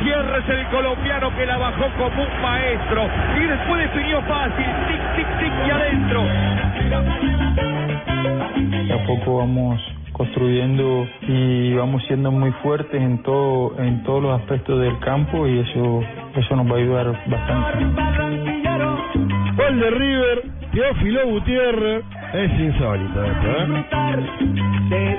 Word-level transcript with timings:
Gutiérrez, 0.00 0.48
el 0.48 0.66
colombiano 0.68 1.36
que 1.36 1.44
la 1.44 1.58
bajó 1.58 1.84
como 1.98 2.22
un 2.22 2.42
maestro. 2.42 3.06
Y 3.36 3.46
después 3.46 3.82
definió 3.82 4.22
fácil. 4.22 4.64
Tic, 4.88 5.16
tic, 5.16 5.38
tic 5.38 5.52
y 5.66 5.70
adentro. 5.70 6.22
De 8.86 8.92
a 8.94 9.06
poco 9.06 9.38
vamos 9.38 9.80
construyendo 10.12 11.06
y 11.28 11.74
vamos 11.74 12.02
siendo 12.06 12.30
muy 12.30 12.50
fuertes 12.62 13.00
en 13.00 13.22
todo 13.22 13.78
en 13.78 14.02
todos 14.02 14.22
los 14.22 14.40
aspectos 14.40 14.80
del 14.80 14.98
campo 15.00 15.46
y 15.46 15.60
eso 15.60 16.02
eso 16.34 16.56
nos 16.56 16.66
va 16.66 16.76
a 16.76 16.78
ayudar 16.78 17.06
bastante. 17.26 17.84
Gol 19.56 19.80
de 19.80 19.90
River, 19.90 20.42
Teófilo 20.72 21.26
Gutiérrez. 21.26 22.04
Es 22.32 22.50
insólito 22.60 23.24
esto, 23.24 23.48
¿eh? 23.48 23.66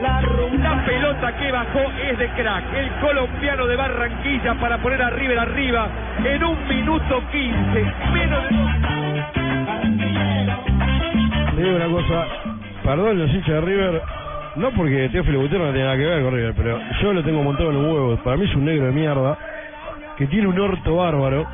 La 0.02 0.86
pelota 0.86 1.36
que 1.38 1.52
bajó 1.52 1.92
es 2.10 2.18
de 2.18 2.28
crack. 2.30 2.64
El 2.74 2.90
colombiano 3.02 3.68
de 3.68 3.76
Barranquilla 3.76 4.54
para 4.56 4.78
poner 4.78 5.02
a 5.02 5.10
River 5.10 5.40
arriba 5.40 5.90
en 6.24 6.44
un 6.44 6.68
minuto 6.70 7.22
15. 7.32 7.86
Menos 8.14 8.44
de... 8.44 8.50
Le 11.56 11.64
digo 11.64 11.76
una 11.76 11.88
cosa, 11.88 12.26
perdón 12.84 13.20
los 13.20 13.30
hinchas 13.30 13.56
de 13.56 13.62
River, 13.62 14.02
no 14.56 14.72
porque 14.72 15.10
Teófilo 15.10 15.42
Gutiérrez 15.42 15.68
no 15.68 15.74
tiene 15.74 15.86
nada 15.86 15.98
que 15.98 16.06
ver 16.06 16.24
con 16.24 16.34
River, 16.34 16.54
pero 16.56 16.80
yo 17.02 17.14
lo 17.14 17.24
tengo 17.24 17.44
montado 17.44 17.70
en 17.72 17.76
los 17.76 17.94
huevos. 17.94 18.20
Para 18.22 18.38
mí 18.38 18.46
es 18.46 18.56
un 18.56 18.64
negro 18.66 18.86
de 18.86 18.92
mierda, 18.94 19.38
que 20.18 20.28
tiene 20.28 20.48
un 20.48 20.58
orto 20.60 20.96
bárbaro. 20.96 21.46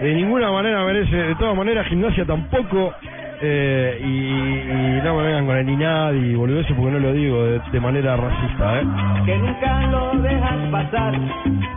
De 0.00 0.14
ninguna 0.14 0.50
manera 0.50 0.84
merece, 0.84 1.16
de 1.16 1.34
todas 1.36 1.54
maneras, 1.54 1.86
gimnasia 1.86 2.24
tampoco. 2.24 2.94
Eh, 3.42 3.98
y, 4.00 4.06
y 4.06 5.00
no 5.02 5.16
me 5.16 5.24
vengan 5.24 5.46
con 5.46 5.56
el 5.56 5.68
INAD 5.68 6.14
y 6.14 6.34
boludeces 6.34 6.74
porque 6.76 6.92
no 6.92 6.98
lo 6.98 7.12
digo 7.12 7.44
de, 7.44 7.60
de 7.70 7.80
manera 7.80 8.16
racista, 8.16 8.80
¿eh? 8.80 8.84
que 9.26 9.36
nunca 9.36 9.86
lo 9.88 10.22
dejas 10.22 10.70
pasar. 10.70 11.14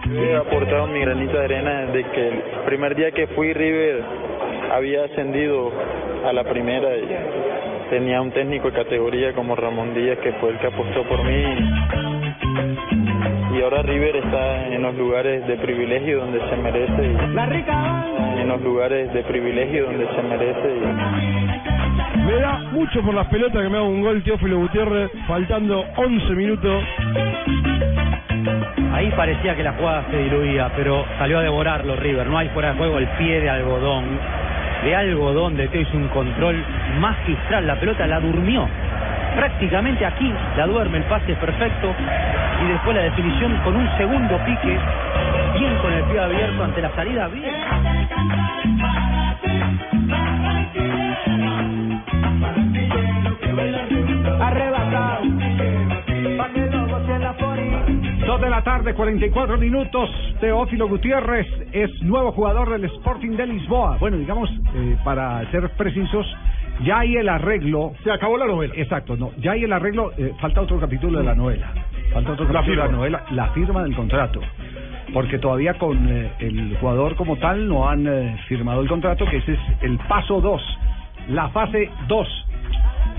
He 0.10 0.36
aportado 0.38 0.88
mi 0.88 1.00
granito 1.02 1.38
de 1.38 1.44
arena 1.44 1.82
desde 1.88 2.10
que 2.12 2.28
el 2.30 2.42
primer 2.66 2.96
día 2.96 3.12
que 3.12 3.28
fui 3.28 3.54
River 3.54 4.04
había 4.74 5.04
ascendido 5.06 5.72
a 6.26 6.34
la 6.34 6.44
primera 6.44 6.96
y 6.96 7.90
tenía 7.90 8.22
un 8.22 8.32
técnico 8.32 8.70
de 8.72 8.78
categoría 8.78 9.34
como 9.34 9.56
Ramón 9.56 9.94
Díaz 9.94 10.18
que 10.20 10.32
fue 10.34 10.52
el 10.52 10.60
que 10.60 10.68
apostó 10.68 11.04
por 11.04 11.24
mí 11.26 11.44
y 13.60 13.62
ahora 13.62 13.82
River 13.82 14.16
está 14.16 14.68
en 14.68 14.82
los 14.84 14.96
lugares 14.96 15.46
de 15.46 15.58
privilegio 15.58 16.20
donde 16.20 16.40
se 16.50 16.56
merece 16.56 17.04
y 17.04 17.34
La 17.34 17.46
rica 17.46 18.06
en 18.40 18.48
los 18.48 18.62
lugares 18.62 19.14
de 19.14 19.22
privilegio 19.24 19.84
donde 19.84 20.08
se 20.08 20.22
merece 20.24 20.78
y 20.78 22.20
Me 22.24 22.36
da 22.40 22.58
mucho 22.72 23.02
por 23.02 23.14
las 23.14 23.28
pelotas 23.28 23.62
que 23.62 23.68
me 23.68 23.78
haga 23.78 23.86
un 23.86 24.02
gol 24.02 24.24
Teófilo 24.24 24.60
Gutiérrez, 24.60 25.12
faltando 25.28 25.84
11 25.98 26.36
minutos. 26.36 26.84
Ahí 28.94 29.12
parecía 29.12 29.58
que 29.58 29.64
la 29.64 29.74
jugada 29.74 30.06
se 30.10 30.18
diluía, 30.18 30.72
pero 30.78 31.04
salió 31.18 31.40
a 31.40 31.42
devorarlo 31.42 31.98
River. 31.98 32.28
No 32.28 32.38
hay 32.38 32.48
fuera 32.50 32.72
de 32.72 32.78
juego 32.78 32.98
el 32.98 33.08
pie 33.18 33.42
de 33.42 33.50
algodón. 33.50 34.06
De 34.86 34.96
algodón 34.96 35.58
de 35.58 35.68
Teo 35.68 35.82
hizo 35.82 35.98
un 35.98 36.08
control 36.10 36.64
magistral. 37.00 37.68
La 37.68 37.78
pelota 37.78 38.08
la 38.08 38.22
durmió. 38.22 38.70
Prácticamente 39.36 40.06
aquí 40.06 40.34
la 40.58 40.68
duerme, 40.68 40.98
el 40.98 41.04
pase 41.06 41.32
es 41.32 41.38
perfecto. 41.38 41.94
Y 42.64 42.72
después 42.72 42.96
la 42.96 43.04
definición 43.04 43.56
con 43.64 43.76
un 43.76 43.90
segundo 43.98 44.38
pique. 44.46 44.78
Bien 45.58 45.76
con 45.82 45.94
el 45.94 46.04
pie 46.04 46.20
abierto 46.20 46.64
ante 46.64 46.82
la 46.82 46.96
salida. 46.96 47.28
Bien. 47.28 47.56
arrebatado. 54.50 55.24
Pa' 56.38 56.50
que 56.50 57.20
la 57.20 57.34
fori. 57.34 58.26
Dos 58.26 58.42
de 58.42 58.50
la 58.50 58.64
tarde, 58.64 58.94
44 58.94 59.58
minutos. 59.58 60.10
Teófilo 60.40 60.88
Gutiérrez 60.88 61.48
es 61.72 62.02
nuevo 62.04 62.32
jugador 62.32 62.70
del 62.70 62.86
Sporting 62.86 63.32
de 63.32 63.48
Lisboa. 63.48 63.98
Bueno, 64.00 64.18
digamos, 64.18 64.50
eh, 64.76 64.98
para 65.04 65.50
ser 65.52 65.70
precisos, 65.72 66.26
ya 66.84 67.00
hay 67.00 67.16
el 67.16 67.30
arreglo. 67.30 67.94
Se 68.04 68.12
acabó 68.12 68.38
la 68.38 68.46
novela. 68.48 68.74
Exacto, 68.78 69.16
no, 69.18 69.32
ya 69.38 69.52
hay 69.52 69.64
el 69.64 69.74
arreglo. 69.74 70.12
eh, 70.18 70.34
falta 70.40 70.62
otro 70.62 70.80
capítulo 70.80 71.20
de 71.20 71.26
la 71.26 71.36
novela. 71.36 71.72
Falta 72.14 72.32
otro 72.34 72.48
capítulo 72.48 72.82
de 72.84 72.88
la 72.90 72.96
novela, 72.96 73.24
la 73.32 73.48
firma 73.50 73.84
del 73.84 73.96
contrato. 73.96 74.42
Porque 75.14 75.40
todavía 75.40 75.74
con 75.76 76.08
eh, 76.08 76.32
el 76.40 76.78
jugador 76.80 77.16
como 77.16 77.38
tal 77.38 77.68
no 77.68 77.90
han 77.90 78.06
eh, 78.08 78.38
firmado 78.48 78.82
el 78.82 78.88
contrato, 78.88 79.26
que 79.26 79.38
ese 79.38 79.54
es 79.54 79.60
el 79.82 79.98
paso 80.08 80.40
2, 80.42 80.62
la 81.30 81.50
fase 81.50 81.90
2. 82.08 82.46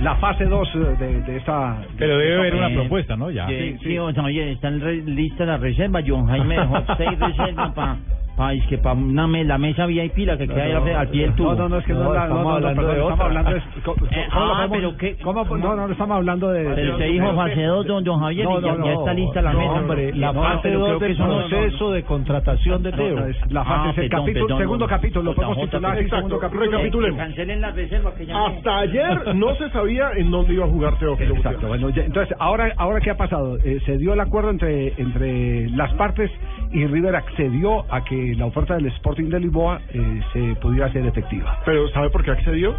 La 0.03 0.15
fase 0.17 0.47
2 0.47 0.99
de, 0.99 1.21
de 1.23 1.37
esta. 1.37 1.83
Pero 1.99 2.17
debe 2.17 2.39
haber 2.39 2.55
una 2.55 2.69
Eh, 2.71 2.75
propuesta, 2.75 3.17
¿no? 3.17 3.31
Ya. 3.31 3.47
Sí, 3.49 3.77
sí. 3.83 3.99
oye, 3.99 4.53
están 4.53 4.81
re- 4.81 5.03
listas 5.05 5.47
las 5.47 5.61
reservas. 5.61 6.05
John 6.07 6.27
Jaime 6.27 6.57
seis 6.97 7.19
reservas 7.19 7.73
para 7.75 7.97
pa, 8.37 8.53
es 8.55 8.65
que 8.67 8.79
pa 8.79 8.93
una 8.93 9.27
me- 9.27 9.45
la 9.45 9.59
mesa 9.59 9.87
VIP 9.87 10.19
la 10.27 10.37
que 10.39 10.49
queda 10.49 10.63
ahí 10.65 10.73
al- 10.73 11.09
pie 11.09 11.23
del 11.23 11.35
tubo. 11.35 11.51
No, 11.55 11.57
no, 11.63 11.69
no, 11.71 11.79
es 11.79 11.85
que 11.85 11.93
no, 11.93 12.07
es 12.09 12.15
la- 12.15 12.27
no, 12.29 12.43
no, 12.43 12.61
no, 12.61 12.75
perdón, 12.75 12.97
estamos 12.97 13.21
hablando 13.21 13.51
de... 13.51 13.59
Eh, 13.59 14.27
¿cómo 14.33 14.47
lo 14.47 14.55
ah, 14.55 14.67
pero 14.71 14.97
qué- 14.97 15.17
cómo- 15.23 15.45
no, 15.45 15.77
no, 15.77 15.87
no 15.87 15.93
estamos 15.93 16.17
hablando 16.17 16.49
de... 16.51 16.65
Pero 16.75 16.93
usted 16.93 17.07
dijo 17.11 17.35
fase 17.35 17.63
2, 17.63 17.87
don, 17.87 18.05
don 18.05 18.21
Javier, 18.21 18.45
No, 18.47 18.59
y 18.61 18.63
ya, 18.63 18.73
no, 18.75 18.85
ya 18.87 18.93
no. 18.95 18.99
está 19.01 19.15
lista 19.15 19.43
la 19.43 19.53
No, 19.53 19.59
mesa. 19.59 19.73
hombre, 19.73 20.15
la 20.15 20.33
no, 20.33 20.43
fase 20.43 20.59
pero 20.63 20.79
2 20.81 20.89
creo 20.89 20.99
del 21.01 21.19
no- 21.19 21.27
proceso 21.49 21.91
de 21.93 22.03
contratación 22.05 22.83
de 22.83 22.93
Teo. 22.93 23.27
la 23.51 23.65
fase 23.65 23.91
es 24.07 24.13
el 24.13 24.47
segundo 24.59 24.87
capítulo, 24.87 25.23
lo 25.25 25.31
don 25.31 25.37
podemos 25.37 25.59
titular 25.71 25.93
Exacto, 25.99 26.17
segundo 26.17 26.39
capítulo. 26.39 26.71
recapitulemos. 26.71 27.19
Cancelen 27.19 27.61
las 27.61 27.75
reservas 27.75 28.15
que 28.15 28.27
ya 28.27 28.47
Hasta 28.47 28.79
ayer 28.79 29.35
no 29.35 29.55
se 29.57 29.71
sabía 29.71 30.11
en 30.17 30.31
dónde 30.31 30.55
iba 30.55 30.65
a 30.65 30.69
jugar 30.69 30.99
Teófilo 30.99 31.35
Exacto, 31.37 31.69
bueno, 31.69 31.89
entonces, 31.95 32.37
ahora, 32.39 32.73
ahora 32.77 33.01
¿qué 33.01 33.11
ha 33.11 33.17
pasado? 33.17 33.57
Eh, 33.65 33.81
se 33.85 33.99
dio 33.99 34.15
el 34.15 34.21
acuerdo 34.21 34.51
entre, 34.51 34.95
entre 35.01 35.69
las 35.71 35.93
partes 35.95 36.31
y 36.73 36.87
River 36.87 37.17
accedió 37.17 37.85
a 37.93 38.05
que 38.05 38.30
la 38.35 38.47
oferta 38.47 38.75
del 38.75 38.87
Sporting 38.87 39.29
de 39.31 39.41
Lisboa 39.41 39.81
eh, 39.93 40.21
se 40.33 40.55
pudiera 40.61 40.87
hacer 40.87 41.05
efectiva. 41.07 41.59
Pero 41.65 41.89
¿sabe 41.89 42.11
por 42.11 42.23
qué 42.25 42.31
accedió? 42.33 42.75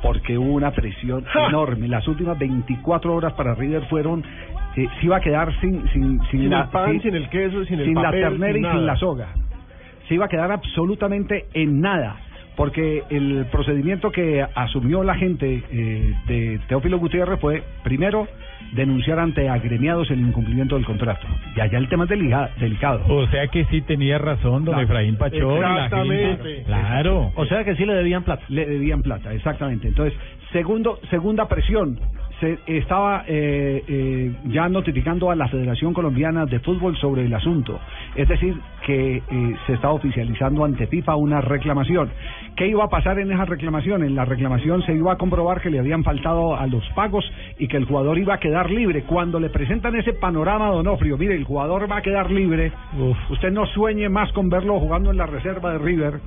porque 0.00 0.38
hubo 0.38 0.52
una 0.54 0.70
presión 0.70 1.24
¡Ja! 1.24 1.46
enorme. 1.48 1.88
Las 1.88 2.06
últimas 2.06 2.38
24 2.38 3.12
horas 3.12 3.32
para 3.32 3.56
River 3.56 3.84
fueron, 3.86 4.22
eh, 4.76 4.86
se 5.00 5.06
iba 5.06 5.16
a 5.16 5.20
quedar 5.20 5.52
sin, 5.60 5.82
sin, 5.88 6.20
sin, 6.30 6.42
Sin 6.42 6.50
la, 6.50 6.62
el 6.62 6.68
pan, 6.68 6.92
sin- 6.92 7.02
sin 7.02 7.14
el 7.16 7.28
queso, 7.28 7.64
sin 7.64 7.80
el 7.80 7.84
sin 7.86 7.94
papel, 7.94 8.20
la 8.22 8.28
ternera 8.30 8.58
y 8.58 8.60
nada. 8.62 8.74
sin 8.76 8.86
la 8.86 8.94
soga. 8.96 9.26
Se 10.06 10.14
iba 10.14 10.26
a 10.26 10.28
quedar 10.28 10.52
absolutamente 10.52 11.46
en 11.52 11.80
nada. 11.80 12.14
Porque 12.58 13.04
el 13.08 13.46
procedimiento 13.52 14.10
que 14.10 14.44
asumió 14.54 15.02
la 15.04 15.14
gente 15.14 15.62
eh, 15.70 16.14
de 16.26 16.60
Teófilo 16.68 16.98
Gutiérrez 16.98 17.38
fue, 17.40 17.62
primero, 17.84 18.26
denunciar 18.72 19.20
ante 19.20 19.48
agremiados 19.48 20.10
el 20.10 20.18
incumplimiento 20.20 20.74
del 20.74 20.84
contrato. 20.84 21.24
Y 21.56 21.60
allá 21.60 21.78
el 21.78 21.88
tema 21.88 22.04
es 22.04 22.10
deliga- 22.10 22.50
delicado. 22.58 23.02
O 23.08 23.26
sea 23.28 23.46
que 23.46 23.64
sí 23.66 23.80
tenía 23.82 24.18
razón 24.18 24.64
don 24.64 24.74
Claro. 24.74 24.82
Efraín 24.82 25.16
Pachón. 25.16 25.56
y 25.56 25.60
la 25.60 25.84
Exactamente. 25.84 26.26
gente. 26.36 26.62
Claro. 26.64 27.32
O 27.36 27.46
sea 27.46 27.62
que 27.64 27.76
sí 27.76 27.86
le 27.86 27.94
debían 27.94 28.24
plata. 28.24 28.42
Le 28.48 28.66
debían 28.66 29.02
plata, 29.02 29.32
exactamente. 29.32 29.86
Entonces, 29.88 30.18
segundo, 30.52 30.98
segunda 31.10 31.46
presión. 31.48 31.98
Se 32.40 32.58
estaba 32.66 33.24
eh, 33.26 33.82
eh, 33.88 34.32
ya 34.46 34.68
notificando 34.68 35.30
a 35.30 35.34
la 35.34 35.48
Federación 35.48 35.92
Colombiana 35.92 36.46
de 36.46 36.60
Fútbol 36.60 36.96
sobre 36.96 37.24
el 37.24 37.34
asunto. 37.34 37.80
Es 38.14 38.28
decir, 38.28 38.56
que 38.86 39.16
eh, 39.16 39.56
se 39.66 39.72
está 39.72 39.90
oficializando 39.90 40.64
ante 40.64 40.86
FIFA 40.86 41.16
una 41.16 41.40
reclamación. 41.40 42.10
¿Qué 42.56 42.68
iba 42.68 42.84
a 42.84 42.88
pasar 42.88 43.18
en 43.18 43.32
esa 43.32 43.44
reclamación? 43.44 44.04
En 44.04 44.14
la 44.14 44.24
reclamación 44.24 44.82
se 44.82 44.94
iba 44.94 45.12
a 45.12 45.18
comprobar 45.18 45.60
que 45.60 45.70
le 45.70 45.80
habían 45.80 46.04
faltado 46.04 46.56
a 46.56 46.66
los 46.66 46.88
pagos 46.90 47.24
y 47.58 47.66
que 47.66 47.76
el 47.76 47.86
jugador 47.86 48.18
iba 48.18 48.34
a 48.34 48.40
quedar 48.40 48.70
libre. 48.70 49.02
Cuando 49.02 49.40
le 49.40 49.50
presentan 49.50 49.96
ese 49.96 50.12
panorama 50.12 50.68
Donofrio, 50.68 51.18
mire, 51.18 51.34
el 51.34 51.44
jugador 51.44 51.90
va 51.90 51.98
a 51.98 52.02
quedar 52.02 52.30
libre. 52.30 52.72
Usted 53.30 53.50
no 53.50 53.66
sueñe 53.66 54.08
más 54.08 54.32
con 54.32 54.48
verlo 54.48 54.78
jugando 54.78 55.10
en 55.10 55.16
la 55.16 55.26
reserva 55.26 55.72
de 55.72 55.78
River 55.78 56.20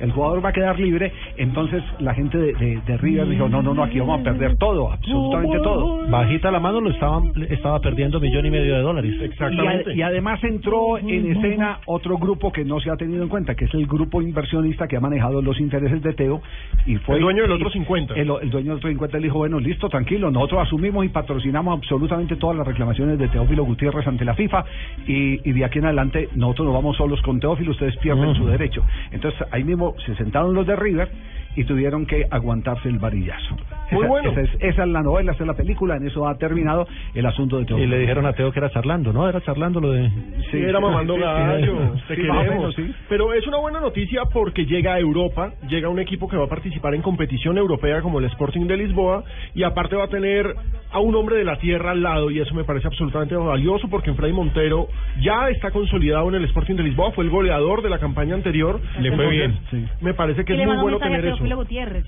el 0.00 0.12
jugador 0.12 0.44
va 0.44 0.50
a 0.50 0.52
quedar 0.52 0.78
libre, 0.78 1.12
entonces 1.36 1.82
la 2.00 2.14
gente 2.14 2.38
de, 2.38 2.52
de, 2.54 2.80
de 2.86 2.96
River 2.98 3.28
dijo, 3.28 3.48
no, 3.48 3.62
no, 3.62 3.74
no, 3.74 3.82
aquí 3.82 3.98
vamos 4.00 4.20
a 4.20 4.24
perder 4.24 4.56
todo, 4.56 4.92
absolutamente 4.92 5.58
todo. 5.60 6.08
Bajita 6.10 6.50
la 6.50 6.60
mano 6.60 6.80
lo 6.80 6.90
estaban 6.90 7.32
estaba 7.50 7.80
perdiendo 7.80 8.20
millón 8.20 8.46
y 8.46 8.50
medio 8.50 8.74
de 8.76 8.80
dólares. 8.82 9.14
Y, 9.52 9.58
a- 9.66 9.94
y 9.94 10.02
además 10.02 10.42
entró 10.44 10.98
en 10.98 11.08
escena 11.36 11.78
otro 11.86 12.16
grupo 12.18 12.52
que 12.52 12.64
no 12.64 12.80
se 12.80 12.90
ha 12.90 12.96
tenido 12.96 13.22
en 13.22 13.28
cuenta, 13.28 13.54
que 13.54 13.64
es 13.66 13.74
el 13.74 13.86
grupo 13.86 14.22
inversionista 14.22 14.86
que 14.88 14.96
ha 14.96 15.00
manejado 15.00 15.40
los 15.42 15.58
intereses 15.60 16.02
de 16.02 16.12
Teo, 16.12 16.40
y 16.86 16.96
fue 16.96 17.16
El 17.16 17.22
dueño 17.22 17.42
del 17.42 17.52
otro 17.52 17.70
50. 17.70 18.14
El, 18.14 18.30
el 18.42 18.50
dueño 18.50 18.68
del 18.68 18.76
otro 18.78 18.88
50 18.88 19.18
le 19.18 19.24
dijo, 19.24 19.38
bueno, 19.38 19.58
listo, 19.60 19.88
tranquilo, 19.88 20.30
nosotros 20.30 20.62
asumimos 20.66 21.04
y 21.04 21.08
patrocinamos 21.08 21.76
absolutamente 21.78 22.36
todas 22.36 22.56
las 22.56 22.66
reclamaciones 22.66 23.18
de 23.18 23.28
Teófilo 23.28 23.64
Gutiérrez 23.64 24.06
ante 24.06 24.24
la 24.24 24.34
FIFA 24.34 24.64
y, 25.06 25.48
y 25.48 25.52
de 25.52 25.64
aquí 25.64 25.78
en 25.78 25.86
adelante 25.86 26.28
nosotros 26.34 26.66
nos 26.66 26.74
vamos 26.74 26.96
solos 26.96 27.20
con 27.22 27.40
Teófilo, 27.40 27.72
ustedes 27.72 27.96
pierden 27.98 28.34
su 28.34 28.46
derecho. 28.46 28.82
Entonces 29.12 29.40
ahí 29.50 29.64
mismo 29.64 29.85
se 30.04 30.14
sentaron 30.16 30.54
los 30.54 30.66
de 30.66 30.76
River 30.76 31.10
y 31.56 31.64
tuvieron 31.64 32.06
que 32.06 32.26
aguantarse 32.30 32.88
el 32.88 32.98
varillazo. 32.98 33.56
Muy 33.90 34.00
esa, 34.02 34.08
bueno. 34.08 34.30
Esa 34.30 34.40
es, 34.42 34.50
esa 34.60 34.82
es 34.84 34.88
la 34.88 35.02
novela, 35.02 35.32
esa 35.32 35.42
es 35.44 35.46
la 35.46 35.54
película, 35.54 35.96
en 35.96 36.06
eso 36.06 36.26
ha 36.28 36.36
terminado 36.36 36.86
el 37.14 37.24
asunto 37.26 37.56
de 37.56 37.62
Y 37.62 37.66
Teófilo. 37.66 37.88
le 37.88 37.98
dijeron 38.00 38.26
a 38.26 38.32
Teo 38.32 38.52
que 38.52 38.58
era 38.58 38.70
charlando, 38.70 39.12
¿no? 39.12 39.28
Era 39.28 39.40
charlando 39.40 39.80
lo 39.80 39.92
de... 39.92 40.10
Sí, 40.50 40.58
era 40.58 40.80
mamando 40.80 41.14
sí, 41.14 41.20
sí, 41.20 41.24
gallo, 41.26 41.94
sí, 41.94 42.02
te 42.08 42.14
sí, 42.16 42.20
queremos. 42.22 42.48
menos, 42.48 42.74
sí. 42.74 42.94
Pero 43.08 43.32
es 43.32 43.46
una 43.46 43.58
buena 43.58 43.80
noticia 43.80 44.22
porque 44.32 44.66
llega 44.66 44.94
a 44.94 44.98
Europa, 45.00 45.52
llega 45.68 45.88
un 45.88 45.98
equipo 45.98 46.28
que 46.28 46.36
va 46.36 46.44
a 46.44 46.48
participar 46.48 46.94
en 46.94 47.02
competición 47.02 47.56
europea 47.58 48.02
como 48.02 48.18
el 48.18 48.26
Sporting 48.26 48.66
de 48.66 48.76
Lisboa 48.76 49.24
y 49.54 49.62
aparte 49.62 49.96
va 49.96 50.04
a 50.04 50.08
tener 50.08 50.54
a 50.92 50.98
un 51.00 51.14
hombre 51.14 51.36
de 51.36 51.44
la 51.44 51.56
tierra 51.58 51.92
al 51.92 52.02
lado 52.02 52.30
y 52.30 52.40
eso 52.40 52.54
me 52.54 52.64
parece 52.64 52.86
absolutamente 52.88 53.34
valioso 53.36 53.88
porque 53.88 54.10
en 54.10 54.16
Freddy 54.16 54.32
Montero 54.32 54.88
ya 55.20 55.48
está 55.48 55.70
consolidado 55.70 56.28
en 56.28 56.34
el 56.36 56.44
Sporting 56.44 56.74
de 56.74 56.82
Lisboa, 56.82 57.12
fue 57.12 57.24
el 57.24 57.30
goleador 57.30 57.82
de 57.82 57.90
la 57.90 57.98
campaña 57.98 58.34
anterior. 58.34 58.80
Le 59.00 59.12
fue 59.14 59.28
bien. 59.30 59.58
Sí. 59.70 59.84
Me 60.00 60.14
parece 60.14 60.44
que 60.44 60.54
y 60.54 60.60
es 60.60 60.66
muy 60.66 60.76
bueno 60.78 60.98
tener 60.98 61.24
eso. 61.24 61.45
Teófilo 61.46 61.56
Gutiérrez. 61.62 62.04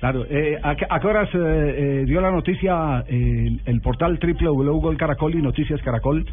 Claro, 0.00 0.24
eh, 0.30 0.58
¿a, 0.62 0.74
qué, 0.76 0.86
a 0.88 0.98
qué 0.98 1.06
horas 1.06 1.28
eh, 1.34 1.38
eh, 1.38 2.04
dio 2.06 2.20
la 2.20 2.30
noticia 2.30 3.04
eh, 3.06 3.46
el, 3.48 3.60
el 3.66 3.80
portal 3.82 4.18
www 4.18 4.96
Caracol 4.96 5.34
y 5.34 5.42
Noticias 5.42 5.80
Caracol? 5.82 6.26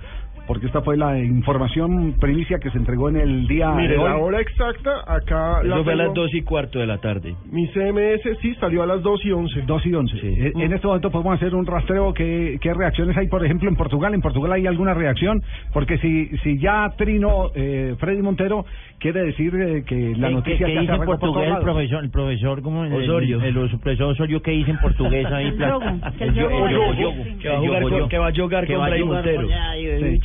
Porque 0.47 0.67
esta 0.67 0.81
fue 0.81 0.95
la 0.95 1.19
información 1.19 2.13
primicia 2.21 2.57
que 2.59 2.69
se 2.69 2.77
entregó 2.77 3.09
en 3.09 3.17
el 3.17 3.47
día 3.49 3.69
Mire, 3.71 3.89
de 3.95 3.97
hoy. 3.97 4.05
la 4.05 4.15
hora 4.15 4.39
exacta 4.39 4.91
acá 5.05 5.61
la 5.61 5.75
Eso 5.75 5.83
fue 5.83 5.91
a 5.91 5.95
las 5.97 6.05
tengo. 6.13 6.21
dos 6.21 6.33
y 6.33 6.41
cuarto 6.43 6.79
de 6.79 6.87
la 6.87 6.99
tarde. 6.99 7.35
Mi 7.51 7.67
CMS 7.67 8.21
sí 8.41 8.55
salió 8.55 8.81
a 8.83 8.85
las 8.85 9.03
2 9.03 9.25
y 9.25 9.31
11. 9.33 9.63
2 9.67 9.85
y 9.87 9.93
11. 9.93 10.17
Eh, 10.23 10.53
En 10.55 10.71
este 10.71 10.87
momento 10.87 11.11
podemos 11.11 11.33
hacer 11.35 11.53
un 11.53 11.65
rastreo. 11.65 12.13
¿Qué, 12.13 12.57
¿Qué 12.61 12.73
reacciones 12.73 13.17
hay, 13.17 13.27
por 13.27 13.43
ejemplo, 13.43 13.67
en 13.67 13.75
Portugal? 13.75 14.13
¿En 14.13 14.21
Portugal 14.21 14.53
hay 14.53 14.65
alguna 14.67 14.93
reacción? 14.93 15.43
Porque 15.73 15.97
si, 15.97 16.27
si 16.43 16.57
ya 16.59 16.93
trino 16.97 17.51
eh, 17.53 17.95
Freddy 17.99 18.21
Montero, 18.21 18.65
quiere 18.99 19.23
decir 19.23 19.53
eh, 19.53 19.83
que 19.85 20.15
la 20.15 20.29
¿Qué- 20.29 20.33
noticia 20.33 20.65
qué 20.67 20.73
ya 20.75 20.79
se 20.79 20.81
dice 20.83 20.93
en 20.93 20.97
por 20.99 21.13
el 21.13 21.19
profesor, 21.59 22.03
el 22.05 22.09
profesor 22.09 22.61
como 22.61 22.85
el, 22.85 22.93
Osorio. 22.93 23.39
el, 23.41 23.47
el 23.47 23.56
profesor 23.79 24.11
Osorio 24.13 24.41
que 24.41 24.51
dice 24.51 24.71
en 24.71 24.77
portugués 24.79 25.25
ahí 25.27 25.47
El 26.19 26.33
yogo, 26.33 26.67
el 26.67 26.97
yogo 26.97 27.13
sí. 27.23 27.35
Que 27.39 27.49
va 27.49 27.55
a 27.55 27.59
el 27.59 27.65
jugar 27.67 27.81
yogo, 27.83 27.99
con- 27.99 28.09
que 28.09 28.17
va 28.17 28.27
a 28.27 28.31
jugar 28.31 29.05
Montero. 29.05 29.47
Sí. 29.47 30.19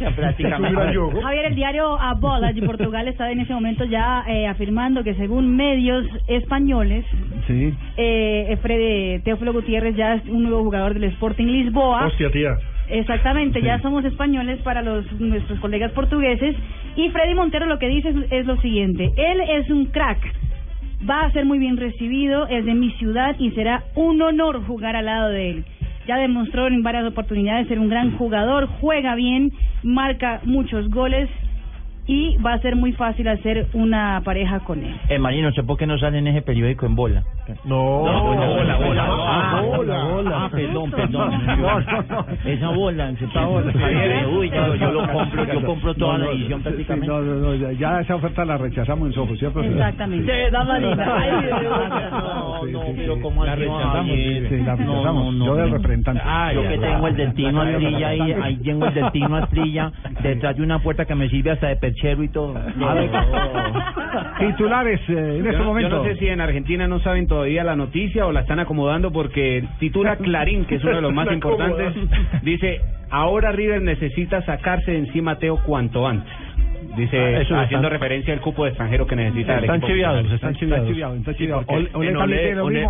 Javier, 1.23 1.45
el 1.47 1.55
diario 1.55 2.01
A 2.01 2.15
Bola 2.15 2.53
de 2.53 2.63
Portugal 2.63 3.09
está 3.09 3.31
en 3.31 3.41
ese 3.41 3.53
momento 3.53 3.85
ya 3.85 4.25
eh, 4.29 4.47
afirmando 4.47 5.03
que 5.05 5.15
según 5.15 5.57
medios 5.57 6.07
españoles, 6.29 7.05
Sí. 7.47 7.73
eh, 7.97 8.57
Freddy 8.63 9.21
Teófilo 9.23 9.53
Gutiérrez 9.53 9.97
ya 9.97 10.15
es 10.15 10.25
un 10.27 10.43
nuevo 10.45 10.63
jugador 10.65 10.95
del 10.95 11.05
Sporting 11.05 11.47
Lisboa. 11.47 12.07
Hostia, 12.07 12.31
tía. 12.31 12.57
Exactamente, 12.89 13.63
ya 13.63 13.81
somos 13.81 14.05
españoles 14.05 14.59
para 14.63 14.83
los 14.83 15.11
nuestros 15.21 15.59
colegas 15.61 15.93
portugueses. 15.93 16.55
Y 16.97 17.09
Freddy 17.11 17.35
Montero 17.35 17.67
lo 17.67 17.79
que 17.79 17.89
dice 17.89 18.11
es, 18.11 18.17
es 18.31 18.47
lo 18.47 18.57
siguiente: 18.61 19.11
él 19.17 19.41
es 19.49 19.71
un 19.71 19.87
crack, 19.87 20.19
va 21.09 21.25
a 21.25 21.33
ser 21.33 21.45
muy 21.45 21.59
bien 21.59 21.77
recibido, 21.77 22.47
es 22.47 22.65
de 22.65 22.75
mi 22.75 22.91
ciudad 22.93 23.37
y 23.39 23.51
será 23.53 23.85
un 23.95 24.21
honor 24.23 24.65
jugar 24.67 24.97
al 24.97 25.07
lado 25.07 25.29
de 25.31 25.51
él. 25.51 25.65
Ya 26.07 26.17
demostró 26.17 26.67
en 26.67 26.83
varias 26.83 27.07
oportunidades 27.07 27.69
ser 27.69 27.79
un 27.79 27.89
gran 27.89 28.17
jugador, 28.17 28.69
juega 28.81 29.15
bien, 29.15 29.53
marca 29.83 30.41
muchos 30.45 30.89
goles 30.91 31.29
y 32.07 32.37
va 32.39 32.55
a 32.55 32.59
ser 32.61 32.75
muy 32.77 32.93
fácil 32.93 33.29
hacer 33.29 33.69
una 33.75 34.21
pareja 34.25 34.61
con 34.61 34.83
él. 34.83 34.95
Eh, 35.09 35.19
Marino, 35.19 35.49
no 35.49 35.55
sé 35.55 35.63
por 35.63 35.77
qué 35.77 35.87
no 35.87 35.99
sale 35.99 36.19
en 36.19 36.27
ese 36.27 36.43
periódico 36.43 36.87
en 36.87 36.95
bola. 36.97 37.23
No, 37.65 38.05
No, 38.05 38.23
bola, 38.23 38.47
bola, 38.47 38.77
bola. 38.77 39.05
Ah, 39.09 39.53
Ah, 39.59 39.63
bola. 39.63 40.03
Ah, 40.35 40.49
perdón, 40.51 40.91
perdón. 40.91 41.33
Esa 42.45 42.69
bola, 42.71 43.11
esa 43.11 43.47
bola. 43.47 43.73
Uy, 44.29 44.51
yo, 44.51 44.75
yo 44.77 44.93
lo 44.93 45.13
compro, 45.13 45.45
yo 45.53 45.65
compro 45.67 45.95
toda 45.95 46.13
No, 46.13 46.19
la 46.19 46.25
no, 46.27 46.31
edición 46.33 46.59
sí, 46.61 46.65
prácticamente. 46.65 47.07
no, 47.09 47.21
no, 47.23 47.35
no, 47.35 47.55
ya- 47.55 47.73
ya 47.73 48.01
esa 48.01 48.15
oferta 48.17 48.45
la 48.45 48.59
rechazamos 48.59 49.09
en 49.09 49.15
Soho, 49.15 49.37
¿cierto? 49.37 49.61
Exactamente. 49.63 50.33
Sí, 50.47 50.51
da 50.53 50.65
Marina. 50.65 51.17
Ay, 51.19 51.31
no, 52.11 52.67
no, 52.67 52.83
sí, 52.87 52.93
pero 52.97 53.15
sí. 53.17 53.21
¿cómo 53.21 53.45
La 53.45 53.55
rechazamos? 53.57 54.07
Sí, 54.07 54.41
la 54.65 54.77
No, 54.77 54.77
rechazamos. 54.77 55.05
no, 55.25 55.33
no, 55.33 55.47
Yo 55.47 55.55
del 55.57 55.71
no. 55.71 55.77
representante. 55.77 56.23
Yo 56.55 56.63
que 56.69 56.79
tengo 56.79 57.07
el 57.09 57.17
del 57.17 57.35
Tino 57.35 57.61
Astrilla 57.61 58.09
ahí, 58.09 58.33
ahí 58.43 58.57
tengo 58.59 58.87
el 58.87 58.95
del 58.95 59.11
Tino 59.13 59.37
Astrilla 59.37 59.93
detrás 60.23 60.57
de 60.57 60.63
una 60.63 60.79
puerta 60.79 61.05
que 61.05 61.15
me 61.15 61.29
sirve 61.29 61.51
hasta 61.51 61.69
de 61.69 61.77
y 62.03 62.29
todo. 62.29 62.55
Titulares 64.39 65.01
eh, 65.09 65.13
en 65.39 65.47
este 65.47 65.53
Yo 65.53 65.59
no- 65.59 65.65
momento. 65.65 65.89
Yo 65.91 65.97
no 65.99 66.05
sé 66.05 66.17
si 66.17 66.29
en 66.29 66.41
Argentina 66.41 66.89
no 66.89 66.99
saben 67.01 67.27
todavía 67.27 67.65
la 67.65 67.77
noticia 67.77 68.27
o 68.27 68.33
la 68.33 68.41
están 68.41 68.59
acomodando 68.61 69.13
porque 69.13 69.65
titula 69.79 70.17
Clarín, 70.17 70.65
que 70.65 70.77
es 70.77 70.85
uno 70.85 70.97
de 70.97 71.03
los 71.03 71.13
más 71.15 71.31
importantes, 71.33 71.95
dice, 72.43 72.81
ahora 73.11 73.53
River 73.53 73.83
necesita 73.83 74.43
sacarse 74.43 74.91
de 74.93 74.99
encima 74.99 75.33
a 75.33 75.39
Teo 75.39 75.59
cuanto 75.65 76.07
antes. 76.07 76.33
Dice, 76.97 77.19
Ah, 77.19 77.41
eso 77.41 77.57
haciendo 77.59 77.89
están- 77.89 78.01
referencia 78.01 78.35
al 78.35 78.41
cupo 78.41 78.65
de 78.65 78.71
extranjero 78.71 79.07
que 79.07 79.17
necesita 79.17 79.55
el 79.57 79.61
Están 79.65 79.77
equipo 79.77 79.87
chiviados, 79.89 80.19
están 80.33 80.37
Está 80.53 80.53
chiviados. 80.59 81.67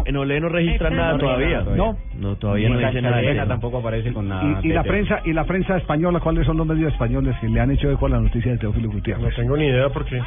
en 0.06 0.16
Olé, 0.16 0.40
no 0.40 0.49
registran 0.49 0.96
nada 0.96 1.19
todavía. 1.19 1.62
No. 1.76 1.96
No, 2.19 2.37
todavía 2.37 2.69
no 2.69 2.78
dicen 2.78 3.04
nada. 3.04 3.46
tampoco 3.46 3.78
aparece 3.78 4.12
con 4.12 4.28
nada. 4.28 4.60
Y, 4.62 4.69
y 4.69 4.72
la 4.72 4.82
prensa 4.82 5.20
y 5.25 5.32
la 5.32 5.44
prensa 5.44 5.76
española, 5.76 6.20
¿cuáles 6.20 6.46
son 6.46 6.56
los 6.56 6.66
medios 6.66 6.93
españoles 6.93 7.37
que 7.40 7.49
le 7.49 7.60
han 7.60 7.70
hecho 7.70 7.90
eco 7.90 8.06
a 8.06 8.10
la 8.10 8.20
noticia 8.20 8.52
de 8.52 8.58
Teófilo 8.58 8.88
No 8.88 8.94
Gutiérrez? 8.94 9.34
tengo 9.37 9.56
ni 9.56 9.66
idea 9.66 9.88
porque 9.88 10.20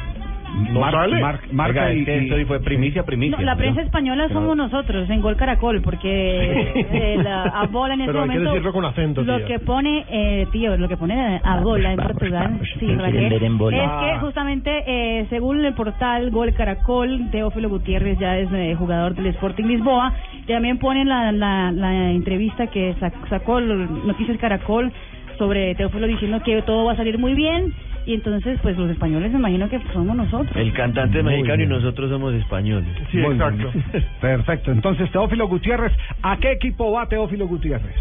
no 0.72 0.80
Mar- 0.80 0.92
sale. 0.92 1.20
mar- 1.20 1.40
marca 1.52 1.80
Oiga, 1.86 1.94
y, 1.94 1.98
es 2.00 2.04
que 2.06 2.16
y- 2.16 2.30
esto 2.30 2.46
fue 2.48 2.60
primicia, 2.60 3.02
primicia. 3.04 3.36
No, 3.36 3.42
la 3.44 3.52
¿no? 3.54 3.58
prensa 3.58 3.82
española 3.82 4.28
somos 4.28 4.56
nosotros 4.56 5.08
en 5.10 5.20
Gol 5.20 5.36
Caracol, 5.36 5.82
porque 5.82 6.74
eh, 6.92 7.18
la, 7.22 7.42
a 7.42 7.66
bola 7.66 7.94
en 7.94 8.00
este 8.02 8.12
Pero 8.12 8.22
hay 8.22 8.28
que 8.28 8.34
momento. 8.34 8.50
decirlo 8.52 8.72
con 8.72 8.84
acento, 8.84 9.22
Lo 9.22 9.44
que 9.44 9.58
pone, 9.58 10.04
eh, 10.08 10.46
tío, 10.52 10.76
lo 10.76 10.88
que 10.88 10.96
pone 10.96 11.40
a 11.42 11.60
bola 11.60 11.92
en 11.92 11.96
Portugal, 11.98 12.60
sí, 12.74 12.78
Quieren 12.80 12.98
Raquel, 13.00 13.28
ver 13.30 13.44
en 13.44 13.58
bola. 13.58 13.76
es 13.76 13.90
que 14.14 14.18
justamente 14.20 14.84
eh, 14.86 15.26
según 15.30 15.64
el 15.64 15.74
portal 15.74 16.30
Gol 16.30 16.52
Caracol, 16.54 17.30
Teófilo 17.30 17.68
Gutiérrez 17.68 18.18
ya 18.18 18.38
es 18.38 18.48
eh, 18.52 18.74
jugador 18.78 19.14
del 19.14 19.26
Sporting 19.26 19.64
Lisboa. 19.64 20.12
Y 20.46 20.52
también 20.52 20.78
ponen 20.78 21.08
la, 21.08 21.32
la, 21.32 21.72
la 21.72 22.10
entrevista 22.12 22.68
que 22.68 22.94
sac- 22.96 23.28
sacó 23.28 23.58
el 23.58 24.06
Noticias 24.06 24.38
Caracol 24.38 24.92
sobre 25.38 25.74
Teófilo 25.74 26.06
diciendo 26.06 26.40
que 26.42 26.62
todo 26.62 26.84
va 26.86 26.92
a 26.92 26.96
salir 26.96 27.18
muy 27.18 27.34
bien. 27.34 27.72
Y 28.06 28.14
entonces, 28.14 28.58
pues 28.62 28.76
los 28.78 28.88
españoles 28.88 29.32
me 29.32 29.38
imagino 29.38 29.68
que 29.68 29.80
somos 29.92 30.16
nosotros. 30.16 30.56
El 30.56 30.72
cantante 30.72 31.22
Muy 31.22 31.32
mexicano 31.32 31.62
y 31.64 31.66
nosotros 31.66 32.08
somos 32.08 32.32
españoles. 32.34 32.88
Sí, 33.10 33.18
Muy 33.18 33.34
exacto. 33.34 33.70
bien. 33.72 34.06
Perfecto. 34.20 34.70
Entonces, 34.70 35.10
Teófilo 35.10 35.48
Gutiérrez, 35.48 35.92
¿a 36.22 36.36
qué 36.36 36.52
equipo 36.52 36.92
va 36.92 37.08
Teófilo 37.08 37.48
Gutiérrez? 37.48 37.96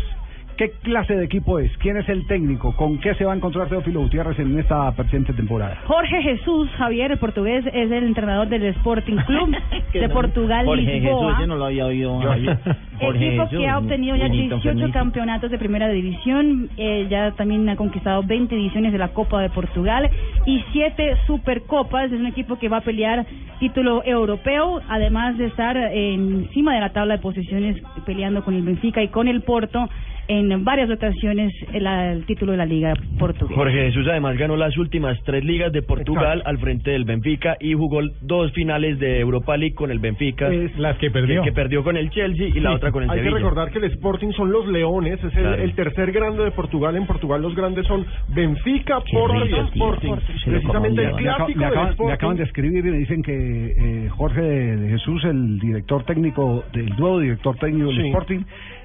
¿Qué 0.58 0.72
clase 0.84 1.16
de 1.16 1.26
equipo 1.26 1.60
es? 1.60 1.70
¿Quién 1.80 1.98
es 1.98 2.08
el 2.08 2.26
técnico? 2.28 2.74
¿Con 2.78 2.98
qué 3.00 3.14
se 3.16 3.26
va 3.26 3.34
a 3.34 3.36
encontrar 3.36 3.68
Teófilo 3.68 4.00
Gutiérrez 4.00 4.40
en 4.40 4.58
esta 4.58 4.90
presente 4.94 5.34
temporada? 5.34 5.82
Jorge 5.86 6.22
Jesús 6.22 6.70
Javier, 6.78 7.12
el 7.12 7.18
portugués, 7.18 7.66
es 7.66 7.92
el 7.92 8.06
entrenador 8.06 8.48
del 8.48 8.64
Sporting 8.64 9.18
Club 9.28 9.54
de 9.94 10.10
Portugal, 10.10 10.66
Jorge 10.66 10.86
Jesús, 10.86 11.04
Lisboa. 11.04 11.38
yo 11.42 11.48
no 11.48 11.58
lo 11.58 11.66
había 11.66 11.86
oído. 11.86 12.20
Jorge 13.00 13.28
Equipo 13.28 13.44
Jesús, 13.48 13.60
que 13.60 13.68
ha 13.68 13.78
obtenido 13.78 14.16
ya 14.16 14.24
Benito 14.24 14.56
18 14.56 14.62
Fernito. 14.62 14.98
campeonatos 14.98 15.52
de 15.52 15.58
primera 15.58 15.90
división, 15.90 16.70
eh, 16.78 17.08
ya 17.10 17.32
también 17.32 17.68
ha 17.68 17.76
conquistado 17.76 18.24
20 18.24 18.56
ediciones 18.56 18.94
de 18.94 18.98
la 18.98 19.10
Copa 19.10 19.42
de 19.42 19.50
Portugal 19.50 20.10
y 20.46 20.64
7 20.72 21.18
Supercopas. 21.28 22.14
Es 22.14 22.20
un 22.20 22.28
equipo 22.28 22.58
que 22.58 22.70
va 22.70 22.78
a 22.78 22.82
pelear 22.82 23.26
título 23.60 24.04
europeo, 24.06 24.82
además 24.88 25.38
de 25.38 25.48
estar 25.48 25.76
eh, 25.76 26.14
encima 26.14 26.74
de 26.74 26.80
la 26.80 26.94
tabla 26.94 27.18
de 27.18 27.22
posiciones 27.22 27.76
peleando 28.06 28.44
con 28.46 28.54
el 28.54 28.64
Benfica 28.64 29.04
y 29.04 29.10
con 29.10 29.28
el 29.28 29.42
Porto 29.42 29.90
en 30.28 30.64
varias 30.64 30.90
ocasiones 30.90 31.54
el, 31.74 31.86
el 31.86 32.26
título 32.26 32.52
de 32.54 32.58
la 32.58 32.66
Liga 32.66 32.94
Portuguesa. 33.20 33.56
Jorge 33.56 33.86
Jesús 33.86 34.08
además 34.10 34.38
ganó 34.38 34.56
las 34.58 34.76
últimas 34.78 35.18
tres 35.24 35.44
ligas 35.44 35.72
de 35.72 35.82
Portugal 35.82 36.42
al 36.46 36.58
frente 36.58 36.92
del 36.92 37.06
Benfica 37.06 37.56
y 37.60 37.74
jugó 37.74 38.02
dos 38.22 38.52
finales 38.54 38.98
de 39.00 39.20
Europa 39.20 39.56
League 39.58 39.76
con 39.76 39.92
el 39.92 40.00
Benfica. 40.00 40.52
Es- 40.52 40.76
Las 40.78 40.98
que 40.98 41.12
perdió. 41.12 41.44
Que 41.44 41.52
perdió 41.52 41.84
con 41.84 41.96
el 41.98 42.10
Chelsea 42.10 42.48
y 42.48 42.60
la 42.60 42.74
otra 42.74 42.92
con 42.92 43.04
el 43.04 43.10
Hay 43.10 43.22
que 43.22 43.30
recordar 43.30 43.70
que 43.72 43.78
el 43.80 43.86
Sporting 43.86 44.32
son 44.32 44.52
los 44.52 44.68
leones, 44.68 45.20
es 45.24 45.36
el, 45.36 45.42
Claro. 45.44 45.62
el 45.64 45.74
tercer 45.76 46.12
grande 46.12 46.44
de 46.44 46.52
Portugal. 46.52 46.96
En 46.96 47.06
Portugal 47.06 47.42
los 47.42 47.56
grandes 47.56 47.86
son 47.88 48.06
Benfica, 48.30 49.00
Porto 49.12 49.46
y 49.46 49.54
Sporting. 49.70 50.14
Precisamente 50.46 51.04
el 51.04 51.12
clásico 51.16 51.66
acaban, 51.66 51.86
me 51.86 51.92
Sporting. 51.92 52.14
acaban 52.14 52.38
de 52.38 52.44
escribir 52.44 52.86
y 52.86 52.90
me 52.92 52.98
dicen 52.98 53.22
que 53.22 53.36
eh, 53.36 54.10
Jorge 54.10 54.42
de, 54.42 54.90
Jesús, 54.90 55.24
el 55.26 55.60
director 55.60 56.04
técnico 56.04 56.64
del 56.74 56.90
nuevo 56.98 57.20
director 57.20 57.56
técnico 57.58 57.88
del 57.88 57.96
Sí. 58.02 58.08
Sporting, 58.08 58.40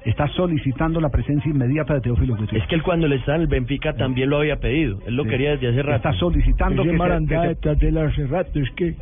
está 0.05 0.27
solicitando 0.29 0.99
la 0.99 1.09
presencia 1.09 1.49
inmediata 1.49 1.93
de 1.93 2.01
Teófilo 2.01 2.35
Gutiérrez. 2.35 2.63
Es 2.63 2.69
que 2.69 2.75
él 2.75 2.83
cuando 2.83 3.07
le 3.07 3.17
estaba 3.17 3.35
en 3.35 3.41
el 3.43 3.47
Benfica 3.47 3.93
también 3.93 4.29
lo 4.29 4.37
había 4.39 4.57
pedido. 4.57 4.99
Él 5.05 5.15
lo 5.15 5.23
Sí. 5.23 5.29
quería 5.29 5.51
desde 5.51 5.69
hace 5.69 5.83
rato. 5.83 5.95
Está 5.97 6.13
solicitando 6.13 6.83
que 6.83 6.89
se, 6.91 7.25
que 7.27 7.37
detrás 7.47 7.79
de 7.79 7.91
las 7.91 8.29
ratos 8.29 8.69
que... 8.75 8.95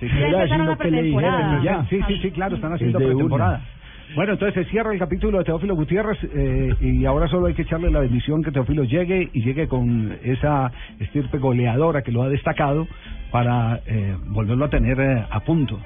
Sí, 0.00 0.08
Ya 0.08 0.26
empezaron 0.26 0.66
la 0.66 0.76
pretemporada. 0.76 1.62
Ya, 1.62 1.84
sí, 1.88 2.00
sí, 2.06 2.18
sí, 2.20 2.30
claro, 2.32 2.56
están 2.56 2.72
haciendo 2.72 2.98
pretemporada. 2.98 3.62
Bueno, 4.14 4.34
entonces 4.34 4.64
se 4.64 4.70
cierra 4.70 4.92
el 4.92 4.98
capítulo 4.98 5.38
de 5.38 5.44
Teófilo 5.44 5.74
Gutiérrez 5.74 6.18
eh, 6.22 6.74
y 6.80 7.04
ahora 7.04 7.26
solo 7.26 7.46
hay 7.46 7.54
que 7.54 7.62
echarle 7.62 7.90
la 7.90 8.00
bendición 8.00 8.44
que 8.44 8.52
Teófilo 8.52 8.84
llegue 8.84 9.28
y 9.32 9.42
llegue 9.42 9.66
con 9.66 10.16
esa 10.22 10.70
estirpe 11.00 11.38
goleadora 11.38 12.02
que 12.02 12.12
lo 12.12 12.22
ha 12.22 12.28
destacado 12.28 12.86
para 13.32 13.80
eh, 13.86 14.16
volverlo 14.26 14.66
a 14.66 14.70
tener 14.70 15.00
eh, 15.00 15.24
a 15.28 15.40
punto. 15.40 15.80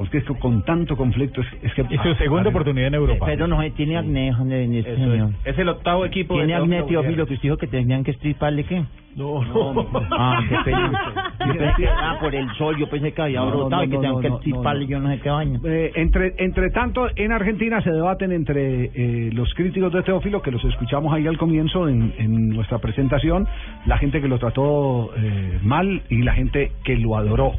Porque 0.00 0.16
es 0.16 0.24
que 0.24 0.32
con 0.36 0.62
tanto 0.62 0.96
conflicto 0.96 1.42
es, 1.42 1.46
es 1.62 1.74
que... 1.74 1.82
Es 1.82 2.00
su 2.00 2.14
segunda 2.14 2.48
oportunidad 2.48 2.88
en 2.88 2.94
Europa. 2.94 3.26
Pero 3.26 3.46
no 3.46 3.60
tiene 3.72 3.98
acné, 3.98 4.30
este 4.78 4.92
es. 4.94 5.24
Es 5.44 5.58
el 5.58 5.68
octavo 5.68 6.06
equipo 6.06 6.36
¿Tiene 6.36 6.54
acné, 6.54 6.82
Teófilo 6.84 7.26
que 7.26 7.34
usted 7.34 7.42
dijo 7.42 7.58
que 7.58 7.66
tenían 7.66 8.02
que 8.02 8.12
estriparle 8.12 8.64
qué? 8.64 8.82
No, 9.14 9.44
no. 9.44 9.86
Ah, 10.12 10.40
qué 10.48 10.56
pena. 10.64 10.92
Yo 11.46 11.52
pensé, 11.52 11.86
ah, 11.86 12.16
por 12.18 12.34
el 12.34 12.48
sol, 12.56 12.76
yo 12.78 12.88
pensé 12.88 13.12
que 13.12 13.22
había 13.22 13.40
No, 13.40 13.50
brotado 13.50 13.82
no, 13.82 13.84
y 13.84 13.90
que 13.90 13.94
no, 13.96 14.00
tenían 14.00 14.14
no, 14.14 14.20
que 14.20 14.28
no, 14.28 14.36
estriparle, 14.36 14.84
no. 14.84 14.90
yo 14.90 15.00
no 15.00 15.10
sé 15.10 15.20
qué 15.20 15.30
baño. 15.30 15.60
Eh, 15.64 15.92
entre, 15.96 16.34
entre 16.38 16.70
tanto, 16.70 17.08
en 17.16 17.32
Argentina 17.32 17.82
se 17.82 17.90
debaten 17.90 18.32
entre 18.32 18.84
eh, 18.94 19.30
los 19.32 19.52
críticos 19.54 19.92
de 19.92 20.02
Teófilo, 20.02 20.40
que 20.40 20.50
los 20.50 20.64
escuchamos 20.64 21.12
ahí 21.12 21.26
al 21.26 21.36
comienzo 21.36 21.88
en, 21.88 22.14
en 22.18 22.48
nuestra 22.50 22.78
presentación, 22.78 23.46
la 23.84 23.98
gente 23.98 24.20
que 24.22 24.28
lo 24.28 24.38
trató 24.38 25.10
eh, 25.16 25.58
mal 25.62 26.02
y 26.08 26.22
la 26.22 26.32
gente 26.32 26.72
que 26.84 26.96
lo 26.96 27.16
adoró. 27.16 27.52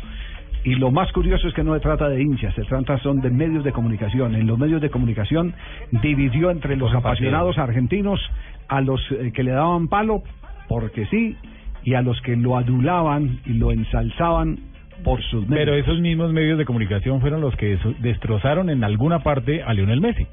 Y 0.63 0.75
lo 0.75 0.91
más 0.91 1.11
curioso 1.11 1.47
es 1.47 1.53
que 1.53 1.63
no 1.63 1.73
se 1.73 1.79
trata 1.79 2.07
de 2.07 2.21
hinchas, 2.21 2.53
se 2.53 2.63
trata 2.63 2.97
son 2.99 3.21
de 3.21 3.31
medios 3.31 3.63
de 3.63 3.71
comunicación. 3.71 4.35
En 4.35 4.45
los 4.45 4.59
medios 4.59 4.81
de 4.81 4.89
comunicación 4.89 5.53
dividió 5.91 6.51
entre 6.51 6.75
los 6.75 6.93
apasionados 6.93 7.57
argentinos 7.57 8.19
a 8.67 8.81
los 8.81 9.01
eh, 9.11 9.31
que 9.33 9.43
le 9.43 9.51
daban 9.51 9.87
palo 9.87 10.23
porque 10.67 11.05
sí 11.07 11.35
y 11.83 11.95
a 11.95 12.01
los 12.01 12.21
que 12.21 12.35
lo 12.35 12.57
adulaban 12.57 13.39
y 13.45 13.53
lo 13.53 13.71
ensalzaban 13.71 14.59
por 15.03 15.21
sus 15.23 15.47
medios. 15.47 15.65
Pero 15.65 15.75
esos 15.75 15.99
mismos 15.99 16.31
medios 16.31 16.57
de 16.59 16.65
comunicación 16.65 17.21
fueron 17.21 17.41
los 17.41 17.55
que 17.55 17.79
destrozaron 17.99 18.69
en 18.69 18.83
alguna 18.83 19.19
parte 19.19 19.63
a 19.63 19.73
Lionel 19.73 19.99
Messi. 19.99 20.27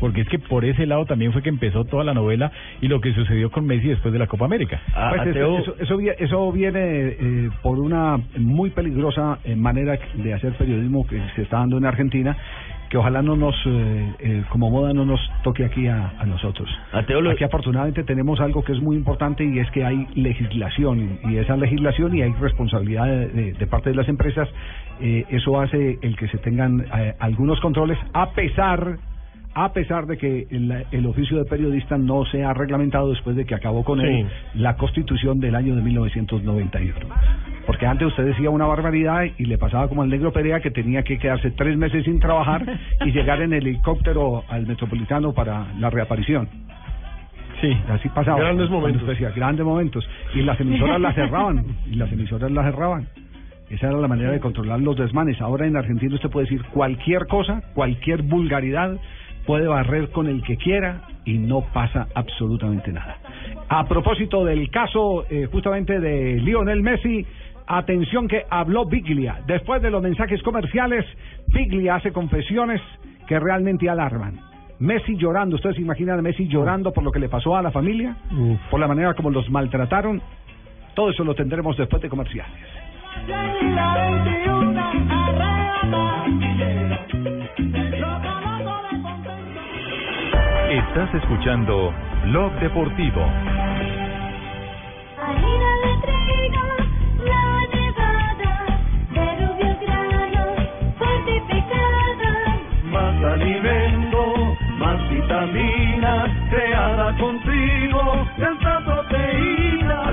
Porque 0.00 0.20
es 0.22 0.28
que 0.28 0.38
por 0.38 0.64
ese 0.64 0.86
lado 0.86 1.06
también 1.06 1.32
fue 1.32 1.42
que 1.42 1.48
empezó 1.48 1.84
toda 1.84 2.04
la 2.04 2.12
novela 2.14 2.52
y 2.80 2.88
lo 2.88 3.00
que 3.00 3.12
sucedió 3.14 3.50
con 3.50 3.66
Messi 3.66 3.88
después 3.88 4.12
de 4.12 4.18
la 4.18 4.26
Copa 4.26 4.44
América. 4.44 4.80
Pues 5.10 5.20
eso, 5.62 5.74
eso, 5.80 6.00
eso 6.00 6.10
eso 6.18 6.52
viene 6.52 6.78
eh, 6.80 7.50
por 7.62 7.78
una 7.78 8.18
muy 8.38 8.70
peligrosa 8.70 9.38
eh, 9.44 9.56
manera 9.56 9.98
de 10.14 10.34
hacer 10.34 10.52
periodismo 10.54 11.06
que 11.06 11.20
se 11.34 11.42
está 11.42 11.58
dando 11.58 11.78
en 11.78 11.86
Argentina, 11.86 12.36
que 12.90 12.98
ojalá 12.98 13.20
no 13.22 13.34
nos, 13.36 13.54
eh, 13.66 14.12
eh, 14.20 14.42
como 14.50 14.70
moda, 14.70 14.92
no 14.92 15.04
nos 15.04 15.18
toque 15.42 15.64
aquí 15.64 15.88
a, 15.88 16.12
a 16.20 16.24
nosotros. 16.26 16.68
Aquí 17.30 17.42
afortunadamente 17.44 18.04
tenemos 18.04 18.38
algo 18.40 18.62
que 18.62 18.72
es 18.72 18.80
muy 18.80 18.96
importante 18.96 19.44
y 19.44 19.58
es 19.58 19.68
que 19.72 19.84
hay 19.84 20.06
legislación 20.14 21.18
y, 21.24 21.32
y 21.32 21.38
esa 21.38 21.56
legislación 21.56 22.14
y 22.16 22.22
hay 22.22 22.32
responsabilidad 22.34 23.06
de, 23.06 23.28
de- 23.28 23.52
de 23.54 23.66
parte 23.66 23.90
de 23.90 23.96
las 23.96 24.08
empresas. 24.08 24.48
eh, 25.00 25.24
eso 25.30 25.60
hace 25.60 25.98
el 26.02 26.16
que 26.16 26.28
se 26.28 26.38
tengan 26.38 26.84
eh, 26.96 27.14
algunos 27.18 27.60
controles 27.60 27.98
a 28.12 28.30
pesar 28.30 28.98
a 29.58 29.72
pesar 29.72 30.06
de 30.06 30.18
que 30.18 30.46
el, 30.50 30.84
el 30.90 31.06
oficio 31.06 31.38
de 31.38 31.46
periodista 31.46 31.96
no 31.96 32.26
se 32.26 32.44
ha 32.44 32.52
reglamentado 32.52 33.08
después 33.08 33.34
de 33.36 33.46
que 33.46 33.54
acabó 33.54 33.84
con 33.84 34.02
él 34.02 34.28
la 34.54 34.76
constitución 34.76 35.40
del 35.40 35.54
año 35.54 35.74
de 35.74 35.80
1991. 35.80 36.94
Porque 37.64 37.86
antes 37.86 38.06
usted 38.08 38.26
decía 38.26 38.50
una 38.50 38.66
barbaridad 38.66 39.24
y 39.38 39.46
le 39.46 39.56
pasaba 39.56 39.88
como 39.88 40.02
al 40.02 40.10
negro 40.10 40.30
Perea 40.30 40.60
que 40.60 40.70
tenía 40.70 41.04
que 41.04 41.18
quedarse 41.18 41.52
tres 41.52 41.78
meses 41.78 42.04
sin 42.04 42.20
trabajar 42.20 42.66
y 43.00 43.12
llegar 43.12 43.40
en 43.40 43.54
helicóptero 43.54 44.44
al 44.46 44.66
metropolitano 44.66 45.32
para 45.32 45.72
la 45.78 45.88
reaparición. 45.88 46.48
Sí, 47.62 47.74
así 47.88 48.10
pasaba. 48.10 48.38
Grandes 48.38 48.68
momentos. 48.68 49.08
decía, 49.08 49.30
grandes 49.30 49.64
momentos. 49.64 50.06
Y 50.34 50.42
las 50.42 50.60
emisoras 50.60 51.00
las 51.00 51.14
cerraban. 51.14 51.64
Y 51.90 51.94
las 51.94 52.12
emisoras 52.12 52.50
las 52.50 52.66
cerraban. 52.66 53.08
Esa 53.70 53.88
era 53.88 53.96
la 53.96 54.06
manera 54.06 54.30
de 54.30 54.38
controlar 54.38 54.80
los 54.80 54.96
desmanes. 54.96 55.40
Ahora 55.40 55.66
en 55.66 55.76
Argentina 55.76 56.14
usted 56.14 56.28
puede 56.28 56.44
decir 56.44 56.62
cualquier 56.66 57.26
cosa, 57.26 57.62
cualquier 57.74 58.22
vulgaridad, 58.22 58.96
puede 59.46 59.66
barrer 59.66 60.10
con 60.10 60.26
el 60.26 60.42
que 60.42 60.56
quiera 60.56 61.02
y 61.24 61.38
no 61.38 61.62
pasa 61.72 62.08
absolutamente 62.14 62.92
nada. 62.92 63.18
A 63.68 63.84
propósito 63.84 64.44
del 64.44 64.70
caso 64.70 65.24
eh, 65.30 65.48
justamente 65.50 65.98
de 66.00 66.34
Lionel 66.34 66.82
Messi, 66.82 67.24
atención 67.66 68.28
que 68.28 68.44
habló 68.48 68.86
Biglia. 68.86 69.40
Después 69.46 69.82
de 69.82 69.90
los 69.90 70.02
mensajes 70.02 70.42
comerciales, 70.42 71.04
Biglia 71.48 71.96
hace 71.96 72.12
confesiones 72.12 72.80
que 73.26 73.38
realmente 73.38 73.88
alarman. 73.88 74.40
Messi 74.78 75.16
llorando, 75.16 75.56
¿ustedes 75.56 75.76
se 75.76 75.82
imaginan 75.82 76.18
a 76.18 76.22
Messi 76.22 76.46
llorando 76.48 76.92
por 76.92 77.02
lo 77.02 77.10
que 77.10 77.18
le 77.18 77.28
pasó 77.28 77.56
a 77.56 77.62
la 77.62 77.70
familia? 77.70 78.16
Por 78.70 78.78
la 78.78 78.86
manera 78.86 79.14
como 79.14 79.30
los 79.30 79.48
maltrataron. 79.50 80.20
Todo 80.94 81.10
eso 81.10 81.24
lo 81.24 81.34
tendremos 81.34 81.76
después 81.76 82.02
de 82.02 82.08
comerciales. 82.08 82.52
Estás 90.76 91.08
escuchando 91.14 91.90
Blog 92.24 92.52
Deportivo. 92.60 93.22
Más 102.92 103.24
alimento, 103.24 104.34
más 104.78 105.08
vitaminas, 105.08 106.30
creada 106.50 107.16
proteína. 107.16 107.45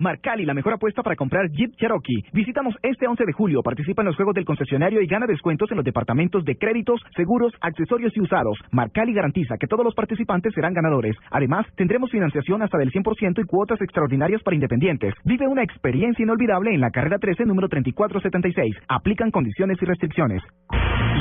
Marcali, 0.00 0.46
la 0.46 0.54
mejor 0.54 0.72
apuesta 0.72 1.02
para 1.02 1.14
comprar 1.14 1.50
Jeep 1.50 1.76
Cherokee. 1.76 2.24
Visítanos 2.32 2.74
este 2.82 3.06
11 3.06 3.22
de 3.26 3.32
julio, 3.34 3.62
participa 3.62 4.00
en 4.00 4.06
los 4.06 4.16
juegos 4.16 4.34
del 4.34 4.46
concesionario 4.46 5.02
y 5.02 5.06
gana 5.06 5.26
descuentos 5.26 5.70
en 5.70 5.76
los 5.76 5.84
departamentos 5.84 6.42
de 6.46 6.56
créditos, 6.56 7.02
seguros, 7.14 7.52
accesorios 7.60 8.16
y 8.16 8.22
usados. 8.22 8.58
Marcali 8.70 9.12
garantiza 9.12 9.58
que 9.58 9.66
todos 9.66 9.84
los 9.84 9.94
participantes 9.94 10.54
serán 10.54 10.72
ganadores. 10.72 11.14
Además, 11.30 11.66
tendremos 11.76 12.10
financiación 12.10 12.62
hasta 12.62 12.78
del 12.78 12.90
100% 12.90 13.42
y 13.42 13.44
cuotas 13.44 13.78
extraordinarias 13.82 14.42
para 14.42 14.54
independientes. 14.54 15.12
Vive 15.24 15.46
una 15.46 15.62
experiencia 15.62 16.22
inolvidable 16.22 16.72
en 16.72 16.80
la 16.80 16.90
carrera 16.90 17.18
13, 17.18 17.44
número 17.44 17.68
3476. 17.68 18.76
Aplican 18.88 19.30
condiciones 19.30 19.76
y 19.82 19.84
restricciones. 19.84 20.42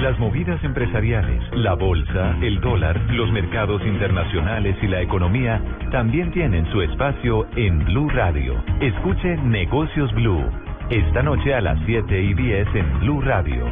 Las 0.01 0.17
movidas 0.17 0.63
empresariales, 0.63 1.43
la 1.51 1.73
bolsa, 1.73 2.37
el 2.41 2.61
dólar, 2.61 2.97
los 3.11 3.29
mercados 3.33 3.81
internacionales 3.85 4.77
y 4.81 4.87
la 4.87 5.01
economía 5.01 5.61
también 5.91 6.31
tienen 6.31 6.65
su 6.71 6.81
espacio 6.81 7.45
en 7.57 7.83
Blue 7.83 8.07
Radio. 8.07 8.63
Escuche 8.81 9.35
Negocios 9.37 10.13
Blue. 10.13 10.43
Esta 10.89 11.21
noche 11.21 11.53
a 11.53 11.61
las 11.61 11.77
7 11.85 12.21
y 12.21 12.33
10 12.33 12.67
en 12.75 12.99
Blue 13.01 13.21
Radio. 13.21 13.65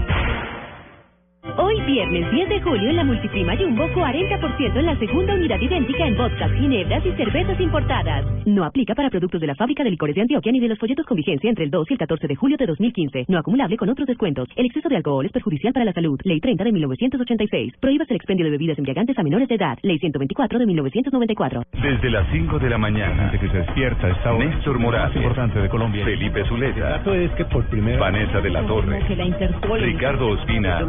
Hoy 1.55 1.81
viernes 1.81 2.29
10 2.29 2.49
de 2.49 2.61
julio 2.61 2.89
en 2.89 2.95
la 2.97 3.03
Multiprima 3.03 3.55
Jumbo 3.55 3.87
40% 3.87 4.77
en 4.77 4.85
la 4.85 4.99
segunda 4.99 5.33
unidad 5.33 5.59
idéntica 5.59 6.05
en 6.05 6.17
vodkas, 6.17 6.51
ginebras 6.51 7.05
y 7.05 7.11
cervezas 7.13 7.59
importadas. 7.59 8.25
No 8.45 8.65
aplica 8.65 8.93
para 8.93 9.09
productos 9.09 9.39
de 9.39 9.47
la 9.47 9.55
fábrica 9.55 9.83
de 9.83 9.91
licores 9.91 10.15
de 10.15 10.21
Antioquia 10.21 10.51
ni 10.51 10.59
de 10.59 10.67
los 10.67 10.77
folletos 10.77 11.05
con 11.05 11.15
vigencia 11.15 11.49
entre 11.49 11.63
el 11.63 11.71
2 11.71 11.89
y 11.89 11.93
el 11.93 11.99
14 11.99 12.27
de 12.27 12.35
julio 12.35 12.57
de 12.57 12.65
2015. 12.65 13.25
No 13.29 13.39
acumulable 13.39 13.77
con 13.77 13.89
otros 13.89 14.07
descuentos. 14.07 14.49
El 14.55 14.65
exceso 14.65 14.89
de 14.89 14.97
alcohol 14.97 15.25
es 15.25 15.31
perjudicial 15.31 15.73
para 15.73 15.85
la 15.85 15.93
salud. 15.93 16.19
Ley 16.23 16.39
30 16.39 16.63
de 16.63 16.71
1986. 16.71 17.73
Prohíbas 17.79 18.09
el 18.09 18.17
expendio 18.17 18.45
de 18.45 18.51
bebidas 18.51 18.77
embriagantes 18.77 19.17
a 19.17 19.23
menores 19.23 19.47
de 19.47 19.55
edad. 19.55 19.77
Ley 19.83 19.99
124 19.99 20.59
de 20.59 20.65
1994. 20.65 21.63
Desde 21.81 22.09
las 22.09 22.27
5 22.31 22.59
de 22.59 22.69
la 22.69 22.77
mañana, 22.77 23.31
que 23.31 23.39
se 23.39 23.57
despierta 23.57 24.09
esta 24.09 24.33
Néstor 24.33 24.79
Morales, 24.79 25.15
importante 25.15 25.59
de 25.59 25.69
Colombia, 25.69 26.03
Felipe 26.03 26.43
Zuleta, 26.45 27.01
es 27.13 27.31
que 27.31 27.45
por 27.45 27.65
primera 27.69 27.99
Vanessa 27.99 28.41
de 28.41 28.49
la 28.49 28.65
Torre, 28.65 28.99
que 29.07 29.15
la 29.15 29.25
Interpol... 29.25 29.81
Ricardo 29.81 30.27
Ospina 30.29 30.81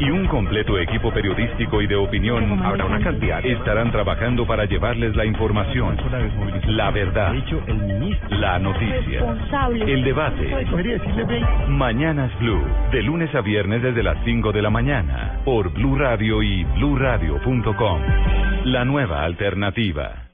y 0.00 0.10
un 0.10 0.26
completo 0.26 0.78
equipo 0.78 1.12
periodístico 1.12 1.80
y 1.80 1.86
de 1.86 1.96
opinión 1.96 2.62
habrá 2.62 2.84
una 2.84 3.00
cantidad 3.00 3.44
estarán 3.44 3.90
trabajando 3.90 4.46
para 4.46 4.64
llevarles 4.64 5.14
la 5.16 5.24
información, 5.24 5.96
la 6.66 6.90
verdad, 6.90 7.34
la 8.30 8.58
noticia, 8.58 9.36
el 9.86 10.04
debate. 10.04 10.66
Mañanas 11.68 12.38
Blue, 12.38 12.64
de 12.92 13.02
lunes 13.02 13.34
a 13.34 13.40
viernes 13.40 13.82
desde 13.82 14.02
las 14.02 14.18
5 14.24 14.52
de 14.52 14.62
la 14.62 14.70
mañana, 14.70 15.40
por 15.44 15.72
Blue 15.72 15.96
Radio 15.96 16.42
y 16.42 16.64
bluradio.com. 16.64 18.00
La 18.64 18.84
nueva 18.84 19.24
alternativa. 19.24 20.33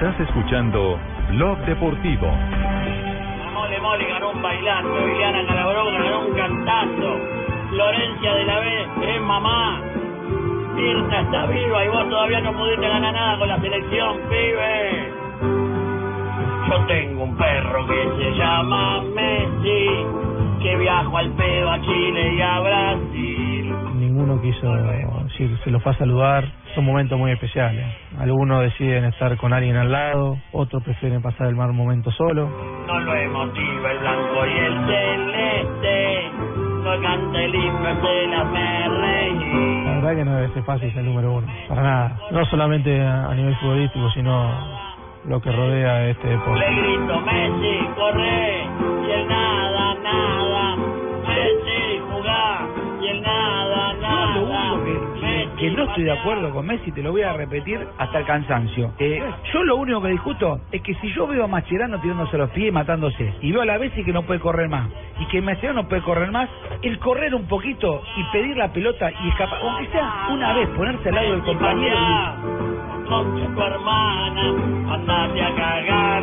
Estás 0.00 0.18
escuchando 0.18 0.98
Blog 1.28 1.58
Deportivo. 1.66 2.26
Mole 3.52 3.80
Mole 3.80 4.08
ganó 4.08 4.30
un 4.30 4.40
bailando, 4.40 5.06
Liliana 5.06 5.46
Calabró 5.46 5.84
ganó 5.84 6.20
un 6.20 6.34
cantando, 6.34 7.18
Florencia 7.68 8.32
de 8.32 8.44
la 8.46 8.60
B 8.60 8.86
es 9.02 9.20
mamá, 9.20 9.82
Mirna 10.74 11.20
está 11.20 11.44
viva 11.48 11.84
y 11.84 11.88
vos 11.88 12.08
todavía 12.08 12.40
no 12.40 12.54
pudiste 12.54 12.88
ganar 12.88 13.12
nada 13.12 13.38
con 13.40 13.48
la 13.48 13.60
selección, 13.60 14.16
pibe. 14.30 15.12
Yo 16.70 16.86
tengo 16.86 17.24
un 17.24 17.36
perro 17.36 17.86
que 17.86 18.08
se 18.22 18.38
llama 18.38 19.02
Messi, 19.02 20.06
que 20.62 20.76
viajo 20.76 21.14
al 21.14 21.30
pedo 21.32 21.70
a 21.72 21.80
Chile 21.82 22.34
y 22.36 22.40
a 22.40 22.60
Brasil. 22.60 23.49
Quiso 24.40 24.70
decir, 25.24 25.58
se 25.64 25.70
los 25.70 25.82
fue 25.82 25.92
a 25.92 25.96
saludar. 25.96 26.44
Son 26.74 26.84
momentos 26.84 27.18
muy 27.18 27.32
especiales. 27.32 27.84
Algunos 28.18 28.62
deciden 28.62 29.04
estar 29.06 29.36
con 29.38 29.52
alguien 29.52 29.76
al 29.76 29.90
lado, 29.90 30.36
otros 30.52 30.82
prefieren 30.82 31.22
pasar 31.22 31.48
el 31.48 31.56
mal 31.56 31.72
momento 31.72 32.10
solo. 32.12 32.48
No 32.86 33.00
lo 33.00 33.16
emotiva 33.16 33.92
el 33.92 33.98
blanco 33.98 34.46
y 34.46 34.58
el 34.58 34.74
celeste, 34.86 36.30
no 36.84 37.02
canta 37.02 37.42
el 37.42 37.54
himno 37.54 37.94
de 37.94 38.26
la. 38.28 38.44
La 39.50 39.94
verdad 39.96 40.16
que 40.16 40.24
no 40.24 40.36
debe 40.36 40.54
ser 40.54 40.62
fácil 40.64 40.90
ser 40.90 41.00
el 41.00 41.06
número 41.06 41.32
uno, 41.32 41.46
para 41.68 41.82
nada. 41.82 42.18
No 42.30 42.44
solamente 42.46 43.00
a 43.02 43.26
a 43.26 43.34
nivel 43.34 43.54
futbolístico, 43.56 44.10
sino 44.10 44.50
lo 45.24 45.40
que 45.40 45.52
rodea 45.52 46.08
este 46.08 46.28
deporte. 46.28 46.60
Le 46.60 46.76
grito 46.80 47.20
Messi, 47.20 47.88
corre, 47.96 48.64
y 49.06 49.10
el 49.10 49.28
nada, 49.28 49.94
nada, 50.02 50.76
Messi, 51.26 52.00
jugá, 52.10 52.66
y 53.02 53.06
el 53.08 53.22
nada, 53.22 53.59
que 55.58 55.70
no 55.70 55.84
estoy 55.84 56.04
de 56.04 56.12
acuerdo 56.12 56.50
con 56.50 56.66
Messi, 56.66 56.90
te 56.92 57.02
lo 57.02 57.12
voy 57.12 57.22
a 57.22 57.32
repetir 57.34 57.86
hasta 57.98 58.18
el 58.18 58.24
cansancio. 58.24 58.92
Eh, 58.98 59.22
yo 59.52 59.62
lo 59.62 59.76
único 59.76 60.00
que 60.00 60.08
discuto 60.08 60.60
es 60.72 60.82
que 60.82 60.94
si 60.96 61.12
yo 61.12 61.26
veo 61.26 61.44
a 61.44 61.46
Mascherano 61.46 62.00
tirándose 62.00 62.38
los 62.38 62.50
pies 62.50 62.68
y 62.68 62.72
matándose, 62.72 63.34
y 63.42 63.52
veo 63.52 63.62
a 63.62 63.66
la 63.66 63.78
Bessi 63.78 64.02
que 64.04 64.12
no 64.12 64.22
puede 64.22 64.40
correr 64.40 64.68
más, 64.68 64.88
y 65.18 65.26
que 65.26 65.42
Mascherano 65.42 65.82
no 65.82 65.88
puede 65.88 66.02
correr 66.02 66.30
más, 66.30 66.48
el 66.82 66.98
correr 66.98 67.34
un 67.34 67.46
poquito 67.46 68.02
y 68.16 68.24
pedir 68.32 68.56
la 68.56 68.72
pelota 68.72 69.10
y 69.10 69.28
escapar, 69.28 69.58
aunque 69.62 69.86
sea 69.92 70.28
una 70.30 70.54
vez, 70.54 70.68
ponerse 70.70 71.08
al 71.08 71.14
lado 71.14 71.30
del 71.32 71.42
compañero 71.42 71.96
y 71.96 73.08
con 73.08 73.54
tu 73.54 73.62
hermana, 73.62 74.94
andate 74.94 75.42
a 75.42 75.54
cagar, 75.54 76.22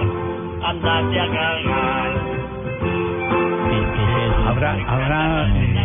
andate 0.63 1.19
a 1.19 1.27
cagar. 1.27 2.37
Habrá, 4.47 4.71
habrá 4.87 5.47
eh, 5.49 5.76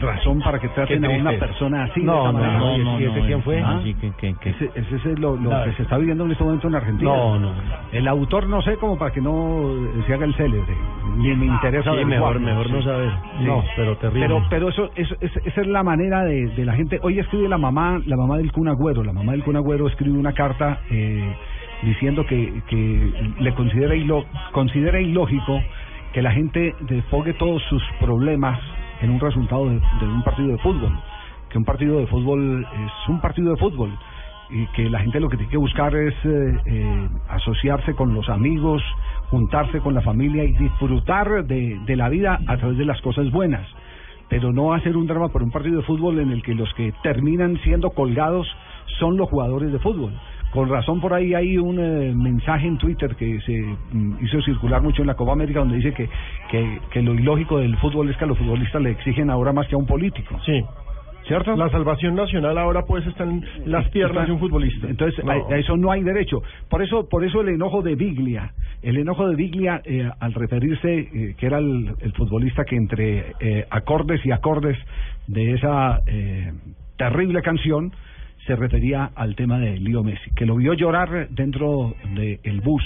razón 0.00 0.40
para 0.40 0.58
que 0.58 0.68
traten 0.68 1.04
a 1.04 1.08
una 1.10 1.32
persona 1.32 1.84
así. 1.84 2.02
No, 2.02 2.32
no, 2.32 2.38
no, 2.38 2.78
no, 2.78 3.00
¿Y 3.00 3.04
ese 3.04 3.20
no, 3.20 3.26
quién 3.26 3.42
fue? 3.42 3.60
¿Ah? 3.60 3.80
Sí, 3.82 3.94
que- 3.94 4.12
que- 4.12 4.34
que- 4.34 4.50
Ese, 4.50 4.70
ese 4.74 5.12
es 5.12 5.18
lo, 5.18 5.36
lo 5.36 5.50
No. 5.50 5.64
que 5.64 5.72
se 5.72 5.82
está 5.82 5.98
viviendo 5.98 6.24
en 6.24 6.32
este 6.32 6.44
momento 6.44 6.68
en 6.68 6.74
Argentina. 6.74 7.10
No, 7.10 7.38
no. 7.38 7.52
El 7.92 8.08
autor 8.08 8.48
no 8.48 8.62
sé 8.62 8.76
como 8.76 8.98
para 8.98 9.12
que 9.12 9.20
no 9.20 9.70
se 10.06 10.14
haga 10.14 10.24
el 10.26 10.34
célebre. 10.34 10.74
Ni 11.16 11.34
me 11.34 11.46
interesa 11.46 11.92
Sí, 11.92 11.98
averiguarlo. 12.00 12.40
mejor- 12.40 12.64
mejor 12.64 12.70
no 12.70 12.82
saber. 12.82 13.10
No, 13.40 13.64
pero 13.76 13.96
terrible. 13.96 14.26
Pero, 14.26 14.42
pero 14.50 14.68
eso, 14.68 14.90
eso- 14.96 15.16
es- 15.20 15.36
esa 15.44 15.60
es 15.60 15.66
la 15.66 15.82
manera 15.82 16.24
de, 16.24 16.46
de 16.48 16.64
la 16.64 16.74
gente. 16.74 16.98
Hoy 17.02 17.18
escribe 17.18 17.48
la 17.48 17.58
mamá, 17.58 18.00
la 18.04 18.16
mamá 18.16 18.36
del 18.38 18.52
Kun 18.52 18.68
Agüero. 18.68 19.02
La 19.02 19.12
mamá 19.12 19.32
del 19.32 19.42
Kun 19.44 19.56
Agüero 19.56 19.86
escribe 19.86 20.18
una 20.18 20.32
carta 20.32 20.80
eh, 20.90 21.34
diciendo 21.82 22.24
que, 22.26 22.62
que 22.68 23.12
le 23.40 23.54
considera, 23.54 23.94
ilo- 23.94 24.26
considera 24.52 25.00
ilógico 25.00 25.60
que 26.12 26.22
la 26.22 26.32
gente 26.32 26.74
desfogue 26.80 27.34
todos 27.34 27.62
sus 27.64 27.82
problemas 28.00 28.58
en 29.00 29.10
un 29.10 29.20
resultado 29.20 29.66
de, 29.66 29.80
un 30.02 30.22
partido 30.22 30.48
de 30.48 30.58
fútbol. 30.58 30.98
Que 31.50 31.58
un 31.58 31.64
partido 31.64 31.98
de 31.98 32.06
fútbol 32.06 32.64
es 32.64 33.08
un 33.08 33.20
partido 33.20 33.50
de 33.50 33.56
fútbol 33.56 33.90
y 34.50 34.66
que 34.68 34.88
la 34.88 35.00
gente 35.00 35.18
lo 35.20 35.28
que 35.28 35.36
tiene 35.36 35.50
que 35.50 35.56
buscar 35.56 35.94
es 35.94 36.14
eh, 36.24 36.58
eh, 36.66 37.08
asociarse 37.28 37.94
con 37.94 38.14
los 38.14 38.28
amigos, 38.28 38.82
juntarse 39.30 39.80
con 39.80 39.94
la 39.94 40.02
familia 40.02 40.44
y 40.44 40.52
disfrutar 40.52 41.44
de 41.44 41.96
la 41.96 42.08
vida 42.08 42.38
a 42.46 42.56
través 42.56 42.78
de 42.78 42.84
las 42.84 43.00
cosas 43.00 43.30
buenas, 43.30 43.66
pero 44.28 44.52
no 44.52 44.72
hacer 44.72 44.96
un 44.96 45.06
drama 45.06 45.28
por 45.28 45.42
un 45.42 45.50
partido 45.50 45.78
de 45.78 45.86
fútbol 45.86 46.20
en 46.20 46.30
el 46.30 46.42
que 46.42 46.54
los 46.54 46.72
que 46.74 46.92
terminan 47.02 47.58
siendo 47.64 47.90
colgados 47.90 48.46
son 48.98 49.16
los 49.16 49.28
jugadores 49.28 49.72
de 49.72 49.78
fútbol. 49.78 50.12
Con 50.52 50.68
razón 50.68 51.00
por 51.00 51.12
ahí 51.12 51.34
hay 51.34 51.58
un 51.58 51.78
eh, 51.78 52.14
mensaje 52.14 52.66
en 52.66 52.78
Twitter 52.78 53.14
que 53.16 53.40
se 53.42 53.60
mm, 53.92 54.24
hizo 54.24 54.40
circular 54.42 54.80
mucho 54.80 55.02
en 55.02 55.08
la 55.08 55.14
Copa 55.14 55.32
América 55.32 55.58
donde 55.60 55.76
dice 55.76 55.92
que, 55.92 56.08
que, 56.50 56.80
que 56.90 57.02
lo 57.02 57.14
ilógico 57.14 57.58
del 57.58 57.76
fútbol 57.78 58.08
es 58.10 58.16
que 58.16 58.24
a 58.24 58.28
los 58.28 58.38
futbolistas 58.38 58.80
le 58.80 58.90
exigen 58.90 59.28
ahora 59.30 59.52
más 59.52 59.66
que 59.68 59.74
a 59.74 59.78
un 59.78 59.86
político. 59.86 60.38
Sí. 60.46 60.64
¿Cierto? 61.26 61.56
La 61.56 61.68
salvación 61.70 62.14
nacional 62.14 62.56
ahora 62.56 62.82
pues 62.86 63.04
está 63.04 63.24
en 63.24 63.44
las 63.64 63.88
piernas 63.90 64.28
de 64.28 64.32
un 64.32 64.38
futbolista. 64.38 64.86
Entonces, 64.88 65.24
No. 65.24 65.32
a, 65.32 65.54
a 65.54 65.58
eso 65.58 65.76
no 65.76 65.90
hay 65.90 66.04
derecho. 66.04 66.40
Por 66.70 66.82
eso, 66.82 67.08
por 67.08 67.24
eso 67.24 67.40
el 67.40 67.48
enojo 67.48 67.82
de 67.82 67.96
Biglia, 67.96 68.52
el 68.80 68.96
enojo 68.96 69.28
de 69.28 69.34
Biglia 69.34 69.82
eh, 69.84 70.08
al 70.20 70.32
referirse 70.34 70.98
eh, 71.00 71.34
que 71.36 71.46
era 71.46 71.58
el, 71.58 71.92
el 72.00 72.12
futbolista 72.12 72.64
que 72.64 72.76
entre 72.76 73.32
eh, 73.40 73.66
acordes 73.70 74.24
y 74.24 74.30
acordes 74.30 74.78
de 75.26 75.54
esa 75.54 76.00
eh, 76.06 76.52
terrible 76.96 77.42
canción 77.42 77.92
se 78.46 78.56
refería 78.56 79.10
al 79.14 79.34
tema 79.34 79.58
de 79.58 79.78
Leo 79.78 80.02
Messi, 80.02 80.30
que 80.34 80.46
lo 80.46 80.56
vio 80.56 80.74
llorar 80.74 81.28
dentro 81.30 81.94
del 82.14 82.60
bus 82.60 82.82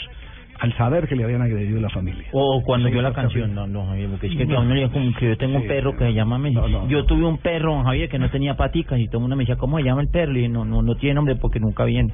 al 0.59 0.77
saber 0.77 1.09
que 1.09 1.17
le 1.17 1.25
habían 1.25 1.41
agredido 1.41 1.81
la 1.81 1.89
familia. 1.89 2.27
O 2.33 2.63
cuando 2.63 2.89
Sí, 2.89 2.95
yo 2.95 3.01
la 3.01 3.15
canción, 3.15 3.55
no, 3.55 3.67
no, 3.67 3.87
Javier, 3.87 4.11
porque 4.11 4.27
es 4.27 4.37
que 4.37 4.45
No. 4.45 4.57
como 4.57 5.15
que 5.15 5.29
yo 5.29 5.37
tengo 5.39 5.57
un 5.57 5.67
perro 5.67 5.97
que 5.97 6.05
se 6.05 6.13
llama 6.13 6.37
Messi. 6.39 6.59
Yo 6.89 7.05
tuve 7.07 7.25
un 7.25 7.39
perro, 7.39 7.83
Javier, 7.83 8.11
que 8.11 8.19
no 8.19 8.29
tenía 8.31 8.57
paticas 8.57 8.99
y 8.99 9.07
todo 9.07 9.19
el 9.19 9.23
mundo 9.23 9.37
me 9.37 9.43
decía, 9.45 9.57
¿cómo 9.57 9.79
se 9.79 9.85
llama 9.85 10.03
el 10.03 10.09
perro? 10.09 10.37
Y 10.39 10.49
no, 10.49 10.65
no, 10.67 10.83
no 10.83 10.95
tiene 10.97 11.15
nombre 11.15 11.37
porque 11.37 11.61
nunca 11.61 11.85
viene. 11.85 12.13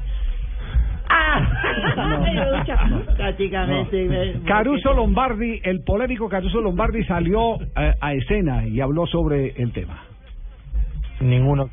Prácticamente. 3.17 4.41
Caruso 4.45 4.93
Lombardi, 4.95 5.61
el 5.65 5.83
polémico 5.83 6.29
Caruso 6.29 6.61
Lombardi 6.61 7.05
salió 7.05 7.61
eh, 7.61 7.95
a 8.01 8.13
escena 8.15 8.67
y 8.67 8.81
habló 8.81 9.07
sobre 9.07 9.51
el 9.61 9.73
tema. 9.73 10.03
Ninguno 11.21 11.69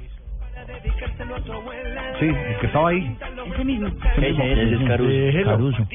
Sí, 2.19 2.25
el 2.25 2.59
que 2.59 2.67
estaba 2.67 2.89
ahí. 2.89 3.17
Ese 3.53 3.63
mismo. 3.63 3.87
Ese 3.87 4.69
es 4.69 4.87
Caruso. 4.87 5.45
Caruso. 5.45 5.87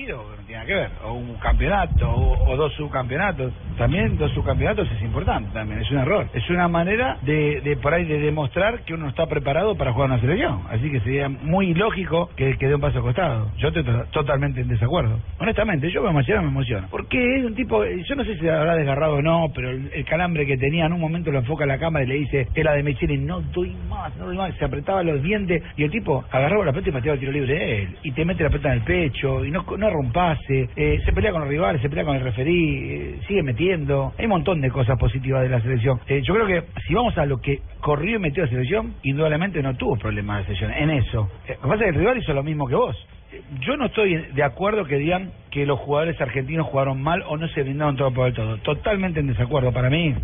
que 0.67 0.75
ver. 0.75 0.91
O 1.05 1.13
un 1.13 1.35
campeonato, 1.37 2.11
o, 2.11 2.51
o 2.53 2.57
dos 2.57 2.73
subcampeonatos. 2.75 3.53
También 3.79 4.17
dos 4.19 4.33
subcampeonatos 4.33 4.91
es 4.91 5.03
importante 5.03 5.51
también, 5.53 5.81
es 5.81 5.91
un 5.91 5.99
error. 5.99 6.27
Es 6.35 6.49
una 6.51 6.69
manera 6.69 7.17
de, 7.23 7.61
de 7.63 7.77
por 7.77 7.95
ahí 7.95 8.05
de 8.05 8.19
demostrar 8.19 8.81
que 8.85 8.95
uno 8.95 9.09
está 9.09 9.27
preparado 9.27 9.77
para 9.77 9.93
jugar 9.93 10.11
una 10.11 10.21
selección. 10.21 10.63
Así 10.69 10.91
que 10.91 11.01
sería 11.01 11.29
muy 11.29 11.69
ilógico 11.71 12.29
que, 12.37 12.57
que 12.59 12.67
dé 12.67 12.75
un 12.75 12.81
paso 12.81 13.01
costado. 13.01 13.51
Yo 13.59 13.69
estoy 13.69 13.85
to- 13.85 14.05
totalmente 14.11 14.61
en 14.61 14.69
desacuerdo. 14.69 15.19
Honestamente, 15.39 15.91
yo 15.91 16.07
a 16.07 16.13
Mascherano 16.13 16.47
me 16.47 16.51
emociona. 16.51 16.89
Porque 16.91 17.37
es 17.39 17.45
un 17.45 17.55
tipo, 17.55 17.85
yo 17.85 18.15
no 18.17 18.25
sé 18.25 18.37
si 18.39 18.49
habrá 18.49 18.75
desgarrado 18.77 19.15
o 19.15 19.23
no, 19.23 19.47
pero 19.55 19.71
el, 19.71 20.05
calambre 20.05 20.45
que 20.47 20.57
tenía 20.57 20.87
en 20.87 20.93
un 20.93 21.01
momento 21.01 21.31
lo 21.31 21.39
enfoca 21.39 21.65
a 21.65 21.67
la 21.69 21.79
cámara 21.79 22.05
y 22.05 22.09
le 22.09 22.15
dice, 22.17 22.49
era 22.55 22.73
de 22.73 22.83
Mechini, 22.83 23.19
no 23.19 23.41
doy 23.41 23.77
más, 23.89 24.17
no 24.17 24.27
doy 24.27 24.37
más. 24.37 24.55
Se 24.57 24.65
apretaba 24.65 25.03
los 25.03 25.23
dientes 25.23 25.63
y 25.77 25.85
el 25.85 25.91
tipo 25.91 26.25
agarraba 26.31 26.65
la 26.65 26.73
pelota 26.73 26.89
y 26.91 26.93
pateaba 26.93 27.15
el 27.15 27.21
tiro 27.21 27.33
libre 27.33 27.55
de 27.55 27.83
él. 27.83 27.97
Y 28.03 28.13
te 28.13 28.25
mete 28.25 28.43
la 28.43 28.51
pelota 28.51 28.69
en 28.73 28.79
el 28.79 28.85
pecho 28.85 29.45
y 29.45 29.51
no, 29.51 29.65
no 29.77 29.91
rompase. 29.91 30.69
Eh, 30.75 30.99
se 31.05 31.13
pelea 31.13 31.31
con 31.31 31.43
los 31.43 31.51
rivales, 31.51 31.81
se 31.83 31.89
pelea 31.89 32.05
con 32.05 32.17
el 32.17 32.23
referí, 32.23 32.91
eh, 32.91 33.21
sigue 33.29 33.43
metiendo. 33.43 33.68
Hay 33.73 34.25
un 34.25 34.31
montón 34.31 34.61
de 34.61 34.71
cosas 34.71 34.99
positivas 34.99 35.43
de 35.43 35.49
la 35.49 35.61
selección. 35.61 36.01
Eh, 36.07 36.23
yo 36.23 36.35
creo 36.35 36.47
que 36.47 36.65
si 36.87 36.95
vamos 36.95 37.17
a 37.19 37.27
lo 37.27 37.41
que 37.41 37.61
corrió 37.81 38.17
y 38.17 38.21
metió 38.21 38.45
la 38.45 38.51
selección, 38.51 38.95
indudablemente 39.03 39.63
no 39.63 39.75
tuvo 39.77 39.97
problemas 39.97 40.39
de 40.39 40.45
selección 40.55 40.73
en 40.73 40.91
eso. 40.91 41.29
Eh, 41.47 41.57
lo 41.57 41.63
que 41.63 41.69
pasa 41.69 41.85
que 41.85 41.91
el 41.91 41.95
rival 41.97 42.19
hizo 42.19 42.33
lo 42.33 42.43
mismo 42.43 42.67
que 42.67 42.75
vos. 42.75 42.97
Eh, 43.33 43.43
Yo 43.61 43.77
no 43.77 43.87
estoy 43.87 44.17
de 44.17 44.43
acuerdo 44.43 44.85
que 44.85 44.97
digan 44.97 45.33
que 45.51 45.67
los 45.67 45.79
jugadores 45.81 46.21
argentinos 46.21 46.67
jugaron 46.67 47.03
mal 47.03 47.23
o 47.29 47.37
no 47.37 47.47
se 47.49 47.63
brindaron 47.63 47.97
todo 47.97 48.13
por 48.13 48.29
el 48.29 48.35
todo. 48.35 48.57
Totalmente 48.59 49.21
en 49.21 49.27
desacuerdo. 49.29 49.73
Para 49.73 49.91
mí, 49.91 50.15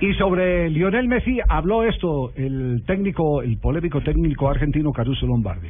Y 0.00 0.12
sobre 0.14 0.68
Lionel 0.68 1.08
Messi 1.08 1.38
habló 1.48 1.82
esto 1.82 2.32
el 2.36 2.82
técnico, 2.86 3.40
el 3.42 3.58
polémico 3.58 4.02
técnico 4.02 4.48
argentino 4.48 4.92
Caruso 4.92 5.26
Lombardi. 5.26 5.68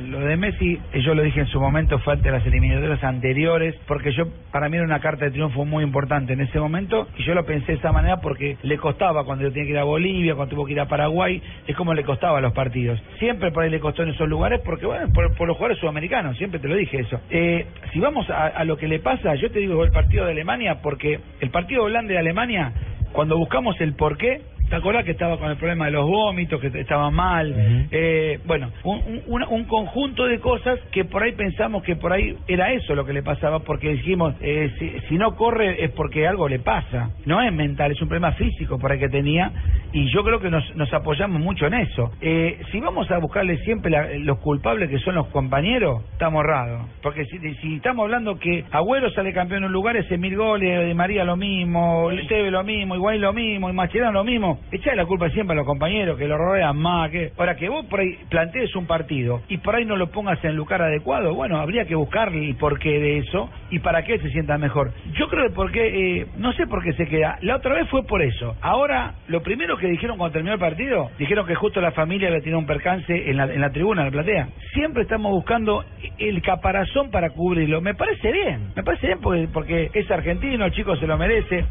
Lo 0.00 0.20
de 0.20 0.36
Messi, 0.36 0.78
yo 0.94 1.14
lo 1.14 1.22
dije 1.22 1.40
en 1.40 1.46
su 1.46 1.60
momento, 1.60 1.98
fue 2.00 2.14
ante 2.14 2.30
las 2.30 2.44
eliminatorias 2.46 3.02
anteriores, 3.04 3.74
porque 3.86 4.12
yo, 4.12 4.24
para 4.50 4.68
mí 4.68 4.76
era 4.76 4.84
una 4.84 5.00
carta 5.00 5.26
de 5.26 5.30
triunfo 5.30 5.64
muy 5.64 5.84
importante 5.84 6.32
en 6.32 6.40
ese 6.40 6.58
momento, 6.58 7.08
y 7.16 7.24
yo 7.24 7.34
lo 7.34 7.44
pensé 7.44 7.72
de 7.72 7.78
esa 7.78 7.92
manera 7.92 8.20
porque 8.20 8.56
le 8.62 8.78
costaba 8.78 9.24
cuando 9.24 9.48
tenía 9.50 9.64
que 9.64 9.70
ir 9.72 9.78
a 9.78 9.84
Bolivia, 9.84 10.34
cuando 10.34 10.54
tuvo 10.54 10.66
que 10.66 10.72
ir 10.72 10.80
a 10.80 10.86
Paraguay, 10.86 11.42
es 11.66 11.76
como 11.76 11.94
le 11.94 12.04
costaba 12.04 12.40
los 12.40 12.52
partidos. 12.52 13.00
Siempre 13.18 13.50
por 13.52 13.64
ahí 13.64 13.70
le 13.70 13.80
costó 13.80 14.02
en 14.02 14.10
esos 14.10 14.28
lugares, 14.28 14.60
porque 14.64 14.86
bueno, 14.86 15.12
por, 15.12 15.46
los 15.46 15.56
jugadores 15.56 15.78
sudamericanos, 15.78 16.36
siempre 16.36 16.60
te 16.60 16.68
lo 16.68 16.74
dije 16.74 17.00
eso. 17.00 17.20
Eh, 17.30 17.66
si 17.92 18.00
vamos 18.00 18.28
a, 18.30 18.46
a 18.46 18.64
lo 18.64 18.76
que 18.76 18.88
le 18.88 19.00
pasa, 19.00 19.34
yo 19.34 19.50
te 19.50 19.58
digo 19.58 19.84
el 19.84 19.92
partido 19.92 20.24
de 20.24 20.32
Alemania, 20.32 20.80
porque 20.82 21.20
el 21.40 21.50
partido 21.50 21.86
de 21.86 22.14
y 22.14 22.16
Alemania, 22.16 22.72
cuando 23.12 23.36
buscamos 23.36 23.80
el 23.80 23.94
porqué, 23.94 24.40
¿Te 24.70 24.76
acordás 24.76 25.04
que 25.04 25.10
estaba 25.10 25.36
con 25.36 25.50
el 25.50 25.56
problema 25.56 25.86
de 25.86 25.90
los 25.90 26.06
vómitos, 26.06 26.60
que 26.60 26.68
estaba 26.80 27.10
mal? 27.10 27.52
Eh, 27.90 28.38
bueno, 28.46 28.70
un, 28.84 28.98
un- 29.04 29.22
un- 29.26 29.44
un 29.50 29.64
conjunto 29.64 30.26
de 30.26 30.38
cosas 30.38 30.78
que 30.92 31.04
por 31.04 31.22
ahí 31.24 31.32
pensamos 31.32 31.82
que 31.82 31.96
por 31.96 32.12
ahí 32.12 32.36
era 32.46 32.72
eso 32.72 32.94
lo 32.94 33.04
que 33.04 33.12
le 33.12 33.22
pasaba, 33.24 33.60
porque 33.64 33.90
dijimos, 33.90 34.34
eh, 34.40 34.70
si, 34.78 34.90
si 35.08 35.18
no 35.18 35.34
corre 35.34 35.82
es 35.84 35.90
porque 35.90 36.26
algo 36.26 36.48
le 36.48 36.60
pasa. 36.60 37.10
No 37.26 37.42
es 37.42 37.52
mental, 37.52 37.90
es 37.90 38.00
un 38.00 38.08
problema 38.08 38.30
físico 38.32 38.78
por 38.78 38.92
ahí 38.92 39.00
que 39.00 39.08
tenía, 39.08 39.52
y 39.92 40.08
yo 40.12 40.22
creo 40.22 40.38
que 40.38 40.50
nos, 40.50 40.64
nos 40.76 40.92
apoyamos 40.94 41.40
mucho 41.40 41.66
en 41.66 41.74
eso. 41.74 42.12
Eh, 42.20 42.60
si 42.70 42.78
vamos 42.78 43.10
a 43.10 43.18
buscarle 43.18 43.56
siempre 43.64 43.90
la- 43.90 44.06
los 44.18 44.38
culpables 44.38 44.88
que 44.88 44.98
son 44.98 45.16
los 45.16 45.26
compañeros, 45.28 46.04
estamos 46.12 46.44
errados. 46.44 46.88
Porque 47.02 47.24
si, 47.24 47.38
si 47.56 47.74
estamos 47.74 48.04
hablando 48.04 48.38
que 48.38 48.64
Agüero 48.70 49.10
sale 49.10 49.32
campeón 49.32 49.64
en 49.64 49.66
un 49.66 49.72
lugar, 49.72 49.96
ese 49.96 50.16
mil 50.16 50.36
goles, 50.36 50.86
de 50.86 50.94
María 50.94 51.24
lo 51.24 51.36
mismo, 51.36 52.08
Teve 52.28 52.52
lo 52.52 52.62
mismo, 52.62 52.94
Igual 52.94 53.20
lo 53.20 53.32
mismo, 53.32 53.68
y 53.68 53.72
Mascherano 53.72 54.12
lo 54.12 54.24
mismo, 54.24 54.59
echale 54.70 54.96
la 54.96 55.06
culpa 55.06 55.30
siempre 55.30 55.54
a 55.54 55.56
los 55.56 55.66
compañeros 55.66 56.18
que 56.18 56.26
lo 56.26 56.36
rodean 56.36 56.76
más. 56.76 57.10
que 57.10 57.32
Ahora 57.36 57.56
que 57.56 57.68
vos 57.68 57.84
por 57.86 58.00
ahí 58.00 58.18
plantees 58.28 58.74
un 58.76 58.86
partido 58.86 59.42
y 59.48 59.58
por 59.58 59.74
ahí 59.74 59.84
no 59.84 59.96
lo 59.96 60.10
pongas 60.10 60.42
en 60.44 60.50
el 60.50 60.56
lugar 60.56 60.82
adecuado, 60.82 61.34
bueno, 61.34 61.58
habría 61.58 61.84
que 61.84 61.94
buscar 61.94 62.32
el 62.34 62.54
porqué 62.56 63.00
de 63.00 63.18
eso 63.18 63.50
y 63.70 63.78
para 63.78 64.02
qué 64.04 64.18
se 64.18 64.30
sienta 64.30 64.58
mejor. 64.58 64.92
Yo 65.18 65.28
creo 65.28 65.48
que 65.48 65.54
porque, 65.54 66.20
eh, 66.20 66.26
no 66.36 66.52
sé 66.52 66.66
por 66.66 66.82
qué 66.82 66.92
se 66.92 67.06
queda. 67.06 67.38
La 67.42 67.56
otra 67.56 67.74
vez 67.74 67.88
fue 67.88 68.04
por 68.04 68.22
eso. 68.22 68.56
Ahora, 68.60 69.14
lo 69.28 69.42
primero 69.42 69.76
que 69.76 69.88
dijeron 69.88 70.18
cuando 70.18 70.32
terminó 70.32 70.54
el 70.54 70.60
partido, 70.60 71.10
dijeron 71.18 71.46
que 71.46 71.54
justo 71.54 71.80
la 71.80 71.92
familia 71.92 72.30
le 72.30 72.40
tiene 72.40 72.58
un 72.58 72.66
percance 72.66 73.30
en 73.30 73.36
la, 73.36 73.44
en 73.44 73.60
la 73.60 73.70
tribuna, 73.70 74.02
en 74.02 74.06
la 74.06 74.12
platea. 74.12 74.48
Siempre 74.72 75.02
estamos 75.02 75.32
buscando 75.32 75.84
el 76.18 76.42
caparazón 76.42 77.10
para 77.10 77.30
cubrirlo. 77.30 77.80
Me 77.80 77.94
parece 77.94 78.32
bien, 78.32 78.72
me 78.76 78.82
parece 78.82 79.06
bien 79.08 79.20
porque, 79.20 79.48
porque 79.52 79.90
es 79.94 80.10
argentino, 80.10 80.64
el 80.64 80.72
chico 80.72 80.96
se 80.96 81.06
lo 81.06 81.16
merece. 81.16 81.64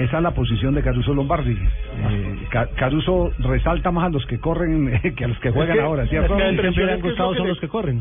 Esa 0.00 0.16
es 0.16 0.22
la 0.22 0.30
posición 0.32 0.74
de 0.74 0.82
Caruso 0.82 1.12
Lombardi. 1.14 1.52
Eh, 1.52 2.46
Ca- 2.50 2.68
Caruso 2.76 3.30
resalta 3.38 3.90
más 3.90 4.06
a 4.06 4.08
los 4.08 4.24
que 4.26 4.38
corren 4.38 4.90
que 5.16 5.24
a 5.24 5.28
los 5.28 5.38
que 5.40 5.50
juegan 5.50 5.70
Es 5.76 5.80
que- 5.80 5.86
ahora, 5.86 6.02
es 6.04 6.10
¿cierto? 6.10 6.36
que 6.36 6.42
la 6.42 6.50
impresión 6.50 6.88
es 6.88 7.02
que 7.02 7.08
es 7.08 7.18
lo 7.18 7.24
que 7.32 7.38
le- 7.44 7.50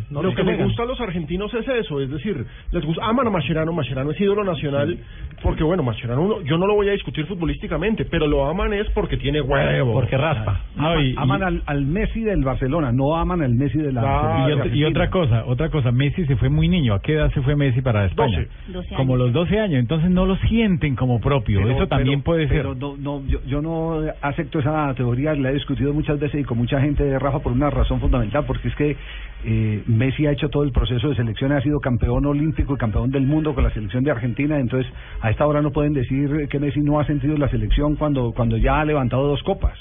Lo 0.10 0.22
que 0.36 0.44
les 0.44 0.58
gusta 0.66 0.84
a 0.84 0.86
los 0.86 1.02
argentinos 1.02 1.54
es 1.54 1.68
eso, 1.68 2.00
es 2.02 2.10
decir, 2.10 2.46
les 2.72 2.86
gusta, 2.86 3.06
aman 3.06 3.28
a 3.28 3.30
Mascherano, 3.30 3.74
Mascherano 3.74 4.12
es 4.12 4.22
ídolo 4.22 4.44
nacional, 4.44 4.98
porque 5.44 5.64
bueno, 5.64 5.84
Mascherano 5.84 6.22
uno- 6.22 6.42
yo 6.44 6.58
no 6.58 6.68
lo 6.68 6.76
voy 6.76 6.90
a 6.90 6.94
discutir 6.94 7.26
futbolísticamente, 7.26 8.06
pero 8.06 8.28
lo 8.28 8.46
aman 8.46 8.74
es 8.74 8.90
porque 8.92 9.18
tiene 9.18 9.42
huevo. 9.42 9.94
Porque 9.94 10.18
raspa. 10.18 10.62
No, 10.78 10.88
aman 10.92 11.06
y- 11.06 11.14
aman 11.18 11.40
y- 11.42 11.44
al, 11.44 11.64
al 11.66 11.86
Messi 11.86 12.22
del 12.22 12.44
Barcelona, 12.44 12.92
no 12.94 13.16
aman 13.18 13.42
al 13.42 13.54
Messi 13.56 13.78
de 13.78 13.92
la 13.92 14.02
y, 14.46 14.48
de 14.48 14.54
otra, 14.56 14.76
y 14.76 14.84
otra 14.86 15.10
cosa, 15.10 15.44
otra 15.46 15.70
cosa, 15.70 15.92
Messi 15.92 16.26
se 16.26 16.36
fue 16.38 16.50
muy 16.50 16.68
niño. 16.70 16.94
¿A 16.94 17.02
qué 17.02 17.14
edad 17.14 17.32
se 17.34 17.42
fue 17.42 17.56
Messi 17.56 17.82
para 17.82 18.06
España? 18.06 18.46
12 18.68 18.96
Como 18.96 19.16
años. 19.16 19.26
los 19.28 19.34
12 19.34 19.60
años, 19.60 19.80
entonces 19.80 20.10
no 20.10 20.26
lo 20.26 20.36
sienten 20.38 20.96
como 20.96 21.20
propio. 21.20 21.60
Pero- 21.62 21.76
Eso 21.76 21.88
también 21.89 22.21
pero- 22.21 22.23
puede 22.23 22.47
ser. 22.47 22.58
pero 22.58 22.75
no, 22.75 22.95
no, 22.97 23.25
yo, 23.28 23.39
yo 23.45 23.62
no 23.62 24.02
acepto 24.21 24.60
esa 24.60 24.93
teoría, 24.93 25.34
la 25.36 25.52
he 25.52 25.54
discutido 25.56 25.93
muchas 25.93 26.19
veces 26.19 26.41
y 26.41 26.43
con 26.43 26.58
mucha 26.58 26.80
gente, 26.80 27.17
Rafa, 27.19 27.39
por 27.39 27.52
una 27.52 27.69
razón 27.69 27.99
fundamental, 27.99 28.45
porque 28.45 28.67
es 28.69 28.75
que 28.75 28.95
eh, 29.45 29.84
Messi 29.88 30.25
ha 30.28 30.32
hecho 30.32 30.49
todo 30.49 30.63
el 30.63 30.71
proceso 30.71 31.10
de 31.10 31.15
selección, 31.15 31.52
ha 31.52 31.62
sido 31.62 31.80
campeón 31.80 32.25
olímpico 32.25 32.73
y 32.73 32.78
campeón 32.78 33.12
del 33.12 33.23
mundo 33.25 33.54
con 33.54 33.63
la 33.63 33.71
selección 33.71 34.04
de 34.04 34.12
Argentina, 34.12 34.60
entonces 34.60 34.91
a 35.21 35.30
esta 35.30 35.45
hora 35.45 35.62
no 35.62 35.71
pueden 35.71 35.93
decir 35.93 36.47
que 36.49 36.60
Messi 36.60 36.80
no 36.82 36.99
ha 36.99 37.06
sentido 37.06 37.36
la 37.38 37.49
selección 37.49 37.95
cuando, 37.95 38.32
cuando 38.32 38.58
ya 38.58 38.80
ha 38.80 38.86
levantado 38.86 39.28
dos 39.28 39.41
copas. 39.43 39.78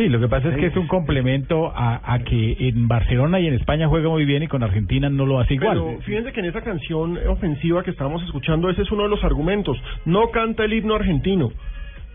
Sí, 0.00 0.08
lo 0.08 0.18
que 0.18 0.28
pasa 0.28 0.48
es 0.48 0.56
que 0.56 0.68
es 0.68 0.76
un 0.78 0.86
complemento 0.86 1.70
a, 1.76 2.14
a 2.14 2.20
que 2.20 2.56
en 2.58 2.88
Barcelona 2.88 3.38
y 3.38 3.48
en 3.48 3.52
España 3.52 3.86
juega 3.86 4.08
muy 4.08 4.24
bien 4.24 4.42
y 4.42 4.46
con 4.46 4.62
Argentina 4.62 5.10
no 5.10 5.26
lo 5.26 5.38
hace 5.38 5.52
igual. 5.52 5.78
Pero 5.78 6.00
fíjense 6.00 6.32
que 6.32 6.40
en 6.40 6.46
esa 6.46 6.62
canción 6.62 7.18
ofensiva 7.28 7.82
que 7.82 7.90
estábamos 7.90 8.22
escuchando, 8.22 8.70
ese 8.70 8.80
es 8.80 8.90
uno 8.90 9.02
de 9.02 9.10
los 9.10 9.22
argumentos. 9.22 9.76
No 10.06 10.30
canta 10.30 10.64
el 10.64 10.72
himno 10.72 10.94
argentino. 10.94 11.52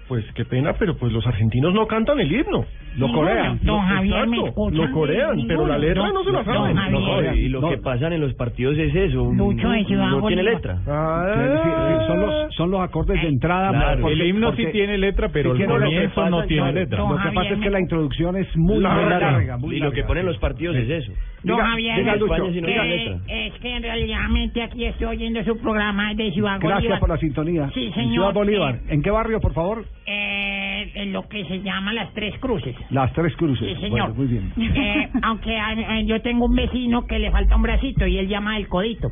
Pues 0.07 0.23
qué 0.35 0.45
pena, 0.45 0.73
pero 0.77 0.95
pues 0.97 1.11
los 1.11 1.25
argentinos 1.25 1.73
no 1.73 1.87
cantan 1.87 2.19
el 2.19 2.31
himno. 2.31 2.63
Lo 2.97 3.11
corean. 3.11 3.57
Don 3.63 3.75
Lo- 3.77 3.81
Javier, 3.81 4.27
¿me 4.27 4.37
exacto? 4.37 4.69
Lo 4.69 4.91
corean, 4.91 5.47
pero 5.47 5.65
la 5.67 5.77
letra 5.79 6.11
no 6.13 6.23
se 6.23 6.31
la 6.31 6.43
saben. 6.45 6.75
No, 6.91 7.33
y 7.33 7.39
y 7.39 7.49
lo 7.49 7.67
que 7.69 7.77
pasa 7.79 8.07
en 8.13 8.21
los 8.21 8.33
partidos 8.35 8.77
es 8.77 8.93
eso. 8.95 9.31
Lucho 9.33 9.67
de 9.69 9.83
Ciudad 9.85 10.09
no 10.11 10.27
tiene 10.27 10.43
letra. 10.43 10.77
Sí, 10.77 12.07
son 12.07 12.21
los 12.21 12.55
son 12.55 12.71
los 12.71 12.81
acordes 12.81 13.19
de 13.21 13.27
entrada. 13.27 13.69
Claro, 13.71 14.01
porque- 14.01 14.13
el 14.13 14.27
himno 14.27 14.47
porque- 14.49 14.65
sí 14.67 14.71
tiene 14.71 14.97
letra, 14.97 15.29
pero 15.29 15.55
sí 15.55 15.63
el 15.63 15.69
comienzo 15.69 16.29
no 16.29 16.43
tiene 16.45 16.71
letra. 16.73 16.97
Lo 16.99 17.17
que 17.17 17.31
pasa 17.33 17.49
es 17.53 17.59
que 17.59 17.69
la 17.71 17.79
introducción 17.79 18.35
es 18.37 18.55
muy, 18.55 18.79
larga. 18.79 19.57
y 19.71 19.79
lo 19.79 19.91
que 19.91 20.03
ponen 20.03 20.25
los 20.27 20.37
partidos 20.37 20.75
es 20.75 20.89
eso. 20.89 21.11
Don 21.45 21.57
Diga- 21.57 21.67
Javier, 21.69 21.97
diga, 21.97 22.13
es 22.13 22.19
Lucho, 22.19 22.43
que- 22.45 22.51
diga 22.61 22.83
letra. 22.83 23.17
es 23.27 23.53
que 23.61 23.75
en 23.75 23.83
realidad 23.83 24.21
aquí 24.63 24.85
estoy 24.85 25.07
oyendo 25.07 25.43
su 25.43 25.57
programa 25.59 26.13
de 26.15 26.31
Ciudad 26.31 26.57
Gracias 26.59 26.75
Bolívar. 26.79 26.99
por 26.99 27.09
la 27.09 27.17
sintonía. 27.17 27.69
Sí, 27.73 27.85
En 27.85 27.93
señor. 27.93 28.13
Ciudad 28.13 28.33
Bolívar. 28.33 28.79
¿En 28.89 29.01
qué 29.03 29.11
barrio, 29.11 29.39
por 29.39 29.53
favor? 29.53 29.85
Eh, 30.07 30.91
en 30.95 31.13
lo 31.13 31.27
que 31.27 31.45
se 31.45 31.61
llama 31.61 31.93
las 31.93 32.11
Tres 32.13 32.37
Cruces. 32.39 32.75
Las 32.89 33.11
Tres 33.13 33.35
Cruces. 33.35 33.67
Sí, 33.67 33.81
señor. 33.81 34.13
Bueno, 34.13 34.15
muy 34.15 34.27
bien. 34.27 34.51
Eh, 34.75 35.09
aunque 35.23 35.55
eh, 35.55 36.05
yo 36.05 36.21
tengo 36.21 36.45
un 36.45 36.55
vecino 36.55 37.05
que 37.07 37.17
le 37.19 37.31
falta 37.31 37.55
un 37.55 37.61
bracito 37.61 38.05
y 38.07 38.17
él 38.17 38.27
llama 38.27 38.57
el 38.57 38.67
codito. 38.67 39.09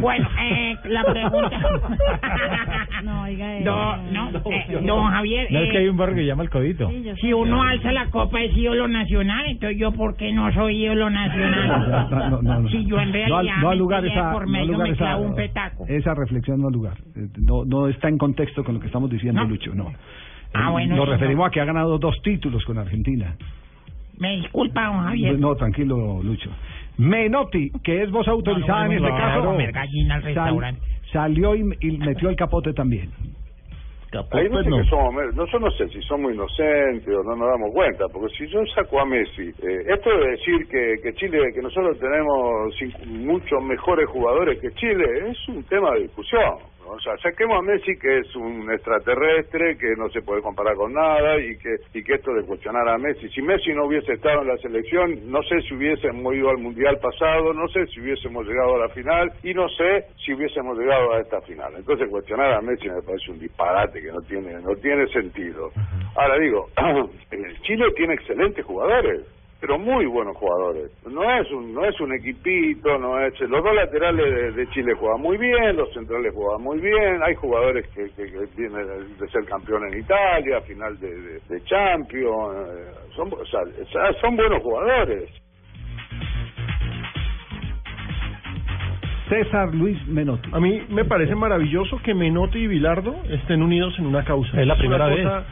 Bueno, 0.00 0.28
eh, 0.42 0.74
la 0.84 1.04
pregunta. 1.04 1.58
no, 3.04 3.22
oiga, 3.22 3.60
No, 3.60 3.96
no, 4.12 4.28
eh, 4.50 4.78
don 4.82 5.10
Javier. 5.10 5.46
No 5.50 5.58
es 5.60 5.70
que 5.70 5.78
hay 5.78 5.84
eh, 5.86 5.90
un 5.90 5.96
barrio 5.96 6.16
que 6.16 6.26
llama 6.26 6.42
el 6.42 6.50
Codito. 6.50 6.90
si 7.20 7.32
uno 7.32 7.62
alza 7.62 7.92
la 7.92 8.06
copa 8.06 8.40
es 8.42 8.56
ídolo 8.56 8.88
nacional, 8.88 9.46
entonces 9.46 9.78
yo, 9.78 9.92
¿por 9.92 10.16
qué 10.16 10.32
no 10.32 10.52
soy 10.52 10.84
ídolo 10.84 11.10
nacional? 11.10 11.75
No, 11.78 12.42
no, 12.42 12.60
no. 12.60 12.68
Si 12.68 12.84
yo 12.86 12.98
en 13.00 13.12
realidad 13.12 13.38
al- 13.38 13.60
no 13.60 13.68
al 13.70 13.76
me 13.76 13.76
lugar 13.76 14.04
esa, 14.06 14.32
por 14.32 14.46
medio 14.48 14.66
lugar 14.72 14.88
me 14.88 14.94
esa, 14.94 15.04
clavo 15.04 15.22
un 15.24 15.34
petaco. 15.34 15.86
esa 15.88 16.14
reflexión 16.14 16.60
no 16.60 16.68
al 16.68 16.72
lugar. 16.72 16.96
Eh, 17.16 17.28
No, 17.38 17.64
no 17.64 17.88
está 17.88 18.08
en 18.08 18.18
contexto 18.18 18.64
con 18.64 18.74
lo 18.74 18.80
que 18.80 18.86
estamos 18.86 19.10
diciendo. 19.10 19.44
Lucho. 19.44 19.74
No. 19.74 19.92
Ah, 20.54 20.68
Eh, 20.68 20.72
bueno, 20.72 20.96
Nos 20.96 21.08
referimos 21.08 21.46
a 21.46 21.50
que 21.50 21.60
ha 21.60 21.64
ganado 21.64 21.98
dos 21.98 22.20
títulos 22.22 22.64
con 22.64 22.78
Argentina. 22.78 23.34
Me 24.18 24.36
disculpa, 24.36 24.86
don 24.86 25.04
Javier. 25.04 25.38
No, 25.38 25.54
tranquilo, 25.56 26.22
Lucho. 26.22 26.50
Menotti, 26.98 27.70
que 27.84 28.02
es 28.02 28.10
voz 28.10 28.26
autorizada 28.28 28.86
en 28.86 28.92
este 28.92 29.08
caso, 29.10 29.54
sal- 30.34 30.76
salió 31.12 31.54
y, 31.54 31.60
y 31.80 31.98
metió 31.98 32.30
el 32.30 32.36
capote 32.36 32.72
también. 32.72 33.10
Ahí 34.38 34.48
no 34.48 34.56
sé 34.58 34.70
que 34.84 34.90
somos, 34.90 35.34
no, 35.34 35.46
yo 35.46 35.58
no 35.58 35.70
sé 35.72 35.88
si 35.88 36.00
somos 36.02 36.32
inocentes 36.32 37.08
o 37.14 37.22
no 37.24 37.36
nos 37.36 37.48
damos 37.48 37.70
cuenta, 37.72 38.04
porque 38.12 38.34
si 38.36 38.46
yo 38.48 38.64
saco 38.74 39.00
a 39.00 39.04
Messi, 39.06 39.42
eh, 39.48 39.78
esto 39.88 40.10
de 40.18 40.30
decir 40.30 40.66
que, 40.70 40.94
que 41.02 41.14
Chile, 41.14 41.52
que 41.54 41.62
nosotros 41.62 41.98
tenemos 41.98 42.74
cinco- 42.78 43.04
muchos 43.06 43.62
mejores 43.62 44.06
jugadores 44.08 44.58
que 44.60 44.72
Chile, 44.74 45.04
es 45.30 45.48
un 45.48 45.64
tema 45.66 45.90
de 45.92 46.02
discusión. 46.02 46.54
O 46.88 47.00
sea, 47.00 47.16
saquemos 47.18 47.58
a 47.58 47.62
Messi 47.62 47.96
que 47.98 48.18
es 48.18 48.36
un 48.36 48.70
extraterrestre, 48.72 49.76
que 49.76 49.94
no 49.96 50.08
se 50.10 50.22
puede 50.22 50.42
comparar 50.42 50.76
con 50.76 50.92
nada 50.92 51.38
y 51.38 51.56
que 51.58 51.76
y 51.94 52.02
que 52.02 52.14
esto 52.14 52.32
de 52.32 52.44
cuestionar 52.44 52.88
a 52.88 52.98
Messi. 52.98 53.28
Si 53.30 53.42
Messi 53.42 53.72
no 53.72 53.86
hubiese 53.86 54.12
estado 54.12 54.42
en 54.42 54.48
la 54.48 54.56
selección, 54.58 55.30
no 55.30 55.42
sé 55.42 55.60
si 55.62 55.74
hubiésemos 55.74 56.34
ido 56.34 56.50
al 56.50 56.58
Mundial 56.58 56.98
pasado, 56.98 57.52
no 57.52 57.68
sé 57.68 57.86
si 57.88 58.00
hubiésemos 58.00 58.46
llegado 58.46 58.76
a 58.76 58.86
la 58.86 58.88
final 58.90 59.32
y 59.42 59.52
no 59.52 59.68
sé 59.68 60.06
si 60.24 60.32
hubiésemos 60.32 60.78
llegado 60.78 61.12
a 61.12 61.20
esta 61.20 61.40
final. 61.42 61.72
Entonces 61.76 62.08
cuestionar 62.08 62.52
a 62.52 62.60
Messi 62.60 62.88
me 62.88 63.02
parece 63.02 63.30
un 63.30 63.38
disparate 63.38 64.00
que 64.00 64.12
no 64.12 64.20
tiene 64.22 64.54
no 64.60 64.74
tiene 64.76 65.06
sentido. 65.08 65.70
Ahora 66.14 66.38
digo, 66.38 66.68
Chile 67.62 67.86
tiene 67.96 68.14
excelentes 68.14 68.64
jugadores 68.64 69.35
pero 69.66 69.78
muy 69.80 70.06
buenos 70.06 70.36
jugadores. 70.36 70.92
No 71.10 71.22
es 71.22 71.50
un 71.50 71.74
no 71.74 71.84
es 71.84 72.00
un 72.00 72.14
equipito, 72.14 72.98
no 72.98 73.20
es 73.20 73.38
los 73.40 73.64
dos 73.64 73.74
laterales 73.74 74.24
de, 74.24 74.52
de 74.52 74.70
Chile 74.70 74.92
juegan 74.94 75.20
muy 75.20 75.36
bien, 75.36 75.76
los 75.76 75.92
centrales 75.92 76.32
juegan 76.32 76.62
muy 76.62 76.78
bien, 76.78 77.20
hay 77.24 77.34
jugadores 77.34 77.86
que, 77.88 78.04
que, 78.10 78.30
que 78.30 78.46
vienen 78.56 78.86
de, 79.18 79.28
ser 79.28 79.44
campeón 79.46 79.82
en 79.92 79.98
Italia, 79.98 80.60
final 80.60 80.98
de, 81.00 81.08
de, 81.08 81.40
de 81.48 81.64
Champions, 81.64 82.68
eh, 82.68 82.92
son 83.16 83.32
o 83.32 83.44
sea, 83.44 84.12
son 84.20 84.36
buenos 84.36 84.62
jugadores. 84.62 85.30
César 89.28 89.74
Luis 89.74 89.98
Menotti. 90.06 90.48
A 90.52 90.60
mí 90.60 90.80
me 90.90 91.04
parece 91.04 91.34
maravilloso 91.34 91.98
que 92.04 92.14
Menotti 92.14 92.58
y 92.58 92.66
Bilardo 92.68 93.16
estén 93.30 93.60
unidos 93.60 93.98
en 93.98 94.06
una 94.06 94.24
causa. 94.24 94.60
Es 94.60 94.66
la 94.68 94.76
primera 94.76 95.06
una 95.06 95.14
vez. 95.16 95.24
cosa 95.24 95.44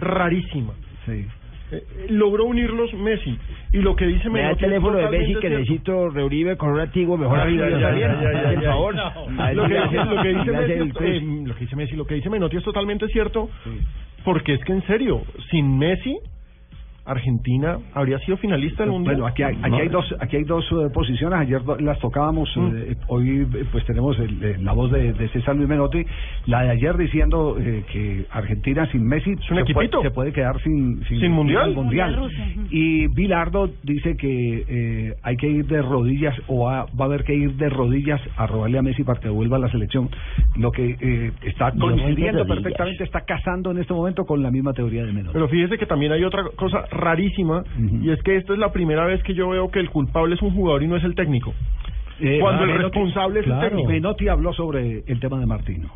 rarísima. 0.00 0.74
Sí. 1.06 1.26
Eh, 1.72 2.06
logró 2.10 2.44
unirlos 2.44 2.92
Messi. 2.94 3.38
Y 3.72 3.78
lo 3.78 3.96
que 3.96 4.06
dice 4.06 4.28
Me 4.28 4.42
da 4.42 4.50
el 4.50 4.58
teléfono 4.58 4.98
de 4.98 5.08
Messi 5.08 5.34
que 5.36 5.48
necesito 5.48 6.10
reunirme 6.10 6.56
con 6.56 6.70
un 6.72 6.80
antiguo 6.80 7.16
mejor 7.16 7.38
Ah, 7.38 7.42
amigo 7.44 7.64
Por 7.64 8.64
favor. 8.64 8.94
Lo 9.54 9.66
que 9.66 9.74
dice, 9.74 10.52
Messi, 10.52 10.72
eh, 11.00 11.22
lo 11.46 11.54
que 11.54 11.60
dice 11.60 11.76
Messi, 11.76 11.96
lo 11.96 12.06
que 12.06 12.14
dice 12.16 12.28
Menotti 12.30 12.58
es 12.58 12.64
totalmente 12.64 13.08
cierto, 13.08 13.48
porque 14.24 14.54
es 14.54 14.64
que 14.64 14.72
en 14.72 14.86
serio, 14.86 15.22
sin 15.50 15.78
Messi, 15.78 16.18
Argentina 17.04 17.78
habría 17.94 18.18
sido 18.20 18.36
finalista 18.36 18.82
del 18.84 18.92
mundial. 18.92 19.16
Bueno, 19.16 19.26
aquí 19.26 19.42
hay, 19.42 19.58
aquí 19.62 19.74
hay 19.80 19.88
dos, 19.88 20.14
aquí 20.20 20.36
hay 20.36 20.44
dos 20.44 20.64
eh, 20.70 20.88
posiciones. 20.94 21.38
Ayer 21.40 21.62
do- 21.64 21.76
las 21.78 21.98
tocábamos. 21.98 22.48
eh, 22.56 22.96
hoy, 23.08 23.46
eh, 23.54 23.64
pues 23.72 23.84
tenemos 23.86 24.18
el- 24.18 24.42
eh, 24.42 24.56
la 24.60 24.72
voz 24.72 24.90
de, 24.92 25.12
de 25.12 25.28
César 25.30 25.56
Luis 25.56 25.68
Menotti. 25.68 26.04
La 26.46 26.62
de 26.62 26.70
ayer 26.70 26.96
diciendo 26.96 27.56
eh, 27.58 27.84
que 27.92 28.24
Argentina 28.30 28.86
sin 28.92 29.04
Messi 29.06 29.30
un 29.30 29.38
se, 29.40 29.48
puede, 29.48 29.60
equipito. 29.62 30.02
se 30.02 30.10
puede 30.10 30.32
quedar 30.32 30.60
sin, 30.62 31.02
Sin 31.06 31.32
mundial. 31.32 31.66
sin 31.66 31.74
mundial. 31.74 32.28
Y 32.70 33.08
Bilardo 33.08 33.70
dice 33.82 34.16
que 34.16 34.64
eh, 34.68 35.14
hay 35.22 35.36
que 35.36 35.48
ir 35.48 35.66
de 35.66 35.82
rodillas 35.82 36.36
o 36.46 36.66
va, 36.66 36.84
va 36.84 37.04
a 37.04 37.04
haber 37.04 37.24
que 37.24 37.34
ir 37.34 37.54
de 37.56 37.68
rodillas 37.68 38.20
a 38.36 38.46
robarle 38.46 38.78
a 38.78 38.82
Messi 38.82 39.02
para 39.02 39.20
que 39.20 39.28
vuelva 39.28 39.56
a 39.56 39.60
la 39.60 39.70
selección. 39.70 40.08
Lo 40.56 40.70
que 40.70 40.96
eh, 41.00 41.32
está 41.42 41.72
coincidiendo 41.72 42.46
perfectamente, 42.46 43.04
está 43.04 43.22
casando 43.22 43.70
en 43.72 43.78
este 43.78 43.92
momento 43.92 44.24
con 44.24 44.42
la 44.42 44.50
misma 44.50 44.72
teoría 44.72 45.04
de 45.04 45.12
Menotti. 45.12 45.32
Pero 45.32 45.48
fíjese 45.48 45.78
que 45.78 45.86
también 45.86 46.12
hay 46.12 46.22
otra 46.24 46.44
cosa 46.56 46.84
rarísima 46.92 47.64
y 48.02 48.10
es 48.10 48.22
que 48.22 48.36
esta 48.36 48.52
es 48.52 48.58
la 48.58 48.72
primera 48.72 49.04
vez 49.06 49.22
que 49.22 49.34
yo 49.34 49.48
veo 49.50 49.70
que 49.70 49.80
el 49.80 49.90
culpable 49.90 50.34
es 50.34 50.42
un 50.42 50.54
jugador 50.54 50.82
y 50.82 50.86
no 50.86 50.96
es 50.96 51.04
el 51.04 51.14
técnico. 51.14 51.52
Eh, 52.20 52.38
Cuando 52.40 52.64
el 52.64 52.70
Menotti- 52.70 52.82
responsable 52.82 53.40
es 53.40 53.46
claro. 53.46 53.62
el 53.62 53.68
técnico. 53.70 53.88
Menotti 53.90 54.28
habló 54.28 54.52
sobre 54.52 55.02
el 55.06 55.20
tema 55.20 55.38
de 55.40 55.46
Martino. 55.46 55.88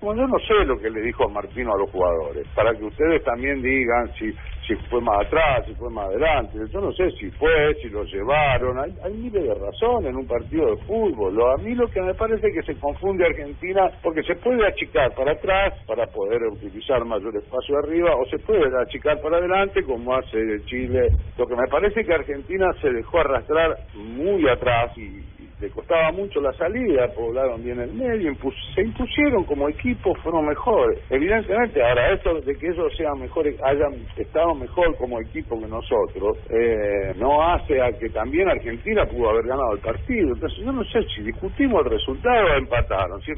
Bueno, 0.00 0.22
yo 0.22 0.28
no 0.28 0.38
sé 0.40 0.64
lo 0.66 0.78
que 0.78 0.90
le 0.90 1.00
dijo 1.02 1.28
Martino 1.28 1.72
a 1.74 1.78
los 1.78 1.90
jugadores, 1.90 2.46
para 2.54 2.74
que 2.74 2.84
ustedes 2.84 3.22
también 3.24 3.60
digan 3.62 4.10
si 4.18 4.32
si 4.66 4.74
fue 4.88 5.00
más 5.00 5.26
atrás, 5.26 5.64
si 5.66 5.74
fue 5.74 5.90
más 5.90 6.06
adelante. 6.08 6.58
Yo 6.72 6.80
no 6.80 6.92
sé 6.92 7.10
si 7.12 7.30
fue, 7.32 7.74
si 7.82 7.88
lo 7.88 8.04
llevaron. 8.04 8.78
Hay, 8.78 8.92
hay 9.04 9.14
miles 9.14 9.42
de 9.44 9.54
razones 9.54 10.10
en 10.10 10.16
un 10.16 10.26
partido 10.26 10.66
de 10.66 10.76
fútbol. 10.86 11.34
Lo- 11.34 11.52
a 11.52 11.56
mí 11.58 11.74
lo 11.74 11.88
que 11.88 12.00
me 12.02 12.14
parece 12.14 12.48
es 12.48 12.54
que 12.54 12.72
se 12.74 12.80
confunde 12.80 13.26
Argentina 13.26 13.90
porque 14.02 14.22
se 14.22 14.36
puede 14.36 14.66
achicar 14.66 15.14
para 15.14 15.32
atrás 15.32 15.74
para 15.86 16.06
poder 16.06 16.42
utilizar 16.44 17.04
mayor 17.04 17.36
espacio 17.36 17.78
arriba 17.78 18.14
o 18.16 18.24
se 18.26 18.38
puede 18.38 18.66
achicar 18.82 19.20
para 19.20 19.38
adelante 19.38 19.82
como 19.84 20.14
hace 20.14 20.38
Chile. 20.66 21.12
Lo 21.38 21.46
que 21.46 21.56
me 21.56 21.68
parece 21.68 22.00
es 22.00 22.06
que 22.06 22.14
Argentina 22.14 22.66
se 22.80 22.90
dejó 22.90 23.18
arrastrar 23.20 23.76
muy 23.94 24.48
atrás 24.48 24.92
y, 24.96 25.20
le 25.60 25.70
costaba 25.70 26.12
mucho 26.12 26.40
la 26.40 26.52
salida, 26.52 27.08
poblaron 27.14 27.64
bien 27.64 27.80
el 27.80 27.92
medio, 27.94 28.32
se 28.74 28.82
impusieron 28.82 29.44
como 29.44 29.68
equipo, 29.68 30.14
fueron 30.16 30.46
mejores. 30.46 31.00
Evidentemente, 31.08 31.82
ahora 31.82 32.12
esto 32.12 32.40
de 32.40 32.54
que 32.56 32.68
ellos 32.68 32.92
sean 32.96 33.18
mejores, 33.18 33.56
hayan 33.62 33.94
estado 34.16 34.54
mejor 34.54 34.94
como 34.96 35.18
equipo 35.20 35.58
que 35.58 35.66
nosotros, 35.66 36.36
eh, 36.50 37.14
no 37.16 37.42
hace 37.42 37.80
a 37.80 37.90
que 37.92 38.10
también 38.10 38.48
Argentina 38.48 39.06
pudo 39.06 39.30
haber 39.30 39.46
ganado 39.46 39.72
el 39.72 39.80
partido. 39.80 40.34
Entonces 40.34 40.58
yo 40.58 40.72
no 40.72 40.84
sé 40.84 41.00
si 41.14 41.22
discutimos 41.22 41.84
el 41.86 41.92
resultado, 41.92 42.54
empataron. 42.56 43.20
Si 43.22 43.32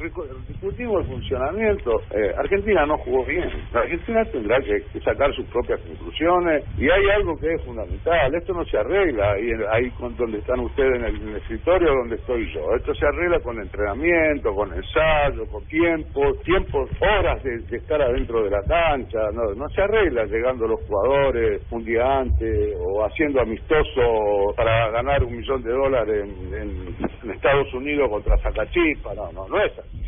discutimos 0.47 1.05
el 1.05 1.11
funcionamiento, 1.11 2.01
eh, 2.11 2.33
Argentina 2.37 2.85
no 2.85 2.97
jugó 2.97 3.23
bien. 3.25 3.49
Argentina 3.73 4.25
tendrá 4.25 4.59
que, 4.59 4.99
sacar 4.99 5.33
sus 5.33 5.45
propias 5.45 5.79
conclusiones 5.81 6.65
y 6.77 6.89
hay 6.89 7.09
algo 7.15 7.37
que 7.39 7.53
es 7.53 7.63
fundamental. 7.63 8.35
Esto 8.35 8.53
no 8.53 8.65
se 8.65 8.77
arregla 8.77 9.31
ahí, 9.31 9.49
ahí 9.71 9.89
con 9.91 10.15
donde 10.17 10.39
están 10.39 10.59
ustedes 10.59 10.95
en 10.95 11.05
el, 11.05 11.15
en 11.15 11.29
el 11.29 11.35
escritorio 11.37 11.93
donde 11.93 12.08
estoy 12.15 12.51
yo. 12.53 12.61
Esto 12.75 12.93
se 12.95 13.05
arregla 13.05 13.39
con 13.41 13.59
entrenamiento, 13.61 14.53
con 14.55 14.73
ensayo, 14.73 15.45
con 15.51 15.63
tiempo, 15.65 16.21
tiempos, 16.45 16.89
horas 17.01 17.41
de, 17.43 17.59
de 17.69 17.77
estar 17.77 18.01
adentro 18.01 18.43
de 18.43 18.49
la 18.51 18.61
cancha. 18.67 19.19
No, 19.33 19.53
no 19.55 19.67
se 19.69 19.81
arregla 19.81 20.25
llegando 20.25 20.67
los 20.67 20.79
jugadores 20.87 21.61
un 21.71 21.83
día 21.85 22.19
antes 22.19 22.75
o 22.79 23.03
haciendo 23.05 23.41
amistoso 23.41 24.53
para 24.55 24.89
ganar 24.91 25.23
un 25.23 25.37
millón 25.37 25.63
de 25.63 25.71
dólares 25.71 26.23
en, 26.25 26.53
en- 26.53 26.95
en 27.23 27.31
Estados 27.31 27.73
Unidos 27.73 28.09
contra 28.09 28.37
Zacachispa. 28.39 29.13
No, 29.13 29.31
no, 29.31 29.47
no 29.47 29.61
es 29.63 29.71
así. 29.77 29.99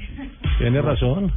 Tiene 0.60 0.82
razón. 0.82 1.32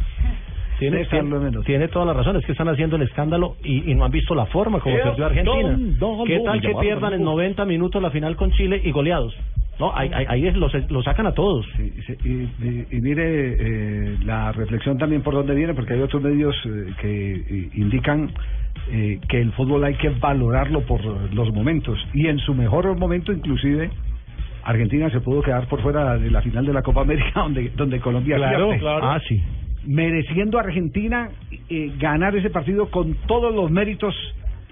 Tiene, 0.78 1.04
tiene, 1.06 1.62
tiene 1.64 1.88
toda 1.88 2.04
la 2.04 2.12
razón, 2.14 2.36
es 2.36 2.44
que 2.44 2.50
están 2.50 2.68
haciendo 2.68 2.96
el 2.96 3.02
escándalo 3.02 3.54
y, 3.62 3.92
y 3.92 3.94
no 3.94 4.04
han 4.04 4.10
visto 4.10 4.34
la 4.34 4.46
forma 4.46 4.80
como 4.80 4.96
perdió 5.04 5.26
Argentina. 5.26 5.70
don- 5.70 5.98
don 6.00 6.26
¿Qué 6.26 6.40
tal 6.40 6.60
que 6.60 6.74
pierdan 6.80 7.12
en 7.12 7.20
Albo. 7.20 7.30
90 7.30 7.64
minutos 7.64 8.02
la 8.02 8.10
final 8.10 8.34
con 8.34 8.50
Chile 8.50 8.80
y 8.82 8.90
goleados? 8.90 9.32
No, 9.80 9.92
ahí, 9.96 10.08
ahí, 10.14 10.24
ahí 10.28 10.46
es- 10.46 10.56
los, 10.56 10.72
los 10.90 11.04
sacan 11.04 11.26
a 11.26 11.32
todos. 11.32 11.66
Y, 11.78 12.28
y- 12.28 12.86
y 12.92 13.00
mire 13.00 13.56
eh, 13.58 14.16
la 14.24 14.52
reflexión 14.52 14.98
también 14.98 15.22
por 15.22 15.34
dónde 15.34 15.54
viene, 15.54 15.74
porque 15.74 15.94
hay 15.94 16.00
otros 16.00 16.22
medios 16.22 16.54
eh, 16.64 16.92
que 17.00 17.32
eh, 17.34 17.70
indican 17.74 18.30
eh, 18.90 19.18
que 19.28 19.40
el 19.40 19.52
fútbol 19.52 19.82
hay 19.84 19.94
que 19.94 20.10
valorarlo 20.10 20.82
por 20.82 21.00
los 21.34 21.52
momentos. 21.52 21.98
Y 22.12 22.26
en 22.28 22.38
su 22.38 22.54
mejor 22.54 22.96
momento, 22.98 23.32
inclusive, 23.32 23.90
Argentina 24.62 25.10
se 25.10 25.20
pudo 25.20 25.42
quedar 25.42 25.66
por 25.68 25.82
fuera 25.82 26.16
de 26.18 26.30
la 26.30 26.40
final 26.42 26.64
de 26.66 26.72
la 26.72 26.82
Copa 26.82 27.02
América, 27.02 27.32
donde, 27.34 27.70
donde 27.76 28.00
Colombia 28.00 28.36
Claro. 28.36 28.68
Ah, 29.04 29.20
sí. 29.28 29.42
Mereciendo 29.86 30.58
Argentina 30.58 31.28
eh, 31.68 31.92
ganar 31.98 32.34
ese 32.36 32.48
partido 32.50 32.90
con 32.90 33.14
todos 33.26 33.54
los 33.54 33.70
méritos 33.70 34.14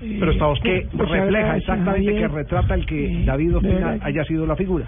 Pero 0.03 0.33
estaba 0.33 0.55
que 0.55 0.87
refleja 0.93 1.57
exactamente, 1.57 2.15
que 2.15 2.29
retrata 2.29 2.75
el 2.75 2.87
que 2.87 3.07
Sí, 3.07 3.25
David 3.25 3.57
Ospina 3.57 3.99
haya 4.03 4.25
sido 4.25 4.47
la 4.47 4.57
figura. 4.57 4.87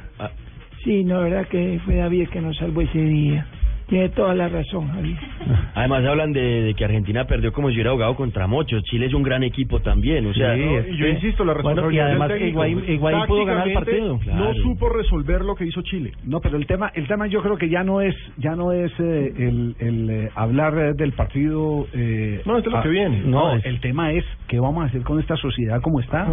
Sí, 0.82 1.04
no, 1.04 1.22
verdad 1.22 1.46
que 1.48 1.80
fue 1.84 1.96
David 1.96 2.28
que 2.28 2.40
nos 2.40 2.56
salvó 2.56 2.82
ese 2.82 2.98
día. 2.98 3.46
Tiene 3.86 4.08
toda 4.10 4.34
la 4.34 4.48
razón, 4.48 4.88
Javier. 4.88 5.18
Además 5.74 6.04
hablan 6.06 6.32
de, 6.32 6.62
de 6.62 6.74
que 6.74 6.84
Argentina 6.86 7.26
perdió 7.26 7.52
como 7.52 7.68
si 7.68 7.74
hubiera 7.74 7.90
jugado 7.92 8.16
contra 8.16 8.46
Mochos. 8.46 8.82
Chile 8.84 9.06
es 9.06 9.14
un 9.14 9.22
gran 9.22 9.42
equipo 9.42 9.80
también, 9.80 10.26
o 10.26 10.32
sea... 10.32 10.54
Sí, 10.54 10.96
yo 10.96 11.06
insisto, 11.06 11.44
la 11.44 11.52
Bueno, 11.52 11.68
y 11.70 11.74
responsabilidad 11.74 12.06
además 12.10 12.28
del 12.30 12.38
que 12.38 12.44
técnico. 12.46 12.64
Higuaín- 12.64 12.88
Higuaín 12.88 13.26
pudo 13.26 13.44
ganar 13.44 13.68
el 13.68 13.74
partido. 13.74 14.20
No 14.34 14.54
supo 14.54 14.88
resolver 14.88 15.42
lo 15.44 15.54
que 15.54 15.66
hizo 15.66 15.82
Chile. 15.82 16.12
No, 16.24 16.40
pero 16.40 16.56
el 16.56 16.66
tema, 16.66 16.90
el 16.94 17.06
tema 17.06 17.26
yo 17.26 17.42
creo 17.42 17.56
que 17.58 17.68
ya 17.68 17.84
no 17.84 18.00
es, 18.00 18.14
ya 18.38 18.56
no 18.56 18.72
es 18.72 18.90
eh, 18.98 19.32
el, 19.36 19.76
el 19.78 20.10
eh, 20.10 20.30
hablar 20.34 20.78
eh, 20.78 20.94
del 20.94 21.12
partido. 21.12 21.86
Eh, 21.92 22.40
No, 22.46 22.56
esto 22.56 22.70
es 22.70 22.76
lo 22.76 22.82
que 22.82 22.88
viene. 22.88 23.20
No, 23.20 23.48
No, 23.50 23.56
es- 23.56 23.66
el 23.66 23.80
tema 23.80 24.12
es 24.12 24.24
qué 24.48 24.58
vamos 24.60 24.82
a 24.84 24.86
hacer 24.86 25.02
con 25.02 25.20
esta 25.20 25.36
sociedad 25.36 25.80
como 25.82 26.00
está. 26.00 26.26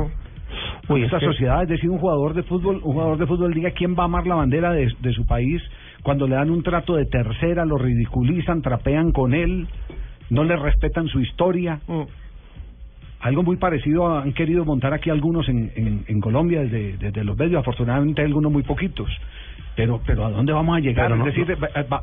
Uy, 0.89 1.03
esta 1.03 1.17
es 1.17 1.19
que- 1.21 1.25
sociedad, 1.27 1.63
es 1.63 1.69
decir, 1.69 1.89
un 1.89 1.97
jugador 1.99 2.33
de 2.33 2.43
fútbol, 2.43 2.75
un 2.77 2.93
jugador 2.93 3.17
de 3.17 3.25
fútbol 3.25 3.53
diga 3.53 3.71
quién 3.71 3.95
va 3.95 4.03
a 4.03 4.05
amar 4.05 4.25
la 4.27 4.35
bandera 4.35 4.71
de, 4.73 4.89
de 4.99 5.13
su 5.13 5.25
país 5.25 5.61
cuando 6.03 6.27
le 6.27 6.35
dan 6.35 6.49
un 6.49 6.63
trato 6.63 6.95
de 6.95 7.05
tercera, 7.05 7.65
lo 7.65 7.77
ridiculizan, 7.77 8.61
trapean 8.61 9.11
con 9.11 9.33
él, 9.33 9.67
no 10.29 10.43
le 10.43 10.55
respetan 10.55 11.07
su 11.07 11.19
historia. 11.19 11.79
Mm. 11.87 12.01
Algo 13.21 13.43
muy 13.43 13.57
parecido 13.57 14.17
han 14.17 14.33
querido 14.33 14.65
montar 14.65 14.93
aquí 14.93 15.11
algunos 15.11 15.47
en, 15.47 15.71
en, 15.75 16.03
en 16.07 16.19
Colombia 16.21 16.61
desde, 16.61 16.97
desde 16.97 17.23
los 17.23 17.37
medios, 17.37 17.59
afortunadamente 17.59 18.21
hay 18.21 18.27
algunos 18.27 18.51
muy 18.51 18.63
poquitos. 18.63 19.09
Pero, 19.75 20.01
pero 20.05 20.25
¿a 20.25 20.31
dónde 20.31 20.51
vamos 20.51 20.75
a 20.75 20.79
llegar? 20.81 21.15
No- 21.15 21.25
es 21.25 21.33
decir, 21.33 21.47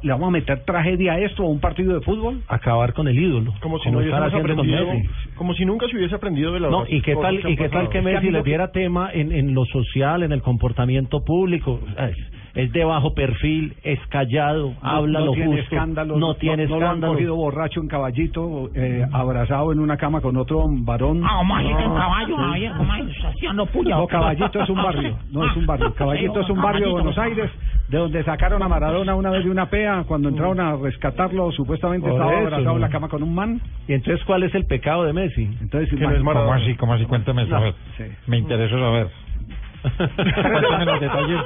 ¿le 0.03 0.13
vamos 0.13 0.29
a 0.29 0.31
meter 0.31 0.65
tragedia 0.65 1.15
a 1.15 1.19
esto, 1.21 1.43
a 1.43 1.49
un 1.49 1.61
partido 1.61 1.93
de 1.93 2.01
fútbol? 2.01 2.41
Acabar 2.49 2.95
con 2.95 3.09
el 3.09 3.19
ídolo. 3.19 3.53
Como 3.61 3.79
si 3.81 3.91
no 3.91 3.99
hubiésemos 3.99 4.27
haciendo 4.27 4.55
con 4.55 4.61
aprendido, 4.61 4.93
Messi. 4.95 5.09
como 5.35 5.55
si 5.55 5.65
nunca 5.67 5.87
se 5.89 5.97
hubiese 5.97 6.15
aprendido 6.15 6.53
de 6.53 6.61
la 6.61 6.71
No, 6.71 6.85
y 6.89 7.03
qué 7.03 7.15
tal, 7.17 7.47
y 7.47 7.57
qué 7.57 7.69
tal 7.69 7.91
que 7.91 8.01
Messi 8.01 8.31
les 8.31 8.45
diera 8.45 8.71
tema 8.73 9.11
en, 9.13 9.33
en 9.33 9.53
lo 9.55 9.67
social, 9.67 10.23
en 10.23 10.33
el 10.33 10.41
comportamiento 10.41 11.25
público. 11.25 11.81
Ay, 11.99 12.15
es 12.55 12.73
de 12.73 12.85
bajo 12.85 13.15
perfil, 13.15 13.75
es 13.83 13.99
callado, 14.09 14.73
habla 14.83 15.21
no 15.21 15.27
lo 15.27 15.33
tiene 15.33 15.47
justo, 15.57 15.63
escándalos, 15.75 16.19
no 16.19 16.35
tiene 16.35 16.65
no 16.67 16.71
lo 16.71 16.75
han 16.77 16.83
escándalo. 16.83 17.13
cogido 17.15 17.37
borracho 17.37 17.81
en 17.81 17.89
caballito, 17.89 18.71
eh, 18.75 19.05
abrazado 19.13 19.73
en 19.73 19.81
una 19.81 19.97
cama 19.97 20.21
con 20.21 20.37
otro 20.37 20.65
varón. 20.69 21.23
Ah, 21.25 21.37
¿cómo 21.39 21.57
así 21.57 21.69
que 21.69 21.73
en 21.83 21.89
No. 21.89 21.95
caballo. 21.95 22.37
No, 23.85 24.07
Caballito 24.07 24.63
es 24.63 24.69
un 24.71 24.77
barrio, 24.83 25.17
no 25.31 25.45
es 25.47 25.57
un 25.57 25.67
barrio. 25.67 25.95
Caballito 25.95 26.41
es 26.41 26.51
un 26.51 26.61
barrio 26.61 26.87
de 26.87 26.93
Buenos 26.93 27.19
Aires, 27.19 27.51
de 27.89 27.99
donde 27.99 28.23
sacaron 28.25 28.63
a 28.63 28.69
Maradona 28.69 29.15
una 29.15 29.31
vez 29.31 29.45
de 29.45 29.51
una 29.51 29.69
pea, 29.71 30.05
cuando 30.07 30.29
entraron 30.29 30.61
a 30.61 30.77
rescatarlo, 30.77 31.51
supuestamente 31.53 32.09
Por 32.09 32.13
estaba 32.19 32.33
eso, 32.33 32.41
abrazado 32.47 32.71
en 32.71 32.75
¿no? 32.75 32.79
la 32.79 32.89
cama 32.91 33.09
con 33.09 33.23
un 33.23 33.35
man. 33.35 33.61
Y 33.87 33.93
entonces, 33.95 34.25
¿cuál 34.27 34.43
es 34.43 34.55
el 34.55 34.65
pecado 34.67 35.05
de 35.05 35.13
Messi? 35.13 35.45
Entonces, 35.61 35.93
no 35.99 36.11
es 36.11 36.19
¿Cómo 36.19 36.25
Maradona. 36.33 36.57
así? 36.57 36.75
¿Cómo 36.75 36.95
así? 36.95 37.05
Cuéntame 37.07 37.43
eso, 37.43 37.51
No. 37.53 37.57
a 37.57 37.61
ver. 37.61 37.75
Sí. 37.97 38.05
Me 38.27 38.39
interesa 38.39 38.79
saber. 38.79 39.09
Los 39.85 41.01
detalles. 41.01 41.41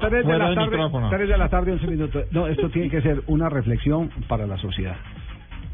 Tres 0.00 0.10
de, 0.12 0.22
Fuera 0.22 0.48
la 0.48 0.54
tarde, 0.54 0.70
micrófono. 0.70 1.10
tres 1.10 1.28
de 1.28 1.36
la 1.38 1.48
tarde, 1.48 1.72
11 1.72 1.86
minutos. 1.86 2.24
No, 2.32 2.46
esto 2.46 2.68
tiene 2.70 2.88
que 2.90 3.00
ser 3.02 3.22
una 3.26 3.48
reflexión 3.48 4.10
para 4.28 4.46
la 4.46 4.56
sociedad. 4.58 4.96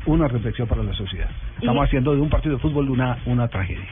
Una 0.06 0.28
reflexión 0.28 0.68
para 0.68 0.82
la 0.82 0.92
sociedad. 0.94 1.28
Estamos 1.58 1.84
Y- 1.84 1.86
haciendo 1.86 2.14
de 2.14 2.20
un 2.20 2.28
partido 2.28 2.56
de 2.56 2.60
fútbol 2.62 2.90
una, 2.90 3.18
una 3.26 3.48
tragedia. 3.48 3.86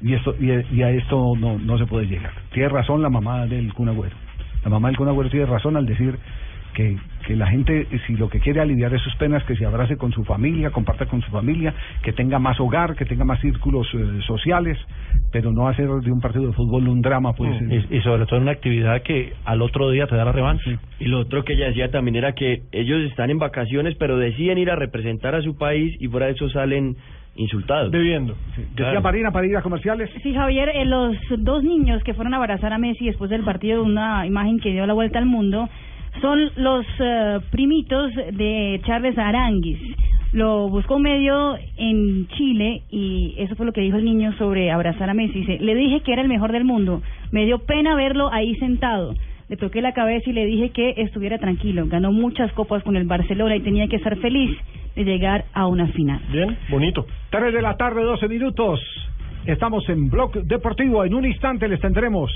Y 0.00 0.14
esto 0.14 0.34
y, 0.40 0.50
y 0.76 0.82
a 0.82 0.90
esto 0.90 1.34
no, 1.38 1.58
no 1.58 1.78
se 1.78 1.86
puede 1.86 2.06
llegar. 2.06 2.32
Tiene 2.52 2.68
razón 2.68 3.02
la 3.02 3.08
mamá 3.10 3.46
del 3.46 3.72
Cunagüero. 3.74 4.16
La 4.64 4.70
mamá 4.70 4.88
del 4.88 4.96
Cunagüero 4.96 5.30
tiene 5.30 5.46
razón 5.46 5.76
al 5.76 5.86
decir 5.86 6.18
que, 6.74 6.96
que 7.26 7.36
la 7.36 7.46
gente, 7.46 7.86
si 8.06 8.16
lo 8.16 8.28
que 8.28 8.40
quiere 8.40 8.60
aliviar 8.60 8.92
es 8.94 9.02
sus 9.02 9.14
penas, 9.16 9.42
que 9.44 9.56
se 9.56 9.64
abrace 9.66 9.96
con 9.96 10.12
su 10.12 10.24
familia, 10.24 10.70
comparta 10.70 11.06
con 11.06 11.20
su 11.22 11.30
familia, 11.30 11.74
que 12.02 12.12
tenga 12.12 12.38
más 12.38 12.58
hogar, 12.60 12.94
que 12.96 13.04
tenga 13.04 13.24
más 13.24 13.40
círculos 13.40 13.86
eh, 13.94 14.20
sociales, 14.26 14.78
pero 15.30 15.52
no 15.52 15.68
hacer 15.68 15.88
de 15.88 16.12
un 16.12 16.20
partido 16.20 16.46
de 16.46 16.52
fútbol 16.52 16.88
un 16.88 17.00
drama, 17.02 17.32
pues. 17.34 17.50
eh, 17.62 17.84
Y, 17.90 17.96
y 17.98 18.00
sobre 18.02 18.26
todo 18.26 18.36
en 18.36 18.42
una 18.42 18.52
actividad 18.52 19.02
que 19.02 19.32
al 19.44 19.62
otro 19.62 19.90
día 19.90 20.06
te 20.06 20.16
da 20.16 20.24
la 20.24 20.32
revancha. 20.32 20.70
Y 20.98 21.06
lo 21.06 21.20
otro 21.20 21.44
que 21.44 21.54
ella 21.54 21.66
decía 21.66 21.90
también 21.90 22.16
era 22.16 22.32
que 22.32 22.62
ellos 22.72 23.00
están 23.10 23.30
en 23.30 23.38
vacaciones, 23.38 23.94
pero 23.98 24.16
deciden 24.18 24.58
ir 24.58 24.70
a 24.70 24.76
representar 24.76 25.34
a 25.34 25.42
su 25.42 25.56
país 25.56 25.94
y 26.00 26.08
fuera 26.08 26.26
de 26.26 26.32
eso 26.32 26.48
salen 26.50 26.96
insultados. 27.34 27.90
Bebiendo. 27.90 28.34
Decía 28.76 29.00
Marina 29.00 29.30
para 29.30 29.46
ir 29.46 29.56
a 29.56 29.62
comerciales. 29.62 30.10
Sí, 30.22 30.34
Javier, 30.34 30.68
eh, 30.74 30.84
los 30.84 31.16
dos 31.38 31.64
niños 31.64 32.02
que 32.04 32.12
fueron 32.12 32.34
a 32.34 32.36
abrazar 32.36 32.72
a 32.74 32.78
Messi 32.78 33.06
después 33.06 33.30
del 33.30 33.42
partido, 33.42 33.82
una 33.82 34.26
imagen 34.26 34.58
que 34.60 34.70
dio 34.72 34.84
la 34.86 34.92
vuelta 34.92 35.18
al 35.18 35.24
mundo, 35.26 35.66
son 36.20 36.50
los 36.56 36.84
eh, 36.98 37.40
primitos 37.50 38.12
de 38.14 38.80
Charles 38.84 39.16
Aranguis. 39.18 39.78
Lo 40.32 40.68
buscó 40.68 40.98
medio 40.98 41.56
en 41.76 42.26
Chile 42.28 42.82
y 42.90 43.34
eso 43.38 43.54
fue 43.54 43.66
lo 43.66 43.72
que 43.72 43.82
dijo 43.82 43.98
el 43.98 44.04
niño 44.04 44.32
sobre 44.38 44.70
abrazar 44.70 45.10
a 45.10 45.14
Messi. 45.14 45.40
Dice, 45.40 45.58
le 45.60 45.74
dije 45.74 46.00
que 46.00 46.12
era 46.12 46.22
el 46.22 46.28
mejor 46.28 46.52
del 46.52 46.64
mundo, 46.64 47.02
me 47.32 47.44
dio 47.44 47.58
pena 47.60 47.94
verlo 47.94 48.32
ahí 48.32 48.54
sentado. 48.56 49.14
Le 49.48 49.56
toqué 49.58 49.82
la 49.82 49.92
cabeza 49.92 50.30
y 50.30 50.32
le 50.32 50.46
dije 50.46 50.70
que 50.70 50.94
estuviera 50.96 51.36
tranquilo. 51.36 51.84
Ganó 51.86 52.12
muchas 52.12 52.50
copas 52.52 52.82
con 52.82 52.96
el 52.96 53.04
Barcelona 53.04 53.56
y 53.56 53.60
tenía 53.60 53.86
que 53.88 53.96
estar 53.96 54.16
feliz 54.16 54.56
de 54.96 55.04
llegar 55.04 55.44
a 55.52 55.66
una 55.66 55.88
final. 55.88 56.20
Bien, 56.30 56.56
bonito. 56.70 57.06
3 57.30 57.52
de 57.52 57.60
la 57.60 57.76
tarde, 57.76 58.02
12 58.02 58.28
minutos. 58.28 58.80
Estamos 59.44 59.86
en 59.90 60.08
Blog 60.08 60.32
Deportivo. 60.44 61.04
En 61.04 61.14
un 61.14 61.26
instante 61.26 61.68
les 61.68 61.80
tendremos 61.80 62.30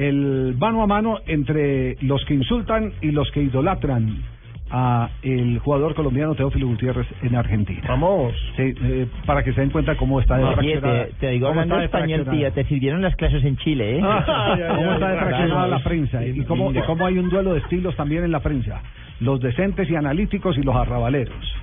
el 0.00 0.56
mano 0.58 0.82
a 0.82 0.86
mano 0.86 1.18
entre 1.26 1.96
los 2.00 2.24
que 2.24 2.32
insultan 2.32 2.94
y 3.02 3.10
los 3.10 3.30
que 3.32 3.42
idolatran 3.42 4.22
a 4.70 5.10
el 5.22 5.58
jugador 5.58 5.94
colombiano 5.94 6.34
Teófilo 6.34 6.68
Gutiérrez 6.68 7.06
en 7.22 7.34
Argentina. 7.34 7.82
Vamos. 7.86 8.32
Sí, 8.56 8.72
eh, 8.82 9.06
para 9.26 9.42
que 9.42 9.52
se 9.52 9.60
den 9.60 9.70
cuenta 9.70 9.96
cómo 9.96 10.20
está 10.20 10.38
de 10.38 10.44
Oye, 10.44 10.80
te, 10.80 11.12
te 11.18 11.30
digo 11.30 11.48
cómo 11.48 11.60
hablando 11.60 11.84
español, 11.84 12.26
tía, 12.30 12.50
te 12.52 12.64
sirvieron 12.64 13.02
las 13.02 13.14
clases 13.16 13.44
en 13.44 13.58
Chile, 13.58 13.98
¿eh? 13.98 14.00
cómo 14.76 14.92
está 14.92 15.08
de 15.10 15.18
fraccionada 15.18 15.66
la 15.66 15.82
prensa 15.82 16.24
y 16.24 16.44
cómo, 16.44 16.72
y 16.72 16.80
cómo 16.82 17.04
hay 17.04 17.18
un 17.18 17.28
duelo 17.28 17.52
de 17.52 17.60
estilos 17.60 17.94
también 17.96 18.24
en 18.24 18.32
la 18.32 18.40
prensa. 18.40 18.80
Los 19.20 19.40
decentes 19.40 19.90
y 19.90 19.96
analíticos 19.96 20.56
y 20.56 20.62
los 20.62 20.74
arrabaleros. 20.74 21.56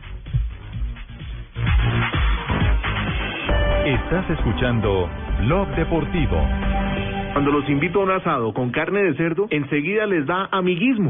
Estás 3.86 4.30
escuchando 4.30 5.10
Blog 5.39 5.69
Deportivo. 5.76 6.38
Cuando 7.38 7.52
los 7.52 7.69
invito 7.69 8.00
a 8.00 8.04
un 8.04 8.10
asado 8.10 8.52
con 8.52 8.71
carne 8.71 9.04
de 9.04 9.13
cerdo, 9.13 9.45
enseguida 9.52 10.08
les 10.08 10.26
da 10.26 10.50
amiguismo. 10.52 11.08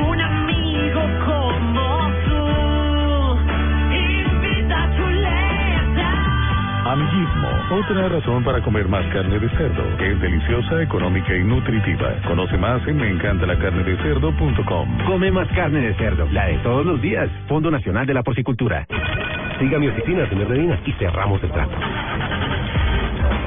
Un 0.00 0.18
amigo 0.18 1.02
como 1.26 2.10
tú 2.24 2.40
invita 3.92 4.82
a 4.82 4.96
chuleta. 4.96 6.08
Amiguismo, 6.90 7.48
otra 7.72 8.08
razón 8.08 8.42
para 8.44 8.62
comer 8.62 8.88
más 8.88 9.04
carne 9.12 9.38
de 9.38 9.50
cerdo, 9.50 9.84
que 9.98 10.10
es 10.10 10.18
deliciosa, 10.22 10.82
económica 10.82 11.36
y 11.36 11.44
nutritiva. 11.44 12.14
Conoce 12.26 12.56
más 12.56 12.80
en 12.88 12.96
meencantalacarnedecerdo.com. 12.96 15.04
Come 15.06 15.30
más 15.30 15.48
carne 15.48 15.80
de 15.80 15.92
cerdo, 15.96 16.26
la 16.32 16.46
de 16.46 16.56
todos 16.60 16.86
los 16.86 16.98
días. 17.02 17.28
Fondo 17.46 17.70
Nacional 17.70 18.06
de 18.06 18.14
la 18.14 18.22
Porcicultura. 18.22 18.86
Siga 19.58 19.78
mi 19.78 19.88
oficina, 19.88 20.26
señor 20.30 20.48
Medina, 20.48 20.80
y 20.86 20.92
cerramos 20.92 21.42
el 21.42 21.50
trato. 21.50 21.76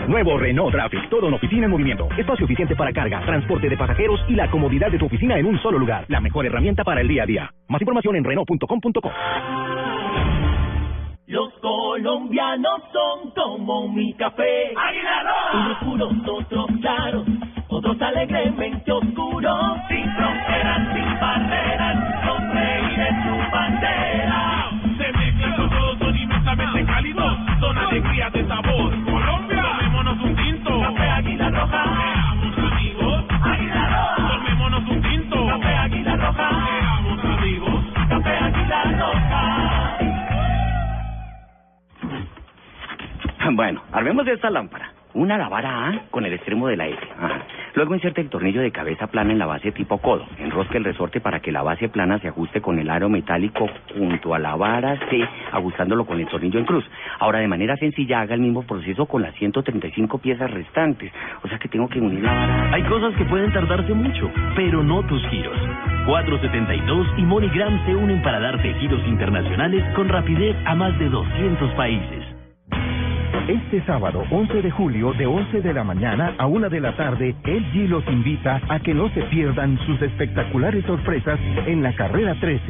Nuevo 0.07 0.37
Renault 0.37 0.71
Traffic, 0.71 1.09
todo 1.09 1.27
en 1.27 1.35
oficina 1.35 1.65
en 1.65 1.71
movimiento. 1.71 2.07
Espacio 2.17 2.45
eficiente 2.45 2.75
para 2.75 2.91
carga, 2.91 3.21
transporte 3.25 3.69
de 3.69 3.77
pasajeros 3.77 4.19
y 4.27 4.33
la 4.33 4.49
comodidad 4.49 4.91
de 4.91 4.97
tu 4.97 5.05
oficina 5.05 5.37
en 5.37 5.45
un 5.45 5.59
solo 5.61 5.77
lugar. 5.77 6.05
La 6.07 6.19
mejor 6.19 6.45
herramienta 6.45 6.83
para 6.83 7.01
el 7.01 7.07
día 7.07 7.23
a 7.23 7.25
día. 7.25 7.53
Más 7.67 7.81
información 7.81 8.15
en 8.15 8.23
Renault.com.co. 8.23 9.11
Los 11.29 11.53
colombianos 11.61 12.81
son 12.91 13.29
como 13.35 13.87
mi 13.89 14.11
café. 14.15 14.73
Unos 15.53 15.77
puros, 15.77 16.13
otros 16.27 16.65
claros, 16.81 17.27
otros 17.67 18.01
alegremente 18.01 18.91
oscuros. 18.91 19.77
Sin 19.89 20.11
fronteras, 20.15 20.87
sin 20.91 21.19
barreras, 21.19 22.25
con 22.25 22.51
reír 22.51 22.99
en 22.99 23.23
su 23.23 23.51
bandera. 23.51 24.71
Se 24.97 25.17
mezclan 25.19 25.55
con 25.55 25.69
todos, 25.69 25.99
son 25.99 26.17
inmensamente 26.17 26.85
cálidos. 26.85 27.37
Son 27.59 27.77
alegrías 27.77 28.33
de 28.33 28.47
sabor. 28.47 28.98
Roja. 31.69 32.71
Amigos. 32.71 33.25
Águila 33.41 33.83
Roja. 33.89 34.27
Tomémonos 34.27 34.89
un 34.89 35.01
tinto. 35.01 35.47
Café 35.47 35.75
Águila 35.75 36.15
Roja. 36.17 36.49
Seamos 36.49 37.25
amigos. 37.25 37.85
Café 38.09 38.37
Águila 38.37 38.83
Roja. 38.99 39.97
Bueno, 43.51 43.81
armemos 43.91 44.27
esta 44.27 44.49
lámpara. 44.49 44.91
Una 45.13 45.39
la 45.39 45.49
vara 45.49 45.87
A 45.87 46.01
con 46.11 46.23
el 46.25 46.33
extremo 46.33 46.67
de 46.67 46.77
la 46.77 46.87
S. 46.87 46.99
Ajá. 47.17 47.41
Luego 47.73 47.95
inserte 47.95 48.21
el 48.21 48.29
tornillo 48.29 48.61
de 48.61 48.71
cabeza 48.71 49.07
plana 49.07 49.31
en 49.31 49.39
la 49.39 49.47
base 49.47 49.71
tipo 49.71 49.97
codo. 49.97 50.25
Enrosque 50.37 50.77
el 50.77 50.83
resorte 50.83 51.19
para 51.19 51.39
que 51.39 51.51
la 51.51 51.63
base 51.63 51.89
plana 51.89 52.19
se 52.19 52.27
ajuste 52.27 52.61
con 52.61 52.77
el 52.77 52.89
aro 52.89 53.09
metálico 53.09 53.67
junto 53.97 54.35
a 54.35 54.39
la 54.39 54.55
vara 54.55 54.99
C, 55.09 55.27
ajustándolo 55.51 56.05
con 56.05 56.19
el 56.19 56.27
tornillo 56.27 56.59
en 56.59 56.65
cruz. 56.65 56.85
Ahora, 57.19 57.39
de 57.39 57.47
manera 57.47 57.75
sencilla, 57.77 58.21
haga 58.21 58.35
el 58.35 58.41
mismo 58.41 58.63
proceso 58.63 59.07
con 59.07 59.23
las 59.23 59.33
135 59.35 60.19
piezas 60.19 60.51
restantes. 60.51 61.11
O 61.43 61.47
sea 61.47 61.57
que 61.57 61.69
tengo 61.69 61.87
que 61.87 61.99
unir 61.99 62.23
la 62.23 62.33
vara. 62.33 62.73
Hay 62.73 62.83
cosas 62.83 63.15
que 63.15 63.25
pueden 63.25 63.51
tardarse 63.51 63.93
mucho, 63.93 64.31
pero 64.55 64.83
no 64.83 65.01
tus 65.07 65.25
giros. 65.29 65.57
472 66.05 67.07
y 67.17 67.23
MoneyGram 67.23 67.85
se 67.85 67.95
unen 67.95 68.21
para 68.21 68.39
darte 68.39 68.73
giros 68.75 69.01
internacionales 69.07 69.83
con 69.95 70.07
rapidez 70.07 70.55
a 70.65 70.75
más 70.75 70.97
de 70.99 71.09
200 71.09 71.71
países. 71.71 72.28
Este 73.49 73.83
sábado 73.87 74.23
11 74.29 74.61
de 74.61 74.69
julio 74.69 75.11
de 75.13 75.25
11 75.25 75.61
de 75.61 75.73
la 75.73 75.83
mañana 75.83 76.35
a 76.37 76.45
1 76.45 76.69
de 76.69 76.79
la 76.79 76.95
tarde, 76.95 77.35
LG 77.43 77.89
los 77.89 78.07
invita 78.07 78.61
a 78.69 78.79
que 78.79 78.93
no 78.93 79.09
se 79.09 79.23
pierdan 79.23 79.75
sus 79.87 79.99
espectaculares 80.03 80.85
sorpresas 80.85 81.39
en 81.65 81.81
la 81.81 81.91
carrera 81.95 82.39
13. 82.39 82.61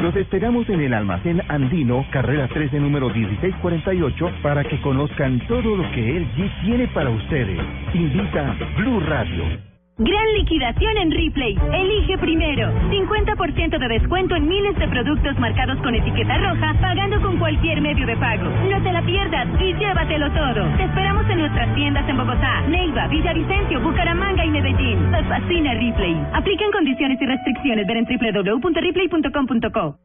Los 0.00 0.14
esperamos 0.14 0.68
en 0.68 0.82
el 0.82 0.94
almacén 0.94 1.42
andino, 1.48 2.06
carrera 2.12 2.46
13 2.46 2.78
número 2.78 3.08
1648, 3.08 4.30
para 4.40 4.62
que 4.62 4.80
conozcan 4.82 5.44
todo 5.48 5.74
lo 5.74 5.90
que 5.90 6.20
LG 6.20 6.64
tiene 6.64 6.86
para 6.94 7.10
ustedes. 7.10 7.58
Invita 7.92 8.54
Blue 8.76 9.00
Radio. 9.00 9.69
Gran 10.00 10.32
liquidación 10.32 10.96
en 10.96 11.10
Ripley. 11.10 11.58
Elige 11.74 12.16
primero. 12.16 12.72
50% 12.90 13.78
de 13.78 13.88
descuento 13.88 14.34
en 14.34 14.48
miles 14.48 14.74
de 14.76 14.88
productos 14.88 15.38
marcados 15.38 15.76
con 15.82 15.94
etiqueta 15.94 16.38
roja, 16.38 16.74
pagando 16.80 17.20
con 17.20 17.36
cualquier 17.36 17.82
medio 17.82 18.06
de 18.06 18.16
pago. 18.16 18.44
No 18.44 18.82
te 18.82 18.92
la 18.92 19.02
pierdas 19.02 19.46
y 19.60 19.74
llévatelo 19.74 20.30
todo. 20.32 20.74
Te 20.78 20.84
esperamos 20.84 21.28
en 21.28 21.40
nuestras 21.40 21.74
tiendas 21.74 22.08
en 22.08 22.16
Bogotá, 22.16 22.62
Neiva, 22.62 23.08
Villavicencio, 23.08 23.78
Bucaramanga 23.82 24.42
y 24.42 24.50
Medellín. 24.50 25.10
Nos 25.10 25.26
fascina 25.26 25.74
Ripley. 25.74 26.16
Aplican 26.32 26.70
condiciones 26.72 27.20
y 27.20 27.26
restricciones. 27.26 27.86
Ver 27.86 27.98
en 27.98 28.06
www.ripley.com.co. 28.06 29.98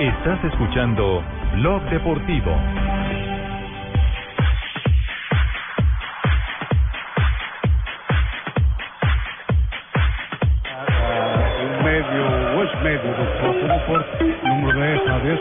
Estás 0.00 0.44
escuchando 0.44 1.22
Blog 1.56 1.82
Deportivo. 1.90 2.56
O 12.88 12.90
es 12.90 13.02
medio 13.02 13.14
do 13.14 13.26
Futebol 13.38 13.68
do 13.68 13.86
Porto, 13.86 14.24
número 14.44 14.72
10, 14.80 15.04
talvez, 15.04 15.40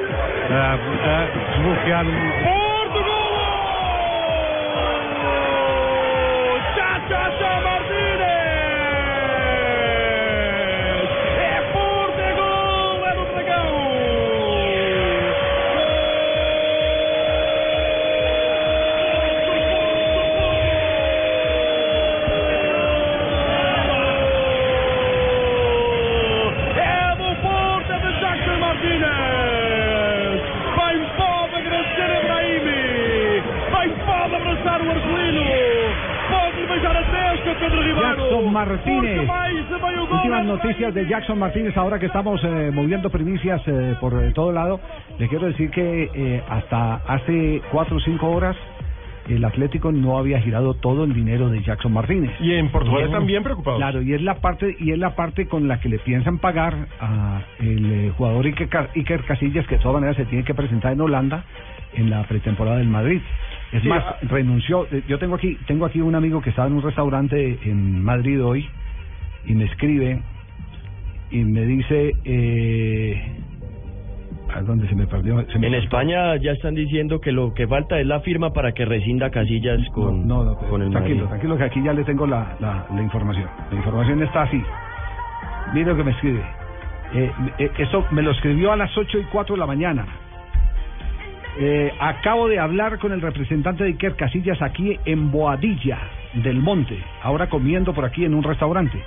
a, 0.51 0.73
a 0.73 1.27
desbloquear 1.27 2.05
um... 2.05 2.66
Martínez. 38.67 39.29
Últimas 40.11 40.45
noticias 40.45 40.93
de 40.93 41.07
Jackson 41.07 41.39
Martínez, 41.39 41.75
ahora 41.77 41.99
que 41.99 42.07
estamos 42.07 42.41
eh, 42.43 42.71
moviendo 42.73 43.09
primicias 43.09 43.61
eh, 43.65 43.95
por 43.99 44.13
eh, 44.23 44.31
todo 44.33 44.51
lado, 44.51 44.79
le 45.17 45.27
quiero 45.27 45.47
decir 45.47 45.69
que 45.71 46.09
eh, 46.13 46.43
hasta 46.49 46.95
hace 46.95 47.61
cuatro 47.71 47.97
o 47.97 47.99
cinco 47.99 48.29
horas 48.29 48.55
el 49.29 49.43
Atlético 49.43 49.91
no 49.91 50.17
había 50.17 50.39
girado 50.39 50.73
todo 50.75 51.03
el 51.03 51.13
dinero 51.13 51.49
de 51.49 51.61
Jackson 51.61 51.91
Martínez. 51.91 52.31
Y 52.39 52.53
en 52.53 52.69
Portugal 52.69 53.03
están 53.03 53.25
bien 53.25 53.43
preocupados. 53.43 53.77
Claro, 53.77 54.01
y 54.01 54.13
es 54.13 54.21
la 54.21 54.35
parte 54.35 54.75
y 54.79 54.91
es 54.91 54.97
la 54.97 55.15
parte 55.15 55.47
con 55.47 55.67
la 55.67 55.81
que 55.81 55.89
le 55.89 55.99
piensan 55.99 56.37
pagar 56.39 56.87
a 56.99 57.41
el 57.59 58.13
jugador 58.17 58.45
Iker, 58.45 58.89
Iker 58.95 59.23
Casillas 59.25 59.67
que 59.67 59.75
de 59.75 59.81
todas 59.81 59.95
maneras 59.95 60.15
se 60.15 60.25
tiene 60.25 60.45
que 60.45 60.53
presentar 60.53 60.93
en 60.93 61.01
Holanda 61.01 61.43
en 61.93 62.09
la 62.09 62.23
pretemporada 62.23 62.77
del 62.77 62.87
Madrid. 62.87 63.21
Es 63.71 63.81
Sí, 63.83 63.89
más, 63.89 64.03
ah. 64.05 64.15
renunció. 64.23 64.85
eh, 64.91 65.03
Yo 65.07 65.19
tengo 65.19 65.35
aquí 65.35 65.57
tengo 65.67 65.85
aquí 65.85 65.99
un 66.01 66.15
amigo 66.15 66.41
que 66.41 66.49
estaba 66.51 66.67
en 66.67 66.75
un 66.75 66.81
restaurante 66.81 67.59
en 67.63 68.01
Madrid 68.03 68.43
hoy 68.43 68.67
y 69.45 69.53
me 69.55 69.65
escribe 69.65 70.21
y 71.31 71.43
me 71.43 71.61
dice 71.65 72.13
eh, 72.23 73.21
¿a 74.53 74.61
dónde 74.61 74.87
se 74.87 74.95
me 74.95 75.05
perdió? 75.07 75.45
Se 75.51 75.59
me 75.59 75.67
En. 75.67 75.73
España 75.75 76.35
ya 76.37 76.51
están 76.53 76.75
diciendo 76.75 77.19
que 77.19 77.31
lo 77.33 77.53
que 77.53 77.67
falta 77.67 77.99
es 77.99 78.07
la 78.07 78.21
firma 78.21 78.53
para 78.53 78.71
que 78.71 78.85
rescinda 78.85 79.29
Casillas 79.31 79.79
con, 79.93 80.25
No, 80.27 80.43
no, 80.45 80.55
con 80.55 80.81
el 80.81 80.89
tranquilo, 80.91 81.15
Madrid. 81.25 81.29
tranquilo 81.29 81.57
que 81.57 81.63
aquí 81.65 81.83
ya 81.83 81.93
le 81.93 82.03
tengo 82.05 82.25
la, 82.25 82.55
la, 82.61 82.85
la 82.93 83.01
información. 83.01 83.49
La 83.71 83.77
información 83.77 84.23
está 84.23 84.43
así. 84.43 84.61
Mire 85.73 85.87
lo 85.87 85.97
que 85.97 86.03
me 86.05 86.11
escribe. 86.11 86.41
Eh, 87.13 87.31
eh, 87.59 87.71
eso 87.79 88.05
me 88.11 88.21
lo 88.21 88.31
escribió 88.31 88.71
a 88.71 88.77
las 88.77 88.97
8 88.97 89.19
y 89.19 89.23
4 89.25 89.55
de 89.55 89.59
la 89.59 89.65
mañana. 89.67 90.05
Eh, 91.59 91.91
acabo 91.99 92.47
de 92.47 92.59
hablar 92.59 92.99
con 92.99 93.11
el 93.11 93.21
representante 93.21 93.83
de 93.83 93.89
Iker 93.91 94.15
Casillas 94.15 94.61
aquí 94.61 94.97
en 95.05 95.31
Boadilla 95.31 95.97
del 96.35 96.57
Monte, 96.61 96.97
ahora 97.23 97.47
comiendo 97.49 97.93
por 97.93 98.05
aquí 98.05 98.25
en 98.25 98.35
un 98.35 98.43
restaurante. 98.43 99.01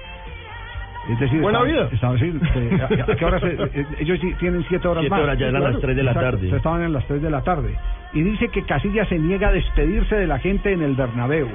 Es 1.10 1.18
decir, 1.18 1.40
Buena 1.40 1.62
vida. 1.62 1.88
estaba 1.92 2.14
así, 2.14 2.26
eh, 2.26 2.78
¿a- 3.08 3.12
a 3.12 3.16
qué 3.16 3.24
hora 3.24 3.40
se- 3.40 3.52
eh, 3.54 3.86
ellos 4.00 4.18
sí 4.20 4.34
tienen 4.38 4.64
siete 4.68 4.86
horas 4.88 5.02
Siete 5.02 5.10
más. 5.14 5.20
horas, 5.22 5.38
ya 5.38 5.46
eran 5.46 5.62
las 5.62 5.80
tres 5.80 5.96
de 5.96 6.02
la 6.02 6.10
Exacto, 6.10 6.30
tarde. 6.38 6.56
Estaban 6.56 6.82
en 6.82 6.92
las 6.92 7.06
3 7.06 7.22
de 7.22 7.30
la 7.30 7.42
tarde. 7.42 7.74
Y 8.12 8.22
dice 8.22 8.48
que 8.48 8.64
Casillas 8.64 9.08
se 9.08 9.18
niega 9.18 9.48
a 9.48 9.52
despedirse 9.52 10.16
de 10.16 10.26
la 10.26 10.38
gente 10.40 10.72
en 10.72 10.82
el 10.82 10.94
Bernabéu. 10.96 11.48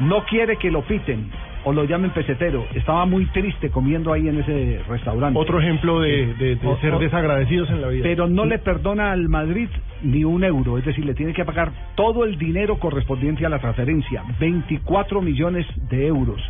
No 0.00 0.24
quiere 0.24 0.56
que 0.56 0.70
lo 0.70 0.82
piten 0.82 1.30
o 1.64 1.72
lo 1.72 1.84
llamen 1.84 2.10
pesetero. 2.10 2.66
Estaba 2.74 3.06
muy 3.06 3.26
triste 3.26 3.70
comiendo 3.70 4.12
ahí 4.12 4.28
en 4.28 4.40
ese 4.40 4.80
restaurante. 4.88 5.38
Otro 5.38 5.60
ejemplo 5.60 6.00
de, 6.00 6.34
de- 6.34 6.56
de 6.56 6.66
O- 6.68 6.76
ser 6.78 6.94
o- 6.94 6.98
desagradecidos 6.98 7.70
en 7.70 7.80
la 7.80 7.88
vida. 7.88 8.02
Pero 8.02 8.26
no 8.28 8.44
le 8.44 8.58
perdona 8.58 9.12
al 9.12 9.28
Madrid 9.28 9.68
ni 10.02 10.22
un 10.24 10.44
euro, 10.44 10.76
es 10.78 10.84
decir, 10.84 11.04
le 11.06 11.14
tiene 11.14 11.32
que 11.32 11.44
pagar 11.44 11.72
todo 11.94 12.24
el 12.24 12.36
dinero 12.36 12.78
correspondiente 12.78 13.46
a 13.46 13.48
la 13.48 13.58
transferencia, 13.58 14.22
24 14.38 15.22
millones 15.22 15.66
de 15.88 16.06
euros. 16.06 16.40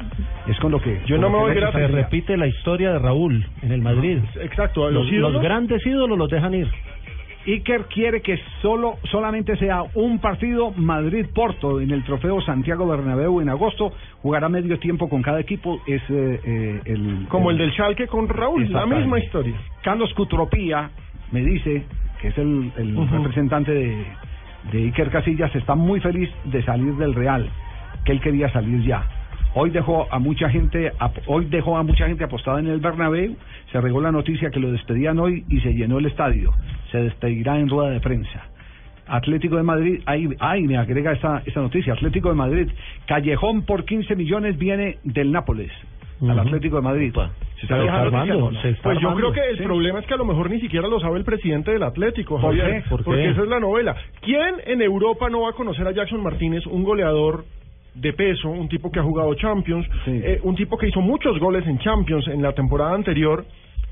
Es 0.48 0.58
con 0.58 0.72
lo 0.72 0.80
que 0.80 1.00
Yo 1.06 1.16
no 1.18 1.30
me 1.30 1.38
voy. 1.38 1.54
Se 1.54 1.86
repite 1.88 2.36
la 2.36 2.46
historia 2.48 2.92
de 2.92 2.98
Raúl 2.98 3.46
en 3.62 3.72
el 3.72 3.80
Madrid. 3.82 4.18
Exacto, 4.40 4.90
Los, 4.90 5.04
los 5.04 5.12
ídolos. 5.12 5.32
los 5.34 5.42
grandes 5.42 5.86
ídolos 5.86 6.18
los 6.18 6.28
dejan 6.28 6.54
ir. 6.54 6.68
Iker 7.46 7.86
quiere 7.86 8.22
que 8.22 8.38
solo 8.62 8.96
solamente 9.10 9.56
sea 9.56 9.82
un 9.94 10.18
partido 10.18 10.70
Madrid-Porto 10.70 11.80
en 11.80 11.90
el 11.90 12.02
trofeo 12.04 12.40
Santiago 12.40 12.86
Bernabéu 12.86 13.40
en 13.40 13.50
agosto. 13.50 13.92
Jugará 14.22 14.48
medio 14.48 14.78
tiempo 14.78 15.08
con 15.08 15.22
cada 15.22 15.40
equipo. 15.40 15.80
Es 15.86 16.02
eh, 16.08 16.40
eh, 16.44 16.80
el 16.86 17.26
Como 17.28 17.50
el 17.50 17.58
del 17.58 17.72
Schalke 17.72 18.06
con 18.06 18.28
Raúl, 18.28 18.70
la 18.72 18.86
misma 18.86 19.18
historia. 19.18 19.54
Carlos 19.82 20.12
Cutropía 20.14 20.90
me 21.32 21.40
dice 21.40 21.84
que 22.20 22.28
es 22.28 22.38
el, 22.38 22.72
representante 23.10 23.72
de, 23.72 24.06
de 24.72 24.78
Iker 24.84 25.10
Casillas 25.10 25.54
está 25.54 25.74
muy 25.74 26.00
feliz 26.00 26.30
de 26.44 26.62
salir 26.62 26.94
del 26.94 27.14
Real, 27.14 27.48
que 28.04 28.12
él 28.12 28.20
quería 28.20 28.50
salir 28.50 28.82
ya. 28.82 29.06
Hoy 29.56 29.70
dejó 29.70 30.06
a 30.10 30.18
mucha 30.18 30.48
gente, 30.50 30.90
hoy 31.26 31.44
dejó 31.46 31.76
a 31.76 31.82
mucha 31.84 32.06
gente 32.08 32.24
apostada 32.24 32.58
en 32.58 32.66
el 32.66 32.80
Bernabéu. 32.80 33.36
Se 33.70 33.80
regó 33.80 34.00
la 34.00 34.10
noticia 34.10 34.50
que 34.50 34.58
lo 34.58 34.72
despedían 34.72 35.18
hoy 35.18 35.44
y 35.48 35.60
se 35.60 35.72
llenó 35.74 35.98
el 35.98 36.06
estadio. 36.06 36.52
Se 36.90 36.98
despedirá 36.98 37.58
en 37.58 37.68
rueda 37.68 37.90
de 37.90 38.00
prensa. 38.00 38.48
Atlético 39.06 39.56
de 39.56 39.62
Madrid, 39.62 40.00
ahí, 40.06 40.28
ahí 40.40 40.62
me 40.62 40.76
agrega 40.78 41.12
esta, 41.12 41.42
esta 41.44 41.60
noticia. 41.60 41.92
Atlético 41.92 42.30
de 42.30 42.34
Madrid, 42.34 42.68
Callejón 43.06 43.62
por 43.62 43.84
15 43.84 44.16
millones 44.16 44.58
viene 44.58 44.98
del 45.04 45.30
Nápoles 45.30 45.70
al. 46.22 46.38
Atlético 46.38 46.76
de 46.76 46.82
Madrid. 46.82 47.12
Se 47.60 47.66
Se 47.66 47.74
está 47.74 48.00
armando, 48.00 48.50
se 48.62 48.70
está 48.70 48.82
Pues 48.82 48.98
yo 49.00 49.14
creo 49.14 49.32
que 49.32 49.40
el 49.50 49.58
Sí. 49.58 49.62
problema 49.62 49.98
es 50.00 50.06
que 50.06 50.14
a 50.14 50.16
lo 50.16 50.24
mejor 50.24 50.50
ni 50.50 50.58
siquiera 50.60 50.88
lo 50.88 50.98
sabe 51.00 51.18
el 51.18 51.24
presidente 51.24 51.70
del 51.70 51.82
Atlético, 51.82 52.40
¿Por 52.40 52.56
Javier. 52.56 52.82
qué? 52.82 52.88
¿Por 52.88 53.04
Porque 53.04 53.22
qué? 53.22 53.30
esa 53.30 53.42
es 53.42 53.48
la 53.48 53.60
novela. 53.60 53.94
¿Quién 54.22 54.54
en 54.66 54.80
Europa 54.82 55.28
no 55.28 55.42
va 55.42 55.50
a 55.50 55.52
conocer 55.52 55.86
a 55.86 55.92
Jackson 55.92 56.22
Martínez, 56.22 56.66
un 56.66 56.82
goleador 56.82 57.44
de 57.94 58.12
peso, 58.12 58.48
un 58.48 58.68
tipo 58.68 58.90
que 58.90 58.98
ha 58.98 59.02
jugado 59.02 59.34
Champions, 59.34 59.86
Sí. 60.04 60.20
eh, 60.24 60.40
un 60.42 60.54
tipo 60.56 60.76
que 60.76 60.88
hizo 60.88 61.00
muchos 61.00 61.38
goles 61.38 61.66
en 61.66 61.78
Champions 61.78 62.26
en 62.28 62.42
la 62.42 62.52
temporada 62.52 62.94
anterior? 62.94 63.44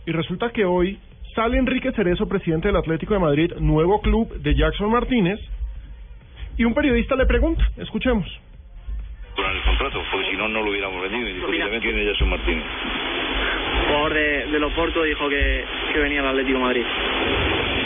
Y 0.07 0.11
resulta 0.13 0.51
que 0.51 0.65
hoy 0.65 0.99
sale 1.35 1.57
Enrique 1.59 1.93
Cerezo, 1.93 2.29
presidente 2.29 2.69
del 2.69 2.77
Atlético 2.77 3.15
de 3.15 3.21
Madrid, 3.21 3.53
nuevo 3.61 4.01
club 4.01 4.35
de 4.43 4.55
Jackson 4.55 4.91
Martínez, 4.91 5.39
y 6.59 6.65
un 6.65 6.75
periodista 6.75 7.15
le 7.17 7.27
pregunta, 7.27 7.65
escuchemos. 7.79 8.27
con 9.35 9.47
el 9.47 9.63
contrato, 9.63 10.03
porque 10.13 10.31
si 10.31 10.37
no, 10.37 10.47
no 10.49 10.63
lo 10.63 10.71
hubiéramos 10.71 11.01
vendido. 11.01 11.27
Indiscutiblemente, 11.29 11.81
¿quién 11.89 11.99
es 12.01 12.13
Jason 12.13 12.29
Martínez? 12.29 12.65
jugador 13.87 14.15
de, 14.15 14.47
del 14.53 14.65
Oporto 14.65 15.03
dijo 15.05 15.29
que, 15.29 15.65
que 15.93 15.99
venía 16.01 16.21
al 16.21 16.29
Atlético 16.29 16.59
de 16.59 16.65
Madrid. 16.65 16.83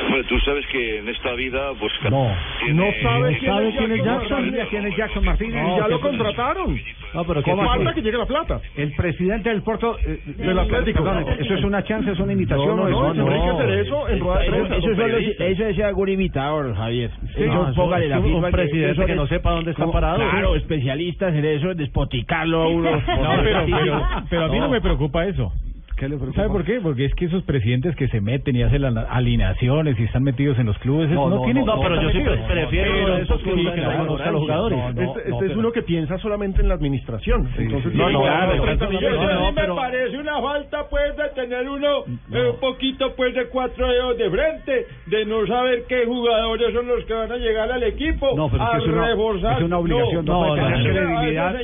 Bueno, 0.09 0.25
tú 0.29 0.39
sabes 0.41 0.65
que 0.69 0.99
en 0.99 1.09
esta 1.09 1.33
vida, 1.35 1.71
pues... 1.81 1.93
No, 2.11 2.31
tiene- 2.61 2.75
no 2.75 2.85
sabe 3.03 3.39
quién 3.39 3.53
¿Sabe 3.53 3.69
es 3.69 3.77
quién 3.77 3.93
es 3.93 3.99
Jackson 3.99 4.07
Jackson? 4.21 4.37
Martínez? 4.43 4.69
¿Quién 4.71 4.87
es 4.87 4.97
Jackson 4.97 5.25
Martínez? 5.25 5.65
Y 5.67 5.77
ya 5.81 5.89
lo 5.89 6.01
contrataron. 6.01 6.81
No, 7.15 7.25
pero 7.25 7.43
¿qué 7.43 7.57
falta 7.57 7.95
que 7.95 8.03
llegue 8.03 8.19
la 8.19 8.27
plata? 8.27 8.61
El 8.77 8.93
presidente 8.95 9.49
del 9.49 9.63
Porto 9.63 9.97
eh, 10.07 10.21
Del 10.27 10.59
Atlético. 10.59 11.03
perdón, 11.05 11.25
¿Eso 11.39 11.55
es 11.55 11.65
una 11.65 11.83
chance, 11.85 12.11
es 12.11 12.19
una 12.21 12.33
imitación? 12.33 12.77
No, 12.77 12.83
o 12.83 12.89
no, 12.89 13.11
es- 13.11 13.17
no, 13.17 13.27
Enrique 13.27 13.57
Cerezo 13.59 14.09
en 14.09 14.21
rueda 14.21 14.39
de 14.41 14.51
prensa. 14.51 14.77
Eso, 14.77 14.95
solo, 14.95 15.17
eso 15.19 15.65
es 15.67 15.79
algún 15.81 16.09
imitador, 16.09 16.75
Javier. 16.77 17.11
Eso 17.37 17.47
No, 17.55 17.65
eso 17.71 17.75
póngale 17.75 18.05
es 18.05 18.11
la 18.11 18.19
un- 18.19 18.25
firma 18.25 18.47
un 18.47 18.53
presidente 18.53 18.91
eso 18.93 19.07
que 19.07 19.13
es- 19.13 19.17
no 19.19 19.27
sepa 19.27 19.51
dónde 19.53 19.71
está 19.71 19.83
como- 19.83 19.93
parado. 19.93 20.17
Claro, 20.19 20.57
especialistas 20.57 21.35
en 21.35 21.45
eso, 21.45 21.71
en 21.71 21.77
despoticarlo 21.79 22.63
a 22.63 22.69
uno. 22.69 22.91
No, 23.27 23.43
pero, 23.43 23.65
pero, 23.67 24.07
pero 24.31 24.45
a 24.45 24.49
mí 24.49 24.59
no 24.59 24.69
me 24.69 24.81
preocupa 24.81 25.25
eso. 25.27 25.53
¿Qué 25.97 26.09
le 26.11 26.17
preocupa? 26.17 26.37
¿Sabe 26.43 26.49
por 26.53 26.65
qué? 26.65 26.79
Porque 26.83 27.07
es 27.07 27.15
que 27.15 27.25
esos 27.25 27.43
presidentes 27.45 27.97
que 27.97 28.07
se 28.09 28.21
meten 28.21 28.55
y 28.55 28.63
hacen 28.63 28.83
las 28.83 28.95
alineaciones 29.09 29.99
y 29.99 30.05
están 30.05 30.23
metidos 30.25 30.59
en 30.59 30.67
los 30.67 30.79
clubes 30.79 31.09
No, 31.09 31.31
no, 31.31 31.37
no, 31.37 31.43
tienen... 31.43 31.65
no, 31.65 31.77
No, 31.77 31.83
pero 31.83 32.03
yo 32.03 32.11
sí 32.11 32.19
metidos. 32.19 32.39
pre- 32.41 32.55
prefiero 32.61 33.17
esos 33.17 33.43
que 33.43 33.51
a 33.51 34.31
los 34.31 34.41
jugadores. 34.43 34.79
No, 34.79 34.93
no, 34.93 35.01
este 35.03 35.19
este 35.21 35.31
no, 35.31 35.37
es 35.37 35.43
pero- 35.49 35.59
uno 35.61 35.73
que 35.73 35.83
piensa 35.83 36.19
solamente 36.19 36.61
en 36.61 36.69
la 36.69 36.75
administración. 36.75 37.49
Entonces, 37.57 37.95
No, 37.95 38.09
sí, 38.09 38.13
no, 38.13 38.21
claro, 38.23 38.53
pero- 38.53 38.65
30 38.65 38.87
pero- 38.89 38.99
millones. 39.01 39.19
no, 39.21 39.41
no, 39.41 39.49
Sí, 39.49 39.55
me 39.69 39.75
parece 39.75 40.19
una 40.19 40.41
falta 40.43 40.79
pues 40.91 41.17
de 41.17 41.29
tener 41.35 41.69
uno 41.69 41.89
eh, 42.33 42.51
un 42.53 42.61
poquito 42.61 43.15
pues 43.17 43.35
de 43.35 43.47
cuatro 43.47 43.89
dedos 43.89 44.19
de 44.19 44.31
frente, 44.31 44.87
de 45.07 45.25
no 45.25 45.47
saber 45.47 45.85
qué 45.89 46.05
jugadores 46.05 46.75
son 46.75 46.87
los 46.89 47.05
que 47.07 47.15
van 47.15 47.33
a 47.33 47.37
llegar 47.39 47.73
al 47.73 47.83
equipo 47.83 48.37
No, 48.37 48.51
pero 48.51 48.63
a 48.65 48.77
es 48.77 48.85
una, 48.87 49.07
reforzar. 49.09 49.59
es 49.59 49.65
una 49.65 49.79
obligación. 49.79 50.25
No, 50.27 50.33
no, 50.43 50.49
puede 50.49 50.61
no, 50.61 50.69
tener 50.77 50.93
credibilidad. 50.93 51.55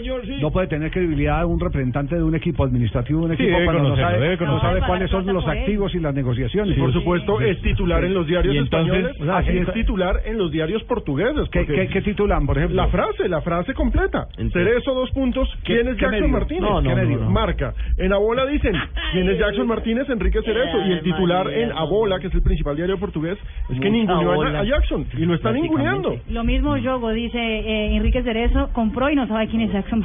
No 0.41 0.51
puede 0.51 0.67
tener 0.69 0.91
credibilidad 0.91 1.45
un 1.45 1.61
representante 1.61 2.17
de 2.17 2.23
un 2.23 2.35
equipo 2.35 2.65
administrativo 2.65 3.21
de 3.21 3.27
un 3.27 3.33
equipo 3.33 3.57
cuando 3.65 3.89
no 3.91 3.97
sabe, 3.97 4.22
debe 4.23 4.37
sabe 4.39 4.81
No, 4.81 4.87
cuáles 4.87 5.11
son 5.11 5.27
los 5.27 5.45
él. 5.45 5.51
activos 5.51 5.95
y 5.95 6.01
las 6.01 6.15
negociaciones. 6.15 6.79
Por 6.79 6.93
supuesto 6.93 7.41
es 7.41 7.61
titular 7.63 8.05
en 8.05 8.15
los 8.15 8.27
diarios 8.27 8.57
españoles, 8.57 9.17
o 9.21 9.25
sea, 9.25 9.39
así 9.39 9.53
sí, 9.53 9.59
es 9.59 9.73
titular 9.73 10.21
en 10.25 10.39
los 10.39 10.51
diarios 10.51 10.83
portugueses. 10.85 11.49
¿Qué, 11.51 11.61
porque 11.65 11.75
qué, 11.75 11.89
qué 11.89 12.03
titulan, 12.03 12.47
por 12.47 12.57
ejemplo? 12.59 12.77
La 12.77 12.89
frase, 12.89 13.29
la 13.29 13.41
frase 13.43 13.75
completa. 13.75 14.27
Cerezo, 14.53 14.95
dos 14.95 15.11
puntos. 15.13 15.49
¿Qué- 15.65 15.75
¿Quién 15.75 15.89
es 15.89 15.97
Jackson? 15.99 16.31
Martínez? 16.31 16.63
No, 16.63 16.81
no, 16.81 16.83
¿Qué 16.83 16.89
no, 16.97 17.03
medio? 17.03 17.19
no. 17.21 17.31
Marca. 17.31 17.75
En 17.99 18.13
Abola 18.13 18.47
dicen, 18.47 18.73
¿quién 19.13 19.29
es 19.29 19.39
Jackson 19.39 19.67
Martínez? 19.67 20.09
Enrique 20.09 20.41
Cerezo. 20.43 20.79
Y 20.87 20.93
el 20.93 21.03
titular 21.03 21.49
en 21.51 21.73
Abola, 21.73 22.19
que 22.21 22.29
es 22.29 22.35
el 22.35 22.43
principal 22.43 22.77
diario 22.77 22.99
portugués, 22.99 23.39
es 23.71 23.81
que 23.81 23.91
ninguneó 23.91 24.43
a, 24.43 24.61
a 24.61 24.65
Jackson. 24.65 25.07
Y 25.17 25.25
lo 25.25 25.35
está 25.35 25.53
ninguneando. 25.53 26.17
Lo 26.29 26.45
mismo 26.45 26.77
Yogo 26.77 27.11
dice 27.11 27.39
eh, 27.39 27.97
Enrique 27.97 28.23
Cerezo 28.23 28.69
compró 28.73 29.11
y 29.11 29.17
no 29.17 29.27
sabe 29.27 29.49
quién 29.49 29.63
es 29.63 29.73
Jackson. 29.73 30.05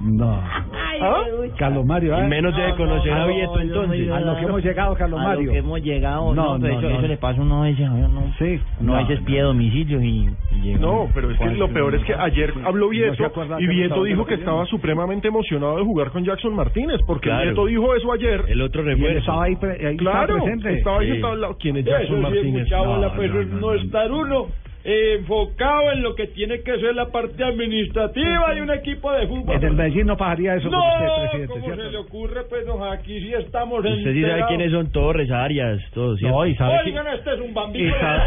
No. 0.00 0.42
Carlos 1.58 1.84
Mario, 1.86 2.16
¿eh? 2.18 2.24
Menos 2.26 2.54
debe 2.56 2.74
conocer 2.74 3.12
a 3.12 3.26
entonces. 3.42 4.10
A 4.10 4.20
lo 4.20 4.36
que 4.36 4.42
hemos 4.44 4.64
llegado, 4.64 4.94
Carlos 4.94 5.20
A 5.20 5.22
lo 5.22 5.28
Mario. 5.28 5.52
que 5.52 5.58
hemos 5.58 5.80
llegado, 5.82 6.34
no, 6.34 6.54
No, 6.54 6.60
pero 6.60 6.74
no, 6.74 6.78
eso, 6.80 6.88
no. 6.90 6.98
eso 6.98 7.08
le 7.08 7.16
pasa 7.16 7.40
a 7.40 7.44
uno 7.44 7.62
a 7.62 7.70
no. 7.70 8.32
Sí. 8.38 8.60
Uno 8.80 8.94
a 8.96 9.02
veces 9.02 9.20
pide 9.24 9.40
domicilio 9.42 10.02
y, 10.02 10.28
llega. 10.62 10.78
No, 10.78 11.08
pero 11.14 11.30
es 11.30 11.38
que 11.38 11.46
lo 11.50 11.68
peor 11.68 11.94
es 11.94 12.04
que 12.04 12.14
ayer 12.14 12.52
habló 12.64 12.88
Vieto 12.88 13.32
y 13.58 13.66
Vieto 13.66 14.04
dijo 14.04 14.24
que 14.26 14.34
estaba 14.34 14.64
supremamente 14.66 15.28
emocionado 15.28 15.76
de 15.78 15.84
jugar 15.84 16.10
con 16.10 16.24
Jackson 16.24 16.54
Martínez, 16.54 17.00
porque 17.06 17.28
Claro. 17.28 17.44
Vieto 17.44 17.66
dijo 17.66 17.94
eso 17.94 18.12
ayer. 18.12 18.44
El 18.48 18.60
otro 18.62 18.82
refuerzo. 18.82 19.18
estaba 19.18 19.44
ahí, 19.44 19.56
pre- 19.56 19.86
ahí 19.86 19.96
estaba 19.96 20.26
Claro, 20.26 20.42
presente. 20.42 20.74
estaba 20.74 20.98
ahí 21.00 21.06
Sí. 21.06 21.12
sentado 21.12 21.32
al 21.34 21.40
lado. 21.40 21.56
¿Quién 21.58 21.76
es 21.76 21.86
Eso 21.86 21.96
Jackson 21.98 22.22
Martínez? 22.22 22.62
mucha 22.64 22.80
bola, 22.80 23.08
No, 23.08 23.14
pues 23.14 23.30
no, 23.32 23.42
no, 23.44 23.60
no 23.60 23.72
estar 23.74 24.12
uno 24.12 24.46
enfocado 24.88 25.90
en 25.90 26.02
lo 26.02 26.14
que 26.14 26.28
tiene 26.28 26.60
que 26.60 26.78
ser 26.78 26.94
la 26.94 27.06
parte 27.06 27.42
administrativa 27.42 28.54
de 28.54 28.62
un 28.62 28.70
equipo 28.70 29.10
de 29.12 29.26
fútbol. 29.26 29.56
En 29.56 29.64
el 29.64 29.72
Medellín 29.72 30.06
no 30.06 30.16
pasaría 30.16 30.54
eso 30.54 30.70
no, 30.70 30.78
con 30.78 30.88
usted, 30.88 31.20
presidente, 31.22 31.46
¿cómo 31.48 31.64
¿cierto? 31.64 31.82
se 31.82 31.90
le 31.90 31.98
ocurre? 31.98 32.42
Pues 32.48 32.66
no, 32.66 32.84
aquí 32.84 33.20
sí 33.20 33.34
estamos 33.34 33.84
Usted 33.84 34.12
sí 34.12 34.22
sabe 34.22 34.44
quiénes 34.46 34.70
son 34.70 34.92
Torres, 34.92 35.30
Arias, 35.32 35.80
todos, 35.92 36.18
¿cierto? 36.20 36.36
No, 36.38 36.46
y 36.46 36.54
sabe, 36.54 36.78
Oigan, 36.84 37.06
este 37.08 37.34
es 37.34 37.40
un 37.40 37.52
bambino. 37.52 37.88
y 37.88 37.90
sabe, 38.00 38.22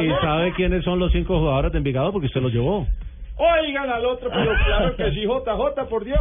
y 0.06 0.10
sabe 0.22 0.52
quiénes 0.54 0.82
son 0.82 0.98
los 0.98 1.12
cinco 1.12 1.38
jugadores 1.38 1.72
de 1.72 1.78
Envigado 1.78 2.10
porque 2.10 2.28
usted 2.28 2.40
los 2.40 2.52
llevó. 2.54 2.86
Oigan 3.36 3.90
al 3.90 4.04
otro, 4.06 4.30
pero 4.32 4.52
claro 4.66 4.96
que 4.96 5.10
sí, 5.12 5.22
JJ, 5.26 5.88
por 5.90 6.04
Dios. 6.04 6.20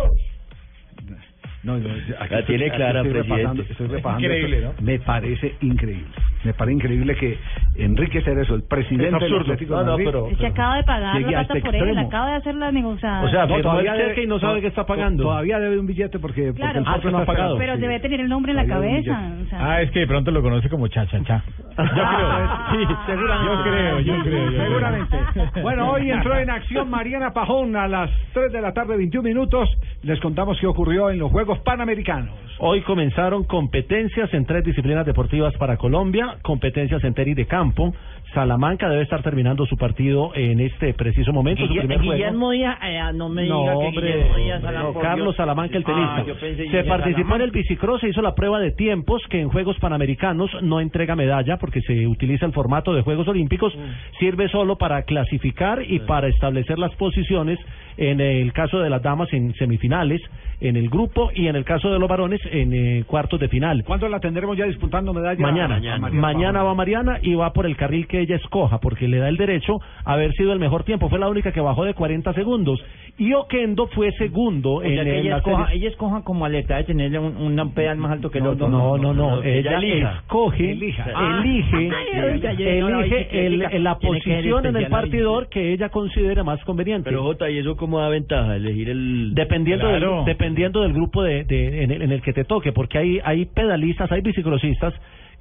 No, 1.63 1.77
no, 1.77 1.89
aquí 2.19 2.33
La 2.35 2.45
tiene 2.45 2.67
aquí 2.67 2.75
clara, 2.77 3.01
estoy 3.01 3.11
presidente. 3.13 3.35
repasando, 3.37 3.63
estoy 3.63 3.87
repasando 3.87 4.25
Increíble, 4.25 4.57
esto. 4.59 4.73
¿no? 4.79 4.85
Me 4.85 4.99
parece 4.99 5.55
increíble. 5.61 6.07
Me 6.43 6.53
parece 6.53 6.75
increíble 6.75 7.15
que 7.15 7.37
Enrique 7.75 8.21
Cerezo, 8.21 8.55
el 8.55 8.63
presidente 8.63 9.07
Es 9.07 9.11
del 9.11 9.23
absurdo. 9.23 9.41
Atlético 9.53 9.77
de 9.77 9.79
No, 9.79 9.85
no, 9.85 9.91
Madrid, 9.91 10.05
pero- 10.05 10.27
que 10.37 10.47
acaba 10.47 10.77
de 10.77 10.83
pagar 10.83 11.19
la 11.21 11.27
plata 11.27 11.41
este 11.53 11.61
por 11.65 11.75
él, 11.75 11.81
extremo. 11.83 12.07
acaba 12.07 12.29
de 12.29 12.35
hacer 12.37 12.55
la 12.55 12.71
negociada. 12.71 13.21
O 13.23 13.29
sea, 13.29 13.45
No, 13.45 13.61
todavía 13.61 13.95
cheque 13.97 14.23
y 14.23 14.27
no 14.27 14.39
sabe 14.39 14.61
qué 14.61 14.67
está 14.67 14.85
pagando. 14.85 15.23
Todavía 15.23 15.59
debe 15.59 15.77
un 15.79 15.85
billete 15.85 16.17
porque, 16.19 16.43
porque 16.47 16.61
Claro, 16.61 16.79
el 16.79 16.85
Porto 16.85 17.07
está 17.09 17.19
esperando. 17.21 17.57
pero 17.57 17.75
Sí. 17.75 17.81
debe 17.81 17.99
tener 17.99 18.19
el 18.21 18.29
nombre 18.29 18.51
en 18.51 18.55
la 18.57 18.65
Todavía 18.65 18.89
cabeza. 19.03 19.31
O 19.43 19.49
sea, 19.49 19.59
Ah, 19.71 19.81
es 19.81 19.91
que 19.91 19.99
de 19.99 20.07
pronto 20.07 20.31
lo 20.31 20.41
conoce 20.41 20.69
como 20.69 20.87
cha 20.87 21.05
cha 21.07 21.21
cha. 21.23 21.43
Yo 21.45 21.73
Ah, 21.77 22.67
creo, 22.71 22.87
sí, 22.87 22.95
seguramente. 23.05 23.49
Yo 23.49 23.63
creo, 23.63 23.99
yo 23.99 24.23
creo. 24.23 24.43
yo 24.45 24.47
creo. 24.49 24.63
Seguramente. 24.65 25.17
Bueno, 25.61 25.91
hoy 25.91 26.09
entró 26.11 26.37
en 26.37 26.49
acción 26.49 26.89
Mariana 26.89 27.31
Pajón 27.33 27.75
a 27.75 27.87
las 27.87 28.09
3 28.33 28.51
de 28.51 28.61
la 28.61 28.73
tarde, 28.73 28.95
21 28.97 29.23
minutos. 29.27 29.69
Les 30.03 30.19
contamos 30.21 30.57
qué 30.59 30.67
ocurrió 30.67 31.09
en 31.09 31.19
los 31.19 31.31
Juegos 31.31 31.59
Panamericanos. 31.59 32.33
Hoy 32.59 32.81
comenzaron 32.81 33.45
competencias 33.45 34.33
en 34.33 34.45
tres 34.45 34.65
disciplinas 34.65 35.05
deportivas 35.05 35.53
para 35.57 35.77
Colombia, 35.77 36.28
competencias 36.41 37.03
en 37.03 37.13
tenis 37.13 37.35
de 37.35 37.45
campo. 37.45 37.93
Salamanca 38.33 38.87
debe 38.89 39.01
estar 39.03 39.23
terminando 39.23 39.65
su 39.65 39.75
partido 39.77 40.31
en 40.35 40.59
este 40.59 40.93
preciso 40.93 41.33
momento, 41.33 41.65
su 41.65 41.73
primer 41.73 41.97
juego. 41.97 42.13
Guillermo 42.13 42.51
Díaz, 42.51 42.77
eh, 42.83 42.99
no 43.15 43.29
me 43.29 43.47
No, 43.47 43.61
diga 43.61 43.71
que 43.71 43.77
hombre, 43.87 44.07
Guillermo 44.13 44.35
Díaz, 44.37 44.61
no, 44.61 44.67
Alan, 44.69 44.93
por 44.93 45.01
Carlos. 45.01 45.35
Salamanca, 45.35 45.77
el 45.77 45.83
Ah, 45.87 46.23
tenista. 46.25 46.71
se 46.71 46.83
participó 46.83 47.35
en 47.35 47.41
el 47.41 47.51
bicicross, 47.51 48.01
se 48.01 48.09
hizo 48.09 48.21
la 48.21 48.35
prueba 48.35 48.59
de 48.59 48.71
tiempos, 48.71 49.21
que 49.29 49.39
en 49.41 49.49
Juegos 49.49 49.77
Panamericanos 49.79 50.51
no 50.61 50.79
entrega 50.79 51.15
medalla 51.15 51.57
porque 51.57 51.81
se 51.81 52.05
utiliza 52.07 52.45
el 52.45 52.53
formato 52.53 52.93
de 52.93 53.01
Juegos 53.01 53.27
Olímpicos, 53.27 53.73
sirve 54.19 54.47
solo 54.49 54.77
para 54.77 55.03
clasificar 55.03 55.81
y 55.85 55.99
para 55.99 56.27
establecer 56.27 56.77
las 56.77 56.93
posiciones 56.95 57.59
en 57.97 58.21
el 58.21 58.53
caso 58.53 58.79
de 58.79 58.89
las 58.89 59.01
damas 59.01 59.31
en 59.33 59.53
semifinales, 59.55 60.21
en 60.61 60.77
el 60.77 60.89
grupo 60.89 61.31
y 61.35 61.47
en 61.47 61.55
el 61.55 61.65
caso 61.65 61.89
de 61.91 61.99
los 61.99 62.07
varones 62.07 62.39
en 62.51 62.73
eh, 62.73 63.03
cuartos 63.05 63.39
de 63.39 63.49
final. 63.49 63.83
¿Cuándo 63.83 64.07
la 64.07 64.19
tendremos 64.19 64.55
ya 64.57 64.65
disputando 64.65 65.13
medalla? 65.13 65.39
Mañana, 65.41 65.79
mañana, 66.11 66.63
va 66.63 66.73
Mariana 66.75 67.19
y 67.21 67.33
va 67.35 67.51
por 67.53 67.65
el 67.65 67.75
carril 67.75 68.07
que 68.07 68.18
ella 68.19 68.35
escoja, 68.35 68.79
porque 68.79 69.07
le 69.07 69.17
da 69.17 69.29
el 69.29 69.37
derecho 69.37 69.79
a 70.05 70.13
haber 70.13 70.31
sido 70.33 70.53
el 70.53 70.59
mejor 70.59 70.83
tiempo. 70.83 71.09
Fue 71.09 71.19
la 71.19 71.29
única 71.29 71.51
que 71.51 71.61
bajó 71.61 71.85
de 71.85 71.93
40 71.93 72.33
segundos. 72.33 72.79
Y 73.17 73.33
Oquendo 73.33 73.87
fue 73.87 74.11
segundo 74.13 74.75
O 74.75 74.81
en, 74.83 74.95
sea, 74.95 75.03
que 75.03 75.09
en 75.09 75.15
ella, 75.17 75.29
la 75.31 75.37
escoja, 75.37 75.65
serie- 75.67 75.77
ella 75.81 75.89
escoja 75.89 76.23
como 76.23 76.45
alerta 76.45 76.77
de 76.77 76.83
tener 76.85 77.19
un, 77.19 77.35
un 77.59 77.73
pedal 77.73 77.97
más 77.97 78.11
alto 78.11 78.31
que 78.31 78.37
el 78.37 78.45
No, 78.45 78.51
otro. 78.51 78.69
no, 78.69 78.97
no, 78.97 79.13
no, 79.13 79.43
ella 79.43 79.59
ella 79.59 79.77
elija. 79.77 80.11
escoge, 80.19 80.71
Elija. 80.71 81.03
elige, 81.03 81.11
Ah, 81.15 81.41
elige 81.43 82.57
que 82.57 83.47
el- 83.47 83.53
elija. 83.53 83.69
el- 83.71 83.83
la 83.83 83.97
posición 83.97 84.65
en 84.65 84.75
el 84.77 84.87
partidor 84.87 85.49
que 85.49 85.73
ella 85.73 85.89
considere 85.89 86.43
más 86.43 86.63
conveniente. 86.63 87.09
Pero 87.09 87.23
Jota, 87.23 87.49
¿y 87.49 87.57
eso 87.57 87.75
cómo 87.75 87.99
da 87.99 88.09
ventaja? 88.09 88.55
Elegir 88.55 88.89
el... 88.89 89.33
Dependiendo 89.35 89.87
Claro. 89.89 90.15
del, 90.17 90.25
dependiendo 90.25 90.81
del 90.81 90.93
grupo 90.93 91.23
de, 91.23 91.43
de- 91.43 91.83
en, 91.83 91.91
el, 91.91 92.01
en 92.03 92.11
el 92.11 92.21
que 92.21 92.31
te 92.33 92.45
toque, 92.45 92.71
porque 92.71 92.97
hay, 92.99 93.19
hay 93.23 93.45
pedalistas, 93.45 94.11
hay 94.11 94.21
bicicrosistas 94.21 94.93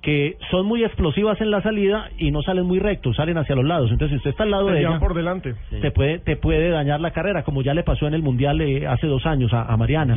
que 0.03 0.37
son 0.51 0.65
muy 0.67 0.85
explosivas 0.85 1.41
en 1.41 1.51
la 1.51 1.61
salida 1.61 2.09
y 2.19 2.31
no 2.31 2.41
salen 2.43 2.65
muy 2.67 2.79
rectos, 2.79 3.17
salen 3.17 3.37
hacia 3.37 3.57
los 3.57 3.65
lados. 3.65 3.91
Entonces, 3.91 4.11
si 4.13 4.17
usted 4.19 4.31
está 4.31 4.45
al 4.45 4.51
lado 4.53 4.67
Te 4.69 4.75
de 4.75 4.81
ella, 4.81 4.99
por 5.01 5.13
delante. 5.15 5.55
te 5.83 5.91
puede 5.91 6.19
te 6.21 6.37
puede 6.37 6.71
dañar 6.71 7.01
la 7.01 7.11
carrera, 7.11 7.43
como 7.43 7.63
ya 7.63 7.75
le 7.75 7.83
pasó 7.83 8.07
en 8.07 8.15
el 8.15 8.23
Mundial 8.23 8.61
eh, 8.61 8.87
hace 8.87 9.07
dos 9.07 9.27
años 9.27 9.53
a, 9.53 9.63
a 9.65 9.77
Mariana, 9.77 10.17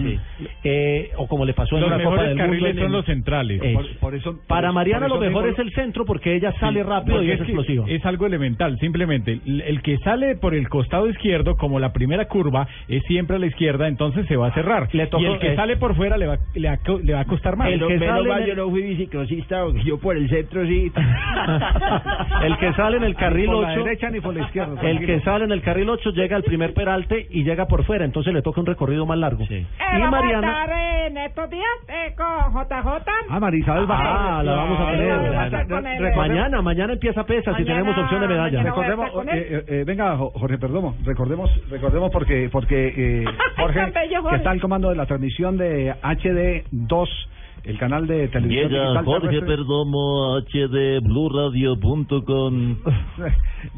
Eh, 0.64 1.10
o 1.18 1.28
como 1.28 1.46
le 1.46 1.54
pasó 1.54 1.76
en 1.76 1.82
Los 1.82 1.92
la 1.92 2.04
Copa 2.04 2.24
del 2.24 2.38
Mundo. 2.38 2.68
en 2.68 2.76
son 2.76 2.86
el- 2.86 2.92
los 2.92 3.06
centrales. 3.06 3.62
Eso. 3.62 3.74
Por- 3.80 3.98
por 3.98 4.16
eso- 4.16 4.32
por 4.38 4.48
Para 4.48 4.68
eso- 4.68 4.74
Mariana 4.74 5.08
por 5.08 5.18
lo 5.20 5.24
eso 5.24 5.32
mejor 5.32 5.50
es 5.50 5.60
el 5.60 5.72
centro 5.74 6.06
porque 6.06 6.36
ella 6.36 6.54
sale 6.60 6.82
Sí, 6.84 6.88
rápido 6.88 7.24
y 7.24 7.32
es 7.32 7.38
que 7.38 7.44
explosiva. 7.44 7.86
Es 7.88 8.06
algo 8.06 8.26
elemental, 8.28 8.78
simplemente. 8.80 9.40
El, 9.46 9.62
el 9.62 9.82
que 9.82 9.98
sale 10.00 10.36
por 10.36 10.54
el 10.54 10.70
costado 10.70 11.08
izquierdo, 11.10 11.58
como 11.58 11.80
la 11.80 11.92
primera 11.94 12.26
curva, 12.26 12.68
es 12.88 13.04
siempre 13.04 13.38
a 13.38 13.40
la 13.40 13.48
izquierda, 13.48 13.88
entonces 13.88 14.26
se 14.28 14.36
va 14.36 14.48
a 14.48 14.54
cerrar. 14.54 14.90
tocó- 15.10 15.20
y 15.22 15.26
el 15.26 15.40
que 15.40 15.54
eh, 15.54 15.56
sale 15.56 15.78
por 15.78 15.96
fuera 15.96 16.18
le 16.18 16.28
va, 16.28 16.38
le, 16.56 16.68
va, 16.68 16.74
a 16.76 16.80
le 17.04 17.14
va 17.14 17.20
a 17.22 17.26
costar 17.26 17.56
más. 17.58 17.70
Menos- 17.70 17.90
menos 17.90 18.28
mal 18.28 18.46
yo 18.46 18.56
no 18.56 18.70
fui 18.70 18.82
biciclosista, 18.84 19.66
yo 19.84 19.98
por 20.00 20.16
el 20.18 20.30
centro 20.30 20.66
sí. 20.66 20.92
El 22.44 22.58
que 22.58 22.74
sale 22.74 22.98
en 22.98 23.04
el 23.04 23.16
carril 23.16 23.48
Ni 23.50 23.54
por 23.56 23.64
la 23.64 23.72
8, 23.74 23.84
derecha 23.84 24.10
ni 24.10 24.20
por 24.20 24.34
la 24.36 24.44
izquierda. 24.46 24.82
el 24.82 25.06
que 25.06 25.20
sale 25.22 25.46
en 25.46 25.52
el 25.52 25.62
carril 25.62 25.90
8 25.90 26.12
llega 26.12 26.36
al 26.36 26.44
primer 26.44 26.74
peralte 26.74 27.28
y 27.30 27.44
llega 27.44 27.66
por 27.68 27.84
fuera, 27.86 28.06
entonces 28.06 28.34
le 28.34 28.42
toca 28.42 28.60
un 28.60 28.66
recorrido 28.68 29.06
más 29.06 29.18
largo. 29.18 29.44
Eh, 29.50 29.66
Y 29.80 30.00
vamos 30.00 30.08
a 30.08 30.12
Mariana 30.22 30.48
estar 30.50 30.72
en 31.08 31.18
estos 31.18 31.50
días 31.50 31.66
eh, 31.88 32.14
con 32.16 32.54
JJ. 32.54 33.12
Ah, 33.30 33.40
Marisabel 33.40 33.90
va 33.90 33.98
a 33.98 34.40
Ah, 34.40 34.44
la 34.44 34.54
vamos 34.56 34.80
a 34.80 34.92
tener. 34.92 35.12
A. 36.12 36.16
Mañana, 36.16 36.62
mañana 36.62 36.94
empieza 36.94 37.24
pesa 37.26 37.56
si 37.56 37.64
Mañana- 37.64 37.80
tenemos 37.82 37.98
opción 37.98 38.22
de 38.22 38.28
medalla. 38.28 38.60
a 38.60 38.64
Recordemos, 38.64 39.10
eh, 39.34 39.64
eh, 39.68 39.84
venga, 39.86 40.16
Jo- 40.18 40.32
Jorge 40.36 40.58
Perdomo, 40.58 40.96
recordemos, 41.06 41.50
recordemos 41.70 42.12
porque, 42.12 42.50
porque 42.52 42.94
eh, 42.98 43.26
Jorge, 43.58 43.92
que 44.30 44.36
está 44.36 44.52
al 44.52 44.62
comando 44.62 44.90
de 44.90 44.96
la 44.96 45.06
transmisión 45.06 45.58
de 45.58 45.94
HD 46.02 46.64
2, 46.72 47.30
el 47.64 47.78
canal 47.78 48.08
de 48.08 48.28
televisión 48.30 48.70
Llega 48.70 48.84
digital 48.84 49.06
Jorge 49.06 49.28
terrestre. 49.28 49.56
Perdomo, 49.58 50.38
HD, 50.40 51.00
BluRadio.com. 51.02 52.76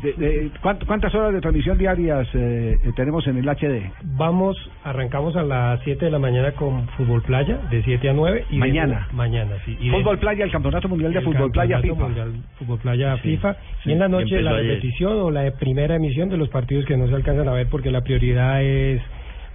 De- 0.02 0.14
de- 0.14 0.52
¿cuánt- 0.62 0.86
¿Cuántas 0.86 1.14
horas 1.14 1.34
de 1.34 1.42
transmisión 1.42 1.78
diarias 1.78 2.26
eh, 2.34 2.78
eh, 2.82 2.92
tenemos 2.96 3.28
en 3.28 3.38
el 3.38 3.46
HD? 3.50 3.92
Vamos, 4.18 4.56
arrancamos 4.86 5.36
a 5.36 5.44
las 5.44 5.82
7 5.84 6.06
de 6.06 6.12
la 6.12 6.20
mañana 6.20 6.54
con 6.54 6.88
Fútbol 6.98 7.22
Playa, 7.22 7.58
de 7.70 7.84
7 7.84 8.10
a 8.10 8.14
9. 8.14 8.46
Y 8.50 8.58
Mañana. 8.58 9.08
mañana, 9.12 9.56
sí. 9.66 9.78
Y 9.82 9.90
Fútbol 9.90 10.20
Playa, 10.20 10.46
el 10.46 10.52
Campeonato 10.52 10.88
Mundial 10.88 11.12
de 11.12 11.22
Fútbol 11.22 11.52
Playa 11.52 11.80
FIFA. 11.82 11.96
Mundial 12.04 12.32
Fútbol 12.60 12.80
Playa 12.80 13.16
Sí, 13.18 13.22
FIFA. 13.36 13.54
sí, 13.84 13.90
y 13.90 13.92
en 13.92 14.00
la 14.00 14.08
noche 14.08 14.42
la 14.42 14.52
ayer. 14.52 14.68
repetición 14.68 15.20
o 15.20 15.30
la 15.32 15.52
primera 15.52 15.96
emisión 15.96 16.30
de 16.30 16.38
los 16.38 16.48
partidos 16.50 16.86
que 16.86 16.96
no 16.96 17.08
se 17.08 17.16
alcanzan 17.16 17.48
a 17.50 17.54
ver 17.54 17.68
porque 17.68 17.92
la 17.92 18.02
prioridad 18.02 18.64
es 18.64 19.02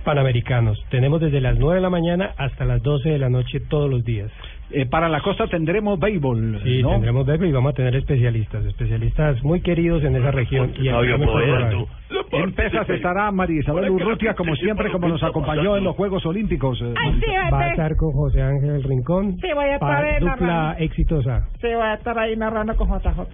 Panamericanos. 0.05 0.79
Tenemos 0.91 1.21
desde 1.21 1.41
las 1.41 1.59
9 1.59 1.77
de 1.77 1.81
la 1.81 1.91
mañana 1.91 2.35
hasta 2.37 2.65
las 2.65 2.83
12 2.83 3.09
de 3.09 3.19
la 3.19 3.29
noche 3.29 3.61
todos 3.61 3.91
los 3.91 4.05
días. 4.05 4.31
Eh, 4.71 4.85
para 4.85 5.09
la 5.09 5.21
costa 5.21 5.47
tendremos 5.47 5.99
béisbol, 5.99 6.61
Sí, 6.63 6.83
¿no? 6.83 6.91
tendremos 6.91 7.25
béisbol 7.25 7.49
y 7.49 7.53
vamos 7.53 7.71
a 7.73 7.75
tener 7.77 7.97
especialistas, 7.97 8.65
especialistas 8.67 9.43
muy 9.43 9.63
queridos 9.63 10.05
en 10.05 10.15
esa 10.17 10.31
región. 10.31 10.73
Y 10.79 10.89
en- 10.89 12.53
pesas 12.55 12.89
estará 12.91 13.31
María 13.31 13.61
Isabel 13.61 13.91
Urrutia, 13.91 14.35
como 14.35 14.55
siempre, 14.57 14.91
como 14.91 15.09
nos 15.09 15.23
acompañó 15.23 15.77
en 15.77 15.85
los 15.85 15.95
Juegos 15.97 16.25
Olímpicos. 16.27 16.81
eh, 16.83 16.95
Ay, 16.97 17.21
sí, 17.21 17.27
Va 17.53 17.61
a 17.61 17.71
estar 17.71 17.97
con 17.97 18.13
José 18.13 18.43
Ángel 18.43 18.83
Rincón. 18.83 19.37
Sí, 19.41 19.49
voy 19.55 19.65
a 19.65 19.75
estar 19.75 20.21
dupla 20.21 20.37
narrando. 20.47 20.85
exitosa. 20.85 21.49
Sí, 21.61 21.67
voy 21.69 21.83
a 21.83 21.95
estar 21.95 22.19
ahí 22.19 22.37
narrando 22.37 22.77
con 22.77 22.89
JJ. 22.89 23.27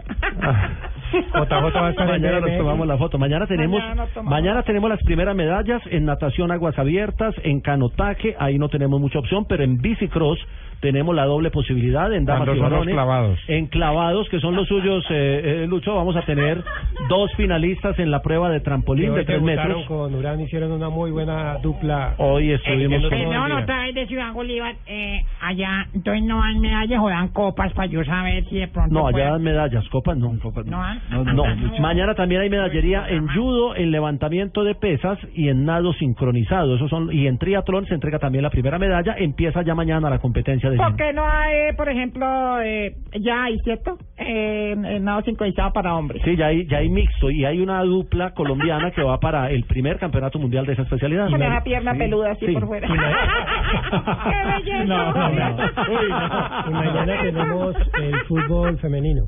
JJ 1.13 1.75
va 1.81 1.87
a 1.87 1.91
estar 1.91 2.09
Mañana 2.09 2.41
nos 2.41 2.57
tomamos 2.59 2.87
la 2.87 2.97
foto. 2.99 3.19
Mañana 3.19 3.47
tenemos 3.47 3.81
Mañana 3.81 4.07
mañana 4.23 4.63
tenemos 4.63 4.91
las 4.91 5.03
primeras 5.03 5.35
medallas 5.37 5.83
en 5.91 6.05
natación 6.05 6.51
aguas 6.51 6.79
abiertas, 6.79 7.35
en 7.43 7.61
canotaje, 7.61 8.35
ahí 8.39 8.59
no 8.59 8.69
tenemos 8.69 9.01
mucha 9.01 9.19
opción, 9.19 9.47
pero 9.49 9.65
en 9.65 9.79
bicicross 9.79 10.39
tenemos 10.85 11.15
la 11.15 11.25
doble 11.25 11.51
posibilidad 11.51 12.13
en 12.13 12.27
damas 12.27 12.45
Cuando 12.47 12.57
y 12.57 12.61
varones. 12.71 12.95
clavados. 12.95 13.39
En 13.49 13.67
clavados, 13.69 14.29
que 14.29 14.39
son 14.39 14.55
los 14.55 14.69
suyos, 14.69 15.03
eh, 15.09 15.63
eh, 15.63 15.67
Lucho, 15.67 15.95
vamos 15.95 16.15
a 16.15 16.21
tener 16.27 16.63
dos 17.09 17.33
finalistas 17.39 17.99
en 17.99 18.11
la 18.11 18.21
prueba 18.21 18.51
de 18.51 18.61
trampolín 18.61 19.15
de 19.15 19.25
tres 19.25 19.41
metros. 19.41 19.87
con 19.87 20.15
Urán, 20.15 20.41
hicieron 20.43 20.73
una 20.73 20.91
muy 20.91 21.11
buena 21.11 21.57
dupla. 21.63 22.15
Hoy 22.19 22.53
estuvimos 22.53 23.03
Eh, 23.05 23.09
con- 23.09 23.19
eh, 23.19 23.27
No, 23.33 23.49
no, 23.49 23.61
otra 23.61 23.85
vez 23.85 23.95
de 23.95 24.07
Ciudad 24.07 24.31
Bolívar, 24.35 24.75
eh, 24.87 25.23
allá, 25.41 25.87
entonces 25.95 26.23
no 26.25 26.39
dan 26.41 26.61
medallas 26.61 27.01
o 27.03 27.09
dan 27.09 27.29
copas 27.29 27.73
para 27.73 27.87
yo 27.87 28.05
saber 28.05 28.45
si 28.51 28.57
de 28.59 28.69
pronto 28.69 28.93
No, 28.93 29.07
allá 29.07 29.31
dan 29.31 29.43
medallas, 29.43 29.89
copas 29.89 30.19
no. 30.19 30.35
¿No 30.35 30.79
dan? 30.79 31.01
No, 31.35 31.45
mañana 31.81 32.15
también 32.15 32.43
hay 32.43 32.51
medallería 32.51 33.07
en 33.09 33.27
judo, 33.29 33.75
en 33.75 33.91
levantamiento 33.91 34.65
de 34.65 34.75
pesas 34.75 35.19
y 35.35 35.49
en 35.49 35.65
nado 35.65 35.95
sincronizado. 35.95 36.75
Esos 36.77 36.91
son 36.91 37.11
y 37.11 37.27
en 37.27 37.39
triatlón 37.39 37.87
se 37.87 37.95
entrega 37.95 38.19
también 38.19 38.43
la 38.43 38.51
primera 38.51 38.79
medalla. 38.79 39.15
Empieza 39.17 39.63
ya 39.63 39.75
mañana 39.75 40.11
la 40.11 40.19
competencia 40.19 40.69
de 40.69 40.74
¿Por 40.77 40.97
qué 40.97 41.13
no 41.13 41.29
hay, 41.29 41.73
por 41.77 41.89
ejemplo, 41.89 42.61
eh, 42.63 42.95
ya 43.21 43.45
hay, 43.45 43.59
¿cierto? 43.61 43.97
Eh, 44.17 44.73
eh, 44.77 45.01
nado 45.01 45.23
sincronizado 45.23 45.73
para 45.73 45.95
hombres. 45.95 46.23
Sí, 46.25 46.37
ya 46.37 46.47
hay, 46.47 46.67
ya 46.67 46.79
hay 46.79 46.89
mixto 46.89 47.31
y 47.31 47.45
hay 47.45 47.61
una 47.61 47.83
dupla 47.83 48.31
colombiana 48.33 48.91
que 48.91 49.03
va 49.03 49.19
para 49.21 49.51
el 49.51 49.65
primer 49.65 49.99
campeonato 49.99 50.39
mundial 50.39 50.67
de 50.67 50.73
esa 50.75 50.83
especialidad. 50.83 51.29
Con 51.31 51.43
esa 51.43 51.63
pierna 51.63 51.93
Sí, 51.93 51.99
peluda 51.99 52.31
así 52.33 52.47
sí. 52.47 52.53
por 52.53 52.67
fuera. 52.67 52.89
¡Qué 54.25 54.49
belleza! 54.73 54.85
No, 54.85 55.13
no, 55.13 55.29
no. 55.31 56.69
Y 56.69 56.73
mañana 56.73 57.23
tenemos 57.23 57.77
el 58.01 58.15
fútbol 58.27 58.79
femenino. 58.79 59.25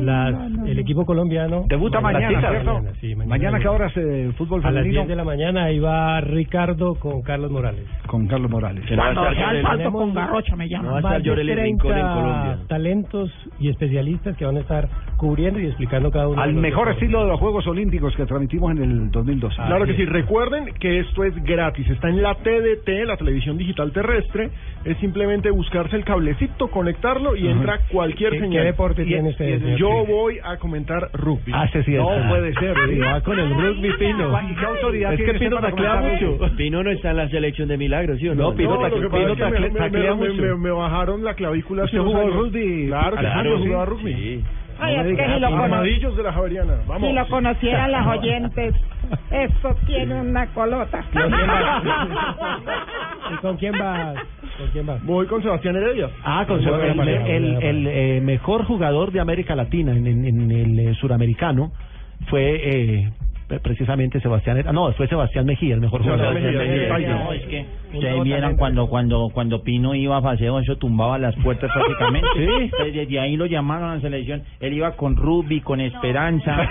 Las, 0.00 0.34
El 0.66 0.78
equipo 0.78 1.04
colombiano 1.04 1.64
Debuta 1.68 2.00
mañana, 2.00 2.40
¿cierto? 2.40 2.74
Mañana, 2.74 2.92
sí, 3.00 3.14
mañana, 3.14 3.28
Mañana, 3.30 3.58
¿qué 3.58 3.64
debuta. 3.64 3.84
horas 3.84 3.92
eh, 3.96 4.32
fútbol 4.36 4.60
A 4.64 4.70
las 4.70 4.82
femenino? 4.82 5.00
10 5.02 5.08
de 5.08 5.16
la 5.16 5.24
mañana 5.24 5.64
ahí 5.64 5.78
va 5.78 6.20
Ricardo 6.20 6.94
con 6.96 7.22
Carlos 7.22 7.50
Morales. 7.50 7.84
Con 8.06 8.26
Carlos 8.26 8.50
Morales. 8.50 8.84
Cuando 8.94 9.22
sea 9.34 9.50
el 9.52 9.62
salto 9.62 9.92
con 9.92 10.14
garrocha 10.14 10.56
me 10.56 10.68
llama. 10.68 11.00
más 11.00 11.22
de 11.22 11.34
30 11.34 12.58
talentos 12.68 13.30
y 13.58 13.68
especialistas 13.68 14.36
que 14.36 14.44
van 14.44 14.56
a 14.56 14.60
estar 14.60 14.88
cubriendo 15.16 15.58
y 15.60 15.66
explicando 15.66 16.10
cada 16.10 16.28
uno. 16.28 16.40
Al 16.40 16.54
de 16.54 16.60
mejor 16.60 16.88
estilo 16.90 17.22
de 17.22 17.28
los 17.28 17.40
Juegos 17.40 17.66
Olímpicos 17.66 18.14
que 18.16 18.24
transmitimos 18.26 18.72
en 18.72 18.82
el 18.82 19.10
2012. 19.10 19.56
Claro 19.56 19.84
que 19.86 19.94
sí, 19.94 20.04
recuerden 20.04 20.74
que 20.78 21.00
esto 21.00 21.24
es 21.24 21.34
gratis, 21.44 21.88
está 21.90 22.08
en 22.08 22.22
la 22.22 22.34
TDT, 22.36 23.04
la 23.06 23.16
televisión 23.16 23.56
digital 23.58 23.92
terrestre, 23.92 24.50
es 24.84 24.96
simplemente 24.98 25.50
buscarse 25.50 25.96
el 25.96 26.04
cablecito, 26.04 26.68
conectarlo 26.68 27.36
y 27.36 27.42
Ujú. 27.44 27.50
entra 27.58 27.80
cualquier 27.90 28.30
¿Qué- 28.32 28.36
qué 28.38 28.44
señal. 28.44 28.64
deporte 28.64 29.02
Y- 29.02 29.06
tiene 29.06 29.28
usted, 29.30 29.56
y- 29.56 29.60
señor 29.60 29.78
Yo 29.88 30.06
voy 30.06 30.38
a 30.42 30.56
comentar 30.58 31.10
rugby. 31.12 31.52
Ah, 31.54 31.66
sí 31.72 31.78
es. 31.94 32.00
No 32.00 32.10
Ah. 32.10 32.26
puede 32.28 32.52
ser. 32.54 32.76
Sí, 32.88 32.98
va 33.00 33.20
con 33.22 33.38
el 33.38 33.50
rugby, 33.50 33.92
Pino. 33.98 34.38
¿Y 34.50 34.54
qué 34.54 34.64
autoridad 34.66 35.12
Es 35.12 35.16
tiene 35.18 35.32
que 35.32 35.38
Pino 35.38 35.60
taclea 35.60 35.96
mucho. 35.96 36.38
Pino 36.56 36.82
no 36.82 36.90
está 36.90 37.10
en 37.10 37.16
la 37.16 37.28
selección 37.28 37.68
de 37.68 37.76
milagros, 37.78 38.18
¿sí 38.18 38.28
o 38.28 38.34
no? 38.34 38.50
No, 38.50 38.54
Pino 38.54 38.74
No, 38.76 38.88
lo 38.88 39.10
Pino 39.10 39.36
que 39.36 39.44
me, 39.50 39.60
me- 39.60 39.70
taclea 39.70 40.14
me- 40.14 40.28
mucho. 40.28 40.42
me- 40.42 40.54
me 40.56 40.70
bajaron 40.70 41.24
la 41.24 41.34
clavícula. 41.34 41.84
¿Usted 41.84 41.98
jugó 41.98 42.28
rugby, 42.30 42.86
Claro 42.88 43.16
que 43.16 43.22
sí, 43.22 43.62
sí? 43.62 43.66
jugaba 43.68 43.84
rugby. 43.86 44.44
Ay, 44.80 44.96
es 44.96 45.16
que 45.16 45.26
si 45.34 45.40
lo, 45.40 45.50
cono- 45.50 45.62
Armadillos 45.64 46.16
de 46.16 46.22
la 46.22 46.32
Javeriana, 46.32 46.74
vamos. 46.86 47.08
si 47.08 47.14
lo 47.14 47.26
conocieran 47.28 47.92
las 47.92 48.06
oyentes, 48.06 48.74
esto 49.30 49.74
tiene 49.86 50.14
una 50.20 50.46
colota. 50.48 51.04
¿Y 53.32 53.36
con 53.38 53.56
quién 53.56 53.76
vas? 53.78 54.14
¿Con 54.56 54.66
quién 54.68 54.86
vas? 54.86 55.04
Voy 55.04 55.26
con 55.26 55.42
Sebastián 55.42 55.76
Heredia. 55.76 56.08
Ah, 56.24 56.44
con 56.46 56.62
Buena 56.64 57.02
el, 57.02 57.08
el- 57.26 57.62
el, 57.62 57.86
eh, 57.86 58.20
mejor 58.22 58.64
jugador 58.64 59.12
de 59.12 59.20
América 59.20 59.54
Latina 59.54 59.92
en, 59.92 60.06
en- 60.06 60.24
en 60.24 60.50
el 60.50 60.78
eh, 60.78 60.94
suramericano 60.94 61.72
fue 62.28 62.60
eh, 62.62 63.10
precisamente 63.62 64.20
Sebastián. 64.20 64.58
Her- 64.58 64.72
No, 64.72 64.92
fue 64.92 65.08
Sebastián 65.08 65.46
Mejía, 65.46 65.74
el 65.74 65.80
mejor 65.80 66.02
Sebastián 66.02 66.34
jugador. 66.34 66.52
Mejía, 66.52 66.92
Mejía. 66.92 67.08
No, 67.24 67.32
es 67.32 67.46
que 67.46 67.66
ustedes 67.94 68.22
vieran 68.22 68.56
cuando 68.56 68.86
cuando 68.88 69.30
cuando 69.32 69.62
Pino 69.62 69.94
iba 69.94 70.16
a 70.18 70.22
paseo, 70.22 70.58
eso 70.58 70.76
tumbaba 70.76 71.18
las 71.18 71.34
puertas 71.36 71.70
prácticamente. 71.72 72.28
Sí. 72.38 72.92
Desde 72.92 73.20
ahí 73.20 73.36
lo 73.36 73.46
llamaron 73.46 73.90
a 73.90 73.94
la 73.96 74.00
selección. 74.00 74.42
Él 74.60 74.74
iba 74.74 74.92
con 74.92 75.16
rugby, 75.16 75.60
con 75.60 75.80
esperanza. 75.80 76.56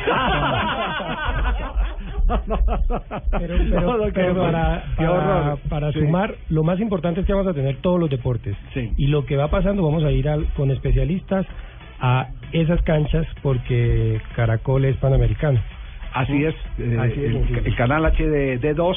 Pero, 2.28 3.56
pero- 3.70 3.82
No, 3.82 3.98
no, 3.98 4.04
pero 4.14 4.36
para, 4.36 4.84
para, 4.98 5.56
para 5.70 5.92
Sí. 5.94 6.00
sumar, 6.00 6.36
lo 6.50 6.64
más 6.64 6.80
importante 6.80 7.22
es 7.22 7.26
que 7.26 7.34
vamos 7.34 7.48
a 7.48 7.54
tener 7.54 7.78
todos 7.78 8.00
los 8.00 8.10
deportes. 8.10 8.56
Sí. 8.74 8.92
Y 8.98 9.08
lo 9.08 9.26
que 9.26 9.38
va 9.38 9.48
pasando, 9.48 9.84
vamos 9.84 10.04
a 10.04 10.12
ir 10.12 10.28
al- 10.28 10.46
con 10.56 10.70
especialistas 10.72 11.46
a 12.02 12.28
esas 12.52 12.82
canchas 12.84 13.26
porque 13.42 14.20
Caracol 14.36 14.86
es 14.86 14.98
panamericano. 14.98 15.60
Así 16.14 16.46
es, 16.46 16.56
eh, 16.80 16.98
Así 17.00 17.20
es, 17.24 17.36
el, 17.36 17.62
el 17.68 17.76
canal 17.76 18.04
HD2 18.06 18.96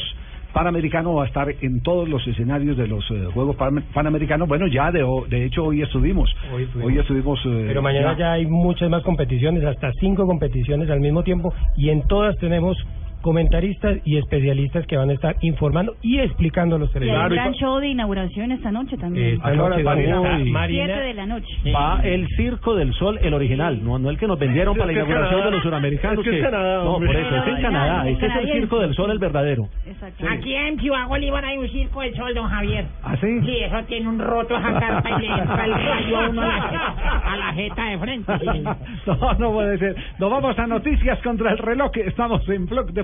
Panamericano 0.53 1.15
va 1.15 1.25
a 1.25 1.27
estar 1.29 1.47
en 1.61 1.81
todos 1.81 2.09
los 2.09 2.27
escenarios 2.27 2.77
de 2.77 2.89
los 2.89 3.09
eh, 3.13 3.27
Juegos 3.33 3.55
Pan- 3.55 3.85
Panamericanos. 3.95 4.49
Bueno, 4.49 4.67
ya 4.67 4.91
de, 4.91 5.05
de 5.29 5.45
hecho 5.45 5.65
hoy 5.65 5.81
estuvimos. 5.83 6.29
Hoy. 6.53 6.69
Hoy 6.83 6.99
estuvimos. 6.99 7.39
eh, 7.47 7.65
Pero 7.69 7.83
mañana 7.83 8.17
ya 8.19 8.33
hay 8.33 8.47
muchas 8.47 8.91
más 8.91 9.03
competiciones, 9.05 9.63
hasta 9.65 9.93
cinco 10.01 10.27
competiciones 10.27 10.91
al 10.91 10.99
mismo 10.99 11.23
tiempo, 11.23 11.55
y 11.77 11.91
en 11.91 12.03
todas 12.09 12.37
tenemos 12.39 12.77
comentaristas 13.23 13.99
y 14.05 14.17
especialistas 14.19 14.87
que 14.87 14.97
van 14.97 15.11
a 15.11 15.13
estar 15.13 15.37
informando 15.43 15.95
y 16.03 16.19
explicando 16.19 16.79
los 16.79 16.89
un 16.89 16.95
televidentes. 16.95 17.33
gran 17.33 17.53
show 17.55 17.79
de 17.79 17.89
inauguración 17.89 18.53
esta 18.53 18.71
noche 18.71 18.97
también. 18.97 19.35
Esta 19.37 19.55
noche 19.55 19.83
Marina? 19.83 21.01
de 21.01 21.15
la 21.15 21.27
noche. 21.27 21.47
Va 21.75 22.01
el 22.03 22.27
Circo 22.37 22.75
del 22.75 22.93
Sol, 22.95 23.19
el 23.23 23.35
original, 23.35 23.83
no, 23.85 23.99
no 23.99 24.11
el 24.11 24.19
que 24.19 24.27
nos 24.27 24.39
vendieron 24.39 24.75
para 24.75 24.87
la 24.87 24.93
inauguración 24.93 25.31
Canadá. 25.31 25.45
de 25.47 25.51
los 25.53 25.63
suramericanos. 25.63 26.27
Es 26.27 26.31
que 26.33 26.43
no, 26.51 26.95
por 26.95 27.17
eso, 27.17 27.37
es 27.37 27.47
en 27.49 27.63
Canadá. 27.63 28.09
Ese 28.09 28.27
es 28.27 28.37
el. 28.37 28.51
Circo 28.53 28.79
del 28.81 28.95
Sol, 28.95 29.11
el 29.11 29.19
verdadero. 29.19 29.69
Exacto. 29.87 30.27
Aquí 30.29 30.55
en 30.55 30.79
Ciudad 30.81 31.07
Bolívar 31.09 31.45
hay 31.45 31.59
un 31.59 31.69
circo 31.69 32.01
del 32.03 32.15
sol, 32.15 32.35
don 32.35 32.49
Javier. 32.49 32.87
¿Ah, 33.03 33.17
sí? 33.21 33.41
Sí, 33.41 33.57
eso 33.61 33.83
tiene 33.87 34.09
un 34.09 34.19
roto 34.19 34.57
esa 34.57 34.79
carta 34.81 35.11
y 35.19 35.21
le 35.23 35.27
entra 35.29 35.65
el 35.65 35.73
rayo 35.75 36.17
a 36.19 36.29
uno 36.29 36.43
a 36.43 37.37
la, 37.37 37.53
jeta- 37.55 37.85
de 37.91 37.99
frente. 37.99 38.33
sí. 38.39 38.65
No, 39.07 39.35
no 39.39 39.53
puede 39.53 39.79
ser. 39.79 39.97
Nos 40.19 40.31
vamos 40.31 40.59
a 40.59 40.67
noticias 40.67 41.19
contra 41.23 41.53
el 41.53 41.59
reloj. 41.59 41.91
Estamos 41.97 42.47
en 42.49 42.67
Blog 42.67 42.93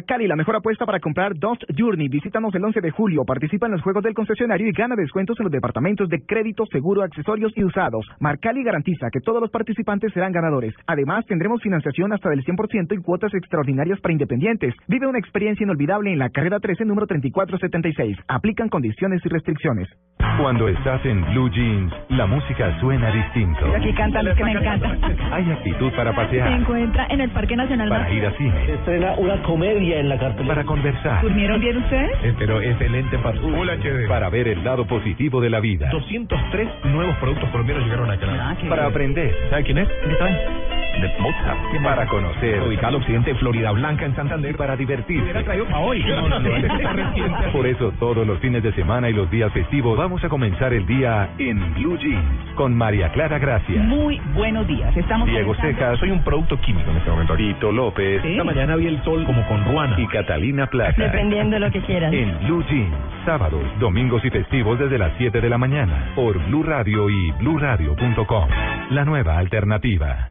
Marcali, 0.00 0.26
la 0.26 0.34
mejor 0.34 0.56
apuesta 0.56 0.86
para 0.86 0.98
comprar 0.98 1.34
Dust 1.34 1.62
Journey. 1.76 2.08
Visítanos 2.08 2.54
el 2.54 2.64
11 2.64 2.80
de 2.80 2.90
julio, 2.90 3.22
participa 3.26 3.66
en 3.66 3.72
los 3.72 3.82
juegos 3.82 4.02
del 4.02 4.14
concesionario 4.14 4.66
y 4.66 4.72
gana 4.72 4.94
descuentos 4.96 5.38
en 5.38 5.44
los 5.44 5.52
departamentos 5.52 6.08
de 6.08 6.24
crédito, 6.24 6.64
seguro, 6.72 7.02
accesorios 7.02 7.52
y 7.54 7.64
usados. 7.64 8.06
Marcali 8.18 8.62
garantiza 8.64 9.10
que 9.12 9.20
todos 9.20 9.42
los 9.42 9.50
participantes 9.50 10.10
serán 10.14 10.32
ganadores. 10.32 10.74
Además, 10.86 11.26
tendremos 11.26 11.60
financiación 11.60 12.14
hasta 12.14 12.30
del 12.30 12.42
100% 12.46 12.94
y 12.98 13.02
cuotas 13.02 13.34
extraordinarias 13.34 14.00
para 14.00 14.12
independientes. 14.12 14.74
Vive 14.88 15.06
una 15.06 15.18
experiencia 15.18 15.64
inolvidable 15.64 16.14
en 16.14 16.18
la 16.18 16.30
carrera 16.30 16.60
13, 16.60 16.86
número 16.86 17.06
3476. 17.06 18.16
Aplican 18.26 18.70
condiciones 18.70 19.20
y 19.22 19.28
restricciones. 19.28 19.86
Cuando 20.40 20.68
estás 20.68 21.04
en 21.04 21.20
Blue 21.32 21.50
Jeans, 21.50 21.92
la 22.08 22.26
música 22.26 22.78
suena 22.80 23.10
distinto. 23.10 23.74
Aquí 23.76 23.92
cantan 23.92 24.24
los 24.24 24.36
que 24.36 24.44
me 24.44 24.52
encantan. 24.52 24.98
Hay 25.30 25.50
actitud 25.50 25.92
para 25.92 26.10
Se 26.12 26.16
pasear, 26.16 26.52
encuentra 26.52 27.06
en 27.10 27.20
el 27.20 27.30
Parque 27.30 27.56
Nacional 27.56 27.88
para 27.90 28.10
ir 28.10 28.24
a 28.24 28.32
cine, 28.38 28.72
Estrena 28.72 29.14
una 29.18 29.42
comedia 29.42 29.89
en 29.98 30.08
la 30.08 30.18
cartelera. 30.18 30.54
para 30.54 30.64
conversar, 30.64 31.22
¿Durmieron 31.22 31.60
bien 31.60 31.76
ustedes? 31.78 32.10
Eh, 32.22 32.34
pero 32.38 32.60
excelente 32.60 33.18
para 33.18 33.40
para 34.08 34.28
ver 34.30 34.48
el 34.48 34.62
lado 34.62 34.84
positivo 34.86 35.40
de 35.40 35.50
la 35.50 35.60
vida, 35.60 35.88
203 35.90 36.68
nuevos 36.84 37.16
productos 37.16 37.48
colombianos 37.50 37.84
llegaron 37.84 38.10
a 38.10 38.16
Canadá. 38.16 38.56
para 38.68 38.86
aprender, 38.86 39.34
¿Sabe 39.50 39.62
quién 39.64 39.78
es? 39.78 39.88
de 41.00 41.08
Mozart, 41.18 41.58
para 41.82 42.04
conocer, 42.06 42.60
Ubicado 42.62 42.98
occidente 42.98 43.32
de 43.32 43.38
Florida 43.38 43.70
Blanca 43.70 44.04
en 44.04 44.14
Santander. 44.14 44.54
para 44.56 44.76
divertirse. 44.76 45.32
Hoy. 45.78 46.04
Por 47.52 47.66
eso 47.66 47.92
todos 47.98 48.26
los 48.26 48.38
fines 48.40 48.62
de 48.62 48.72
semana 48.72 49.08
y 49.08 49.12
los 49.14 49.30
días 49.30 49.50
festivos 49.52 49.96
vamos 49.96 50.22
a 50.24 50.28
comenzar 50.28 50.74
el 50.74 50.84
día 50.86 51.30
en 51.38 51.74
Blue 51.74 51.96
Jeans 51.96 52.54
con 52.54 52.76
María 52.76 53.10
Clara 53.12 53.38
Gracia, 53.38 53.80
Muy 53.82 54.20
buenos 54.34 54.66
días. 54.66 54.94
Estamos 54.94 55.26
Diego 55.28 55.54
Cejas, 55.54 55.98
Soy 56.00 56.10
un 56.10 56.22
producto 56.22 56.60
químico 56.60 56.90
en 56.90 56.96
este 56.98 57.10
momento. 57.10 57.34
Tito 57.36 57.72
López 57.72 58.20
Sí. 58.22 58.32
Esta 58.32 58.44
mañana 58.44 58.76
vi 58.76 58.86
el 58.88 59.02
sol 59.04 59.24
como 59.24 59.46
con 59.46 59.64
Ruana. 59.64 59.79
Y 59.96 60.06
Catalina 60.08 60.66
Plata. 60.66 61.02
Dependiendo 61.02 61.54
de 61.54 61.60
lo 61.60 61.70
que 61.70 61.80
quieran. 61.82 62.12
En 62.12 62.38
Blue 62.46 62.64
Jeans, 62.68 62.94
sábados, 63.24 63.62
domingos 63.78 64.24
y 64.24 64.30
festivos 64.30 64.78
desde 64.78 64.98
las 64.98 65.12
7 65.18 65.40
de 65.40 65.48
la 65.48 65.58
mañana 65.58 66.12
por 66.14 66.38
Blue 66.46 66.62
Radio 66.62 67.08
y 67.08 67.32
bluradio.com. 67.32 68.48
La 68.90 69.04
nueva 69.04 69.38
alternativa. 69.38 70.30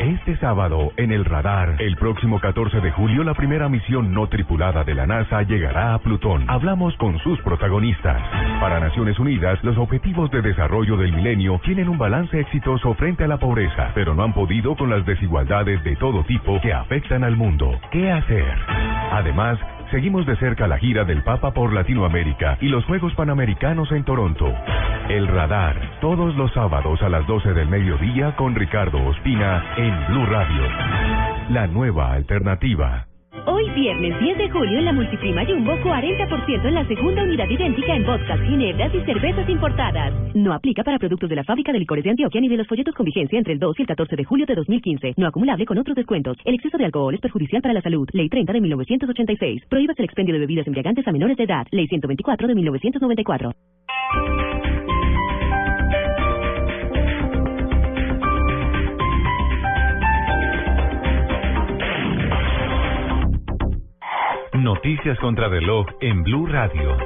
Este 0.00 0.34
sábado, 0.38 0.94
en 0.96 1.12
el 1.12 1.26
radar, 1.26 1.76
el 1.78 1.94
próximo 1.98 2.40
14 2.40 2.80
de 2.80 2.90
julio, 2.90 3.22
la 3.22 3.34
primera 3.34 3.68
misión 3.68 4.14
no 4.14 4.28
tripulada 4.28 4.82
de 4.82 4.94
la 4.94 5.06
NASA 5.06 5.42
llegará 5.42 5.92
a 5.92 5.98
Plutón. 5.98 6.48
Hablamos 6.48 6.96
con 6.96 7.18
sus 7.18 7.38
protagonistas. 7.42 8.18
Para 8.62 8.80
Naciones 8.80 9.18
Unidas, 9.18 9.62
los 9.62 9.76
objetivos 9.76 10.30
de 10.30 10.40
desarrollo 10.40 10.96
del 10.96 11.12
milenio 11.12 11.60
tienen 11.66 11.90
un 11.90 11.98
balance 11.98 12.40
exitoso 12.40 12.94
frente 12.94 13.24
a 13.24 13.28
la 13.28 13.36
pobreza, 13.36 13.90
pero 13.94 14.14
no 14.14 14.22
han 14.22 14.32
podido 14.32 14.74
con 14.74 14.88
las 14.88 15.04
desigualdades 15.04 15.84
de 15.84 15.94
todo 15.96 16.24
tipo 16.24 16.58
que 16.62 16.72
afectan 16.72 17.22
al 17.22 17.36
mundo. 17.36 17.78
¿Qué 17.90 18.10
hacer? 18.10 18.54
Además, 19.12 19.58
Seguimos 19.90 20.24
de 20.24 20.36
cerca 20.36 20.68
la 20.68 20.78
gira 20.78 21.04
del 21.04 21.24
Papa 21.24 21.52
por 21.52 21.72
Latinoamérica 21.72 22.58
y 22.60 22.68
los 22.68 22.84
Juegos 22.84 23.12
Panamericanos 23.14 23.90
en 23.90 24.04
Toronto. 24.04 24.54
El 25.08 25.26
Radar, 25.26 25.98
todos 26.00 26.36
los 26.36 26.52
sábados 26.52 27.02
a 27.02 27.08
las 27.08 27.26
12 27.26 27.54
del 27.54 27.68
mediodía 27.68 28.36
con 28.36 28.54
Ricardo 28.54 29.04
Ospina 29.04 29.74
en 29.76 30.06
Blue 30.06 30.26
Radio. 30.26 30.62
La 31.48 31.66
nueva 31.66 32.12
alternativa. 32.12 33.09
Hoy 33.46 33.70
viernes 33.70 34.18
10 34.20 34.38
de 34.38 34.50
julio 34.50 34.78
en 34.78 34.84
la 34.84 34.92
Multiprima 34.92 35.44
Jumbo 35.46 35.72
40% 35.72 36.66
en 36.66 36.74
la 36.74 36.86
segunda 36.86 37.22
unidad 37.22 37.48
idéntica 37.48 37.94
en 37.94 38.04
vodkas, 38.04 38.40
ginebras 38.42 38.94
y 38.94 39.00
cervezas 39.04 39.48
importadas. 39.48 40.12
No 40.34 40.52
aplica 40.52 40.84
para 40.84 40.98
productos 40.98 41.28
de 41.28 41.36
la 41.36 41.44
fábrica 41.44 41.72
de 41.72 41.78
licores 41.78 42.04
de 42.04 42.10
Antioquia 42.10 42.40
ni 42.40 42.48
de 42.48 42.58
los 42.58 42.66
folletos 42.66 42.94
con 42.94 43.06
vigencia 43.06 43.38
entre 43.38 43.54
el 43.54 43.58
2 43.58 43.78
y 43.78 43.82
el 43.82 43.88
14 43.88 44.16
de 44.16 44.24
julio 44.24 44.46
de 44.46 44.54
2015. 44.54 45.14
No 45.16 45.26
acumulable 45.26 45.64
con 45.64 45.78
otros 45.78 45.96
descuentos. 45.96 46.36
El 46.44 46.54
exceso 46.54 46.76
de 46.76 46.84
alcohol 46.84 47.14
es 47.14 47.20
perjudicial 47.20 47.62
para 47.62 47.74
la 47.74 47.82
salud. 47.82 48.08
Ley 48.12 48.28
30 48.28 48.52
de 48.52 48.60
1986. 48.60 49.64
Prohíbas 49.68 49.98
el 49.98 50.04
expendio 50.04 50.34
de 50.34 50.40
bebidas 50.40 50.66
embriagantes 50.66 51.06
a 51.06 51.12
menores 51.12 51.36
de 51.36 51.44
edad. 51.44 51.66
Ley 51.70 51.86
124 51.86 52.46
de 52.46 52.54
1994. 52.54 53.52
Noticias 64.54 65.16
contra 65.20 65.48
reloj 65.48 65.86
en 66.00 66.24
Blue 66.24 66.44
Radio. 66.44 66.96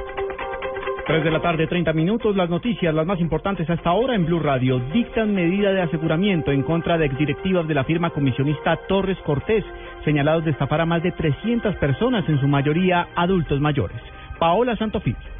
3 1.05 1.23
de 1.23 1.29
la 1.29 1.43
tarde, 1.43 1.67
30 1.67 1.93
minutos. 1.93 2.35
Las 2.35 2.49
noticias, 2.49 2.91
las 2.91 3.05
más 3.05 3.19
importantes 3.19 3.69
hasta 3.69 3.91
ahora 3.91 4.15
en 4.15 4.25
Blue 4.25 4.39
Radio, 4.39 4.79
dictan 4.91 5.35
medida 5.35 5.71
de 5.71 5.83
aseguramiento 5.83 6.51
en 6.51 6.63
contra 6.63 6.97
de 6.97 7.05
exdirectivas 7.05 7.67
de 7.67 7.75
la 7.75 7.83
firma 7.83 8.09
comisionista 8.09 8.75
Torres 8.87 9.19
Cortés, 9.19 9.63
señalados 10.03 10.43
de 10.43 10.51
estafar 10.51 10.81
a 10.81 10.87
más 10.87 11.03
de 11.03 11.11
300 11.11 11.75
personas, 11.75 12.27
en 12.27 12.41
su 12.41 12.47
mayoría 12.47 13.09
adultos 13.15 13.61
mayores. 13.61 14.01
Paola 14.39 14.75
Santofimio. 14.75 15.34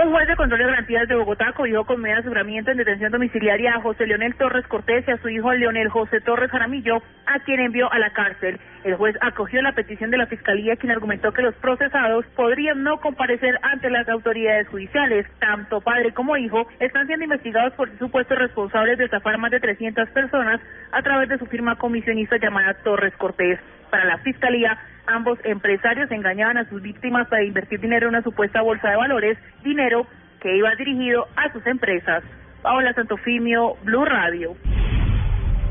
Un 0.00 0.12
juez 0.12 0.28
de 0.28 0.36
control 0.36 0.60
de 0.60 0.66
garantías 0.66 1.08
de 1.08 1.16
Bogotá 1.16 1.52
cogió 1.54 1.84
con 1.84 2.00
medida 2.00 2.20
de 2.20 2.70
en 2.70 2.76
detención 2.76 3.10
domiciliaria 3.10 3.74
a 3.74 3.80
José 3.80 4.06
Leonel 4.06 4.36
Torres 4.36 4.64
Cortés 4.68 5.04
y 5.08 5.10
a 5.10 5.16
su 5.16 5.28
hijo 5.28 5.52
Leonel 5.52 5.88
José 5.88 6.20
Torres 6.20 6.52
Jaramillo, 6.52 7.02
a 7.26 7.40
quien 7.40 7.58
envió 7.58 7.92
a 7.92 7.98
la 7.98 8.10
cárcel. 8.10 8.60
El 8.84 8.94
juez 8.94 9.16
acogió 9.20 9.60
la 9.60 9.72
petición 9.72 10.12
de 10.12 10.18
la 10.18 10.26
Fiscalía, 10.26 10.76
quien 10.76 10.92
argumentó 10.92 11.32
que 11.32 11.42
los 11.42 11.56
procesados 11.56 12.24
podrían 12.36 12.84
no 12.84 13.00
comparecer 13.00 13.58
ante 13.62 13.90
las 13.90 14.08
autoridades 14.08 14.68
judiciales. 14.68 15.26
Tanto 15.40 15.80
padre 15.80 16.14
como 16.14 16.36
hijo 16.36 16.68
están 16.78 17.08
siendo 17.08 17.24
investigados 17.24 17.72
por 17.72 17.90
supuestos 17.98 18.38
responsables 18.38 18.98
de 18.98 19.06
estafar 19.06 19.36
más 19.38 19.50
de 19.50 19.58
300 19.58 20.08
personas 20.10 20.60
a 20.92 21.02
través 21.02 21.28
de 21.28 21.38
su 21.38 21.46
firma 21.46 21.74
comisionista 21.74 22.36
llamada 22.36 22.74
Torres 22.84 23.16
Cortés. 23.16 23.58
Para 23.90 24.04
la 24.04 24.18
Fiscalía, 24.18 24.78
ambos 25.08 25.38
empresarios 25.44 26.10
engañaban 26.10 26.58
a 26.58 26.68
sus 26.68 26.80
víctimas 26.82 27.26
para 27.28 27.44
invertir 27.44 27.80
dinero 27.80 28.06
en 28.08 28.14
una 28.14 28.22
supuesta 28.22 28.62
bolsa 28.62 28.90
de 28.90 28.96
valores, 28.96 29.38
dinero 29.64 30.06
que 30.40 30.56
iba 30.56 30.74
dirigido 30.76 31.26
a 31.36 31.52
sus 31.52 31.66
empresas. 31.66 32.22
Paola 32.62 32.92
Santofimio, 32.92 33.76
Blue 33.84 34.04
Radio. 34.04 34.54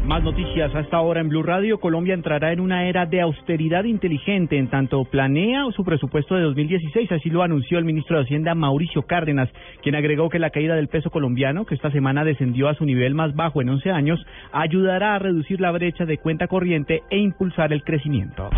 Más 0.08 0.24
noticias 0.24 0.74
hasta 0.74 0.96
ahora 0.96 1.20
en 1.20 1.28
Blue 1.28 1.44
Radio. 1.44 1.82
Colombia 1.82 2.14
entrará 2.14 2.54
en 2.54 2.62
una 2.62 2.86
era 2.86 3.06
de 3.06 3.20
austeridad 3.20 3.84
inteligente 3.84 4.58
en 4.58 4.70
tanto 4.70 5.04
planea 5.04 5.66
su 5.76 5.84
presupuesto 5.84 6.36
de 6.36 6.44
2016. 6.44 7.12
Así 7.12 7.30
lo 7.30 7.44
anunció 7.44 7.78
el 7.78 7.84
ministro 7.84 8.16
de 8.16 8.24
Hacienda 8.24 8.56
Mauricio 8.56 9.02
Cárdenas, 9.02 9.50
quien 9.84 9.96
agregó 9.96 10.30
que 10.30 10.40
la 10.40 10.50
caída 10.50 10.76
del 10.76 10.88
peso 10.88 11.10
colombiano, 11.10 11.66
que 11.66 11.76
esta 11.76 11.92
semana 11.92 12.24
descendió 12.24 12.70
a 12.70 12.76
su 12.76 12.86
nivel 12.86 13.16
más 13.16 13.36
bajo 13.36 13.62
en 13.62 13.68
11 13.68 13.92
años, 13.92 14.26
ayudará 14.54 15.16
a 15.16 15.20
reducir 15.20 15.60
la 15.60 15.72
brecha 15.72 16.06
de 16.06 16.18
cuenta 16.18 16.48
corriente 16.48 17.04
e 17.10 17.18
impulsar 17.18 17.74
el 17.74 17.84
crecimiento. 17.84 18.50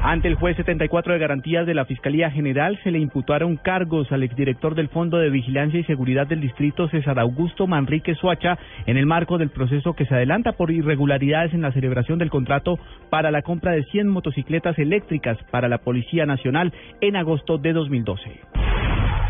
Ante 0.00 0.28
el 0.28 0.36
juez 0.36 0.56
74 0.56 1.12
de 1.12 1.18
garantías 1.18 1.66
de 1.66 1.74
la 1.74 1.84
Fiscalía 1.84 2.30
General 2.30 2.78
se 2.84 2.92
le 2.92 3.00
imputaron 3.00 3.56
cargos 3.56 4.10
al 4.12 4.22
exdirector 4.22 4.76
del 4.76 4.88
Fondo 4.88 5.18
de 5.18 5.28
Vigilancia 5.28 5.80
y 5.80 5.84
Seguridad 5.84 6.28
del 6.28 6.40
Distrito 6.40 6.88
César 6.88 7.18
Augusto 7.18 7.66
Manrique 7.66 8.14
Suacha 8.14 8.56
en 8.86 8.96
el 8.96 9.06
marco 9.06 9.38
del 9.38 9.50
proceso 9.50 9.94
que 9.94 10.06
se 10.06 10.14
adelanta 10.14 10.52
por 10.52 10.70
irregularidades 10.70 11.52
en 11.52 11.62
la 11.62 11.72
celebración 11.72 12.20
del 12.20 12.30
contrato 12.30 12.78
para 13.10 13.32
la 13.32 13.42
compra 13.42 13.72
de 13.72 13.82
100 13.84 14.06
motocicletas 14.08 14.78
eléctricas 14.78 15.36
para 15.50 15.68
la 15.68 15.78
Policía 15.78 16.26
Nacional 16.26 16.72
en 17.00 17.16
agosto 17.16 17.58
de 17.58 17.72
2012. 17.72 18.40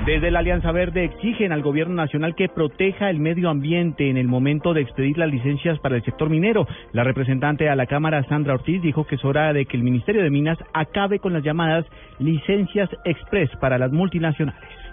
Desde 0.06 0.30
la 0.30 0.38
Alianza 0.38 0.72
Verde 0.72 1.04
exigen 1.04 1.52
al 1.52 1.62
gobierno 1.62 1.94
nacional 1.94 2.34
que 2.34 2.48
proteja 2.48 3.10
el 3.10 3.18
medio 3.18 3.50
ambiente 3.50 4.08
en 4.08 4.16
el 4.16 4.28
momento 4.28 4.72
de 4.72 4.80
expedir 4.80 5.18
las 5.18 5.30
licencias 5.30 5.78
para 5.80 5.96
el 5.96 6.04
sector 6.04 6.30
minero. 6.30 6.66
La 6.92 7.04
representante 7.04 7.68
a 7.68 7.76
la 7.76 7.86
Cámara, 7.86 8.22
Sandra 8.24 8.54
Ortiz, 8.54 8.80
dijo 8.80 9.06
que 9.06 9.16
es 9.16 9.24
hora 9.24 9.52
de 9.52 9.66
que 9.66 9.76
el 9.76 9.82
Ministerio 9.82 10.22
de 10.22 10.30
Minas 10.30 10.58
acabe 10.72 11.18
con 11.18 11.32
las 11.32 11.42
llamadas 11.42 11.84
licencias 12.20 12.88
express 13.04 13.50
para 13.60 13.76
las 13.76 13.92
multinacionales. 13.92 14.87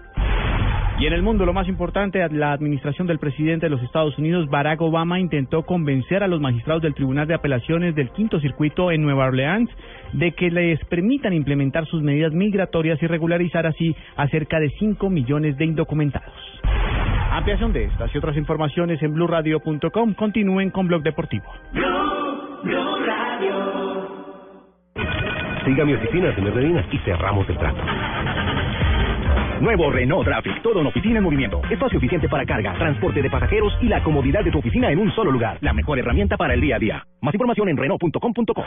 Y 0.98 1.08
en 1.08 1.14
el 1.14 1.22
mundo, 1.22 1.46
lo 1.46 1.52
más 1.52 1.68
importante, 1.68 2.26
la 2.30 2.54
administración 2.54 3.06
del 3.06 3.20
presidente 3.20 3.66
de 3.66 3.70
los 3.70 3.84
Estados 3.84 4.18
Unidos, 4.18 4.48
Barack 4.50 4.82
Obama, 4.82 5.20
intentó 5.20 5.64
convencer 5.64 6.24
a 6.24 6.28
los 6.28 6.40
magistrados 6.40 6.82
del 6.82 6.94
Tribunal 6.94 7.28
de 7.28 7.34
Apelaciones 7.34 7.96
del 7.96 8.12
Quinto 8.12 8.40
Circuito 8.40 8.92
en 8.92 9.02
Nueva 9.02 9.26
Orleans 9.26 9.70
de 10.14 10.32
que 10.32 10.50
les 10.50 10.80
permitan 10.86 11.34
implementar 11.34 11.86
sus 11.86 12.02
medidas 12.02 12.32
migratorias 12.32 13.02
y 13.04 13.08
regularizar 13.08 13.68
así 13.68 13.94
a 14.16 14.28
cerca 14.30 14.58
de 14.62 14.70
5 14.80 15.10
millones 15.10 15.58
de 15.58 15.66
indocumentados. 15.66 16.34
Ampliación 17.32 17.74
de 17.74 17.84
estas 17.86 18.16
y 18.16 18.18
otras 18.18 18.38
informaciones 18.38 19.04
en 19.04 19.14
blurradio.com. 19.14 20.14
Continúen 20.14 20.70
con 20.70 20.88
Blog 20.88 21.04
Deportivo. 21.04 21.46
Siga 25.66 25.84
mi 25.84 25.94
oficina, 25.94 26.34
señor 26.36 26.56
Medina, 26.56 26.86
y 26.90 26.98
cerramos 27.00 27.50
el 27.50 27.58
trato. 27.58 27.82
Nuevo 29.62 29.90
Renault 29.90 30.26
Traffic, 30.26 30.62
todo 30.62 30.82
en 30.82 30.88
oficina 30.88 31.18
en 31.18 31.24
movimiento. 31.24 31.62
Espacio 31.70 31.98
eficiente 31.98 32.28
para 32.28 32.46
carga, 32.46 32.74
transporte 32.74 33.22
de 33.22 33.30
pasajeros 33.30 33.74
y 33.82 33.88
la 33.88 34.04
comodidad 34.04 34.44
de 34.44 34.52
tu 34.52 34.60
oficina 34.60 34.92
en 34.92 35.00
un 35.00 35.12
solo 35.12 35.32
lugar. 35.32 35.58
La 35.62 35.74
mejor 35.74 36.00
herramienta 36.00 36.38
para 36.38 36.54
el 36.54 36.62
día 36.62 36.76
a 36.76 36.80
día. 36.80 37.06
Más 37.22 37.34
información 37.34 37.70
en 37.70 37.78
Renault.com.co. 37.78 38.66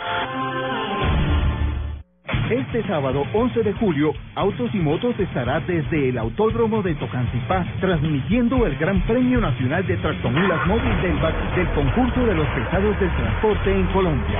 Este 2.51 2.83
sábado 2.85 3.25
11 3.35 3.63
de 3.63 3.73
julio, 3.75 4.15
Autos 4.35 4.75
y 4.75 4.79
Motos 4.79 5.15
estará 5.21 5.61
desde 5.61 6.09
el 6.09 6.17
Autódromo 6.17 6.83
de 6.83 6.95
Tocancipá 6.95 7.67
transmitiendo 7.79 8.67
el 8.67 8.77
Gran 8.79 9.03
Premio 9.07 9.39
Nacional 9.39 9.87
de 9.87 9.97
Tractomulas 9.99 10.67
Móvil 10.67 11.03
del, 11.03 11.19
del 11.57 11.75
concurso 11.75 12.25
de 12.25 12.35
los 12.35 12.47
pesados 12.49 12.99
del 13.01 13.15
transporte 13.17 13.71
en 13.71 13.87
Colombia. 13.89 14.39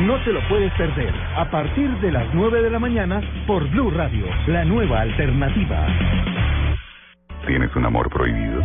No 0.00 0.22
te 0.24 0.30
lo 0.30 0.46
puedes 0.46 0.70
perder 0.74 1.14
a 1.36 1.50
partir 1.50 1.88
de 2.00 2.12
las 2.12 2.26
9 2.34 2.60
de 2.60 2.68
la 2.68 2.78
mañana 2.78 3.18
por 3.46 3.66
Blue 3.70 3.90
Radio, 3.90 4.26
la 4.46 4.62
nueva 4.62 5.00
alternativa. 5.00 5.86
¿Tienes 7.46 7.74
un 7.74 7.86
amor 7.86 8.10
prohibido? 8.10 8.60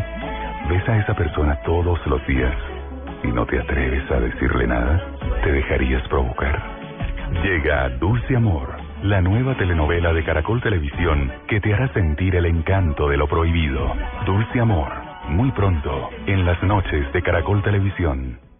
¿Ves 0.70 0.90
a 0.90 0.98
esa 0.98 1.14
persona 1.14 1.56
todos 1.64 2.06
los 2.08 2.26
días 2.28 2.54
y 3.24 3.28
no 3.28 3.46
te 3.46 3.60
atreves 3.60 4.12
a 4.12 4.20
decirle 4.20 4.68
nada? 4.68 5.02
¿Te 5.42 5.54
dejarías 5.54 6.06
provocar? 6.10 6.62
Llega 7.42 7.88
Dulce 7.98 8.36
Amor, 8.36 8.68
la 9.04 9.22
nueva 9.22 9.56
telenovela 9.56 10.12
de 10.12 10.26
Caracol 10.26 10.62
Televisión 10.62 11.32
que 11.48 11.62
te 11.62 11.74
hará 11.74 11.88
sentir 11.94 12.36
el 12.36 12.46
encanto 12.46 13.08
de 13.08 13.16
lo 13.16 13.30
prohibido. 13.30 13.96
Dulce 14.26 14.60
Amor, 14.60 14.92
muy 15.30 15.50
pronto, 15.52 16.10
en 16.26 16.46
las 16.46 16.62
noches 16.62 17.10
de 17.14 17.22
Caracol 17.22 17.64
Televisión. 17.64 18.51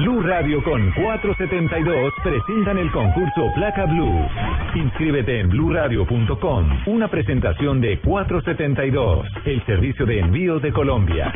Blue 0.00 0.22
Radio 0.22 0.64
con 0.64 0.80
472 0.92 2.14
presentan 2.22 2.78
el 2.78 2.90
concurso 2.90 3.52
Placa 3.54 3.84
Blue. 3.84 4.26
Inscríbete 4.74 5.40
en 5.40 5.50
bluradio.com. 5.50 6.68
Una 6.86 7.08
presentación 7.08 7.82
de 7.82 8.00
472, 8.00 9.26
el 9.44 9.62
servicio 9.66 10.06
de 10.06 10.20
envíos 10.20 10.62
de 10.62 10.72
Colombia. 10.72 11.30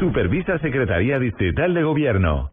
Supervisa 0.00 0.58
Secretaría 0.58 1.20
Distrital 1.20 1.74
de 1.74 1.84
Gobierno. 1.84 2.50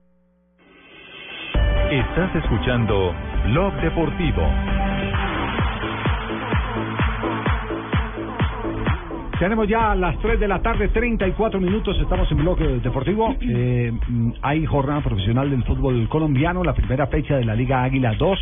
Estás 1.89 2.35
escuchando 2.35 3.15
Blog 3.47 3.73
Deportivo. 3.81 4.47
Tenemos 9.43 9.67
ya 9.67 9.93
las 9.93 10.17
3 10.19 10.39
de 10.39 10.47
la 10.47 10.61
tarde, 10.61 10.87
34 10.87 11.59
minutos, 11.59 11.99
estamos 11.99 12.31
en 12.31 12.37
bloque 12.37 12.63
deportivo. 12.63 13.35
Eh, 13.55 13.91
mm, 13.91 14.31
hay 14.41 14.65
jornada 14.65 15.01
profesional 15.01 15.49
del 15.49 15.63
fútbol 15.65 16.07
colombiano, 16.07 16.63
la 16.63 16.73
primera 16.73 17.07
fecha 17.07 17.35
de 17.35 17.43
la 17.43 17.53
Liga 17.53 17.83
Águila 17.83 18.13
2, 18.17 18.39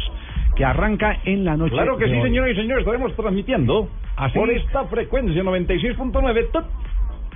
que 0.56 0.64
arranca 0.64 1.18
en 1.26 1.44
la 1.44 1.58
noche. 1.58 1.74
Claro 1.74 1.98
que 1.98 2.06
de 2.06 2.12
sí, 2.12 2.18
hoy. 2.18 2.24
señores 2.24 2.56
y 2.56 2.62
señores, 2.62 2.82
estaremos 2.82 3.16
transmitiendo 3.16 3.90
¿Ah, 4.16 4.30
sí? 4.30 4.38
por 4.38 4.52
esta 4.52 4.86
frecuencia 4.86 5.44
96.9 5.44 6.52
top, 6.52 6.66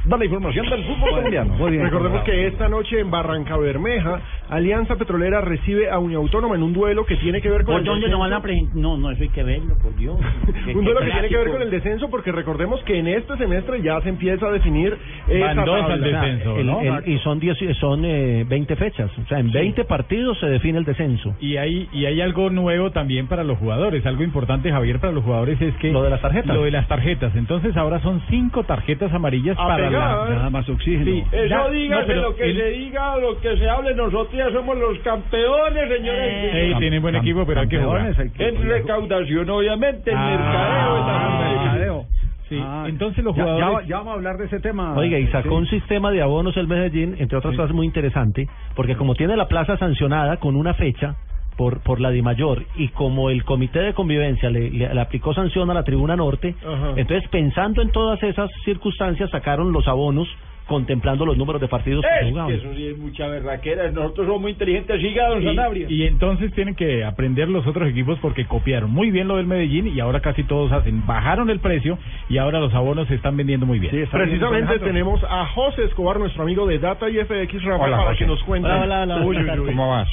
da 0.07 0.17
la 0.17 0.25
información 0.25 0.69
del 0.69 0.83
fútbol 0.83 1.09
colombiano. 1.15 1.55
Recordemos 1.67 2.23
que 2.23 2.47
esta 2.47 2.69
noche 2.69 2.99
en 2.99 3.09
Barranca 3.11 3.57
Bermeja, 3.57 4.19
Alianza 4.49 4.95
Petrolera 4.95 5.41
recibe 5.41 5.89
a 5.89 5.99
Unión 5.99 6.21
Autónoma 6.21 6.55
en 6.55 6.63
un 6.63 6.73
duelo 6.73 7.05
que 7.05 7.15
tiene 7.17 7.41
que 7.41 7.49
ver 7.49 7.63
con 7.63 7.73
¿Por 7.75 7.79
el 7.81 7.85
dónde 7.85 8.07
no 8.09 8.17
descenso. 8.17 8.19
van 8.19 8.33
a 8.33 8.41
presentar? 8.41 8.75
No, 8.77 8.97
no, 8.97 9.11
eso 9.11 9.23
hay 9.23 9.29
que 9.29 9.43
verlo, 9.43 9.75
por 9.81 9.95
Dios. 9.95 10.17
Un 10.75 10.83
duelo 10.85 10.99
que 11.01 11.11
tiene 11.11 11.27
que 11.29 11.37
ver 11.37 11.51
con 11.51 11.61
el 11.61 11.69
descenso 11.71 12.09
porque 12.09 12.31
recordemos 12.31 12.81
que 12.83 12.97
en 12.99 13.07
este 13.07 13.37
semestre 13.37 13.81
ya 13.81 13.99
se 14.01 14.09
empieza 14.09 14.47
a 14.47 14.51
definir 14.51 14.97
esa 15.27 15.55
tabla. 15.55 15.95
El- 15.95 16.69
el- 16.69 17.09
y 17.09 17.17
son 17.19 17.39
10, 17.39 17.57
son 17.79 18.03
eh, 18.05 18.45
20 18.47 18.75
fechas. 18.75 19.11
O 19.17 19.27
sea, 19.27 19.39
en 19.39 19.51
20 19.51 19.85
partidos 19.85 20.39
se 20.39 20.47
define 20.47 20.77
el 20.79 20.85
descenso. 20.85 21.35
Y 21.39 21.57
hay, 21.57 21.87
y 21.91 22.05
hay 22.05 22.21
algo 22.21 22.49
nuevo 22.49 22.91
también 22.91 23.27
para 23.27 23.43
los 23.43 23.57
jugadores, 23.57 24.05
algo 24.05 24.23
importante 24.23 24.71
Javier 24.71 24.99
para 24.99 25.13
los 25.13 25.23
jugadores 25.23 25.59
es 25.61 25.73
que 25.75 25.91
Lo 25.91 26.03
de 26.03 26.09
las 26.09 26.21
tarjetas. 26.21 26.55
Lo 26.55 26.63
de 26.63 26.71
las 26.71 26.87
tarjetas. 26.87 27.35
Entonces 27.35 27.75
ahora 27.77 27.99
son 28.01 28.21
cinco 28.29 28.63
tarjetas 28.63 29.11
amarillas 29.13 29.57
A 29.59 29.67
para 29.67 29.89
la 29.99 30.35
Nada 30.35 30.49
más 30.49 30.69
oxígeno. 30.69 31.05
Sí, 31.05 31.23
Eso 31.31 31.45
ya- 31.45 31.57
no, 31.57 31.97
pero 32.07 32.21
lo 32.21 32.35
que 32.35 32.43
el- 32.49 32.57
se 32.57 32.69
diga, 32.71 33.17
lo 33.17 33.39
que 33.39 33.57
se 33.57 33.69
hable, 33.69 33.95
nosotros 33.95 34.33
ya 34.33 34.51
somos 34.51 34.77
los 34.77 34.99
campeones, 34.99 35.89
señores. 35.89 36.51
señores. 36.51 36.77
tienen 36.79 37.01
buen 37.01 37.15
equipo, 37.15 37.45
pero 37.45 37.61
hay 37.61 37.67
que 37.67 37.79
jugar. 37.79 38.13
En 38.39 38.67
recaudación, 38.67 39.49
obviamente, 39.49 40.11
en 40.11 40.17
Ah, 40.17 40.29
mercadeo. 40.29 40.97
en 40.97 41.63
mercadeo. 41.63 42.05
Sí, 42.49 42.59
Ah, 42.63 42.85
entonces 42.87 43.23
los 43.23 43.35
ya- 43.35 43.43
ya 43.43 43.51
jugadores... 43.53 43.77
va- 43.85 43.89
ya, 43.89 43.97
vamos 43.97 44.11
a 44.11 44.15
hablar 44.17 44.37
de 44.37 44.45
ese 44.45 44.59
tema. 44.59 44.93
Oiga, 44.95 45.17
y 45.17 45.25
sacó 45.27 45.49
Sí. 45.49 45.55
un 45.55 45.65
sistema 45.67 46.11
de 46.11 46.21
abonos 46.21 46.55
el 46.57 46.67
Medellín, 46.67 47.15
entre 47.17 47.37
otras 47.39 47.55
cosas 47.55 47.73
muy 47.73 47.87
interesante, 47.87 48.47
porque 48.75 48.95
como 48.95 49.15
tiene 49.15 49.35
la 49.35 49.47
plaza 49.47 49.77
sancionada 49.77 50.37
con 50.37 50.55
una 50.55 50.75
fecha 50.75 51.15
por 51.57 51.79
por 51.81 51.99
la 52.01 52.11
DIMAYOR 52.11 52.63
y 52.75 52.89
como 52.89 53.29
el 53.29 53.43
comité 53.45 53.79
de 53.79 53.93
convivencia 53.93 54.49
le, 54.49 54.69
le- 54.71 54.93
le 54.93 55.01
aplicó 55.01 55.33
sanción 55.33 55.69
a 55.71 55.73
la 55.73 55.83
tribuna 55.83 56.15
norte, 56.15 56.55
Ajá. 56.65 56.93
entonces 56.97 57.27
pensando 57.29 57.81
en 57.81 57.91
todas 57.91 58.21
esas 58.23 58.49
circunstancias 58.65 59.29
sacaron 59.31 59.71
los 59.71 59.87
abonos 59.87 60.27
contemplando 60.67 61.27
los 61.27 61.37
números 61.37 61.61
de 61.61 61.67
partidos 61.67 62.03
que 62.03 62.09
se 62.09 62.15
Es 62.15 62.21
que 62.25 62.29
jugaban. 62.31 62.51
eso 62.55 62.73
sí 62.75 62.87
es 62.87 62.97
mucha 62.97 63.27
berraquera. 63.27 63.91
Nosotros 63.91 64.25
somos 64.25 64.41
muy 64.41 64.51
inteligentes. 64.53 64.99
Siga, 64.99 65.29
don 65.29 65.43
Sanabria. 65.43 65.85
Y, 65.87 66.03
entonces 66.07 66.51
tienen 66.53 66.73
que 66.73 67.03
aprender 67.03 67.47
los 67.49 67.67
otros 67.67 67.87
equipos 67.87 68.17
porque 68.19 68.45
copiaron 68.45 68.89
muy 68.89 69.11
bien 69.11 69.27
lo 69.27 69.37
del 69.37 69.45
Medellín 69.45 69.85
y 69.95 69.99
ahora 69.99 70.21
casi 70.21 70.41
todos 70.41 70.71
hacen, 70.71 71.05
bajaron 71.05 71.51
el 71.51 71.59
precio 71.59 71.99
y 72.29 72.39
ahora 72.39 72.59
los 72.59 72.73
abonos 72.73 73.07
se 73.07 73.13
están 73.13 73.37
vendiendo 73.37 73.67
muy 73.67 73.77
bien. 73.77 74.07
Precisamente 74.11 74.79
tenemos 74.79 75.23
a 75.29 75.45
José 75.53 75.83
Escobar, 75.83 76.17
nuestro 76.17 76.41
amigo 76.41 76.65
de 76.65 76.79
Data 76.79 77.07
y 77.11 77.17
FX 77.17 77.63
Rafa, 77.63 77.83
Hola, 77.83 77.97
para 77.97 78.09
José. 78.09 78.17
que 78.17 78.25
nos 78.25 78.41
cuente. 78.43 78.67
Hola, 78.67 79.03
hola, 79.03 79.03
hola. 79.17 79.25
Uy, 79.25 79.37
uy, 79.37 79.59
uy. 79.59 79.65
¿Cómo 79.67 79.89
vas? 79.91 80.09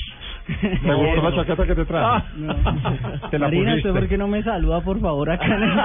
Me 0.83 0.95
gustó 0.95 1.23
la 1.23 1.37
chaqueta 1.37 1.67
que 1.67 1.75
te 1.75 1.85
traje. 1.85 2.25
Te 3.31 3.39
la 3.39 3.47
Marina, 3.47 3.71
pusiste. 3.71 3.89
¿usted 3.89 4.01
por 4.01 4.09
qué 4.09 4.19
no 4.19 4.29
me 4.29 4.43
saluda, 4.43 4.81
por 4.81 5.01
favor, 5.01 5.31
acá 5.31 5.47
en 5.47 5.63
el... 5.63 5.71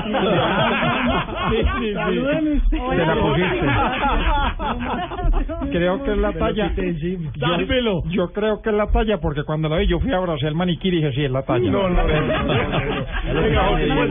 Sí, 1.47 1.55
sí, 1.57 1.63
sí. 1.79 1.93
Salúdeme. 1.93 2.61
Te 2.69 3.05
la 3.05 3.15
pusiste. 3.15 3.67
Creo 5.71 6.03
que 6.03 6.11
es 6.11 6.17
la 6.17 6.33
talla. 6.33 6.73
Yo, 6.75 8.03
yo 8.09 8.31
creo 8.33 8.61
que 8.61 8.69
es 8.69 8.75
la 8.75 8.87
talla 8.87 9.19
porque 9.19 9.43
cuando 9.43 9.69
la 9.69 9.77
vi 9.77 9.87
yo 9.87 9.99
fui 9.99 10.11
a 10.11 10.17
abrazar 10.17 10.49
el 10.49 10.55
maniquí 10.55 10.89
y 10.89 10.91
dije 10.91 11.11
sí 11.13 11.23
es 11.25 11.31
la 11.31 11.43
talla. 11.43 11.69
No, 11.69 11.89
no, 11.89 12.03
no, 12.03 12.21
no, 12.21 12.43
no, 12.43 12.69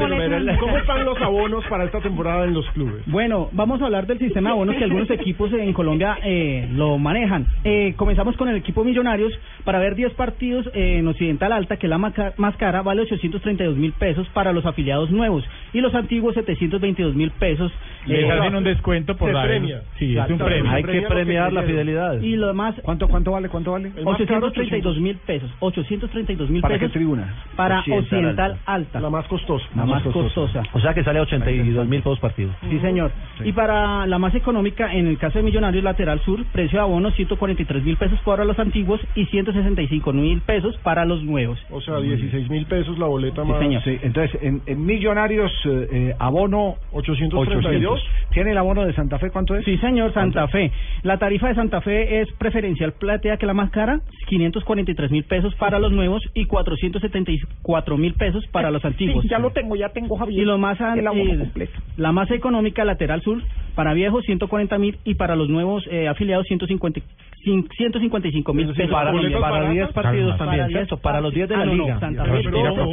no. 0.08 0.16
No, 0.40 0.58
¿Cómo 0.60 0.76
están 0.78 1.04
los 1.04 1.20
abonos 1.20 1.64
para 1.66 1.84
esta 1.84 2.00
temporada 2.00 2.44
en 2.44 2.54
los 2.54 2.68
clubes? 2.70 3.02
Bueno, 3.06 3.48
vamos 3.52 3.80
a 3.82 3.86
hablar 3.86 4.06
del 4.06 4.18
sistema 4.18 4.50
de 4.50 4.54
abonos 4.54 4.76
que 4.76 4.84
algunos 4.84 5.10
equipos 5.10 5.52
en 5.52 5.72
Colombia 5.72 6.18
eh, 6.22 6.68
lo 6.72 6.98
manejan. 6.98 7.46
Eh, 7.64 7.94
comenzamos 7.96 8.36
con 8.36 8.48
el 8.48 8.56
equipo 8.56 8.84
Millonarios. 8.84 9.32
Para 9.64 9.78
ver 9.78 9.94
10 9.94 10.14
partidos 10.14 10.45
eh, 10.74 10.98
en 10.98 11.06
Occidental 11.08 11.52
Alta, 11.52 11.76
que 11.76 11.86
es 11.86 11.90
la 11.90 11.98
maca- 11.98 12.32
más 12.36 12.56
cara, 12.56 12.82
vale 12.82 13.02
832 13.02 13.76
mil 13.76 13.92
pesos 13.92 14.26
para 14.34 14.52
los 14.52 14.64
afiliados 14.66 15.10
nuevos 15.10 15.44
y 15.72 15.80
los 15.80 15.94
antiguos 15.94 16.34
722 16.34 17.14
mil 17.14 17.30
pesos. 17.32 17.72
Les 18.06 18.24
eh, 18.24 18.30
hacen 18.32 18.54
un 18.54 18.64
descuento 18.64 19.16
por 19.16 19.30
se 19.30 19.34
dar- 19.34 19.46
premia. 19.48 19.82
Sí, 19.98 20.16
es 20.16 20.30
un 20.30 20.38
premio. 20.38 20.70
Hay 20.70 20.84
que 20.84 21.02
premiar 21.02 21.52
la 21.52 21.62
fidelidad. 21.62 22.20
Y 22.20 22.36
lo 22.36 22.46
demás, 22.48 22.74
¿Cuánto, 22.82 23.08
cuánto 23.08 23.32
vale? 23.32 23.48
¿Cuánto 23.48 23.72
vale? 23.72 23.90
832 24.04 24.98
mil 25.00 25.16
pesos. 25.16 25.50
832 25.60 26.50
mil 26.50 26.60
¿Para 26.62 26.74
pesos. 26.76 26.92
qué 26.92 26.98
tribuna? 26.98 27.34
Para 27.56 27.80
Occidental 27.80 28.58
Alta. 28.64 29.00
La 29.00 29.10
más 29.10 29.26
costosa. 29.26 29.66
La 29.74 29.84
más 29.86 30.02
costosa. 30.02 30.62
O 30.72 30.80
sea 30.80 30.94
que 30.94 31.02
sale 31.02 31.18
a 31.18 31.22
82 31.22 31.86
mil 31.88 32.00
pesos 32.00 32.18
partido. 32.20 32.50
Sí, 32.70 32.78
señor. 32.80 33.10
Y 33.44 33.52
para 33.52 34.06
la 34.06 34.18
más 34.18 34.34
económica, 34.34 34.92
en 34.94 35.06
el 35.08 35.18
caso 35.18 35.38
de 35.38 35.44
Millonarios 35.44 35.82
Lateral 35.82 36.20
Sur, 36.20 36.44
precio 36.52 36.78
de 36.78 36.82
abono 36.82 37.10
143 37.10 37.84
mil 37.84 37.96
pesos 37.96 38.18
para 38.24 38.44
los 38.44 38.58
antiguos 38.58 39.00
y 39.14 39.24
165 39.26 40.12
mil 40.12 40.25
pesos 40.40 40.76
para 40.82 41.04
los 41.04 41.22
nuevos. 41.22 41.58
O 41.70 41.80
sea, 41.80 41.98
16 42.00 42.50
mil 42.50 42.66
pesos 42.66 42.98
la 42.98 43.06
boleta 43.06 43.42
Sí, 43.42 43.48
más. 43.48 43.58
señor. 43.60 43.82
Sí, 43.84 43.98
entonces, 44.02 44.38
en, 44.42 44.60
en 44.66 44.84
Millonarios, 44.84 45.52
eh, 45.64 45.88
eh, 45.92 46.14
abono 46.18 46.76
832. 46.92 48.00
¿Tiene 48.32 48.50
el 48.52 48.58
abono 48.58 48.84
de 48.84 48.92
Santa 48.94 49.18
Fe 49.18 49.30
cuánto 49.30 49.54
es? 49.56 49.64
Sí, 49.64 49.76
señor, 49.78 50.12
Santa 50.12 50.46
Fe. 50.48 50.70
La 51.02 51.18
tarifa 51.18 51.48
de 51.48 51.54
Santa 51.54 51.80
Fe 51.80 52.20
es 52.20 52.28
preferencial 52.38 52.92
platea 52.92 53.36
que 53.36 53.46
la 53.46 53.54
más 53.54 53.70
cara, 53.70 54.00
543 54.28 55.10
mil 55.10 55.24
pesos 55.24 55.54
para 55.56 55.78
los 55.78 55.92
nuevos 55.92 56.22
y 56.34 56.44
474 56.46 57.96
mil 57.96 58.14
pesos 58.14 58.44
para 58.52 58.70
los 58.70 58.84
antiguos. 58.84 59.22
Sí, 59.22 59.28
ya 59.28 59.38
lo 59.38 59.50
tengo, 59.50 59.76
ya 59.76 59.90
tengo 59.90 60.16
Javier. 60.16 60.42
Y 60.42 60.44
lo 60.44 60.58
más 60.58 60.78
el 60.80 61.06
abono 61.06 61.38
completo. 61.38 61.72
la 61.96 62.12
más 62.12 62.30
económica 62.30 62.84
lateral 62.84 63.22
sur 63.22 63.42
para 63.74 63.92
viejos 63.94 64.24
140 64.24 64.78
mil 64.78 64.98
y 65.04 65.14
para 65.14 65.36
los 65.36 65.48
nuevos 65.48 65.84
eh, 65.90 66.08
afiliados 66.08 66.46
150 66.46 67.00
cin- 67.00 67.04
155 67.46 68.52
mil 68.54 68.66
pesos 68.74 68.90
Para, 68.90 69.12
para 69.40 69.70
10 69.70 69.92
partidos 69.92 70.36
también, 70.36 70.66
10 70.66 70.78
¿cierto? 70.78 70.96
Para 70.98 71.20
los 71.20 71.32
10 71.32 71.48
de 71.48 71.54
Ah, 71.54 71.58
la 71.58 71.64
no, 71.66 71.74
no, 71.74 71.84
liga. 71.84 72.00
Santa 72.00 72.24
Fe 72.24 72.42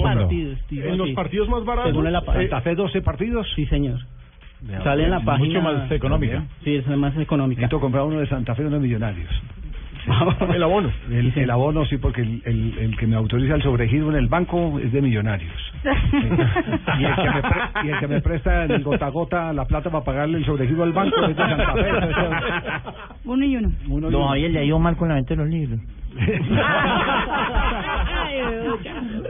partidos. 0.03 0.59
tío, 0.67 0.83
En 0.85 0.97
los 0.97 1.07
sí. 1.07 1.13
partidos 1.13 1.49
más 1.49 1.65
baratos. 1.65 1.91
Según 1.91 2.11
la 2.11 2.19
eh, 2.19 2.23
Santa 2.25 2.61
Fe 2.61 2.75
12 2.75 3.01
partidos. 3.01 3.47
Sí, 3.55 3.65
señor. 3.65 3.99
Sale 4.83 5.03
en 5.05 5.09
la 5.11 5.19
Mucho 5.19 5.25
página. 5.31 5.61
más 5.61 5.91
económica. 5.91 6.43
Sí, 6.63 6.75
es 6.75 6.87
más 6.87 7.17
económica. 7.17 7.61
Necesito 7.61 7.79
comprar 7.81 8.03
uno 8.05 8.19
de 8.19 8.27
Santa 8.27 8.55
Fe 8.55 8.61
uno 8.65 8.75
de 8.77 8.81
Millonarios. 8.81 9.29
El 10.53 10.63
abono. 10.63 10.91
El, 11.09 11.31
el 11.35 11.49
abono 11.49 11.85
sí, 11.85 11.97
porque 11.97 12.21
el, 12.21 12.41
el, 12.45 12.77
el 12.79 12.97
que 12.97 13.07
me 13.07 13.15
autoriza 13.15 13.55
el 13.55 13.61
sobregiro 13.63 14.09
en 14.09 14.17
el 14.17 14.27
banco 14.27 14.79
es 14.79 14.91
de 14.91 15.01
Millonarios. 15.01 15.51
Y 16.99 17.05
el, 17.05 17.15
que 17.15 17.29
me 17.29 17.41
pre- 17.41 17.83
y 17.83 17.89
el 17.89 17.99
que 17.99 18.07
me 18.07 18.21
presta 18.21 18.65
en 18.65 18.71
el 18.71 18.83
gota 18.83 19.07
a 19.07 19.09
gota 19.09 19.53
la 19.53 19.65
plata 19.65 19.89
para 19.89 20.03
pagarle 20.03 20.37
el 20.37 20.45
sobregiro 20.45 20.83
al 20.83 20.93
banco 20.93 21.15
es 21.25 21.35
de 21.35 21.35
Santa 21.35 21.73
Fe. 21.73 21.91
Uno 23.25 23.45
y 23.45 23.57
uno. 23.57 23.71
uno 23.89 24.07
y 24.07 24.11
No, 24.11 24.17
uno. 24.19 24.27
Javier, 24.29 24.51
le 24.51 24.59
ha 24.59 24.63
ido 24.63 24.79
mal 24.79 24.95
con 24.95 25.09
la 25.09 25.15
venta 25.15 25.29
de 25.35 25.35
los 25.37 25.49
libros. 25.49 25.79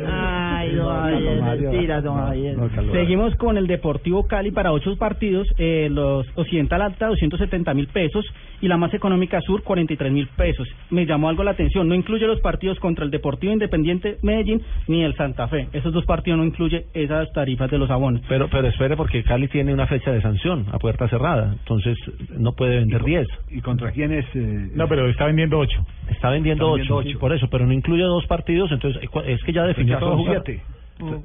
Ay, 0.06 0.76
don 0.76 0.88
Javier, 0.90 1.42
mentira, 1.42 2.02
don 2.02 2.18
Javier. 2.18 2.56
Seguimos 2.92 3.36
con 3.36 3.58
el 3.58 3.68
Deportivo 3.68 4.28
Cali 4.28 4.52
para 4.52 4.72
ocho 4.72 4.96
partidos, 4.98 5.48
eh, 5.58 5.88
los 5.92 6.26
Occidental 6.36 6.82
Alta 6.82 7.08
270 7.08 7.74
mil 7.74 7.88
pesos 7.88 8.26
y 8.62 8.68
la 8.68 8.78
más 8.78 8.94
económica 8.94 9.42
Sur 9.42 9.64
43 9.64 10.12
mil 10.12 10.28
pesos. 10.36 10.68
Me 10.90 11.06
llamó 11.06 11.30
algo 11.30 11.44
la 11.44 11.52
atención, 11.52 11.88
no 11.88 11.96
incluye 11.96 12.26
los 12.28 12.40
partidos 12.42 12.80
contra 12.80 13.04
el 13.06 13.12
Deportivo 13.12 13.52
Independiente 13.54 14.18
Medellín 14.22 14.62
ni 14.88 15.04
el 15.04 15.16
Santa 15.16 15.48
Fe. 15.48 15.68
Esos 15.74 15.94
dos 15.94 16.06
partidos 16.06 16.38
no 16.40 16.46
incluye 16.46 16.86
esas 16.94 17.32
tarifas 17.34 17.70
de 17.70 17.78
los 17.78 17.90
abonos. 17.90 18.22
Pero, 18.30 18.48
pero 18.50 18.68
espere 18.68 18.96
porque 18.96 19.24
Cali 19.24 19.48
tiene 19.48 19.74
una 19.74 19.88
fecha 19.88 20.12
de 20.12 20.22
sanción 20.22 20.66
a 20.72 20.80
puerta 20.80 21.08
cerrada, 21.10 21.54
entonces 21.60 21.98
no 22.38 22.54
puede 22.54 22.78
vender 22.80 23.04
10. 23.04 23.28
¿Y 23.52 23.62
contra 23.62 23.92
quién 23.92 24.12
es? 24.14 24.26
eh, 24.34 24.70
No, 24.76 24.88
pero 24.88 25.08
está 25.10 25.26
vendiendo 25.26 25.60
8. 25.60 25.86
Está 26.10 26.30
vendiendo 26.30 26.73
Está 26.82 26.94
vendiendo 26.94 26.96
8, 26.98 27.10
ocho. 27.10 27.20
por 27.20 27.34
eso, 27.34 27.48
pero 27.50 27.66
no 27.66 27.74
incluye 27.74 28.04
dos 28.04 28.26
partidos, 28.28 28.72
entonces 28.72 29.02
eh, 29.04 29.08
es 29.28 29.44
que 29.44 29.54
ya 29.54 29.64
definió 29.66 29.96
ya 29.96 30.00
todo 30.00 30.24
siete. 30.26 30.62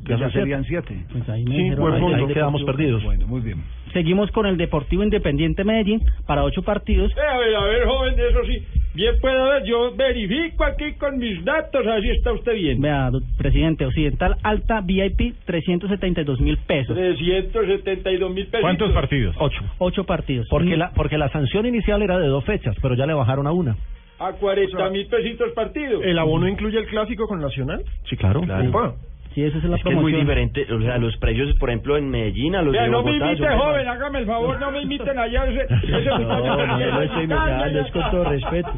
Ya 0.09 0.17
Ya, 0.17 0.31
serían 0.31 0.65
siete. 0.65 1.05
Pues 1.13 1.29
ahí 1.29 1.45
me 1.45 1.51
Sí, 1.55 1.63
dijeron, 1.65 1.93
ahí- 1.93 2.15
ahí 2.15 2.27
quedamos 2.35 2.63
perdidos. 2.65 3.05
Bueno, 3.05 3.27
muy 3.27 3.41
bien. 3.43 3.63
Seguimos 3.93 4.31
con 4.33 4.47
el 4.47 4.57
Deportivo 4.57 5.05
Independiente 5.05 5.63
Medellín 5.63 6.01
para 6.27 6.43
ocho 6.43 6.63
partidos. 6.63 7.13
Eh, 7.13 7.21
a 7.21 7.37
ver, 7.39 7.55
a 7.55 7.65
ver, 7.65 7.85
joven, 7.87 8.15
eso 8.19 8.41
sí. 8.47 8.65
Bien 8.95 9.15
puedo 9.21 9.45
ver, 9.51 9.63
yo 9.65 9.95
verifico 9.95 10.65
aquí 10.65 10.95
con 10.95 11.19
mis 11.19 11.45
datos, 11.45 11.87
así 11.87 12.09
está 12.11 12.33
usted 12.33 12.55
bien. 12.55 12.81
Vea, 12.81 13.11
presidente, 13.37 13.85
Occidental 13.85 14.37
Alta 14.43 14.81
VIP 14.81 15.35
372 15.45 16.41
mil 16.41 16.57
pesos. 16.67 16.97
372 16.97 18.31
mil 18.33 18.47
pesos. 18.47 18.61
¿Cuántos 18.63 18.91
partidos? 18.93 19.37
Ocho. 19.39 19.61
Ocho 19.79 20.05
partidos. 20.05 20.47
Porque 20.51 20.77
Mm. 20.77 20.79
la, 20.79 20.91
porque 20.95 21.19
la 21.19 21.29
sanción 21.29 21.67
inicial 21.67 22.03
era 22.03 22.19
de 22.19 22.27
dos 22.27 22.45
fechas, 22.45 22.75
pero 22.83 22.95
ya 22.95 23.07
le 23.07 23.15
bajaron 23.15 23.47
a 23.47 23.53
una. 23.53 23.77
A 24.21 24.33
40 24.33 24.91
mil 24.91 25.07
pesitos 25.07 25.53
partido. 25.53 26.03
¿El 26.03 26.19
abono 26.19 26.49
incluye 26.49 26.79
el 26.79 26.87
clásico 26.87 27.27
con 27.29 27.41
Nacional? 27.41 27.85
Sí, 28.09 28.17
claro. 28.17 28.41
Upa. 28.41 28.95
Sí, 29.35 29.45
esa 29.45 29.59
es 29.59 29.65
la 29.65 29.77
Es 29.77 29.83
que 29.85 29.91
es 29.91 29.95
muy 29.95 30.11
promoción. 30.13 30.21
diferente, 30.23 30.67
o 30.73 30.81
sea, 30.81 30.99
los 30.99 31.17
precios, 31.19 31.55
por 31.61 31.69
ejemplo, 31.71 31.97
en 31.97 32.09
Medellín, 32.11 32.57
a 32.57 32.63
los 32.63 32.75
Ya, 32.75 32.83
de 32.85 32.89
no 32.89 33.05
me 33.05 33.13
Bogotá. 33.13 33.31
imite, 33.33 33.49
son- 33.49 33.59
joven, 33.59 33.87
hágame 33.89 34.19
el 34.21 34.27
favor, 34.27 34.59
no 34.59 34.71
me 34.73 34.83
imiten 34.83 35.19
allá. 35.19 35.45
Ese, 35.47 35.63
ese 35.63 36.09
No, 36.19 36.67
no, 36.67 36.81
yo 36.81 36.87
lo 36.87 37.03
estoy 37.03 37.25
imitando, 37.25 37.81
es 37.81 37.91
con 37.93 38.11
todo 38.11 38.25
respeto. 38.25 38.73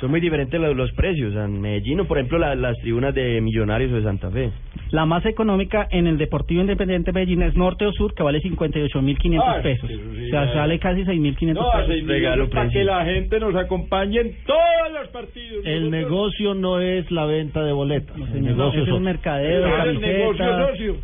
Son 0.00 0.10
muy 0.10 0.20
diferentes 0.20 0.58
los, 0.60 0.74
los 0.76 0.92
precios. 0.92 1.34
En 1.34 1.60
Medellín, 1.60 2.00
o 2.00 2.04
por 2.06 2.18
ejemplo, 2.18 2.38
la- 2.38 2.54
las 2.54 2.76
tribunas 2.78 3.14
de 3.14 3.40
Millonarios 3.42 3.92
o 3.92 3.96
de 3.96 4.02
Santa 4.02 4.30
Fe. 4.30 4.50
La 4.90 5.04
más 5.04 5.24
económica 5.26 5.86
en 5.90 6.06
el 6.06 6.16
Deportivo 6.16 6.62
Independiente 6.62 7.12
Medellín 7.12 7.42
es 7.42 7.54
Norte 7.54 7.84
o 7.84 7.92
Sur, 7.92 8.14
que 8.14 8.22
vale 8.22 8.40
58 8.40 9.02
mil 9.02 9.18
500 9.18 9.48
Ay, 9.56 9.62
pesos. 9.62 9.90
pero 9.90 10.14
sí, 10.14 10.26
o 10.26 10.30
sea, 10.30 10.52
sale 10.54 10.78
casi 10.78 11.04
6 11.04 11.20
mil 11.20 11.36
500 11.36 11.62
No, 11.64 11.70
pesos. 11.72 11.86
seis 11.88 12.04
mil 12.04 12.24
euros 12.24 12.48
para 12.48 12.68
que 12.70 12.84
la 12.84 13.04
gente 13.04 13.38
nos 13.40 13.54
acompañe 13.54 14.20
en 14.20 14.32
todos 14.46 14.92
los 14.98 15.08
partidos. 15.08 15.64
El 15.66 15.90
negocio 15.90 16.54
no 16.54 16.80
es 16.80 17.10
la 17.10 17.26
venta 17.26 17.62
de 17.62 17.72
boletas. 17.72 18.16
el 18.16 18.26
señor, 18.32 18.56
negocio 18.56 18.82
es 18.82 18.88
el 18.88 19.00
mercadeo, 19.00 19.82
el 19.84 20.00
negocio 20.00 20.68
socio. 20.68 20.96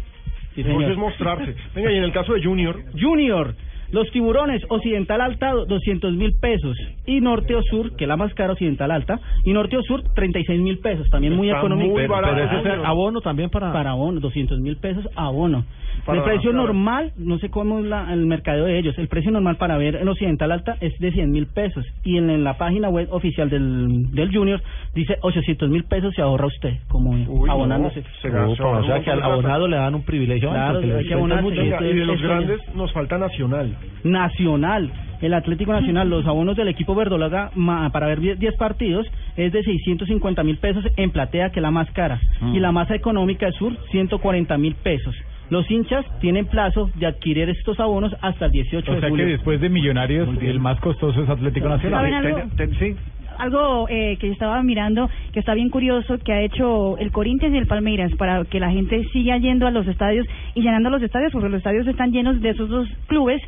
Sí, 0.55 0.61
El 0.63 0.69
negocio 0.69 0.93
es 0.93 0.99
mostrarse. 0.99 1.55
Venga, 1.75 1.93
y 1.93 1.97
en 1.97 2.05
el 2.05 2.13
caso 2.13 2.33
de 2.35 2.43
Junior, 2.43 2.81
Junior, 2.99 3.55
los 3.93 4.11
tiburones 4.11 4.63
Occidental 4.69 5.21
Alta 5.21 5.53
200 5.53 6.13
mil 6.15 6.33
pesos 6.41 6.77
y 7.07 7.21
Norte 7.21 7.55
o 7.55 7.63
Sur, 7.63 7.95
que 7.97 8.05
es 8.05 8.09
la 8.09 8.17
más 8.17 8.33
cara 8.35 8.53
Occidental 8.53 8.91
Alta, 8.91 9.21
y 9.45 9.53
Norte 9.53 9.77
o 9.77 9.83
Sur 9.83 10.03
36 10.15 10.61
mil 10.61 10.79
pesos, 10.79 11.09
también 11.11 11.35
muy 11.37 11.49
Está 11.49 11.61
económico. 11.61 11.93
muy 11.93 12.07
barato. 12.07 12.35
pero 12.35 12.47
ese 12.47 12.69
es 12.69 12.75
el 12.79 12.85
abono 12.85 13.21
también 13.21 13.51
para... 13.51 13.73
Para 13.73 13.91
abono, 13.93 14.21
200 14.21 14.59
mil 14.61 14.77
pesos 14.77 15.07
abono. 15.17 15.65
Para 16.05 16.19
el 16.19 16.25
precio 16.25 16.53
normal, 16.53 17.13
no 17.17 17.39
sé 17.39 17.51
cómo 17.51 17.79
es 17.79 17.85
la- 17.87 18.13
el 18.13 18.27
mercadeo 18.27 18.65
de 18.65 18.79
ellos, 18.79 18.99
el 18.99 19.09
precio 19.09 19.31
normal 19.31 19.57
para 19.57 19.79
ver 19.79 19.97
en 19.97 20.09
Occidental 20.09 20.51
Alta 20.53 20.77
es 20.81 20.93
de 20.99 21.13
100 21.13 21.31
mil 21.31 21.47
pesos 21.47 21.85
y 22.03 22.19
en, 22.19 22.29
en 22.31 22.43
la 22.45 22.59
página 22.59 22.89
web 22.89 23.09
oficial 23.13 23.49
del, 23.49 24.11
del 24.13 24.35
Junior 24.35 24.61
dice 24.95 25.17
800 25.23 25.71
mil 25.71 25.85
pesos 25.85 26.13
se 26.15 26.21
ahorra 26.23 26.47
usted 26.47 26.75
como 26.89 27.11
Uy, 27.11 27.49
abonándose. 27.49 28.01
no, 28.01 28.07
se 28.21 28.29
gasta 28.31 28.63
Upa, 28.65 28.79
o 28.79 28.85
sea 28.87 29.01
que 29.01 29.11
al 29.11 29.23
abonado 29.23 29.69
le 29.69 29.77
dan 29.77 29.95
un 29.95 30.03
privilegio. 30.03 30.51
Claro, 30.51 30.79
hay 30.81 31.07
que 31.07 31.15
abonarse. 31.15 31.43
mucho. 31.45 31.63
Y 31.63 31.69
de 31.71 31.95
los 32.05 32.21
grandes 32.21 32.61
nos 32.75 32.93
falta 32.93 33.17
Nacional. 33.19 33.75
Nacional, 34.05 34.91
el 35.21 35.35
Atlético 35.35 35.73
Nacional, 35.73 36.09
los 36.11 36.27
abonos 36.27 36.57
del 36.57 36.69
equipo 36.69 36.95
verdolaga 36.95 37.51
ma- 37.55 37.91
para 37.91 38.07
ver 38.07 38.21
10 38.21 38.39
10 38.39 38.57
partidos 38.57 39.07
es 39.37 39.53
de 39.53 39.63
650 39.63 40.43
mil 40.43 40.59
pesos 40.59 40.85
en 40.97 41.11
platea, 41.11 41.51
que 41.51 41.61
es 41.61 41.63
la 41.63 41.71
más 41.71 41.91
cara, 41.93 42.21
y 42.53 42.61
la 42.61 42.73
más 42.73 42.91
económica 42.91 43.47
del 43.47 43.55
sur, 43.55 43.73
140 43.91 44.57
mil 44.59 44.75
pesos. 44.75 45.15
Los 45.51 45.71
hinchas 45.71 46.05
tienen 46.21 46.47
plazo 46.47 46.91
de 46.95 47.07
adquirir 47.07 47.49
estos 47.51 47.79
abonos 47.79 48.15
hasta 48.23 48.47
el 48.47 48.53
18 48.53 48.91
O 48.91 48.95
de 48.95 49.01
sea 49.01 49.09
que 49.09 49.11
julio. 49.11 49.27
después 49.27 49.61
de 49.61 49.69
Millonarios, 49.69 50.29
el 50.41 50.59
más 50.61 50.81
costoso 50.81 51.23
es 51.23 51.29
Atlético 51.29 51.67
¿Saben 51.69 51.91
Nacional. 51.93 52.27
algo? 52.27 52.39
Ten- 52.57 52.71
ten- 52.71 52.79
sí. 52.79 52.97
Algo 53.37 53.89
eh, 53.91 54.17
que 54.21 54.29
yo 54.29 54.33
estaba 54.33 54.63
mirando 54.63 55.11
que 55.33 55.41
está 55.41 55.55
bien 55.55 55.69
curioso 55.69 56.19
que 56.19 56.33
ha 56.33 56.41
hecho 56.43 56.97
el 56.99 57.11
Corinthians 57.11 57.53
y 57.55 57.59
el 57.59 57.67
Palmeiras 57.67 58.13
para 58.17 58.45
que 58.45 58.61
la 58.61 58.71
gente 58.71 59.03
siga 59.13 59.37
yendo 59.39 59.67
a 59.67 59.73
los 59.73 59.89
estadios 59.89 60.25
y 60.55 60.63
llenando 60.63 60.89
los 60.89 61.03
estadios 61.03 61.33
porque 61.33 61.49
los 61.49 61.59
estadios 61.59 61.85
están 61.89 62.13
llenos 62.13 62.41
de 62.41 62.51
esos 62.51 62.69
dos 62.69 62.89
clubes 63.09 63.43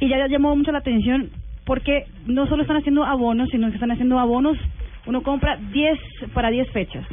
y 0.00 0.08
ya 0.08 0.26
llamó 0.26 0.54
mucho 0.56 0.72
la 0.72 0.78
atención 0.78 1.30
porque 1.64 2.04
no 2.26 2.46
solo 2.46 2.62
están 2.62 2.76
haciendo 2.76 3.04
abonos 3.04 3.48
sino 3.50 3.68
que 3.68 3.74
están 3.74 3.90
haciendo 3.90 4.18
abonos 4.18 4.58
uno 5.06 5.22
compra 5.22 5.56
10 5.72 5.98
para 6.32 6.50
10 6.50 6.70
fechas 6.70 7.04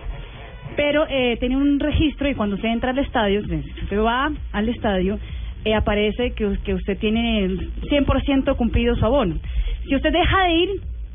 pero 0.75 1.05
eh, 1.09 1.37
tiene 1.39 1.57
un 1.57 1.79
registro 1.79 2.29
y 2.29 2.35
cuando 2.35 2.55
usted 2.55 2.69
entra 2.69 2.91
al 2.91 2.99
estadio, 2.99 3.41
usted 3.41 3.99
va 3.99 4.31
al 4.53 4.69
estadio, 4.69 5.19
eh, 5.65 5.73
aparece 5.75 6.31
que, 6.31 6.57
que 6.63 6.73
usted 6.73 6.97
tiene 6.97 7.43
el 7.43 7.73
100% 7.89 8.55
cumplido 8.55 8.95
su 8.95 9.05
abono. 9.05 9.35
Si 9.87 9.95
usted 9.95 10.11
deja 10.13 10.43
de 10.45 10.53
ir, 10.53 10.69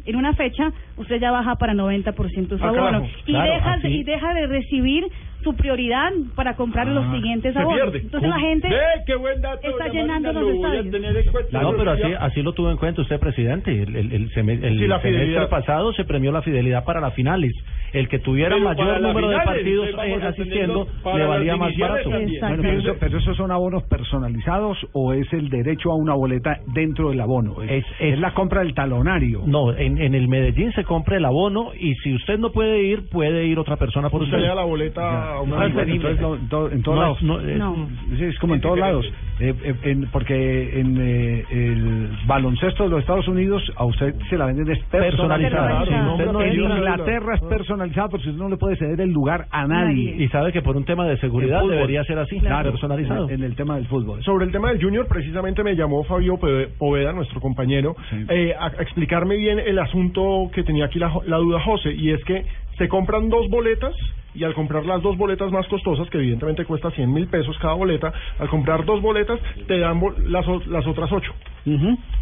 en 0.04 0.16
una 0.16 0.34
fecha, 0.34 0.70
usted 0.96 1.18
ya 1.20 1.30
baja 1.32 1.56
para 1.56 1.74
90% 1.74 2.58
su 2.58 2.64
Ah, 2.64 2.68
abono. 2.68 3.06
Y, 3.26 3.32
deja, 3.32 3.72
así. 3.72 3.88
y 3.88 4.04
deja 4.04 4.34
de 4.34 4.46
recibir 4.46 5.06
su 5.46 5.54
prioridad 5.54 6.10
para 6.34 6.56
comprar 6.56 6.88
los 6.88 7.04
siguientes 7.14 7.54
se 7.54 7.60
abonos. 7.60 7.94
Entonces 7.94 8.28
la 8.28 8.38
gente 8.40 8.68
Ve, 8.68 8.76
qué 9.06 9.14
buen 9.14 9.40
dato, 9.40 9.68
está 9.68 9.86
llenando 9.88 10.32
Marina, 10.32 10.40
los 10.40 10.54
estadios. 10.56 11.52
No, 11.52 11.72
pero 11.76 11.90
así, 11.92 12.02
así 12.18 12.42
lo 12.42 12.52
tuvo 12.52 12.70
en 12.72 12.76
cuenta 12.78 13.02
usted, 13.02 13.20
presidente. 13.20 13.70
El, 13.70 13.94
el, 13.94 14.12
el, 14.12 14.30
seme- 14.32 14.60
el 14.62 14.78
Sí, 14.80 14.86
la 14.88 15.00
semestre 15.00 15.46
pasado 15.46 15.92
se 15.92 16.04
premió 16.04 16.32
la 16.32 16.42
fidelidad 16.42 16.84
para 16.84 17.00
las 17.00 17.14
finales. 17.14 17.52
El 17.92 18.08
que 18.08 18.18
tuviera 18.18 18.56
Pero 18.56 18.64
mayor 18.64 19.00
número 19.00 19.28
de 19.30 19.36
partidos 19.38 19.88
eh, 20.04 20.18
asistiendo 20.22 20.88
le 21.14 21.24
valía 21.24 21.56
más 21.56 21.72
barato. 21.78 22.10
Bueno, 22.10 22.28
pero, 22.60 22.78
eso- 22.80 22.96
pero 22.98 23.18
esos 23.18 23.36
son 23.36 23.52
abonos 23.52 23.84
personalizados 23.84 24.76
o 24.92 25.12
es 25.12 25.32
el 25.32 25.48
derecho 25.48 25.92
a 25.92 25.94
una 25.94 26.14
boleta 26.14 26.58
dentro 26.74 27.10
del 27.10 27.20
abono. 27.20 27.62
Es, 27.62 27.84
es 28.00 28.18
la 28.18 28.32
compra 28.34 28.62
del 28.62 28.74
talonario. 28.74 29.42
No, 29.46 29.72
en, 29.72 29.98
en 29.98 30.14
el 30.16 30.26
Medellín 30.26 30.72
se 30.72 30.82
compra 30.84 31.16
el 31.16 31.24
abono 31.24 31.70
y 31.78 31.94
si 32.02 32.14
usted 32.14 32.38
no 32.38 32.50
puede 32.50 32.82
ir, 32.82 33.08
puede 33.08 33.46
ir 33.46 33.58
otra 33.58 33.76
persona 33.76 34.10
por 34.10 34.22
Usted 34.22 34.34
usted. 34.34 34.42
le 34.42 34.48
da 34.48 34.54
la 34.56 34.64
boleta 34.64 35.35
a 35.40 35.66
entonces 35.66 36.20
no, 36.20 36.34
en 36.36 36.48
to- 36.48 36.70
en 36.70 36.82
todos 36.82 36.96
No, 36.96 37.02
lados. 37.02 37.22
no, 37.22 37.40
eh, 37.40 37.54
No. 37.56 37.88
Sí, 38.16 38.24
es 38.24 38.38
como 38.38 38.54
en 38.54 38.60
todos 38.60 38.78
lados. 38.78 39.06
Eh, 39.38 39.52
eh, 39.64 39.74
en- 39.82 40.06
porque 40.10 40.80
en 40.80 40.96
eh, 40.98 41.44
el 41.50 42.08
baloncesto 42.26 42.84
de 42.84 42.88
los 42.90 43.00
Estados 43.00 43.28
Unidos 43.28 43.62
a 43.76 43.84
usted 43.84 44.14
se 44.30 44.38
la 44.38 44.46
venden 44.46 44.70
es 44.70 44.78
personalizada. 44.84 45.80
Personalizada. 45.80 46.02
No- 46.26 46.32
no 46.32 46.40
entra- 46.42 46.54
Inglaterra 46.76 47.34
es 47.34 47.40
personalizada 47.42 48.08
porque 48.08 48.28
usted 48.30 48.40
no 48.40 48.48
le 48.48 48.56
puede 48.56 48.76
ceder 48.76 49.00
el 49.00 49.10
lugar 49.10 49.46
a 49.50 49.66
nadie. 49.66 50.16
Y 50.18 50.28
sabe 50.28 50.52
que 50.52 50.62
por 50.62 50.76
un 50.76 50.84
tema 50.84 51.06
de 51.06 51.18
seguridad 51.18 51.62
debería 51.68 52.02
ser 52.04 52.18
así, 52.18 52.38
Claro, 52.40 52.70
personalizado. 52.70 53.28
En, 53.28 53.42
el 53.42 53.54
tema 53.54 53.76
del 53.76 53.86
fútbol. 53.86 54.22
Sobre 54.24 54.46
el 54.46 54.52
tema 54.52 54.70
del 54.70 54.82
Junior, 54.82 55.06
precisamente 55.06 55.62
me 55.62 55.74
llamó 55.76 56.02
Fabio 56.04 56.36
Pove- 56.38 56.68
Poveda, 56.78 57.12
nuestro 57.12 57.40
compañero, 57.40 57.94
eh, 58.28 58.54
a, 58.58 58.66
a 58.66 58.82
explicarme 58.82 59.36
bien 59.36 59.58
el 59.58 59.78
asunto 59.78 60.50
que 60.54 60.62
tenía 60.62 60.86
aquí 60.86 60.98
la, 60.98 61.12
la 61.26 61.36
duda 61.36 61.60
José, 61.60 61.92
y 61.92 62.10
es 62.10 62.24
que 62.24 62.44
se 62.78 62.88
compran 62.88 63.28
dos 63.28 63.48
boletas 63.50 63.94
y 64.36 64.44
al 64.44 64.54
comprar 64.54 64.84
las 64.86 65.02
dos 65.02 65.16
boletas 65.16 65.50
más 65.50 65.66
costosas, 65.68 66.08
que 66.10 66.18
evidentemente 66.18 66.64
cuesta 66.64 66.90
100 66.90 67.12
mil 67.12 67.26
pesos 67.28 67.56
cada 67.58 67.74
boleta, 67.74 68.12
al 68.38 68.48
comprar 68.48 68.84
dos 68.84 69.00
boletas 69.02 69.40
te 69.66 69.78
dan 69.78 69.98
bo- 70.00 70.14
las, 70.26 70.44
las 70.66 70.86
otras 70.86 71.10
ocho. 71.12 71.32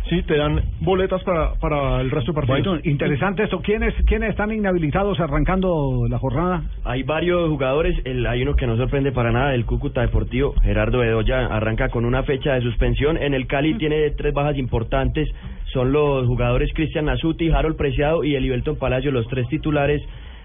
Sí, 0.08 0.22
te 0.22 0.36
dan 0.38 0.62
boletas 0.80 1.22
para, 1.22 1.54
para 1.56 2.00
el 2.00 2.10
resto 2.10 2.32
de 2.32 2.36
partidos. 2.36 2.64
Bueno, 2.66 2.80
interesante 2.84 3.42
esto. 3.44 3.60
¿Quiénes, 3.60 3.94
¿Quiénes 4.06 4.30
están 4.30 4.50
inhabilitados 4.52 5.20
arrancando 5.20 6.06
la 6.08 6.18
jornada? 6.18 6.62
Hay 6.84 7.02
varios 7.02 7.48
jugadores, 7.50 7.94
el, 8.04 8.26
hay 8.26 8.42
uno 8.42 8.54
que 8.54 8.66
no 8.66 8.76
sorprende 8.76 9.12
para 9.12 9.32
nada, 9.32 9.54
el 9.54 9.66
Cúcuta 9.66 10.00
Deportivo, 10.00 10.54
Gerardo 10.62 10.98
Bedoya, 11.00 11.46
arranca 11.46 11.88
con 11.90 12.04
una 12.06 12.22
fecha 12.22 12.54
de 12.54 12.62
suspensión. 12.62 13.16
En 13.18 13.34
el 13.34 13.46
Cali 13.46 13.74
tiene 13.74 14.10
tres 14.12 14.32
bajas 14.32 14.56
importantes, 14.56 15.28
son 15.72 15.92
los 15.92 16.26
jugadores 16.26 16.70
Cristian 16.74 17.04
Nasuti, 17.06 17.50
Harold 17.50 17.76
Preciado 17.76 18.24
y 18.24 18.34
Elivelton 18.36 18.76
Palacio, 18.76 19.10
los 19.10 19.26
tres 19.28 19.46
titulares. 19.48 20.00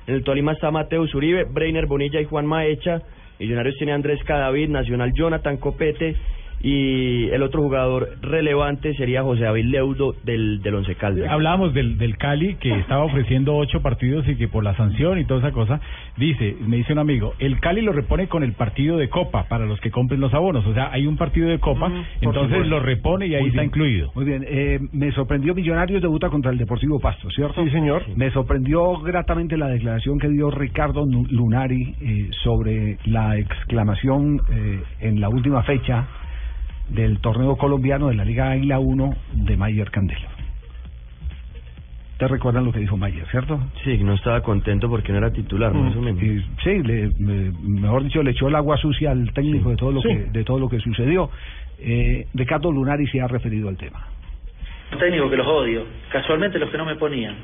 En 0.07 0.15
el 0.15 0.23
Tolima 0.23 0.53
está 0.53 0.71
Mateus 0.71 1.13
Uribe, 1.13 1.43
Breiner 1.43 1.85
Bonilla 1.85 2.19
y 2.19 2.25
Juan 2.25 2.45
Maecha. 2.45 3.01
Millonarios 3.39 3.75
tiene 3.77 3.93
Andrés 3.93 4.23
Cadavid, 4.23 4.69
Nacional 4.69 5.11
Jonathan 5.13 5.57
Copete 5.57 6.15
y 6.61 7.29
el 7.29 7.41
otro 7.43 7.61
jugador 7.61 8.09
relevante 8.21 8.93
sería 8.95 9.23
José 9.23 9.43
David 9.43 9.65
Leudo 9.65 10.13
del, 10.23 10.61
del 10.61 10.75
Once 10.75 10.93
Caldas. 10.95 11.29
Hablábamos 11.29 11.73
del, 11.73 11.97
del 11.97 12.17
Cali 12.17 12.55
que 12.55 12.71
estaba 12.79 13.03
ofreciendo 13.05 13.55
ocho 13.55 13.81
partidos 13.81 14.27
y 14.27 14.35
que 14.35 14.47
por 14.47 14.63
la 14.63 14.75
sanción 14.75 15.19
y 15.19 15.25
toda 15.25 15.39
esa 15.39 15.51
cosa, 15.51 15.79
dice, 16.17 16.55
me 16.65 16.77
dice 16.77 16.93
un 16.93 16.99
amigo, 16.99 17.33
el 17.39 17.59
Cali 17.59 17.81
lo 17.81 17.93
repone 17.93 18.27
con 18.27 18.43
el 18.43 18.53
partido 18.53 18.97
de 18.97 19.09
Copa 19.09 19.45
para 19.47 19.65
los 19.65 19.79
que 19.79 19.91
compren 19.91 20.19
los 20.19 20.33
abonos. 20.33 20.65
O 20.65 20.73
sea, 20.73 20.91
hay 20.91 21.07
un 21.07 21.17
partido 21.17 21.49
de 21.49 21.59
Copa, 21.59 21.87
entonces 22.21 22.49
supuesto. 22.49 22.69
lo 22.69 22.79
repone 22.79 23.27
y 23.27 23.35
ahí 23.35 23.41
Muy 23.41 23.49
está 23.49 23.61
bien. 23.61 23.69
incluido. 23.69 24.11
Muy 24.15 24.25
bien, 24.25 24.45
eh, 24.47 24.79
me 24.91 25.11
sorprendió 25.11 25.55
Millonarios 25.55 26.01
debuta 26.01 26.29
contra 26.29 26.51
el 26.51 26.57
Deportivo 26.57 26.99
Pasto, 26.99 27.29
¿cierto? 27.31 27.63
Sí, 27.63 27.69
señor. 27.71 28.03
Me 28.15 28.31
sorprendió 28.31 28.97
gratamente 28.99 29.57
la 29.57 29.67
declaración 29.67 30.19
que 30.19 30.27
dio 30.29 30.51
Ricardo 30.51 31.05
Lunari 31.05 31.95
eh, 32.01 32.29
sobre 32.43 32.97
la 33.05 33.37
exclamación 33.37 34.41
eh, 34.51 34.81
en 35.01 35.21
la 35.21 35.29
última 35.29 35.63
fecha 35.63 36.07
del 36.89 37.19
torneo 37.19 37.55
colombiano 37.57 38.07
de 38.07 38.15
la 38.15 38.25
Liga 38.25 38.51
Águila 38.51 38.79
1 38.79 39.09
de 39.33 39.57
Mayer 39.57 39.89
Candelo. 39.91 40.27
¿Te 42.17 42.27
recuerdan 42.27 42.65
lo 42.65 42.73
que 42.73 42.79
dijo 42.79 42.97
Mayer, 42.97 43.25
cierto? 43.27 43.59
Sí, 43.85 43.97
no 44.03 44.13
estaba 44.13 44.41
contento 44.41 44.89
porque 44.89 45.13
no 45.13 45.19
era 45.19 45.31
titular, 45.31 45.73
más 45.73 45.95
o 45.95 46.01
menos. 46.01 46.21
Y, 46.21 46.41
sí, 46.61 46.83
le- 46.83 47.11
me- 47.17 47.51
mejor 47.61 48.03
dicho, 48.03 48.21
le 48.21 48.31
echó 48.31 48.49
el 48.49 48.55
agua 48.55 48.75
sucia 48.75 49.11
al 49.11 49.31
técnico 49.31 49.69
de 49.69 49.77
todo 49.77 49.93
lo 49.93 50.01
Sí. 50.01 50.09
que 50.09 50.15
de 50.25 50.43
todo 50.43 50.59
lo 50.59 50.67
que 50.67 50.79
sucedió. 50.81 51.29
Eh, 51.79 52.27
Ricardo 52.33 52.71
Lunari 52.73 53.07
se 53.07 53.21
ha 53.21 53.27
referido 53.27 53.69
al 53.69 53.77
tema. 53.77 54.05
técnico 54.99 55.29
que 55.29 55.37
los 55.37 55.45
odio, 55.47 55.85
casualmente 56.11 56.57
los 56.59 56.69
que 56.71 56.77
no 56.77 56.83
me 56.83 56.95
ponían. 56.95 57.35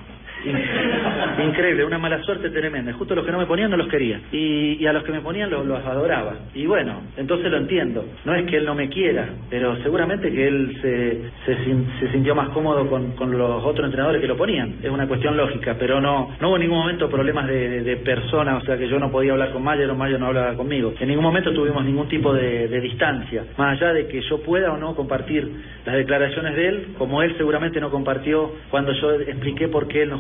In- 0.46 1.48
Increíble, 1.48 1.86
una 1.86 1.98
mala 1.98 2.22
suerte 2.24 2.50
tremenda. 2.50 2.94
Justo 2.94 3.16
los 3.16 3.26
que 3.26 3.32
no 3.32 3.38
me 3.40 3.46
ponían 3.46 3.72
no 3.72 3.78
los 3.78 3.88
quería. 3.88 4.20
Y, 4.32 4.78
y 4.80 4.86
a 4.88 4.94
los 4.94 5.04
que 5.04 5.12
me 5.12 5.22
ponían 5.22 5.50
los, 5.50 5.66
adoraba. 5.86 6.34
Y 6.54 6.66
bueno, 6.66 7.02
entonces 7.18 7.52
lo 7.52 7.58
entiendo. 7.58 8.06
No 8.26 8.34
es 8.36 8.46
que 8.46 8.58
él 8.58 8.66
no 8.66 8.76
me 8.76 8.90
quiera, 8.90 9.28
pero 9.50 9.76
seguramente 9.84 10.32
que 10.32 10.48
él 10.48 10.78
se, 10.82 11.22
se, 11.46 11.64
sin- 11.64 11.88
se 12.00 12.12
sintió 12.12 12.36
más 12.36 12.50
cómodo 12.50 12.88
con, 12.90 13.16
los 13.38 13.64
otros 13.66 13.86
entrenadores 13.86 14.22
que 14.22 14.28
lo 14.28 14.38
ponían. 14.38 14.76
Es 14.82 14.90
una 14.90 15.08
cuestión 15.08 15.36
lógica, 15.36 15.76
pero 15.78 16.00
no, 16.00 16.36
no 16.40 16.48
hubo 16.50 16.56
en 16.56 16.62
ningún 16.64 16.80
momento 16.80 17.10
problemas 17.10 17.48
de, 17.48 17.82
de, 17.84 17.96
persona, 17.98 18.58
o 18.58 18.62
sea 18.62 18.78
que 18.78 18.88
yo 18.88 19.00
no 19.00 19.12
podía 19.12 19.32
hablar 19.34 19.52
con 19.52 19.64
Mayer 19.64 19.90
o 19.90 19.96
Mayer 19.96 20.20
no 20.20 20.28
hablaba 20.28 20.54
conmigo. 20.56 20.94
En 21.00 21.08
ningún 21.08 21.24
momento 21.24 21.52
tuvimos 21.54 21.84
ningún 21.84 22.08
tipo 22.08 22.34
de, 22.34 22.68
de 22.68 22.82
distancia, 22.82 23.44
más 23.58 23.82
allá 23.82 23.94
de 23.94 24.08
que 24.08 24.22
yo 24.22 24.42
pueda 24.42 24.72
o 24.74 24.78
no 24.78 24.96
compartir 24.96 25.50
las 25.86 25.96
declaraciones 25.96 26.56
de 26.56 26.68
él, 26.68 26.88
como 26.98 27.22
él 27.24 27.36
seguramente 27.38 27.80
no 27.82 27.90
compartió 27.90 28.54
cuando 28.70 28.92
yo 28.94 29.12
expliqué 29.20 29.68
por 29.68 29.88
qué 29.88 30.04
él 30.04 30.10
no 30.10 30.20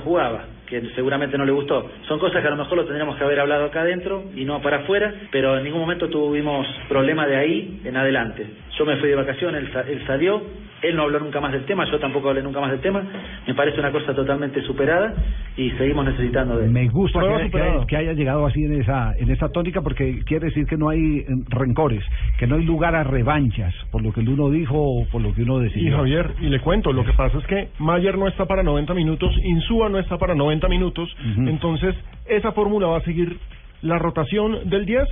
que 0.66 0.82
seguramente 0.95 1.38
no 1.38 1.45
le 1.45 1.51
gustó. 1.51 1.89
Son 2.07 2.20
cosas 2.20 2.41
que 2.41 2.47
a 2.47 2.51
lo 2.51 2.57
mejor 2.57 2.78
lo 2.78 2.86
tendríamos 2.86 3.18
que 3.18 3.24
haber 3.24 3.39
hablado 3.39 3.66
acá 3.66 3.82
adentro 3.82 4.24
y 4.36 4.45
no 4.45 4.61
para 4.61 4.78
afuera, 4.78 5.13
pero 5.32 5.57
en 5.57 5.63
ningún 5.63 5.82
momento 5.82 6.09
tuvimos 6.09 6.66
problema 6.89 7.28
de 7.28 7.36
ahí 7.36 7.82
en 7.84 7.95
adelante. 7.95 8.45
Yo 8.78 8.86
me 8.86 8.97
fui 8.97 9.09
de 9.09 9.16
vacaciones, 9.16 9.63
él, 9.63 9.84
él 9.88 10.03
salió, 10.07 10.41
él 10.82 10.96
no 10.96 11.04
habló 11.04 11.20
nunca 11.20 11.40
más 11.42 11.52
del 11.52 11.66
tema, 11.66 11.86
yo 11.90 11.98
tampoco 12.00 12.30
hablé 12.30 12.44
nunca 12.44 12.60
más 12.60 12.70
del 12.72 12.80
tema, 12.82 13.02
me 13.48 13.54
parece 13.56 13.80
una 13.80 13.92
cosa 13.92 14.14
totalmente 14.14 14.62
superada 14.62 15.14
y 15.58 15.72
seguimos 15.72 16.06
necesitando 16.06 16.58
de 16.58 16.66
él. 16.66 16.72
Me 16.72 16.88
gusta 16.90 17.20
que, 17.50 17.58
haya- 17.62 17.86
que 17.88 17.98
haya 17.98 18.14
llegado 18.14 18.46
así 18.46 18.64
en 18.64 18.82
esa 18.82 19.14
en 19.18 19.32
esa 19.32 19.50
tónica 19.50 19.82
porque 19.82 20.20
quiere 20.26 20.48
decir 20.48 20.66
que 20.68 20.78
no 20.78 20.90
hay 20.90 21.20
eh, 21.20 21.26
rencores, 21.50 22.04
que 22.38 22.46
no 22.48 22.56
hay 22.56 22.64
lugar 22.66 22.94
a 22.96 23.04
revanchas 23.04 23.74
por 23.92 24.04
lo 24.04 24.12
que 24.12 24.22
el 24.22 24.30
uno 24.30 24.50
dijo 24.50 24.76
o 24.78 25.06
por 25.08 25.22
lo 25.22 25.34
que 25.34 25.44
uno 25.44 25.60
Y 25.62 25.64
decidió. 25.66 25.98
Javier, 25.98 26.32
y 26.42 26.48
le 26.50 26.60
cuento, 26.60 26.92
lo 26.94 27.04
que 27.06 27.14
pasa 27.14 27.38
es 27.38 27.46
que 27.48 27.70
Mayer 27.80 28.18
no 28.18 28.28
está 28.28 28.46
para 28.46 28.62
90 28.64 28.94
minutos, 28.94 29.34
Insúa 29.44 29.90
no 29.90 29.98
está 29.98 30.18
para 30.18 30.36
90 30.36 30.68
minutos, 30.68 31.10
entonces 31.48 31.96
esa 32.28 32.52
fórmula 32.52 32.88
va 32.88 32.98
a 32.98 33.02
seguir 33.02 33.38
la 33.82 33.98
rotación 34.00 34.70
del 34.70 34.86
10, 34.86 35.04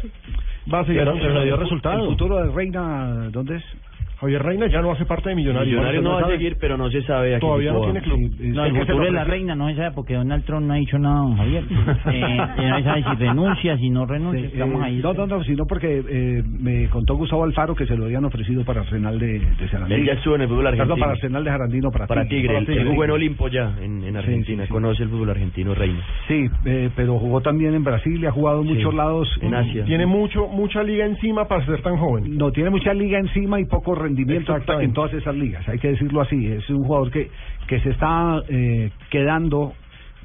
va 0.74 0.80
a 0.80 0.86
seguir 0.86 1.01
funcionando. 1.11 1.39
¿El 2.03 2.09
futuro 2.09 2.43
de 2.43 2.51
Reina 2.51 3.30
dónde 3.32 3.57
es? 3.57 3.64
Javier 4.24 4.41
Reina 4.43 4.67
ya 4.67 4.82
no 4.82 4.91
hace 4.91 5.05
parte 5.05 5.30
de 5.30 5.36
Millonarios. 5.36 5.67
Millonarios 5.74 6.03
no 6.03 6.11
va 6.11 6.17
a 6.17 6.21
sabe. 6.21 6.34
seguir, 6.38 6.57
pero 6.59 6.78
no 6.78 6.89
se 6.89 7.01
sabe 7.03 7.36
a 7.36 7.39
Todavía 7.39 7.71
no 7.74 7.82
tiene 7.82 7.99
va. 7.99 8.03
club. 8.05 8.19
No, 8.39 8.65
el 8.65 8.71
Es 8.71 8.74
que 8.74 8.80
se 8.80 8.86
futuro 8.86 9.05
de 9.05 9.11
la 9.11 9.24
reina 9.26 9.55
no 9.55 9.67
se 9.69 9.76
sabe 9.76 9.91
porque 9.91 10.15
Donald 10.15 10.45
Trump 10.45 10.65
no 10.65 10.74
ha 10.74 10.78
dicho 10.78 10.97
nada, 10.97 11.19
don 11.21 11.36
Javier. 11.38 11.63
Eh, 12.13 12.38
no 12.38 12.78
se 12.78 12.84
sabe 12.84 13.03
si 13.03 13.15
renuncia, 13.24 13.78
si 13.78 13.89
no 13.89 14.05
renuncia. 14.05 14.41
Sí, 14.41 14.49
Estamos 14.53 14.82
eh, 14.82 14.86
ahí. 14.86 14.99
No, 15.03 15.13
no, 15.13 15.28
no, 15.28 15.43
sino 15.43 15.65
porque 15.65 16.03
eh, 16.07 16.43
me 16.59 16.88
contó 16.89 17.15
Gustavo 17.15 17.43
Alfaro 17.43 17.76
que 17.76 17.86
se 17.86 17.95
lo 17.95 18.05
habían 18.05 18.24
ofrecido 18.26 18.63
para 18.63 18.82
Arsenal 18.82 19.19
de, 19.19 19.39
de 19.39 19.69
Sarandí. 19.69 19.95
Él 19.95 20.05
ya 20.05 20.13
estuvo 20.13 20.36
en 20.36 20.41
el 20.41 20.47
fútbol 20.47 20.63
Perdón, 20.63 20.82
argentino. 20.82 20.99
para 21.05 21.11
Arsenal 21.13 21.43
de 21.43 21.49
Jarandino, 21.51 21.91
para, 21.91 22.07
Para 22.07 22.26
Tigre, 22.28 22.57
él, 22.57 22.65
él 22.69 22.88
jugó 22.88 23.03
en 23.05 23.11
Olimpo 23.11 23.47
ya, 23.49 23.76
en, 23.82 24.03
en 24.03 24.15
Argentina, 24.17 24.63
sí, 24.63 24.67
sí. 24.67 24.74
conoce 24.74 25.03
el 25.03 25.09
fútbol 25.09 25.30
argentino, 25.32 25.74
Reina. 25.74 25.99
Sí, 26.28 26.45
eh, 26.65 26.89
pero 26.95 27.17
jugó 27.19 27.41
también 27.41 27.74
en 27.74 27.84
Brasil 27.84 28.19
y 28.21 28.26
ha 28.26 28.32
jugado 28.32 28.61
en 28.61 28.67
muchos 28.67 28.93
lados. 28.93 29.28
en 29.41 29.53
Asia. 29.53 29.86
Tiene 29.86 30.05
mucho 30.05 30.47
mucha 30.47 30.84
liga 30.84 31.05
encima 31.05 31.47
para 31.47 31.65
ser 31.65 31.82
tan 31.82 31.97
joven. 31.97 32.38
No, 32.38 32.51
tiene 32.51 32.69
mucha 32.69 32.93
liga 32.93 33.19
encima 33.19 33.59
y 33.59 33.65
poco 33.65 33.95
rendimiento 33.95 34.12
Exactamente. 34.22 34.86
en 34.86 34.93
todas 34.93 35.14
esas 35.14 35.36
ligas, 35.36 35.68
hay 35.68 35.80
que 35.80 35.89
decirlo 35.89 36.22
así. 36.22 36.47
Es 36.47 36.70
un 36.70 36.84
jugador 36.84 37.11
que, 37.11 37.30
que 37.68 37.80
se 37.82 37.91
está 37.91 38.41
eh, 38.47 38.91
quedando 39.09 39.74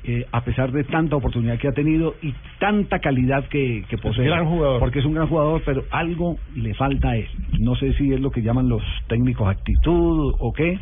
eh, 0.04 0.26
a 0.30 0.42
pesar 0.42 0.70
de 0.70 0.84
tanta 0.84 1.16
oportunidad 1.16 1.58
que 1.58 1.68
ha 1.68 1.72
tenido 1.72 2.14
y 2.22 2.32
tanta 2.60 3.00
calidad 3.00 3.44
que, 3.48 3.84
que 3.88 3.98
posee. 3.98 4.26
gran 4.26 4.46
jugador. 4.46 4.78
Porque 4.80 5.00
es 5.00 5.04
un 5.04 5.14
gran 5.14 5.26
jugador, 5.26 5.62
pero 5.64 5.84
algo 5.90 6.38
le 6.54 6.72
falta 6.74 7.10
a 7.10 7.16
él. 7.16 7.28
No 7.58 7.74
sé 7.74 7.92
si 7.94 8.12
es 8.12 8.20
lo 8.20 8.30
que 8.30 8.42
llaman 8.42 8.68
los 8.68 8.82
técnicos 9.08 9.48
actitud 9.48 10.34
o 10.38 10.52
qué, 10.52 10.78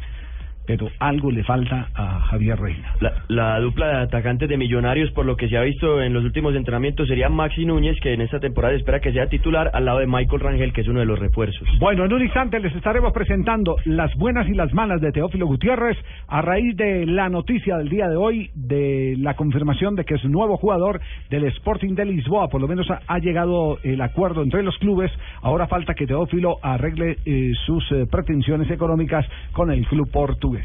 pero 0.67 0.89
algo 0.99 1.31
le 1.31 1.45
falta 1.45 1.89
a 1.95 2.21
Javier 2.21 2.59
Reina. 2.59 2.95
La, 3.01 3.12
la 3.29 3.61
dupla 3.61 3.89
de 3.89 3.97
atacantes 4.05 4.49
de 4.49 4.57
Millonarios, 4.57 5.11
por 5.12 5.25
lo 5.25 5.37
que 5.37 5.49
se 5.49 5.57
ha 5.57 5.62
visto 5.62 6.03
en 6.03 6.12
los 6.12 6.25
últimos 6.25 6.55
entrenamientos, 6.55 7.09
sería 7.09 7.29
Maxi 7.29 7.64
Núñez, 7.64 7.97
que 8.01 8.12
en 8.12 8.21
esta 8.21 8.41
temporada 8.41 8.75
espera 8.75 9.01
que 9.01 9.12
sea 9.12 9.29
titular, 9.29 9.71
al 9.73 9.85
lado 9.85 10.01
de 10.01 10.07
Michael 10.07 10.41
Rangel, 10.41 10.73
que 10.73 10.81
es 10.83 10.89
uno 10.89 11.01
de 11.01 11.07
los 11.07 11.19
refuerzos. 11.19 11.69
Bueno, 11.79 12.05
en 12.05 12.12
un 12.12 12.23
instante 12.23 12.61
les 12.61 12.75
estaremos 12.75 13.12
presentando 13.12 13.77
las 13.85 14.14
buenas 14.17 14.49
y 14.49 14.55
las 14.55 14.73
malas 14.73 15.01
de 15.01 15.12
Teófilo 15.12 15.47
Gutiérrez 15.47 15.97
a 16.29 16.43
raíz 16.43 16.77
de 16.77 17.07
la 17.07 17.29
noticia 17.29 17.79
del 17.79 17.89
día 17.89 18.09
de 18.09 18.17
hoy 18.17 18.51
de 18.55 19.14
la 19.19 19.35
confirmación 19.35 19.95
de 19.95 20.05
que 20.05 20.14
es 20.14 20.25
nuevo 20.25 20.57
jugador 20.57 21.01
del 21.31 21.45
Sporting 21.45 21.95
de 21.95 22.05
Lisboa. 22.05 22.49
Por 22.49 22.61
lo 22.61 22.69
menos 22.69 22.91
ha, 22.91 23.01
ha 23.07 23.19
llegado 23.19 23.79
el 23.83 24.01
acuerdo 24.01 24.43
entre 24.43 24.62
los 24.62 24.77
clubes. 24.79 25.11
Ahora 25.43 25.67
falta 25.67 25.95
que 25.95 26.07
Teófilo 26.07 26.57
arregle 26.62 27.19
eh, 27.25 27.53
sus 27.67 27.85
eh, 27.93 28.07
pretensiones 28.11 28.71
económicas 28.71 29.27
con 29.53 29.71
el 29.71 29.87
club 29.87 30.11
portugués. 30.11 30.56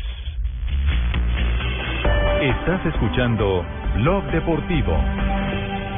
Estás 2.41 2.85
escuchando 2.85 3.65
Blog 3.95 4.23
Deportivo. 4.31 4.97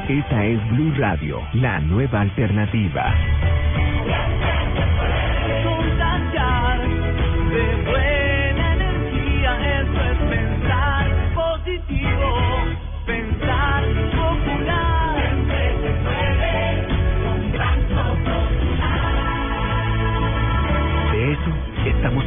Esa 0.08 0.44
es 0.44 0.68
Blue 0.70 0.92
Radio, 0.98 1.40
la 1.54 1.80
nueva 1.80 2.20
alternativa. 2.20 3.14
de 7.54 7.76
buena 7.84 8.74
energía, 8.74 9.80
eso 9.80 10.00
es 10.10 10.18
pensar 10.28 11.34
positivo, 11.34 12.30
pensar 13.06 13.84
popular. 14.10 14.93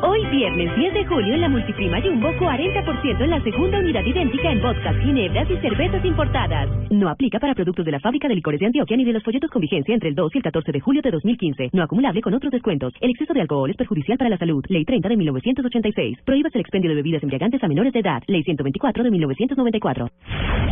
Hoy 0.00 0.24
viernes 0.26 0.76
10 0.76 0.94
de 0.94 1.04
julio 1.06 1.34
en 1.34 1.40
la 1.40 1.48
Multiprima 1.48 2.00
Jumbo 2.00 2.28
40% 2.28 3.20
en 3.20 3.30
la 3.30 3.42
segunda 3.42 3.80
unidad 3.80 4.04
idéntica 4.04 4.52
en 4.52 4.62
vodkas, 4.62 4.96
ginebras 4.98 5.50
y 5.50 5.56
cervezas 5.56 6.04
importadas. 6.04 6.68
No 6.90 7.08
aplica 7.08 7.40
para 7.40 7.52
productos 7.52 7.84
de 7.84 7.90
la 7.90 7.98
fábrica 7.98 8.28
de 8.28 8.36
licores 8.36 8.60
de 8.60 8.66
Antioquia 8.66 8.96
ni 8.96 9.04
de 9.04 9.12
los 9.12 9.24
folletos 9.24 9.50
con 9.50 9.60
vigencia 9.60 9.92
entre 9.92 10.10
el 10.10 10.14
2 10.14 10.34
y 10.34 10.38
el 10.38 10.44
14 10.44 10.70
de 10.70 10.80
julio 10.80 11.02
de 11.02 11.10
2015. 11.10 11.70
No 11.72 11.82
acumulable 11.82 12.22
con 12.22 12.32
otros 12.32 12.52
descuentos. 12.52 12.94
El 13.00 13.10
exceso 13.10 13.34
de 13.34 13.40
alcohol 13.40 13.70
es 13.70 13.76
perjudicial 13.76 14.16
para 14.18 14.30
la 14.30 14.38
salud. 14.38 14.64
Ley 14.68 14.84
30 14.84 15.08
de 15.08 15.16
1986. 15.16 16.18
Prohíbes 16.24 16.54
el 16.54 16.60
expendio 16.60 16.90
de 16.90 16.96
bebidas 16.96 17.22
embriagantes 17.24 17.62
a 17.64 17.66
menores 17.66 17.92
de 17.92 17.98
edad. 17.98 18.22
Ley 18.28 18.44
124 18.44 19.02
de 19.02 19.10
1994. 19.10 20.08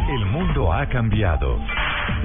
El 0.08 0.26
mundo 0.26 0.72
ha 0.72 0.88
cambiado. 0.88 1.58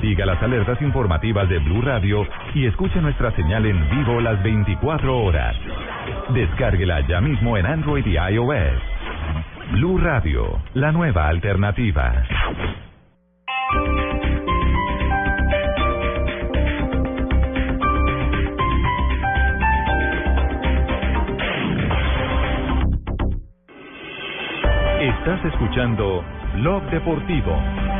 Siga 0.00 0.24
las 0.26 0.40
alertas 0.42 0.80
informativas 0.80 1.48
de 1.48 1.58
Blue 1.58 1.82
Radio 1.82 2.24
y 2.54 2.66
escuche 2.66 3.00
nuestra 3.00 3.32
señal 3.32 3.66
en 3.66 3.90
vivo 3.90 4.20
las 4.20 4.40
24 4.44 5.18
horas. 5.18 5.56
Descárguela 6.30 7.00
ya 7.08 7.20
mismo 7.20 7.56
en 7.56 7.66
Android 7.66 8.06
y 8.06 8.16
iOS. 8.16 8.80
Blue 9.72 9.98
Radio, 9.98 10.60
la 10.74 10.92
nueva 10.92 11.28
alternativa. 11.28 12.24
Estás 25.00 25.44
escuchando 25.44 26.24
Blog 26.54 26.82
Deportivo. 26.90 27.97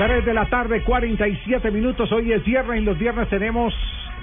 3 0.00 0.24
de 0.24 0.32
la 0.32 0.46
tarde, 0.46 0.82
47 0.82 1.70
minutos. 1.70 2.10
Hoy 2.10 2.32
es 2.32 2.42
viernes 2.42 2.80
y 2.80 2.84
los 2.86 2.96
viernes 2.96 3.28
tenemos 3.28 3.74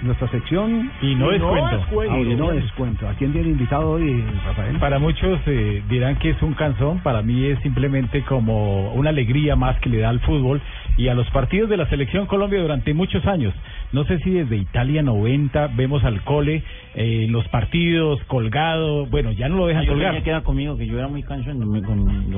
nuestra 0.02 0.28
sección. 0.28 0.90
Y 1.02 1.14
no 1.14 1.30
descuento. 1.30 1.84
Ah, 2.10 2.18
y 2.18 2.34
no 2.34 2.50
descuento. 2.50 3.08
¿A 3.08 3.14
quién 3.14 3.32
tiene 3.32 3.48
invitado 3.48 3.90
hoy, 3.90 4.24
Rafael? 4.44 4.78
Para 4.78 4.98
muchos 4.98 5.40
eh, 5.46 5.82
dirán 5.88 6.16
que 6.16 6.30
es 6.30 6.42
un 6.42 6.54
cansón, 6.54 7.00
para 7.00 7.22
mí 7.22 7.44
es 7.44 7.58
simplemente 7.60 8.22
como 8.22 8.92
una 8.94 9.10
alegría 9.10 9.56
más 9.56 9.78
que 9.80 9.88
le 9.88 9.98
da 9.98 10.08
al 10.08 10.20
fútbol 10.20 10.60
y 10.96 11.08
a 11.08 11.14
los 11.14 11.28
partidos 11.30 11.70
de 11.70 11.76
la 11.76 11.88
selección 11.88 12.26
Colombia 12.26 12.60
durante 12.60 12.94
muchos 12.94 13.24
años. 13.26 13.54
No 13.92 14.04
sé 14.04 14.18
si 14.18 14.30
desde 14.30 14.56
Italia 14.56 15.02
90 15.02 15.68
vemos 15.68 16.04
al 16.04 16.22
cole 16.22 16.62
eh, 16.94 17.24
en 17.24 17.32
los 17.32 17.46
partidos 17.48 18.22
colgado, 18.24 19.06
bueno, 19.06 19.32
ya 19.32 19.48
no 19.48 19.56
lo 19.56 19.66
dejan 19.66 19.84
yo 19.84 19.92
colgar. 19.92 20.10
creía 20.10 20.24
que 20.24 20.30
era 20.30 20.42
conmigo, 20.42 20.76
que 20.76 20.86
yo 20.86 20.98
era 20.98 21.08
muy 21.08 21.22
cansón. 21.22 21.58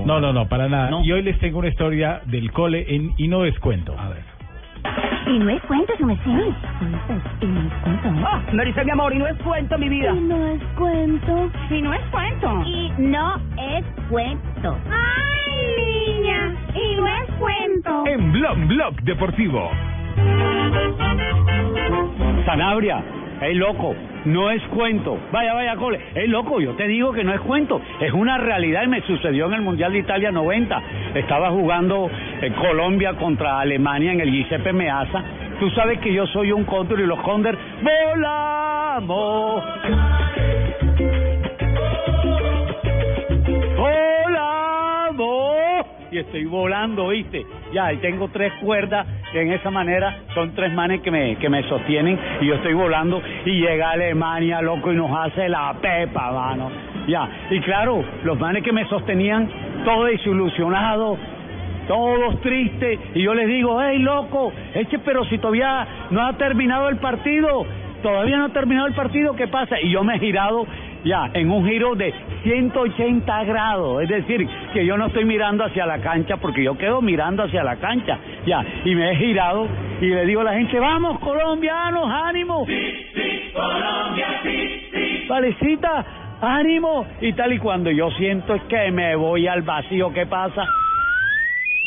No, 0.06 0.20
no, 0.20 0.32
no, 0.32 0.48
para 0.48 0.68
nada. 0.68 0.90
No. 0.90 1.04
Y 1.04 1.12
hoy 1.12 1.22
les 1.22 1.38
tengo 1.38 1.58
una 1.58 1.68
historia 1.68 2.20
del 2.26 2.52
cole 2.52 2.84
en 2.94 3.12
y 3.16 3.28
no 3.28 3.42
descuento. 3.42 3.98
A 3.98 4.11
ver. 4.11 4.39
Y 5.26 5.39
no 5.39 5.51
es 5.51 5.62
cuento, 5.62 5.93
su 5.97 6.07
merced. 6.07 6.31
Y 7.41 7.47
no 7.47 7.61
es 7.61 7.72
cuento. 7.83 8.09
Ah, 8.26 8.43
me 8.53 8.64
dice 8.64 8.85
mi 8.85 8.91
amor, 8.91 9.14
y 9.14 9.18
no 9.18 9.26
es 9.26 9.37
cuento, 9.39 9.78
mi 9.78 9.89
vida. 9.89 10.12
Y 10.12 10.20
no 10.20 10.47
es 10.47 10.62
cuento. 10.76 11.51
Y 11.70 11.83
no 11.83 11.95
es 11.95 12.03
cuento. 12.11 12.62
Y 12.64 12.93
no 12.99 13.41
es 13.59 13.85
cuento. 14.09 14.76
¡Ay, 14.91 16.16
niña! 16.16 16.55
Y 16.74 16.97
no 16.97 17.07
es 17.07 17.31
cuento. 17.39 18.07
En 18.07 18.33
Blog 18.33 18.59
Blog 18.66 18.95
Deportivo. 19.03 19.70
Sanabria, 22.45 23.03
es 23.41 23.57
loco, 23.57 23.95
no 24.24 24.51
es 24.51 24.62
cuento. 24.64 25.18
Vaya, 25.32 25.55
vaya, 25.55 25.76
cole, 25.76 26.01
es 26.14 26.28
loco, 26.28 26.61
yo 26.61 26.74
te 26.74 26.86
digo 26.86 27.12
que 27.12 27.24
no 27.24 27.32
es 27.32 27.41
cuento, 27.41 27.80
es 28.01 28.12
una 28.12 28.38
realidad 28.38 28.82
y 28.84 28.88
me 28.88 29.01
sucedió 29.03 29.47
en 29.47 29.55
el 29.55 29.62
Mundial 29.62 29.93
de 29.93 29.99
Italia 29.99 30.30
90. 30.30 30.82
Estaba 31.14 31.51
jugando 31.51 32.11
eh, 32.43 32.53
Colombia 32.53 33.14
contra 33.14 33.61
Alemania 33.61 34.12
en 34.12 34.20
el 34.20 34.30
Giuseppe 34.30 34.72
Meazza. 34.72 35.22
Tú 35.59 35.70
sabes 35.70 35.99
que 36.01 36.12
yo 36.12 36.26
soy 36.26 36.53
un 36.53 36.64
cóndor 36.64 37.01
y 37.01 37.07
los 37.07 37.20
cóndor 37.20 37.57
volamos. 37.82 39.64
volamos. 43.76 44.09
Y 46.11 46.18
estoy 46.18 46.44
volando, 46.44 47.08
¿viste? 47.08 47.46
Ya, 47.72 47.92
y 47.92 47.98
tengo 47.98 48.28
tres 48.28 48.52
cuerdas 48.54 49.06
que 49.30 49.42
en 49.42 49.52
esa 49.52 49.70
manera 49.70 50.22
son 50.34 50.52
tres 50.56 50.72
manes 50.72 51.02
que 51.02 51.11
me, 51.11 51.36
que 51.36 51.48
me 51.48 51.62
sostienen 51.68 52.18
y 52.40 52.46
yo 52.46 52.56
estoy 52.56 52.74
volando 52.74 53.22
y 53.44 53.61
llega 53.61 53.90
Alemania, 53.90 54.61
loco, 54.61 54.92
y 54.92 54.96
nos 54.96 55.11
hace 55.16 55.48
la 55.48 55.72
pepa, 55.80 56.32
mano. 56.32 56.68
Ya, 57.06 57.28
y 57.50 57.61
claro, 57.61 58.02
los 58.24 58.38
manes 58.40 58.64
que 58.64 58.72
me 58.72 58.84
sostenían, 58.86 59.48
todos 59.84 60.08
desilusionados, 60.08 61.16
todos 61.86 62.40
tristes, 62.40 62.98
y 63.14 63.22
yo 63.22 63.32
les 63.32 63.46
digo, 63.46 63.80
hey, 63.80 63.98
loco, 64.00 64.52
eche, 64.74 64.98
pero 65.04 65.24
si 65.26 65.38
todavía 65.38 65.86
no 66.11 66.26
ha 66.26 66.32
terminado 66.32 66.88
el 66.88 66.96
partido, 66.96 67.64
todavía 68.02 68.36
no 68.36 68.46
ha 68.46 68.52
terminado 68.52 68.88
el 68.88 68.94
partido, 68.94 69.36
¿qué 69.36 69.46
pasa? 69.46 69.80
Y 69.80 69.90
yo 69.90 70.02
me 70.02 70.16
he 70.16 70.18
girado 70.18 70.66
ya 71.05 71.30
en 71.34 71.51
un 71.51 71.66
giro 71.66 71.94
de 71.94 72.12
180 72.42 73.44
grados, 73.44 74.03
es 74.03 74.09
decir, 74.09 74.48
que 74.72 74.84
yo 74.84 74.96
no 74.96 75.07
estoy 75.07 75.24
mirando 75.24 75.64
hacia 75.64 75.86
la 75.86 75.98
cancha 75.98 76.36
porque 76.36 76.62
yo 76.62 76.76
quedo 76.76 77.03
mirando 77.03 77.42
hacia 77.44 77.62
la 77.62 77.76
cancha, 77.76 78.18
ya, 78.46 78.64
y 78.84 78.94
me 78.94 79.12
he 79.12 79.16
girado 79.16 79.66
y 80.01 80.07
le 80.07 80.26
digo 80.26 80.40
a 80.40 80.44
la 80.44 80.55
gente, 80.55 80.78
vamos 80.78 81.18
colombianos, 81.20 82.05
ánimo. 82.11 82.66
Colombia, 83.53 84.40
sí, 84.42 84.88
sí. 84.92 85.26
Valecita, 85.28 86.05
ánimo. 86.40 87.07
Y 87.20 87.32
tal 87.34 87.53
y 87.53 87.59
cuando 87.59 87.90
yo 87.90 88.11
siento 88.12 88.55
es 88.55 88.62
que 88.62 88.90
me 88.90 89.14
voy 89.16 89.46
al 89.46 89.62
vacío, 89.62 90.12
¿qué 90.12 90.26
pasa? 90.26 90.66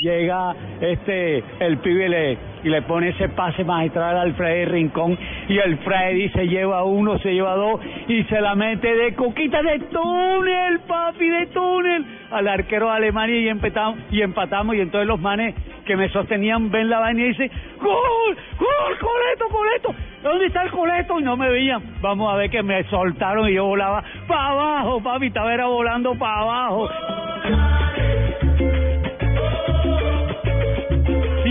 Llega 0.03 0.53
este 0.81 1.41
el 1.61 1.77
pibe 1.77 2.09
le, 2.09 2.37
y 2.65 2.67
le 2.67 2.81
pone 2.81 3.07
ese 3.07 3.29
pase 3.29 3.63
magistral 3.63 4.17
al 4.17 4.33
Freddy 4.33 4.65
Rincón 4.65 5.17
y 5.47 5.57
el 5.57 5.77
Freddy 5.77 6.27
se 6.31 6.45
lleva 6.45 6.83
uno, 6.83 7.17
se 7.19 7.33
lleva 7.33 7.55
dos 7.55 7.79
y 8.09 8.21
se 8.25 8.41
la 8.41 8.53
mete 8.53 8.93
de 8.93 9.15
coquita 9.15 9.63
de 9.63 9.79
túnel, 9.79 10.81
papi, 10.81 11.29
de 11.29 11.45
túnel 11.53 12.05
al 12.31 12.49
arquero 12.49 12.87
de 12.87 12.97
Alemania 12.97 13.39
y 13.39 13.47
empatamos 13.47 13.99
y 14.11 14.21
empatamos 14.21 14.75
y 14.75 14.81
entonces 14.81 15.07
los 15.07 15.21
manes 15.21 15.55
que 15.85 15.95
me 15.95 16.09
sostenían 16.09 16.69
ven 16.69 16.89
la 16.89 16.99
vaina 16.99 17.21
y 17.21 17.27
dicen 17.29 17.49
¡Gol! 17.79 18.37
¡Gol! 18.59 18.99
¡Coleto! 18.99 19.47
¡Coleto! 19.49 19.95
¿Dónde 20.21 20.47
está 20.47 20.63
el 20.63 20.71
coleto? 20.71 21.17
Y 21.17 21.23
no 21.23 21.37
me 21.37 21.49
veían. 21.49 21.81
Vamos 22.01 22.29
a 22.29 22.35
ver 22.35 22.49
que 22.49 22.61
me 22.61 22.83
soltaron 22.89 23.47
y 23.47 23.53
yo 23.53 23.67
volaba 23.67 24.03
para 24.27 24.47
abajo, 24.49 25.01
papi, 25.01 25.27
estaba 25.27 25.53
era 25.53 25.67
volando 25.67 26.13
para 26.15 26.41
abajo. 26.41 26.89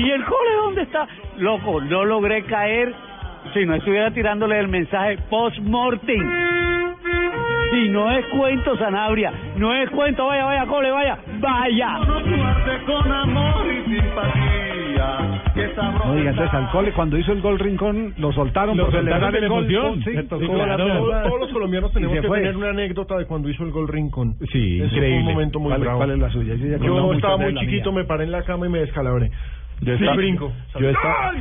¿Y 0.05 0.11
el 0.11 0.24
cole 0.24 0.50
dónde 0.64 0.82
está? 0.82 1.07
Loco, 1.38 1.80
no 1.80 2.05
logré 2.05 2.42
caer 2.44 2.92
si 3.55 3.64
no 3.66 3.74
estuviera 3.74 4.11
tirándole 4.12 4.59
el 4.59 4.68
mensaje 4.68 5.18
post-mortem. 5.28 6.22
Y 7.74 7.88
no 7.88 8.11
es 8.11 8.24
cuento, 8.26 8.76
Sanabria, 8.76 9.32
no 9.57 9.72
es 9.74 9.88
cuento, 9.90 10.26
vaya, 10.26 10.44
vaya, 10.44 10.66
cole, 10.66 10.90
vaya, 10.90 11.18
vaya. 11.40 11.98
Con 12.86 13.10
amor 13.12 13.64
y 13.66 13.90
simpatía. 13.90 15.40
No, 16.05 16.18
y 16.18 16.26
antes 16.26 16.52
al 16.52 16.70
cole, 16.70 16.93
cuando 16.93 17.16
hizo 17.18 17.32
el 17.32 17.40
gol 17.40 17.59
Rincón, 17.59 18.14
lo 18.18 18.31
soltaron 18.32 18.76
Lo 18.76 18.85
por 18.85 18.93
soltaron 18.94 19.32
celebrar 19.32 19.43
el 19.43 19.48
gol. 19.48 19.64
emoción. 19.74 20.05
Sí, 20.05 20.10
Le 20.12 20.22
tocó 20.24 20.40
sí, 20.44 20.48
la- 20.52 20.64
claro. 20.64 20.86
todos, 20.86 21.22
todos 21.24 21.40
los 21.40 21.51
colombianos 21.52 21.90
Y 21.90 21.94
tenemos 21.94 22.20
que 22.20 22.26
fue. 22.28 22.39
tener 22.40 22.56
una 22.56 22.70
anécdota 22.70 23.16
de 23.16 23.26
cuando 23.26 23.48
hizo 23.48 23.64
el 23.64 23.70
gol 23.70 23.89
Rincón. 23.89 24.35
Sí, 24.52 24.81
Ese 24.81 24.89
fue 24.90 24.98
un 24.98 25.05
increíble. 25.05 25.32
momento 25.32 25.60
muy 25.60 25.70
¿Cuál- 25.70 25.81
bravo. 25.81 25.98
cuál 25.98 26.10
es 26.12 26.18
la 26.18 26.31
suya? 26.31 26.55
Yo 26.55 27.12
estaba 27.14 27.36
muy 27.39 27.55
chiquito, 27.55 27.90
mía. 27.93 28.02
me 28.02 28.06
paré 28.09 28.24
en 28.24 28.32
la 28.32 28.43
cama 28.43 28.66
y 28.66 28.68
me 28.70 28.78
descalabré. 28.81 29.31
Yo 29.82 29.96
Sí, 29.96 30.04
estaba, 30.04 30.16
brinco. 30.16 30.52
yo 30.80 30.90
estaba, 30.90 31.32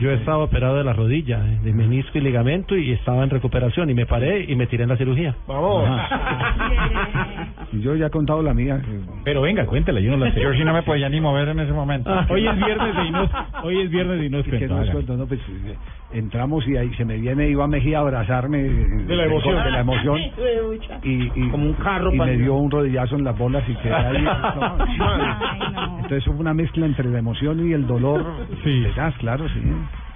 yo 0.00 0.10
estaba 0.12 0.38
operado 0.44 0.76
de 0.76 0.84
la 0.84 0.92
rodilla, 0.92 1.38
eh, 1.46 1.58
de 1.62 1.72
menisco 1.72 2.18
y 2.18 2.20
ligamento 2.20 2.76
y 2.76 2.92
estaba 2.92 3.22
en 3.24 3.30
recuperación 3.30 3.88
y 3.90 3.94
me 3.94 4.06
paré 4.06 4.44
y 4.48 4.54
me 4.56 4.66
tiré 4.66 4.82
en 4.84 4.90
la 4.90 4.96
cirugía. 4.96 5.34
Vamos. 5.46 5.88
Yo 7.72 7.94
ya 7.94 8.06
he 8.06 8.10
contado 8.10 8.42
la 8.42 8.54
mía. 8.54 8.80
Pero 9.24 9.42
venga, 9.42 9.66
cuéntela, 9.66 10.00
yo 10.00 10.16
no 10.16 10.24
la 10.24 10.32
sé. 10.32 10.40
Yo 10.40 10.52
sí 10.54 10.64
no 10.64 10.72
me 10.72 10.82
podía 10.82 11.08
ni 11.08 11.20
mover 11.20 11.48
en 11.48 11.60
ese 11.60 11.72
momento. 11.72 12.10
Hoy 12.30 12.46
es 12.46 12.56
viernes 12.56 12.94
y 13.06 13.10
no, 13.10 13.28
hoy 13.64 13.80
es 13.82 13.90
viernes 13.90 14.22
y 14.24 14.30
no 14.30 14.38
es 14.38 14.46
que 14.46 14.66
no 14.68 14.92
cuento, 14.92 15.16
no, 15.16 15.26
pues, 15.26 15.40
eh, 15.40 15.74
entramos 16.12 16.66
y 16.68 16.76
ahí 16.76 16.92
se 16.94 17.04
me 17.04 17.16
viene 17.16 17.48
Iván 17.48 17.70
Mejía 17.70 17.98
a 17.98 18.00
abrazarme 18.02 18.62
de 18.62 19.16
la 19.16 19.24
emoción. 19.24 19.62
de 19.64 19.70
la 19.70 19.80
emoción 19.80 20.18
y, 21.02 21.30
y 21.34 21.48
Como 21.50 21.66
un 21.66 21.74
carro 21.74 22.14
y 22.14 22.18
para- 22.18 22.30
me 22.32 22.38
dio 22.38 22.54
un 22.54 22.70
rodillazo 22.70 23.16
en 23.16 23.24
las 23.24 23.36
bolas 23.36 23.64
y 23.68 23.74
quedé 23.74 23.94
ahí 23.94 24.22
no, 24.98 25.98
entonces 25.98 26.26
hubo 26.28 26.40
una 26.40 26.54
mezcla 26.54 26.86
entre 26.86 27.08
la 27.10 27.18
emoción 27.18 27.68
y 27.68 27.72
el 27.72 27.86
dolor 27.86 28.24
Sí. 28.64 28.86
claro 29.18 29.46
sí 29.48 29.60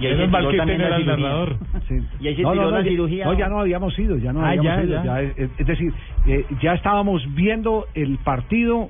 Y 0.01 0.07
ahí 0.07 0.17
se 0.17 0.27
mal 0.29 0.49
que 0.49 0.57
la 0.57 0.65
cirugía. 0.67 1.05
narrador. 1.17 1.57
Sí. 1.89 1.95
Y 2.21 2.29
ahí 2.29 2.37
se 2.37 2.43
no, 2.43 2.53
tiró 2.53 2.65
no, 2.65 2.71
no, 2.71 2.77
la 2.79 2.83
ya- 2.85 2.91
cirugía. 2.91 3.25
no, 3.27 3.35
ya 3.35 3.49
no 3.49 3.61
habíamos 3.61 3.99
ido, 3.99 4.17
ya 4.19 4.33
no 4.33 4.41
Ah, 4.45 4.51
habíamos 4.51 4.65
ya, 4.65 4.83
ido. 4.85 5.05
ya. 5.05 5.23
ya, 5.23 5.23
es, 5.59 5.67
decir, 5.67 5.93
eh, 6.27 6.45
ya 6.63 6.75
estábamos 6.75 7.23
viendo 7.35 7.87
el 7.95 8.19
partido 8.19 8.89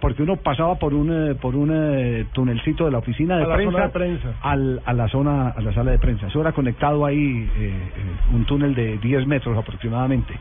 porque 0.00 0.22
uno 0.22 0.36
pasaba 0.36 0.76
por 0.76 0.94
un 0.94 1.10
eh, 1.12 1.34
por 1.34 1.54
un 1.56 1.70
eh, 1.72 2.24
tunelcito 2.32 2.84
de 2.86 2.90
la 2.92 2.98
oficina 2.98 3.36
de 3.36 3.44
A 3.44 3.48
la 3.48 3.54
prensa, 3.56 3.72
zona 3.72 3.84
de 3.86 3.90
prensa. 3.92 4.28
Al, 4.40 4.80
a 4.86 4.92
la 4.94 5.08
zona 5.08 5.48
a 5.48 5.60
la 5.60 5.72
sala 5.74 5.90
de 5.90 5.98
prensa. 5.98 6.28
Eso 6.28 6.40
era 6.40 6.52
conectado 6.52 7.04
ahí 7.04 7.18
eh, 7.18 7.48
eh, 7.58 8.34
un 8.34 8.44
túnel 8.46 8.74
de 8.74 8.96
10 8.98 9.26
metros 9.26 9.58
aproximadamente 9.58 10.32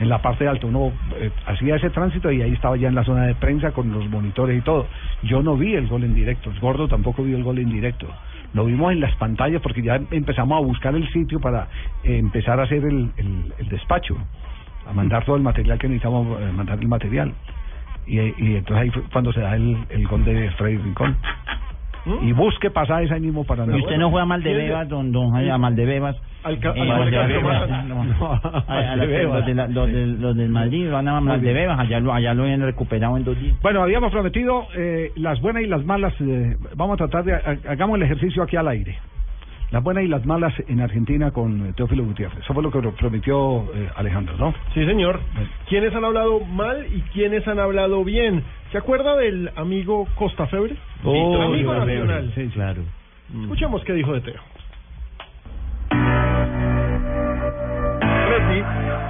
en 0.00 0.08
la 0.08 0.20
parte 0.20 0.48
alta. 0.48 0.66
Uno 0.66 0.90
eh, 1.20 1.30
hacía 1.46 1.76
ese 1.76 1.90
tránsito 1.90 2.32
y 2.32 2.42
ahí 2.42 2.52
estaba 2.52 2.76
ya 2.76 2.88
en 2.88 2.94
la 2.94 3.04
zona 3.04 3.26
de 3.26 3.34
prensa 3.36 3.70
con 3.72 3.92
los 3.92 4.08
monitores 4.08 4.58
y 4.58 4.62
todo. 4.62 4.86
Yo 5.22 5.42
no 5.42 5.56
vi 5.56 5.74
el 5.74 5.86
gol 5.86 6.02
en 6.04 6.14
directo. 6.14 6.50
El 6.50 6.58
gordo 6.58 6.88
tampoco 6.88 7.22
vio 7.22 7.36
el 7.36 7.44
gol 7.44 7.58
en 7.58 7.70
directo. 7.70 8.08
Lo 8.54 8.64
vimos 8.64 8.92
en 8.92 9.00
las 9.00 9.14
pantallas 9.16 9.60
porque 9.60 9.82
ya 9.82 10.00
empezamos 10.10 10.56
a 10.56 10.64
buscar 10.64 10.94
el 10.94 11.06
sitio 11.12 11.40
para 11.40 11.68
eh, 12.04 12.18
empezar 12.18 12.58
a 12.60 12.62
hacer 12.62 12.84
el, 12.84 13.10
el, 13.16 13.52
el 13.58 13.68
despacho, 13.68 14.16
a 14.88 14.92
mandar 14.92 15.24
todo 15.24 15.36
el 15.36 15.42
material 15.42 15.78
que 15.78 15.88
necesitamos 15.88 16.40
eh, 16.40 16.52
mandar 16.52 16.78
el 16.78 16.88
material. 16.88 17.34
Y, 18.06 18.18
y 18.20 18.56
entonces 18.56 18.76
ahí 18.76 18.90
fue 18.90 19.02
cuando 19.12 19.32
se 19.32 19.40
da 19.40 19.56
el, 19.56 19.76
el 19.88 20.06
gol 20.06 20.24
de 20.24 20.50
Freddy 20.52 20.78
Rincón. 20.78 21.16
Y 22.22 22.32
busque 22.32 22.70
pasajes 22.70 23.10
ahí 23.12 23.20
mismo 23.20 23.44
para 23.44 23.64
Y 23.64 23.80
usted 23.80 23.96
no 23.98 24.10
juega 24.10 24.26
mal 24.26 24.42
de 24.42 24.50
bebas, 24.68 24.88
don, 24.88 25.10
don 25.12 25.30
Jaime, 25.32 25.50
a 25.50 25.58
mal 25.58 25.74
de 25.74 25.84
bebas. 25.86 26.16
Al 26.42 26.58
ca- 26.58 26.74
Eh, 26.76 26.84
no, 27.88 28.04
no, 28.04 28.32
a- 28.32 28.62
a 28.92 28.96
los, 28.96 29.06
los, 29.70 29.86
del- 29.86 30.20
los 30.20 30.36
del 30.36 30.48
Madrid 30.50 30.90
van 30.90 31.08
a 31.08 31.20
mal 31.20 31.40
de 31.40 31.52
bebas, 31.54 31.78
allá 31.80 32.00
lo, 32.00 32.12
allá 32.12 32.34
lo 32.34 32.42
habían 32.42 32.60
recuperado 32.60 33.16
en 33.16 33.24
dos 33.24 33.40
días. 33.40 33.56
Bueno, 33.62 33.82
habíamos 33.82 34.12
prometido 34.12 34.66
eh, 34.76 35.12
las 35.16 35.40
buenas 35.40 35.62
y 35.62 35.66
las 35.66 35.84
malas. 35.84 36.12
eh, 36.20 36.56
vamos 36.76 36.94
a 36.94 37.08
tratar 37.08 37.24
de. 37.24 37.32
ha- 37.34 37.70
Hagamos 37.72 37.96
el 37.96 38.02
ejercicio 38.02 38.42
aquí 38.42 38.56
al 38.56 38.68
aire. 38.68 38.96
Las 39.74 39.82
buenas 39.82 40.04
y 40.04 40.06
las 40.06 40.24
malas 40.24 40.54
en 40.68 40.80
Argentina 40.80 41.32
con 41.32 41.66
eh, 41.66 41.72
Teófilo 41.74 42.04
Gutiérrez. 42.04 42.38
Eso 42.38 42.54
fue 42.54 42.62
lo 42.62 42.70
que 42.70 42.78
prometió 42.92 43.64
eh, 43.74 43.90
Alejandro, 43.96 44.36
¿no? 44.38 44.54
Sí, 44.72 44.86
señor. 44.86 45.18
¿Quiénes 45.68 45.92
han 45.96 46.04
hablado 46.04 46.38
mal 46.44 46.86
y 46.94 47.00
quiénes 47.12 47.44
han 47.48 47.58
hablado 47.58 48.04
bien? 48.04 48.44
¿Se 48.70 48.78
acuerda 48.78 49.16
del 49.16 49.50
amigo 49.56 50.06
Costa 50.14 50.46
Febre? 50.46 50.76
Oh, 51.02 51.42
amigo 51.42 51.72
Febre, 51.72 51.94
nacional. 51.96 52.32
sí, 52.36 52.50
claro. 52.54 52.82
Escuchemos 53.42 53.82
qué 53.82 53.94
dijo 53.94 54.12
de 54.12 54.20
Teo. 54.20 54.40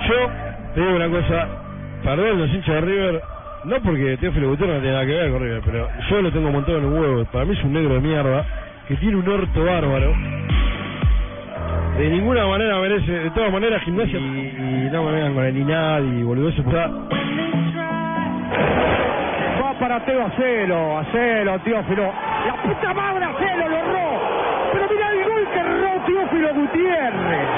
Yo 0.08 0.30
te 0.74 0.80
digo 0.80 0.96
una 0.96 1.08
cosa, 1.10 1.48
perdón 2.02 2.38
los 2.38 2.48
hinchas 2.54 2.74
de 2.74 2.80
River, 2.80 3.22
no 3.66 3.82
porque 3.82 4.16
Teófilo 4.16 4.48
Gutiérrez 4.48 4.76
no 4.76 4.80
tiene 4.80 4.94
nada 4.94 5.06
que 5.06 5.12
ver 5.12 5.30
con 5.30 5.42
River, 5.42 5.62
pero 5.62 5.88
yo 6.08 6.22
lo 6.22 6.32
tengo 6.32 6.50
montado 6.50 6.78
en 6.78 6.84
un 6.86 6.98
huevo, 6.98 7.24
para 7.26 7.44
mí 7.44 7.52
es 7.52 7.62
un 7.64 7.74
negro 7.74 7.92
de 7.92 8.00
mierda, 8.00 8.46
que 8.88 8.96
tiene 8.96 9.16
un 9.16 9.28
orto 9.28 9.64
bárbaro, 9.64 10.14
de 11.98 12.08
ninguna 12.08 12.46
manera 12.46 12.78
merece, 12.80 13.12
de 13.12 13.30
todas 13.30 13.52
maneras 13.52 13.82
gimnasia, 13.82 14.18
y, 14.18 14.22
y 14.22 14.90
no 14.92 15.04
me 15.04 15.12
vengan 15.12 15.34
con 15.34 15.44
el 15.44 15.56
INAD 15.56 16.02
y 16.02 16.22
boludo, 16.22 16.48
eso 16.48 16.62
está... 16.62 16.88
Va 19.62 19.78
para 19.78 20.04
Teo 20.04 20.26
Acelo, 20.26 20.98
Acelo, 20.98 21.58
Teófilo. 21.60 22.12
La 22.46 22.62
puta 22.62 22.94
madre 22.94 23.24
Acelo 23.24 23.68
lo 23.68 23.76
erró. 23.76 24.20
Pero 24.72 24.86
mira 24.90 25.12
el 25.12 25.24
gol 25.24 25.48
que 25.52 25.58
erró 25.58 26.04
Teófilo 26.06 26.54
Gutiérrez. 26.54 27.48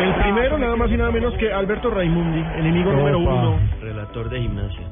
El 0.00 0.14
primero, 0.14 0.58
nada 0.58 0.76
más 0.76 0.90
y 0.90 0.96
nada 0.96 1.10
menos 1.10 1.34
que 1.34 1.52
Alberto 1.52 1.90
Raimundi, 1.90 2.44
enemigo 2.58 2.92
número 2.92 3.18
uno. 3.18 3.58
Relator 3.80 4.28
de 4.30 4.40
gimnasia. 4.40 4.86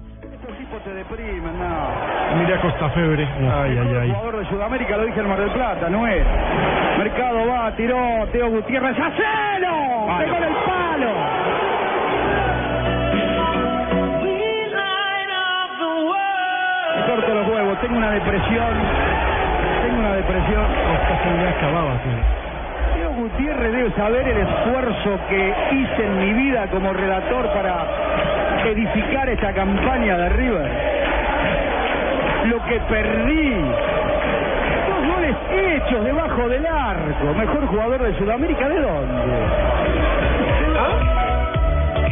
Te 0.76 0.92
deprimen, 0.92 1.58
no. 1.58 2.36
Mira 2.38 2.56
a 2.56 2.60
Costa 2.60 2.90
Febre. 2.90 3.24
Ay, 3.24 3.78
ay, 3.78 3.96
ay. 4.02 4.08
jugador 4.10 4.36
de 4.38 4.44
Sudamérica 4.50 4.96
lo 4.98 5.04
dije 5.04 5.20
en 5.20 5.28
Mar 5.28 5.40
del 5.40 5.50
Plata, 5.50 5.88
no 5.88 6.06
era. 6.06 6.96
Mercado 6.98 7.46
va, 7.48 7.72
tiró 7.74 7.96
Teo 8.32 8.50
Gutiérrez. 8.50 8.98
¡Acelo! 8.98 10.06
¡Pegó 10.18 10.36
en 10.36 10.44
el 10.44 10.54
palo! 10.66 11.12
Corto 17.06 17.34
los 17.34 17.48
huevos, 17.48 17.80
tengo 17.80 17.96
una 17.96 18.10
depresión. 18.10 18.74
Tengo 19.82 19.98
una 20.00 20.12
depresión. 20.16 20.64
Costa 20.66 21.16
Febre 21.24 21.48
acababa, 21.48 21.92
tío. 22.02 22.94
Teo 22.94 23.10
Gutiérrez 23.12 23.72
debe 23.72 23.90
saber 23.92 24.28
el 24.28 24.38
esfuerzo 24.38 25.18
que 25.30 25.54
hice 25.72 26.04
en 26.04 26.18
mi 26.18 26.32
vida 26.34 26.66
como 26.66 26.92
relator 26.92 27.46
para 27.54 27.86
edificar 28.70 29.28
esta 29.28 29.52
campaña 29.52 30.16
de 30.16 30.28
River. 30.30 30.70
Lo 32.46 32.64
que 32.64 32.80
perdí. 32.80 33.54
Dos 34.88 35.14
goles 35.14 35.36
hechos 35.52 36.04
debajo 36.04 36.48
del 36.48 36.66
arco. 36.66 37.34
Mejor 37.36 37.66
jugador 37.66 38.02
de 38.02 38.18
Sudamérica, 38.18 38.68
¿de 38.68 38.80
dónde? 38.80 39.22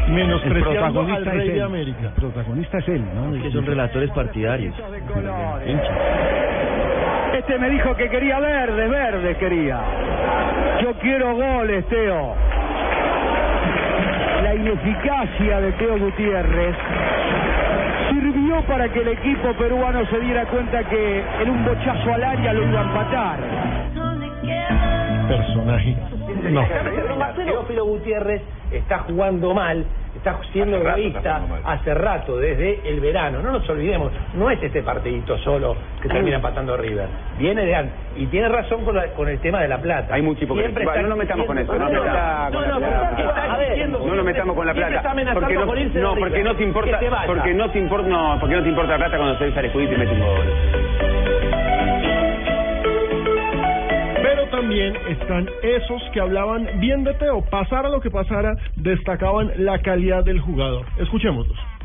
Menospreciando 0.08 1.00
El 1.02 1.10
al 1.10 1.22
protagonista 1.22 1.30
rey 1.30 1.40
es 1.40 1.46
de 1.46 1.58
él. 1.58 1.62
América. 1.62 2.00
El 2.02 2.12
protagonista 2.12 2.78
es 2.78 2.88
él, 2.88 3.04
¿no? 3.14 3.42
Que 3.42 3.50
son 3.50 3.66
relatores 3.66 4.10
partidarios. 4.10 4.74
Este 7.36 7.58
me 7.58 7.70
dijo 7.70 7.94
que 7.96 8.08
quería 8.08 8.38
verdes, 8.40 8.90
verdes 8.90 9.36
quería. 9.38 9.78
Yo 10.82 10.92
quiero 11.00 11.34
goles, 11.34 11.84
Teo. 11.88 12.34
La 14.56 14.62
ineficacia 14.62 15.60
de 15.60 15.72
Teo 15.72 15.98
Gutiérrez 15.98 16.74
sirvió 18.08 18.62
para 18.62 18.88
que 18.88 19.00
el 19.00 19.08
equipo 19.08 19.52
peruano 19.52 20.06
se 20.06 20.18
diera 20.18 20.46
cuenta 20.46 20.82
que 20.84 21.22
en 21.42 21.50
un 21.50 21.62
bochazo 21.62 22.14
al 22.14 22.24
área 22.24 22.54
lo 22.54 22.66
iba 22.66 22.80
a 22.80 22.84
empatar. 22.84 23.38
Personaje. 25.28 25.96
No. 26.50 26.64
Teófilo 27.34 27.84
Gutiérrez 27.84 28.40
está 28.72 29.00
jugando 29.00 29.52
mal, 29.52 29.84
está 30.30 30.42
siendo 30.52 30.76
egoísta 30.98 31.20
hace 31.64 31.94
rato, 31.94 32.36
desde 32.38 32.88
el 32.88 33.00
verano. 33.00 33.40
No 33.42 33.52
nos 33.52 33.68
olvidemos, 33.68 34.12
no 34.34 34.50
es 34.50 34.62
este 34.62 34.82
partidito 34.82 35.38
solo 35.38 35.76
que 36.02 36.08
termina 36.08 36.36
empatando 36.36 36.76
River. 36.76 37.06
Viene 37.38 37.64
de 37.64 37.74
antes. 37.74 37.94
Y 38.16 38.26
tiene 38.26 38.48
razón 38.48 38.84
con, 38.84 38.96
la- 38.96 39.08
con 39.08 39.28
el 39.28 39.38
tema 39.40 39.60
de 39.60 39.68
la 39.68 39.78
plata. 39.78 40.14
Hay 40.14 40.22
mucha 40.22 40.44
hipocresía. 40.44 40.70
Bueno, 40.84 41.02
no 41.02 41.08
nos 41.10 41.18
metamos 41.18 41.46
con 41.46 41.58
eso, 41.58 41.72
no 41.72 41.78
nos 41.78 41.92
metamos 42.02 42.50
con 42.52 42.66
la 42.66 42.76
plata. 42.80 42.96
No 43.98 44.14
nos 44.16 44.24
metamos 44.24 44.56
con 44.56 44.66
la 44.66 44.72
plata. 44.74 44.92
Porque 45.34 45.54
no, 45.54 45.66
no, 46.00 46.14
porque 46.20 46.42
no 46.42 46.56
te 46.56 46.62
importa, 46.64 46.90
porque 47.26 47.54
no 47.54 47.70
te 47.70 47.78
importa, 47.78 48.08
no, 48.08 48.36
porque 48.40 48.54
no 48.56 48.62
te 48.62 48.68
importa 48.68 48.92
la 48.92 48.98
plata 48.98 49.16
cuando 49.18 49.38
se 49.38 49.52
sale 49.52 49.70
y 49.74 49.96
mete 49.98 50.12
un 50.12 50.20
gol. 50.20 51.45
También 54.66 54.96
están 55.08 55.48
esos 55.62 56.02
que 56.12 56.18
hablaban 56.18 56.68
bien 56.80 57.04
de 57.04 57.14
Teo. 57.14 57.40
Pasara 57.40 57.88
lo 57.88 58.00
que 58.00 58.10
pasara, 58.10 58.56
destacaban 58.74 59.52
la 59.58 59.80
calidad 59.80 60.24
del 60.24 60.40
jugador. 60.40 60.86
Escuchémoslos. 60.98 61.75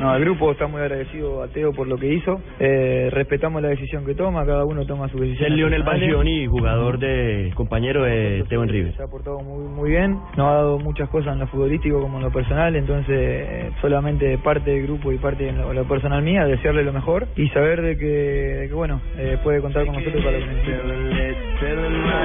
No, 0.00 0.14
el 0.16 0.24
grupo 0.24 0.52
está 0.52 0.66
muy 0.66 0.80
agradecido 0.80 1.42
a 1.42 1.48
Teo 1.48 1.72
por 1.72 1.86
lo 1.86 1.96
que 1.96 2.12
hizo. 2.12 2.40
Eh, 2.58 3.08
respetamos 3.12 3.60
la 3.62 3.68
decisión 3.68 4.06
que 4.06 4.14
toma, 4.14 4.46
cada 4.46 4.64
uno 4.64 4.86
toma 4.86 5.08
su 5.08 5.18
decisión. 5.18 5.52
Es 5.52 5.56
Lionel. 5.56 5.82
Bangioni, 5.82 6.46
jugador 6.46 6.98
de 6.98 7.52
compañero 7.54 8.04
de 8.04 8.44
Teo 8.48 8.62
en 8.62 8.68
River. 8.68 8.96
Se 8.96 9.02
ha 9.02 9.06
portado 9.08 9.40
muy, 9.40 9.64
muy 9.64 9.90
bien, 9.90 10.18
nos 10.36 10.46
ha 10.46 10.54
dado 10.54 10.78
muchas 10.78 11.08
cosas 11.08 11.34
en 11.34 11.40
lo 11.40 11.46
futbolístico 11.48 12.00
como 12.00 12.18
en 12.18 12.24
lo 12.24 12.32
personal, 12.32 12.74
entonces 12.76 13.16
eh, 13.18 13.70
solamente 13.80 14.38
parte 14.38 14.70
del 14.70 14.84
grupo 14.84 15.12
y 15.12 15.18
parte 15.18 15.48
en 15.48 15.58
lo, 15.58 15.72
lo 15.72 15.84
personal 15.84 16.22
mía, 16.22 16.44
desearle 16.44 16.82
lo 16.84 16.92
mejor 16.92 17.26
y 17.36 17.48
saber 17.48 17.82
de 17.82 17.96
que, 17.96 18.06
de 18.06 18.68
que 18.68 18.74
bueno, 18.74 19.00
eh, 19.16 19.38
puede 19.42 19.60
contar 19.60 19.84
con 19.86 19.96
nosotros 19.96 20.24
para 20.24 20.38
lo 20.38 20.46
que 20.46 20.52
necesite. 20.52 20.76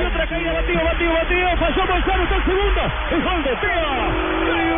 otra 0.08 0.28
caída, 0.28 0.54
batido, 0.54 0.84
batido, 0.84 1.14
batido. 1.14 1.50
Pasó 1.60 1.82
Gonzalo, 1.88 2.24
está 2.24 2.36
el 2.36 2.44
segundo. 2.44 2.82
El 3.12 3.24
gol 3.24 3.44
de 3.44 3.50
Teo. 3.50 4.75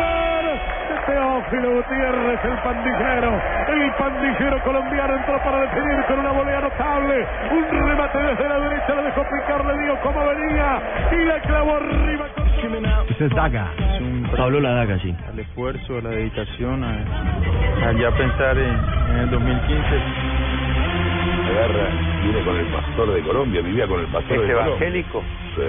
Teófilo 1.08 1.70
Gutiérrez, 1.76 2.44
el 2.44 2.58
pandillero. 2.62 3.32
El 3.68 3.90
pandillero 3.98 4.62
colombiano 4.62 5.14
entró 5.16 5.38
para 5.42 5.60
definir 5.62 6.04
con 6.06 6.18
una 6.20 6.32
volea 6.32 6.60
notable. 6.60 7.26
Un 7.50 7.88
remate 7.88 8.18
desde 8.18 8.48
la 8.48 8.58
derecha, 8.60 8.94
le 8.94 9.02
dejó 9.04 9.22
picar, 9.24 9.64
le 9.64 9.82
dio 9.84 9.96
como 10.02 10.20
venía 10.26 10.82
y 11.12 11.16
le 11.24 11.40
clavó 11.40 11.76
arriba. 11.76 12.26
Ese 13.08 13.24
es 13.24 13.30
Daga. 13.34 13.66
Pablo 14.36 14.60
La 14.60 14.74
Daga, 14.74 14.98
sí. 14.98 15.14
al 15.32 15.38
esfuerzo, 15.38 15.96
a 15.98 16.02
la 16.02 16.10
dedicación, 16.10 16.84
a, 16.84 17.88
a 17.88 17.92
ya 17.92 18.10
pensar 18.12 18.58
en, 18.58 18.78
en 19.10 19.16
el 19.20 19.30
2015. 19.30 19.82
Agarra, 21.48 21.88
viene 22.22 22.44
con 22.44 22.56
el 22.56 22.66
pastor 22.66 23.14
de 23.14 23.22
Colombia, 23.22 23.62
vivía 23.62 23.86
con 23.86 24.00
el 24.00 24.06
pastor 24.06 24.36
¿Es 24.36 24.42
de 24.42 24.48
Colombia. 24.52 24.66
evangélico? 24.76 25.22
Sí. 25.56 25.62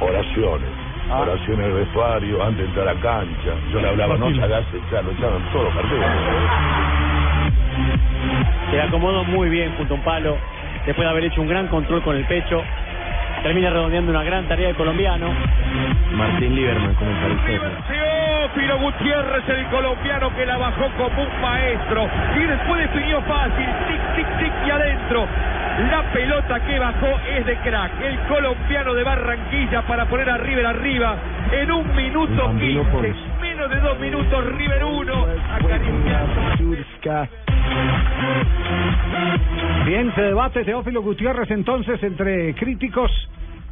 Oraciones. 0.00 0.70
Ah. 1.10 1.20
Oraciones 1.20 1.58
en 1.58 1.72
el 1.72 1.72
vestuario, 1.72 2.42
antes 2.42 2.58
de 2.58 2.64
entrar 2.66 2.88
a 2.88 2.94
la 2.94 3.00
cancha. 3.00 3.52
Yo 3.72 3.80
le 3.80 3.88
hablaba, 3.88 4.16
no 4.16 4.30
se 4.34 4.42
hagas 4.42 4.64
echar, 4.74 5.04
lo 5.04 5.12
echaban 5.12 5.42
todos 5.52 5.64
los 5.64 5.74
partidos. 5.74 6.04
Se 8.70 8.80
acomodó 8.80 9.24
muy 9.24 9.48
bien 9.48 9.74
junto 9.76 9.94
a 9.94 9.96
un 9.96 10.02
palo, 10.02 10.36
después 10.84 11.06
de 11.06 11.10
haber 11.10 11.24
hecho 11.24 11.40
un 11.40 11.48
gran 11.48 11.68
control 11.68 12.02
con 12.02 12.16
el 12.16 12.24
pecho. 12.26 12.62
Termina 13.42 13.70
redondeando 13.70 14.10
una 14.10 14.22
gran 14.22 14.46
tarea 14.48 14.68
el 14.68 14.76
colombiano. 14.76 15.28
Martín 16.12 16.54
Lieberman, 16.54 16.94
comentarista. 16.94 17.70
Teófilo 17.88 18.78
Gutiérrez, 18.78 19.48
el 19.48 19.66
colombiano 19.66 20.34
que 20.34 20.44
la 20.44 20.58
bajó 20.58 20.90
como 20.98 21.22
un 21.22 21.40
maestro 21.40 22.06
y 22.36 22.40
después 22.40 22.80
definió 22.82 23.22
fácil, 23.22 23.66
tic, 23.86 24.16
tic, 24.16 24.38
tic 24.38 24.52
y 24.66 24.70
adentro. 24.70 25.26
La 25.78 26.02
pelota 26.12 26.58
que 26.66 26.78
bajó 26.78 27.06
es 27.36 27.46
de 27.46 27.56
crack. 27.58 27.92
El 28.02 28.18
colombiano 28.26 28.94
de 28.94 29.04
Barranquilla 29.04 29.82
para 29.82 30.06
poner 30.06 30.28
a 30.28 30.36
River 30.38 30.66
arriba 30.66 31.16
en 31.52 31.70
un 31.70 31.94
minuto 31.94 32.52
15. 32.58 33.14
Menos 33.40 33.70
de 33.70 33.80
dos 33.80 33.98
minutos, 34.00 34.44
River 34.56 34.84
1. 34.84 35.26
Bien, 39.86 40.12
se 40.16 40.22
debate 40.22 40.64
Teófilo 40.64 41.00
Gutiérrez 41.00 41.50
entonces 41.52 42.02
entre 42.02 42.54
críticos 42.54 43.10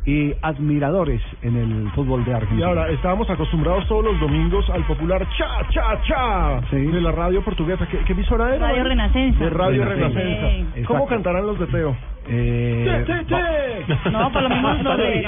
y 0.06 0.32
admiradores 0.40 1.20
en 1.42 1.56
el 1.56 1.90
fútbol 1.90 2.24
de 2.24 2.30
Y 2.30 2.34
Argentina. 2.34 2.66
ahora, 2.68 2.88
estábamos 2.90 3.28
acostumbrados 3.28 3.86
todos 3.88 4.04
los 4.04 4.20
domingos 4.20 4.68
al 4.70 4.84
popular 4.86 5.26
cha, 5.36 5.68
cha, 5.70 6.00
cha 6.02 6.60
de 6.70 7.00
la 7.00 7.10
radio 7.12 7.42
portuguesa. 7.42 7.86
¿Qué, 7.88 7.98
qué 7.98 8.12
emisora 8.12 8.54
era? 8.54 8.68
Radio 8.68 8.84
Renacenza. 8.84 9.44
De 9.44 9.50
Radio 9.50 9.84
Renacenza. 9.84 10.20
Renacenza. 10.20 10.74
Sí. 10.76 10.82
¿Cómo 10.84 11.06
cantarán 11.06 11.46
los 11.46 11.58
de 11.58 11.66
Teo? 11.66 11.96
Eh, 12.28 13.04
Che, 13.06 13.14
che, 13.14 13.24
che. 13.26 14.10
No, 14.10 14.32
por 14.32 14.42
lo 14.42 14.48
menos 14.48 14.82
los 14.82 14.96
de, 14.96 15.22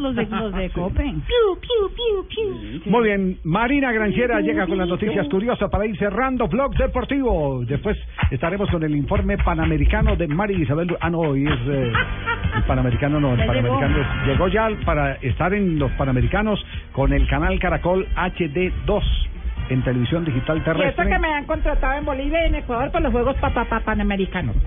los 0.00 0.14
de, 0.14 0.26
los 0.26 0.54
de 0.54 0.70
Copen. 0.70 1.22
Muy 2.86 3.04
bien, 3.04 3.38
Marina 3.44 3.90
Granciera 3.92 4.40
llega 4.40 4.66
con 4.66 4.78
las 4.78 4.88
noticias 4.88 5.26
curiosas 5.28 5.68
para 5.70 5.86
ir 5.86 5.96
cerrando 5.98 6.46
Blog 6.48 6.74
Deportivo. 6.76 7.64
Después 7.64 7.96
estaremos 8.30 8.70
con 8.70 8.82
el 8.84 8.94
informe 8.94 9.36
panamericano 9.38 10.14
de 10.16 10.28
Mari 10.28 10.62
Isabel. 10.62 10.96
Ah, 11.00 11.10
no, 11.10 11.18
hoy 11.20 11.44
es 11.46 11.52
eh, 11.68 11.92
el 12.56 12.62
panamericano, 12.64 13.18
no, 13.20 13.32
el 13.32 13.38
Ya 13.40 13.46
panamericano 13.46 13.96
llegó. 13.96 14.00
es- 14.02 14.26
llegó 14.26 14.48
ya 14.48 14.68
para 14.84 15.14
estar 15.14 15.52
en 15.52 15.78
los 15.78 15.90
panamericanos 15.92 16.64
con 16.92 17.12
el 17.12 17.26
canal 17.28 17.58
Caracol 17.58 18.06
HD2 18.14 19.02
en 19.68 19.82
televisión 19.82 20.24
digital 20.24 20.56
Y 20.58 20.60
eso 20.60 20.72
terrestre. 20.72 21.08
que 21.08 21.18
me 21.18 21.32
han 21.34 21.44
contratado 21.44 21.98
en 21.98 22.04
Bolivia 22.04 22.42
y 22.44 22.48
en 22.48 22.54
Ecuador 22.56 22.90
por 22.90 23.02
los 23.02 23.12
Juegos 23.12 23.36
pa, 23.38 23.50
pa, 23.50 23.64
pa- 23.64 23.80
Panamericanos. 23.80 24.56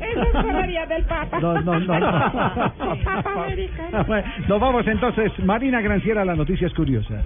Eso 0.00 0.22
es 0.22 0.88
del 0.88 1.04
Papa. 1.04 1.38
No, 1.40 1.54
no, 1.60 1.78
no, 1.80 1.98
no. 1.98 2.10
Papa 3.04 3.44
americano. 3.44 4.04
Bueno, 4.06 4.26
Nos 4.48 4.60
vamos 4.60 4.86
entonces, 4.86 5.32
Marina 5.44 5.80
Granciera, 5.80 6.24
las 6.24 6.36
noticias 6.36 6.72
curiosas. 6.74 7.24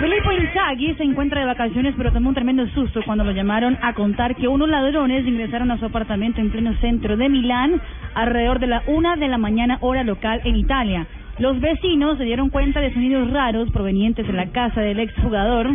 Filippo 0.00 0.32
Inzaghi 0.32 0.94
se 0.94 1.02
encuentra 1.04 1.40
de 1.40 1.46
vacaciones, 1.46 1.94
pero 1.96 2.12
tomó 2.12 2.28
un 2.30 2.34
tremendo 2.34 2.66
susto 2.68 3.00
cuando 3.04 3.24
lo 3.24 3.32
llamaron 3.32 3.76
a 3.82 3.92
contar 3.94 4.34
que 4.36 4.46
unos 4.48 4.68
ladrones 4.68 5.26
ingresaron 5.26 5.70
a 5.70 5.78
su 5.78 5.86
apartamento 5.86 6.40
en 6.40 6.50
pleno 6.50 6.72
centro 6.80 7.16
de 7.16 7.28
Milán 7.28 7.80
alrededor 8.14 8.58
de 8.60 8.66
la 8.68 8.82
una 8.86 9.16
de 9.16 9.28
la 9.28 9.38
mañana 9.38 9.78
hora 9.80 10.02
local 10.04 10.40
en 10.44 10.56
Italia. 10.56 11.06
Los 11.38 11.60
vecinos 11.60 12.18
se 12.18 12.24
dieron 12.24 12.50
cuenta 12.50 12.80
de 12.80 12.92
sonidos 12.92 13.30
raros 13.30 13.70
provenientes 13.70 14.26
de 14.26 14.32
la 14.32 14.46
casa 14.46 14.80
del 14.80 14.98
exjugador 14.98 15.70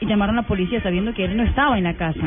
y 0.00 0.06
llamaron 0.06 0.38
a 0.38 0.42
la 0.42 0.48
policía 0.48 0.80
sabiendo 0.82 1.12
que 1.12 1.24
él 1.24 1.36
no 1.36 1.42
estaba 1.42 1.76
en 1.76 1.84
la 1.84 1.94
casa. 1.94 2.20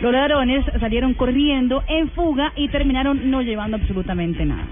Los 0.00 0.12
ladrones 0.12 0.64
salieron 0.80 1.14
corriendo 1.14 1.82
en 1.86 2.10
fuga 2.10 2.52
y 2.56 2.68
terminaron 2.68 3.30
no 3.30 3.42
llevando 3.42 3.76
absolutamente 3.76 4.44
nada. 4.44 4.66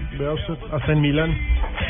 Hasta 0.71 0.91
en 0.91 1.01
Milán. 1.01 1.35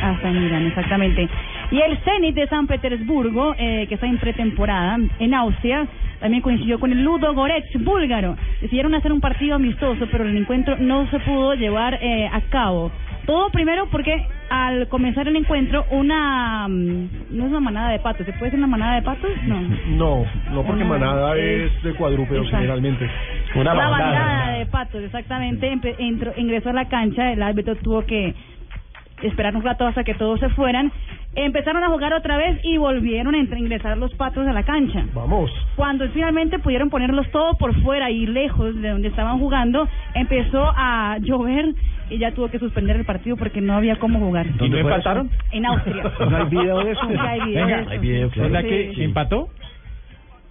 Hasta 0.02 0.30
en 0.30 0.44
Milán, 0.44 0.66
exactamente. 0.68 1.30
Y 1.72 1.80
el 1.80 1.98
Zenit 2.00 2.36
de 2.36 2.48
San 2.48 2.68
Petersburgo, 2.68 3.56
eh, 3.58 3.86
que 3.88 3.96
está 3.96 4.08
en 4.08 4.18
pretemporada 4.18 4.98
en 5.20 5.34
Austria, 5.34 5.88
también 6.20 6.42
coincidió 6.42 6.80
con 6.80 6.92
el 6.92 7.04
Ludo 7.04 7.34
Goretz 7.34 7.72
búlgaro. 7.80 8.36
Decidieron 8.62 8.94
hacer 8.96 9.12
un 9.12 9.22
partido 9.22 9.56
amistoso, 9.56 10.08
pero 10.12 10.26
el 10.26 10.36
encuentro 10.36 10.78
no 10.78 11.10
se 11.10 11.20
pudo 11.20 11.54
llevar 11.56 12.00
eh, 12.02 12.30
a 12.32 12.42
cabo. 12.50 12.92
Todo 13.26 13.50
primero 13.52 13.88
porque 13.90 14.26
al 14.50 14.88
comenzar 14.88 15.28
el 15.28 15.36
encuentro, 15.36 15.86
una. 15.92 16.68
mm, 16.68 17.08
No 17.32 17.44
es 17.46 17.50
una 17.50 17.60
manada 17.60 17.92
de 17.92 18.00
patos, 18.00 18.26
¿se 18.26 18.34
puede 18.34 18.46
decir 18.46 18.58
una 18.60 18.68
manada 18.68 18.96
de 18.96 19.02
patos? 19.04 19.30
No. 19.46 19.62
No, 19.88 20.26
no 20.52 20.64
porque 20.64 20.84
Una- 20.84 20.98
manada 20.98 21.38
es- 21.38 21.72
es 21.72 21.84
de 21.84 21.94
cuadrúpedos 21.94 22.46
Exacto. 22.46 22.58
generalmente. 22.58 23.10
Una 23.56 23.74
bandada 23.74 24.52
de 24.58 24.66
patos, 24.66 25.04
exactamente. 25.04 25.72
empe- 25.72 25.96
entró- 26.00 26.34
ingresó 26.38 26.70
a 26.70 26.74
la 26.74 26.88
cancha, 26.90 27.32
el 27.32 27.42
árbitro 27.44 27.76
tuvo 27.78 28.06
que 28.06 28.34
esperar 29.24 29.56
un 29.56 29.64
rato 29.64 29.86
hasta 29.86 30.04
que 30.04 30.14
todos 30.14 30.40
se 30.40 30.50
fueran. 30.50 30.92
Empezaron 31.36 31.84
a 31.84 31.90
jugar 31.90 32.14
otra 32.14 32.38
vez 32.38 32.60
y 32.64 32.78
volvieron 32.78 33.36
a 33.36 33.38
ingresar 33.38 33.98
los 33.98 34.14
patos 34.16 34.48
a 34.48 34.54
la 34.54 34.64
cancha. 34.64 35.04
Vamos. 35.14 35.52
Cuando 35.76 36.08
finalmente 36.10 36.58
pudieron 36.60 36.90
ponerlos 36.90 37.30
todos 37.32 37.56
por 37.58 37.74
fuera 37.82 38.10
y 38.10 38.26
lejos 38.26 38.76
de 38.82 38.90
donde 38.90 39.10
estaban 39.10 39.38
jugando, 39.40 39.88
empezó 40.16 40.72
a 40.76 41.18
llover 41.22 41.74
y 42.10 42.18
ya 42.18 42.32
tuvo 42.32 42.50
que 42.50 42.60
suspender 42.60 42.96
el 42.96 43.06
partido 43.06 43.38
porque 43.38 43.62
no 43.62 43.74
había 43.74 43.96
cómo 43.98 44.20
jugar. 44.20 44.46
¿Dónde 44.58 44.82
no 44.82 44.90
empataron? 44.90 45.30
En 45.52 45.66
Austria. 45.66 46.04
¿No 46.30 46.38
hay 46.38 46.46
video 46.46 46.84
de 46.84 46.92
eso? 46.92 47.02
Sí, 47.08 47.16
hay 47.20 47.40
video 47.42 47.66
Venga, 47.66 47.76
de 47.78 47.82
eso. 47.84 47.92
hay 47.92 47.98
video, 48.00 48.30
claro. 48.30 48.50
¿Verdad 48.52 48.70
que 48.70 48.92
Sí. 48.96 49.04
empató? 49.04 49.50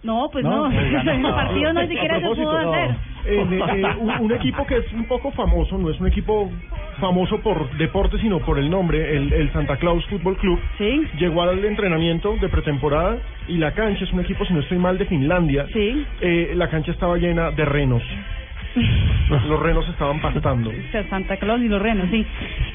No, 0.05 0.29
pues 0.31 0.45
No, 0.45 0.69
no. 0.69 0.75
pues 0.75 1.07
el 1.07 1.23
partido 1.23 1.73
no 1.73 1.81
siquiera 1.89 2.21
se 2.21 2.27
pudo 2.27 2.63
no. 2.63 2.73
hacer. 2.73 2.91
Eh, 3.27 3.47
eh, 3.51 3.85
un, 3.99 4.11
un 4.11 4.33
equipo 4.33 4.65
que 4.65 4.77
es 4.77 4.93
un 4.93 5.05
poco 5.07 5.33
famoso, 5.33 5.77
no 5.77 5.91
es 5.91 6.01
un 6.01 6.07
equipo 6.07 6.51
famoso 7.01 7.41
por 7.41 7.69
deporte, 7.77 8.17
sino 8.21 8.39
por 8.39 8.59
el 8.61 8.71
nombre, 8.71 9.17
el, 9.17 9.33
el 9.33 9.53
Santa 9.53 9.77
Claus 9.77 10.05
Fútbol 10.07 10.37
Club. 10.37 10.59
Llegó 11.19 11.43
al 11.43 11.63
entrenamiento 11.65 12.37
de 12.41 12.49
pretemporada 12.49 13.19
y 13.49 13.59
la 13.59 13.73
cancha 13.73 14.05
es 14.05 14.13
un 14.13 14.21
equipo, 14.21 14.45
si 14.45 14.55
no 14.55 14.61
estoy 14.61 14.79
mal, 14.79 14.99
de 14.99 15.05
Finlandia. 15.07 15.67
Eh, 15.75 16.53
la 16.55 16.69
cancha 16.71 16.93
estaba 16.93 17.17
llena 17.17 17.51
de 17.51 17.65
renos. 17.65 18.03
Los 19.49 19.61
renos 19.61 19.89
estaban 19.89 20.21
pastando. 20.21 20.71
Santa 21.11 21.37
Claus 21.37 21.61
y 21.61 21.69
los 21.69 21.81
renos, 21.83 22.09
sí. 22.11 22.25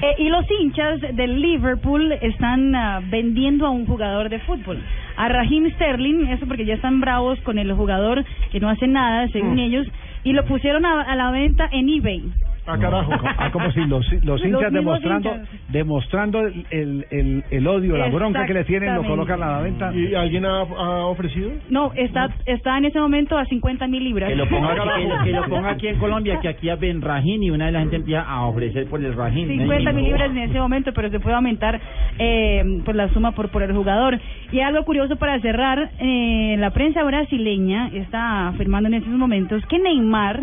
Eh, 0.01 0.15
y 0.19 0.29
los 0.29 0.45
hinchas 0.59 1.01
del 1.15 1.39
Liverpool 1.41 2.11
están 2.21 2.75
ah, 2.75 3.01
vendiendo 3.09 3.65
a 3.65 3.69
un 3.69 3.85
jugador 3.85 4.29
de 4.29 4.39
fútbol, 4.39 4.79
a 5.17 5.29
Raheem 5.29 5.71
Sterling, 5.75 6.27
eso 6.27 6.45
porque 6.47 6.65
ya 6.65 6.75
están 6.75 6.99
bravos 6.99 7.39
con 7.41 7.57
el 7.57 7.71
jugador 7.73 8.23
que 8.51 8.59
no 8.59 8.69
hace 8.69 8.87
nada, 8.87 9.27
según 9.29 9.55
Mm. 9.55 9.59
ellos, 9.59 9.87
y 10.23 10.33
lo 10.33 10.45
pusieron 10.45 10.85
a, 10.85 11.01
a 11.01 11.15
la 11.15 11.31
venta 11.31 11.67
en 11.71 11.89
eBay. 11.89 12.23
Ah, 12.65 12.77
carajo. 12.77 13.11
Ah, 13.37 13.49
como 13.51 13.69
si 13.71 13.81
los, 13.85 14.09
los 14.13 14.23
Los 14.25 14.45
hinchas 14.45 14.71
demostrando 14.71 15.35
hinchas. 15.35 15.49
demostrando 15.69 16.39
el, 16.41 16.65
el, 16.71 17.05
el, 17.11 17.43
el 17.51 17.67
odio, 17.67 17.97
la 17.97 18.07
bronca 18.07 18.45
que 18.45 18.53
le 18.53 18.63
tienen, 18.63 18.95
lo 18.95 19.03
colocan 19.03 19.43
a 19.43 19.51
la 19.57 19.59
venta. 19.61 19.93
¿Y 19.93 20.15
alguien 20.15 20.45
ha, 20.45 20.61
ha 20.61 21.05
ofrecido? 21.07 21.51
No, 21.69 21.91
está, 21.93 22.29
está 22.45 22.77
en 22.77 22.85
ese 22.85 22.99
momento 22.99 23.37
a 23.37 23.45
50 23.45 23.87
mil 23.87 24.03
libras. 24.03 24.29
Que 24.29 24.35
lo 24.37 24.47
ponga 24.47 24.71
aquí, 24.71 24.81
que 25.03 25.07
lo- 25.07 25.23
que 25.25 25.31
lo 25.31 25.43
ponga 25.49 25.69
aquí 25.71 25.87
en 25.87 25.97
Colombia, 25.99 26.39
que 26.39 26.47
aquí 26.47 26.69
ven 26.79 27.01
Rajín 27.01 27.43
y 27.43 27.51
una 27.51 27.65
vez 27.65 27.73
la 27.73 27.79
gente 27.81 27.95
empieza 27.97 28.21
a 28.23 28.45
ofrecer 28.45 28.87
por 28.87 29.03
el 29.03 29.13
Rajín. 29.13 29.47
50 29.49 29.91
mil 29.91 30.05
libras 30.05 30.31
en 30.31 30.37
ese 30.37 30.59
momento, 30.59 30.93
pero 30.93 31.09
se 31.09 31.19
puede 31.19 31.35
aumentar 31.35 31.81
eh, 32.17 32.63
por 32.85 32.95
la 32.95 33.09
suma 33.09 33.33
por, 33.33 33.49
por 33.49 33.63
el 33.63 33.73
jugador. 33.73 34.19
Y 34.51 34.61
algo 34.61 34.83
curioso 34.85 35.17
para 35.17 35.39
cerrar, 35.41 35.89
eh, 35.99 36.55
la 36.59 36.69
prensa 36.71 37.03
brasileña 37.03 37.89
está 37.93 38.47
afirmando 38.47 38.87
en 38.87 38.95
estos 38.95 39.11
momentos 39.13 39.65
que 39.67 39.79
Neymar, 39.79 40.41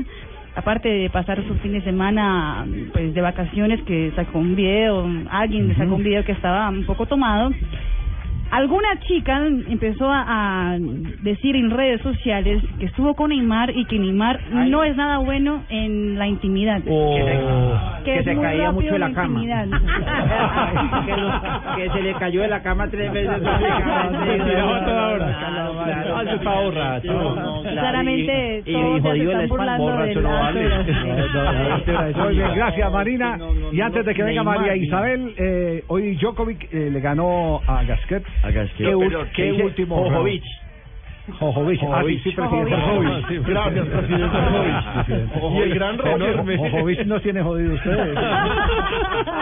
aparte 0.54 0.88
de 0.88 1.10
pasar 1.10 1.44
su 1.46 1.54
fin 1.56 1.72
de 1.72 1.82
semana 1.82 2.66
pues 2.92 3.14
de 3.14 3.20
vacaciones, 3.20 3.82
que 3.82 4.12
sacó 4.16 4.38
un 4.38 4.54
video, 4.56 5.08
alguien 5.30 5.68
le 5.68 5.74
sacó 5.74 5.94
un 5.94 6.02
video 6.02 6.24
que 6.24 6.32
estaba 6.32 6.68
un 6.68 6.84
poco 6.84 7.06
tomado, 7.06 7.50
Alguna 8.50 8.88
chica 9.06 9.46
empezó 9.46 10.10
a, 10.10 10.24
a 10.72 10.78
decir 11.22 11.54
en 11.56 11.70
redes 11.70 12.00
sociales 12.02 12.62
que 12.78 12.86
estuvo 12.86 13.14
con 13.14 13.30
Neymar 13.30 13.70
y 13.76 13.84
que 13.84 13.98
Neymar 13.98 14.40
no 14.68 14.82
es 14.84 14.96
nada 14.96 15.18
bueno 15.18 15.62
en 15.68 16.18
la 16.18 16.26
intimidad. 16.26 16.80
que 18.04 18.18
es 18.18 18.24
se 18.24 18.34
caía 18.36 18.72
mucho 18.72 18.92
de 18.92 18.98
la 18.98 19.12
cama. 19.12 19.40
que, 21.06 21.16
lo- 21.16 21.76
que 21.76 21.90
se 21.90 22.02
le 22.02 22.14
cayó 22.14 22.40
de 22.42 22.48
la 22.48 22.62
cama 22.62 22.88
tres 22.90 23.12
veces. 23.12 23.30
Se 23.40 24.38
tiraba 24.44 24.84
toda 24.84 25.08
hora. 25.08 26.24
Yo 26.24 26.30
estaba 26.32 26.60
borracho. 26.62 27.62
Claramente 27.62 28.62
y- 28.66 28.70
y 28.70 28.72
todos 29.00 29.02
se 29.16 29.22
están 29.24 29.48
burlando 29.48 29.86
de 29.86 30.14
gracias 32.54 32.92
Marina. 32.92 33.38
y 33.72 33.80
antes 33.80 34.04
de 34.06 34.14
que 34.14 34.22
venga 34.22 34.42
María. 34.42 34.76
Isabel, 34.76 35.34
eh, 35.36 35.84
hoy 35.88 36.16
Djokovic 36.16 36.68
eh, 36.72 36.90
le 36.92 37.00
ganó 37.00 37.60
a 37.66 37.82
Gasquet. 37.84 38.24
¿Qué, 38.76 39.52
último? 39.62 39.96
Jojovic. 39.96 40.42
Jojovic. 41.38 41.80
Ah, 41.84 42.02
sí, 42.06 42.18
sí, 42.24 42.30
presidente. 42.32 42.74
Jojovic. 42.74 43.46
Gracias, 43.46 43.86
presidente 43.86 44.38
Jojovic. 44.38 45.54
Y 45.54 45.58
el 45.62 45.74
gran 45.74 45.98
Roger. 45.98 46.56
Jojovic 46.56 47.06
no 47.06 47.20
tiene 47.20 47.42
jodido 47.42 47.74
ustedes. 47.74 48.18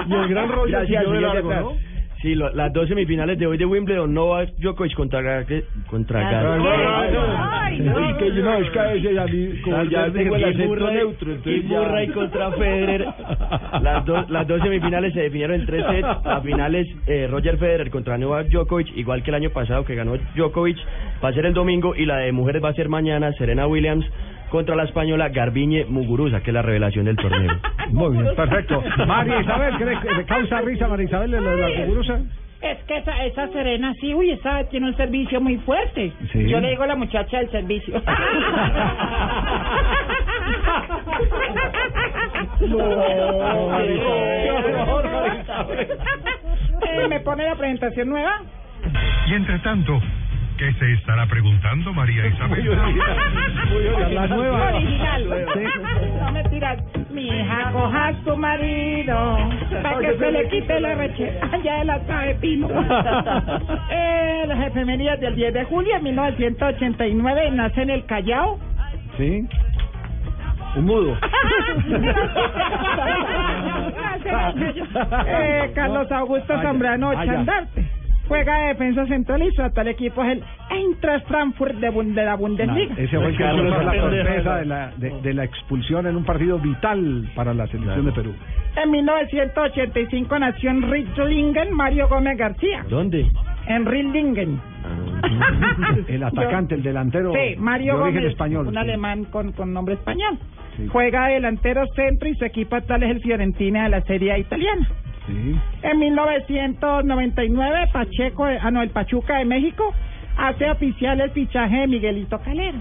Y 0.09 0.15
el 0.15 0.29
gran 0.29 0.49
Roger 0.49 0.87
siguió 0.87 1.11
de 1.11 1.21
largo. 1.21 1.55
¿no? 1.55 1.88
Sí, 2.21 2.35
lo- 2.35 2.51
las 2.53 2.73
dos 2.73 2.89
semifinales 2.89 3.39
de 3.39 3.47
hoy 3.47 3.57
de 3.59 3.65
Wimbledon, 3.65 4.13
Novak 4.13 4.51
Djokovic 4.59 4.93
contra 4.95 5.23
Gasquet. 5.23 5.65
Contra 5.89 6.21
Gasquet. 6.29 7.79
Y 7.79 8.15
que 8.19 8.35
yo 8.35 8.43
no, 8.43 8.55
es 8.57 8.71
que 8.71 8.79
a 8.81 8.83
veces 8.89 9.19
a 9.19 9.25
mí, 9.27 9.61
como 9.63 9.85
ya 9.85 10.11
tengo 10.11 10.35
el 10.35 10.45
acento 10.45 10.67
Murray, 10.67 10.97
neutro, 10.97 11.31
y 11.31 11.35
entonces 11.37 11.63
ya- 11.69 11.79
Murray 11.79 12.09
contra 12.09 12.51
Federer. 12.53 13.07
Las, 13.83 14.05
dos 14.05 14.31
las 14.31 14.49
dos 14.49 14.61
semifinales 14.63 15.13
se 15.15 15.21
definieron 15.21 15.61
en 15.61 15.67
tres 15.67 15.85
sets. 15.89 16.09
Las 16.25 16.43
finales, 16.43 16.89
eh, 17.07 17.29
Roger 17.31 17.57
Federer 17.57 17.91
contra 17.91 18.19
Novak 18.19 18.49
Djokovic, 18.49 18.97
igual 18.97 19.23
que 19.23 19.31
el 19.31 19.37
año 19.37 19.51
pasado 19.51 19.85
que 19.85 19.95
ganó 19.95 20.17
Djokovic, 20.35 20.77
va 21.23 21.29
a 21.29 21.33
ser 21.33 21.47
el 21.47 21.55
domingo. 21.55 21.95
Y 21.95 22.05
la 22.05 22.17
de 22.17 22.33
mujeres 22.33 22.65
va 22.65 22.71
a 22.71 22.75
ser 22.75 22.89
mañana, 22.89 23.33
Serena 23.35 23.69
Williams 23.69 24.05
contra 24.51 24.75
la 24.77 24.85
española 24.85 25.29
Garbiñe 25.29 25.85
Muguruza, 25.87 26.41
que 26.41 26.51
es 26.51 26.55
la 26.55 26.63
revelación 26.63 27.05
del 27.05 27.17
torneo. 27.17 27.53
Muy 27.91 28.17
bien, 28.17 28.35
perfecto. 28.35 28.83
María 29.07 29.41
Isabel, 29.41 29.77
¿qué 29.79 29.85
le, 29.85 30.15
le 30.17 30.25
causa 30.25 30.61
risa 30.61 30.89
María 30.89 31.07
Isabel 31.07 31.31
de 31.31 31.41
de 31.41 31.57
la 31.57 31.81
cucuruza? 31.83 32.19
Es 32.61 32.79
que 32.89 32.97
esa, 32.97 33.25
esa 33.25 33.49
Serena 33.49 33.95
sí, 34.01 34.13
uy, 34.13 34.31
esa 34.33 34.65
tiene 34.65 34.89
un 34.89 34.97
servicio 34.97 35.41
muy 35.41 35.59
fuerte. 35.59 36.13
Sí. 36.33 36.49
Yo 36.49 36.61
le 36.61 36.71
digo 36.71 36.83
a 36.83 36.89
la 36.89 36.97
muchacha 36.97 37.39
del 37.39 37.51
servicio. 37.51 38.03
Eh, 46.83 47.09
¿Me 47.09 47.21
pone 47.21 47.45
la 47.45 47.55
presentación 47.55 48.09
nueva? 48.09 48.43
Y 49.29 49.35
entre 49.35 49.59
tanto, 49.61 50.01
¿qué 50.59 50.73
se 50.75 50.93
estará 50.95 51.27
preguntando 51.27 51.93
María 51.95 52.27
Isabel? 52.35 52.79
La 54.15 54.27
nueva. 54.27 54.73
Original. 54.75 55.25
No 56.21 56.33
mentira. 56.33 56.77
Mi 57.11 57.27
hija 57.29 57.71
coja 57.73 58.09
a 58.09 58.13
su 58.25 58.37
marido 58.37 59.39
para 59.83 59.99
que 60.01 60.19
se 60.19 60.31
le 60.31 60.49
quite 60.49 60.81
la 60.81 60.95
rechera. 60.95 61.49
Ya 61.65 61.85
la 61.85 61.99
sabe 62.07 62.35
Pino. 62.37 62.69
eh, 63.91 64.45
las 64.47 64.67
efemerías 64.67 65.19
del 65.21 65.35
10 65.35 65.55
de 65.55 65.65
julio 65.65 65.95
de 65.95 66.01
1989 66.03 67.51
nace 67.53 67.83
en 67.83 67.91
el 67.91 68.05
Callao. 68.05 68.59
Sí. 69.17 69.47
Un 70.77 70.85
mudo. 70.85 71.17
eh, 75.27 75.73
Carlos 75.75 76.11
Augusto 76.13 76.61
Zambrano 76.63 77.11
Ah. 77.11 77.25
Chandarte. 77.25 77.87
Juega 78.29 78.59
de 78.59 78.67
defensa 78.69 79.07
central 79.07 79.43
y 79.43 79.51
su 79.53 79.63
actual 79.63 79.89
equipo 79.89 80.23
es 80.23 80.33
el 80.37 80.45
Eintracht 80.71 81.27
Frankfurt 81.27 81.75
de, 81.77 81.91
Bund- 81.91 82.15
de 82.15 82.25
la 82.25 82.35
Bundesliga. 82.37 82.95
Ese 82.99 83.17
fue 83.17 83.29
el 83.29 83.37
que 83.37 83.43
Carlos 83.43 83.85
la 83.85 83.95
sorpresa 84.01 84.57
de 84.59 84.65
la, 84.67 84.93
de, 84.97 85.11
de 85.23 85.35
la 85.35 85.45
expulsión 85.45 86.07
en 86.07 86.15
un 86.17 86.25
partido 86.25 86.59
vital 86.59 87.29
para 87.35 87.55
la 87.55 87.67
selección 87.69 88.05
de 88.05 88.13
Perú. 88.13 88.35
En 88.77 88.91
1985 88.91 90.39
nació 90.39 90.71
en 90.71 90.83
Ricklingen 90.91 91.73
Mario 91.73 92.09
Gómez 92.09 92.37
García. 92.37 92.85
¿Dónde? 92.89 93.27
En 93.67 93.87
Ricklingen. 93.87 94.61
El 96.07 96.23
atacante, 96.23 96.75
el 96.75 96.83
delantero 96.83 97.33
Sí, 97.33 97.57
Mario 97.57 97.95
de 97.95 97.99
Gómez, 98.13 98.25
español. 98.27 98.67
un 98.69 98.75
sí. 98.75 98.79
alemán 98.79 99.25
con, 99.25 99.53
con 99.53 99.73
nombre 99.73 99.95
español. 99.95 100.39
Juega 100.93 101.27
delantero 101.29 101.85
centro 101.97 102.29
y 102.29 102.35
su 102.37 102.45
equipo 102.45 102.77
actual 102.77 103.03
es 103.03 103.11
el 103.11 103.21
Fiorentina 103.21 103.85
de 103.85 103.89
la 103.89 104.01
Serie 104.03 104.33
A 104.33 104.39
italiana. 104.39 104.87
Sí. 105.29 105.57
En 105.83 105.99
1999, 105.99 107.89
Pacheco, 107.93 108.47
de- 108.47 108.59
ah 108.61 108.71
no, 108.71 108.83
el 108.83 108.91
Pachuca 108.91 109.37
de 109.39 109.45
México 109.45 109.93
hace 110.37 110.71
oficial 110.71 111.21
el 111.21 111.31
fichaje 111.31 111.81
de 111.81 111.87
Miguelito 111.89 112.39
Calero, 112.41 112.79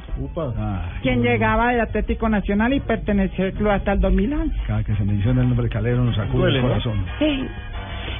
quien 1.02 1.22
llegaba 1.24 1.72
del 1.72 1.82
Atlético 1.82 2.30
Nacional 2.30 2.74
y 2.74 2.80
perteneció 2.80 3.46
al 3.46 3.54
club 3.54 3.70
hasta 3.72 3.94
el 3.94 4.00
2011. 4.00 4.56
Cada 4.68 4.84
que 4.84 4.96
se 4.96 5.04
menciona 5.04 5.42
el 5.42 5.50
nombre 5.50 5.68
Calero 5.70 6.04
nos 6.04 6.16
sacude 6.16 6.38
Duele, 6.42 6.58
el 6.58 6.62
¿no? 6.64 6.70
corazón. 6.70 7.06
Sí. 7.20 7.46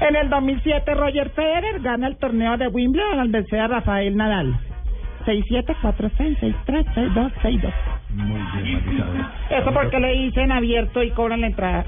En 0.02 0.16
el 0.16 0.30
2007, 0.30 0.94
Roger 0.96 1.30
Federer 1.30 1.82
gana 1.82 2.08
el 2.08 2.18
torneo 2.18 2.58
de 2.58 2.68
Wimbledon 2.68 3.20
al 3.20 3.30
vencer 3.30 3.60
a 3.60 3.68
Rafael 3.68 4.16
Nadal. 4.18 4.58
6-7, 5.28 5.76
4-6, 5.82 6.40
6-3, 6.40 6.86
6-2, 6.96 7.34
6-2. 7.44 7.74
Muy 8.12 8.26
bien, 8.26 8.44
María 8.46 8.80
Isabel. 8.94 9.26
Eso 9.50 9.74
porque 9.74 10.00
le 10.00 10.14
dicen 10.14 10.52
abierto 10.52 11.04
y 11.04 11.12
cobran 11.12 11.42
la 11.42 11.48
entrada. 11.48 11.86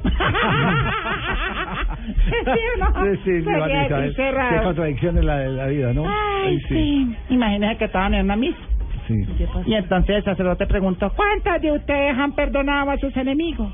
¿Sí 2.13 2.59
o 2.75 2.77
no? 2.77 3.15
Sí, 3.15 3.19
sí, 3.23 3.43
cerrado. 4.15 4.57
Qué 4.57 4.63
contradicción 4.63 5.17
en 5.17 5.25
la, 5.25 5.37
de 5.37 5.49
la 5.49 5.67
vida, 5.67 5.93
¿no? 5.93 6.05
Ay, 6.05 6.59
sí. 6.67 7.15
Imagínese 7.29 7.77
que 7.77 7.85
estaban 7.85 8.13
en 8.13 8.25
una 8.25 8.35
misa. 8.35 8.59
Sí. 9.07 9.15
Y 9.65 9.73
entonces 9.73 10.17
el 10.17 10.23
sacerdote 10.23 10.67
preguntó, 10.67 11.11
¿cuántos 11.15 11.61
de 11.61 11.71
ustedes 11.71 12.17
han 12.17 12.33
perdonado 12.33 12.91
a 12.91 12.97
sus 12.97 13.15
enemigos? 13.15 13.73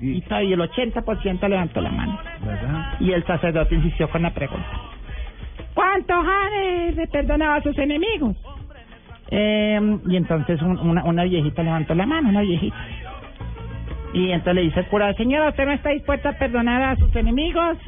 Y, 0.00 0.12
y 0.12 0.52
el 0.52 0.60
80% 0.60 1.48
levantó 1.48 1.80
la 1.80 1.90
mano. 1.90 2.18
¿Verdad? 2.44 2.94
Y 3.00 3.12
el 3.12 3.24
sacerdote 3.24 3.74
insistió 3.74 4.08
con 4.08 4.22
la 4.22 4.30
pregunta. 4.32 4.68
¿Cuántos 5.74 6.16
han 6.16 6.98
eh, 6.98 7.08
perdonado 7.10 7.54
a 7.54 7.62
sus 7.62 7.76
enemigos? 7.78 8.36
Eh, 9.34 9.98
y 10.08 10.16
entonces 10.16 10.60
un- 10.60 10.78
una, 10.78 11.04
una 11.04 11.24
viejita 11.24 11.62
levantó 11.62 11.94
la 11.94 12.04
mano, 12.04 12.28
una 12.28 12.42
viejita. 12.42 12.76
Y 14.12 14.30
entonces 14.30 14.54
le 14.56 14.60
dice 14.62 14.80
el 14.80 14.86
cura, 14.86 15.14
señora, 15.14 15.48
¿usted 15.48 15.64
no 15.64 15.72
está 15.72 15.88
dispuesta 15.88 16.28
a 16.30 16.32
perdonar 16.38 16.82
a 16.82 16.96
sus 16.96 17.16
enemigos? 17.16 17.78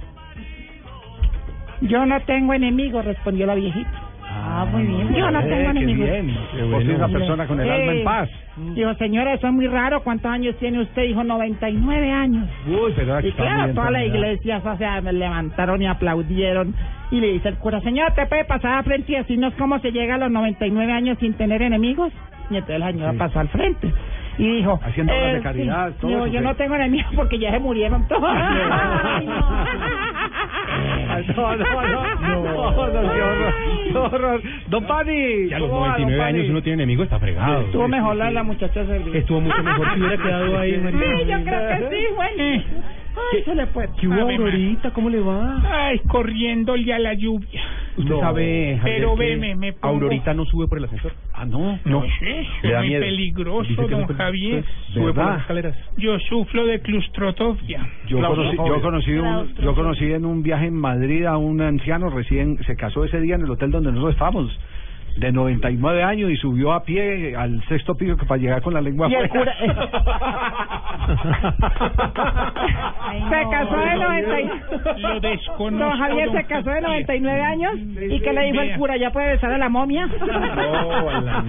Yo 1.83 2.07
no 2.07 2.19
tengo 2.23 2.55
enemigos, 2.55 3.05
respondió 3.05 3.47
la 3.47 3.55
viejita. 3.57 3.91
Ah, 4.27 4.67
muy 4.71 4.85
bien. 4.85 5.15
Yo 5.15 5.31
no 5.31 5.41
Eh, 5.41 5.49
tengo 5.49 5.71
enemigos. 5.71 6.11
bien. 6.11 6.37
Pues 6.71 6.89
es 6.89 6.97
una 6.97 7.09
persona 7.09 7.47
con 7.47 7.61
el 7.61 7.71
alma 7.71 7.93
en 7.93 8.05
paz. 8.05 8.31
Dijo, 8.75 8.95
señora, 8.95 9.35
eso 9.35 9.47
es 9.49 9.53
muy 9.53 9.67
raro. 9.67 10.03
¿Cuántos 10.03 10.31
años 10.31 10.57
tiene 10.59 10.81
usted? 10.81 11.03
Dijo, 11.03 11.23
99 11.25 12.11
años. 12.11 12.49
Uy, 12.67 12.93
pero 12.97 13.17
aquí 13.17 13.29
Y 13.29 13.33
claro, 13.33 13.75
toda 13.75 13.91
la 13.91 14.05
iglesia, 14.05 14.63
o 14.65 14.77
sea, 14.79 15.01
me 15.03 15.13
levantaron 15.13 15.83
y 15.83 15.87
aplaudieron. 15.87 16.75
Y 17.11 17.21
le 17.21 17.29
dice 17.33 17.49
el 17.49 17.57
cura, 17.59 17.81
señora, 17.81 18.15
¿te 18.15 18.27
puede 18.27 18.45
pasar 18.45 18.73
al 18.79 18.85
frente 18.85 19.13
y 19.13 19.17
decirnos 19.17 19.53
cómo 19.59 19.79
se 19.81 19.93
llega 19.93 20.15
a 20.17 20.19
los 20.19 20.31
99 20.31 20.93
años 20.93 21.19
sin 21.21 21.35
tener 21.35 21.63
enemigos? 21.63 22.13
Y 22.51 22.57
entonces 22.57 22.79
la 22.81 22.91
señora 22.91 23.13
Sí. 23.13 23.19
pasó 23.19 23.41
al 23.41 23.49
frente. 23.49 23.93
Y 24.37 24.57
dijo, 24.57 24.81
Haciendo 24.83 25.13
obras 25.15 25.33
de 25.35 25.39
eh, 25.39 25.43
caridad, 25.43 25.91
sí. 25.93 25.97
todo 26.01 26.27
yo 26.27 26.33
¿qué? 26.33 26.41
no 26.41 26.55
tengo 26.57 26.75
enemigos 26.75 27.13
porque 27.15 27.39
ya 27.39 27.53
se 27.53 27.61
murieron 27.61 28.09
todos. 28.09 28.25
Ay, 28.35 29.27
no. 29.27 29.65
No, 31.37 31.57
no, 31.57 31.65
no, 31.65 31.83
no, 31.85 32.43
no, 32.43 32.75
qué 32.75 32.81
horror, 32.81 33.55
qué 33.93 33.99
horror. 33.99 34.43
Don 34.69 34.85
Pani. 34.87 35.49
Ya 35.49 35.57
a 35.57 35.61
los 35.61 35.69
¿cómo 35.71 35.83
va, 35.83 35.89
don 35.97 36.03
99 36.03 36.19
Pani? 36.19 36.39
años 36.39 36.51
uno 36.51 36.63
tiene 36.63 36.83
enemigo, 36.83 37.03
está 37.05 37.19
fregado. 37.21 37.61
Estuvo 37.63 37.87
mejor 37.89 38.17
la, 38.17 38.31
la 38.33 38.43
muchacha 38.43 38.85
servida. 38.85 39.17
Estuvo 39.19 39.41
mucho 39.41 39.63
mejor 39.63 39.95
si 39.95 40.01
hubiera 40.01 40.17
quedado 40.23 40.59
ahí. 40.59 40.73
Sí, 40.73 41.31
yo 41.31 41.45
creo 41.45 41.69
que 41.69 41.97
sí, 41.97 42.07
bueno. 42.17 42.63
Ay, 43.17 43.43
se 43.45 43.55
le 43.55 43.67
fue. 43.69 43.89
¿Qué 44.01 44.09
hubo. 44.09 44.21
Aurorita? 44.21 44.91
¿Cómo 44.93 45.09
le 45.09 45.21
va? 45.21 45.63
Ay, 45.87 45.99
corriéndole 46.01 46.93
a 46.93 46.99
la 46.99 47.15
lluvia. 47.15 47.63
Usted 47.97 48.19
sabe, 48.19 48.77
Javier, 48.81 48.97
Pero 48.99 49.17
veme, 49.17 49.55
me 49.55 49.73
pongo... 49.73 49.95
Aurorita 49.95 50.35
no 50.35 50.45
sube 50.47 50.67
por 50.67 50.79
el 50.79 50.85
ascensor. 50.85 51.13
Ah, 51.33 51.45
no. 51.45 51.79
No. 51.85 52.03
Le 52.63 52.71
da 52.71 52.79
es 52.79 52.79
muy 52.81 52.89
miedo. 52.89 53.01
peligroso, 53.03 53.73
don 53.75 53.91
no 53.91 54.07
puede- 54.07 54.19
Javier. 54.19 54.65
Sube 54.93 55.13
por 55.13 55.25
las 55.25 55.41
escaleras. 55.41 55.77
Yo 55.97 56.19
sufro 56.29 56.67
de 56.67 56.81
claustrofobia. 56.81 57.89
Yo 58.07 58.21
conocí, 58.21 58.57
yo 58.57 58.81
conocí 58.81 59.13
un, 59.13 59.55
yo 59.55 59.75
conocí 59.75 60.13
en 60.13 60.25
un 60.25 60.43
viaje 60.43 60.67
en 60.67 60.75
Madrid 60.75 61.25
a 61.25 61.37
un 61.37 61.61
anciano 61.61 62.11
recién 62.11 62.59
se 62.65 62.75
casó 62.77 63.05
ese 63.05 63.21
día 63.21 63.37
en 63.37 63.43
el 63.43 63.51
hotel 63.51 63.71
donde 63.71 63.91
nosotros 63.91 64.15
estábamos. 64.15 64.59
De 65.17 65.33
99 65.33 66.03
años 66.03 66.31
y 66.31 66.37
subió 66.37 66.73
a 66.73 66.83
pie 66.85 67.37
al 67.37 67.63
sexto 67.69 67.95
piso 67.97 68.17
que 68.17 68.27
para 68.27 68.41
llegar 68.41 68.63
con 68.63 68.75
la 68.75 68.81
lengua 68.81 69.09
Y 69.09 69.15
el 69.15 69.25
afuera. 69.27 69.55
Se 73.31 73.43
casó 73.51 73.77
de 73.77 73.95
90 73.97 74.41
y- 74.41 75.01
Lo 75.01 75.21
desconozco. 75.21 75.85
Don 75.91 75.99
Javier 75.99 76.31
se 76.33 76.45
casó 76.45 76.71
de 76.71 76.83
Javier. 76.83 77.07
99 77.07 77.43
años 77.43 77.73
y 77.77 78.21
que 78.21 78.33
le 78.33 78.45
dijo 78.47 78.61
el 78.61 78.77
cura, 78.77 78.97
¿ya 78.97 79.11
puede 79.11 79.29
besar 79.33 79.53
a 79.53 79.59
la 79.59 79.69
momia? 79.69 80.09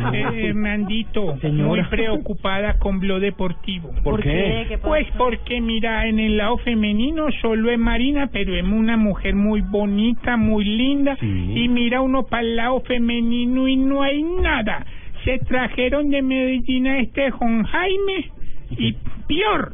Eh, 0.13 0.49
Hernandito, 0.49 1.37
Señora. 1.41 1.67
muy 1.67 1.83
preocupada 1.89 2.77
con 2.79 2.99
Blog 2.99 3.19
Deportivo. 3.19 3.89
¿Por 4.03 4.15
¿Por 4.15 4.23
qué? 4.23 4.77
Pues 4.81 5.07
porque, 5.17 5.59
mira, 5.61 6.07
en 6.07 6.19
el 6.19 6.37
lado 6.37 6.57
femenino 6.59 7.25
solo 7.41 7.69
es 7.71 7.77
Marina, 7.79 8.29
pero 8.31 8.53
es 8.55 8.63
una 8.63 8.97
mujer 8.97 9.35
muy 9.35 9.61
bonita, 9.61 10.37
muy 10.37 10.63
linda. 10.63 11.17
Y 11.21 11.67
mira 11.69 12.01
uno 12.01 12.23
para 12.23 12.43
el 12.43 12.55
lado 12.55 12.81
femenino 12.81 13.54
y 13.67 13.75
no 13.75 14.01
hay 14.01 14.21
nada. 14.23 14.85
Se 15.23 15.39
trajeron 15.39 16.09
de 16.09 16.21
Medellín 16.21 16.87
a 16.87 16.99
este 16.99 17.31
Juan 17.31 17.63
Jaime 17.63 18.31
y 18.71 18.93
peor. 19.27 19.73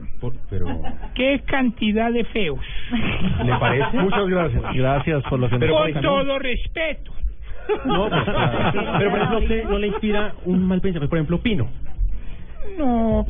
pero... 0.50 0.68
¿Qué 1.14 1.42
cantidad 1.46 2.12
de 2.12 2.24
feos? 2.26 2.60
¿Le 3.44 3.58
parece? 3.58 3.98
Muchas 3.98 4.28
gracias. 4.28 4.64
Gracias 4.74 5.24
por 5.24 5.40
lo 5.40 5.50
que 5.50 5.58
Pero, 5.58 5.78
Con 5.78 6.02
todo 6.02 6.40
respeto. 6.40 7.12
No, 7.86 8.10
pues, 8.10 8.24
pero 8.98 9.10
por 9.12 9.20
ejemplo, 9.20 9.38
¿a 9.38 9.42
usted 9.42 9.64
no 9.66 9.78
le 9.80 9.88
inspira 9.88 10.34
un 10.46 10.68
mal 10.68 10.82
pensamiento? 10.82 11.10
Por 11.10 11.18
ejemplo, 11.20 11.40
Pino. 11.42 11.70
No, 12.78 13.26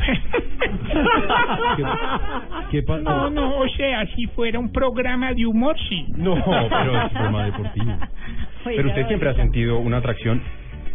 ¿Qué 2.69 2.83
pasa? 2.83 3.01
no, 3.01 3.29
no, 3.29 3.57
o 3.59 3.67
sea, 3.69 4.05
si 4.15 4.27
fuera 4.27 4.59
un 4.59 4.71
programa 4.71 5.33
de 5.33 5.45
humor, 5.45 5.75
sí. 5.89 6.05
No, 6.15 6.35
pero 6.69 7.05
es 7.05 7.11
forma 7.13 7.45
deportiva. 7.45 8.09
Pero 8.63 8.89
usted 8.89 9.07
siempre 9.07 9.29
ha 9.29 9.35
sentido 9.35 9.79
una 9.79 9.97
atracción 9.97 10.41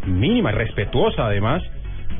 mínima, 0.05 0.51
respetuosa 0.51 1.25
además, 1.25 1.63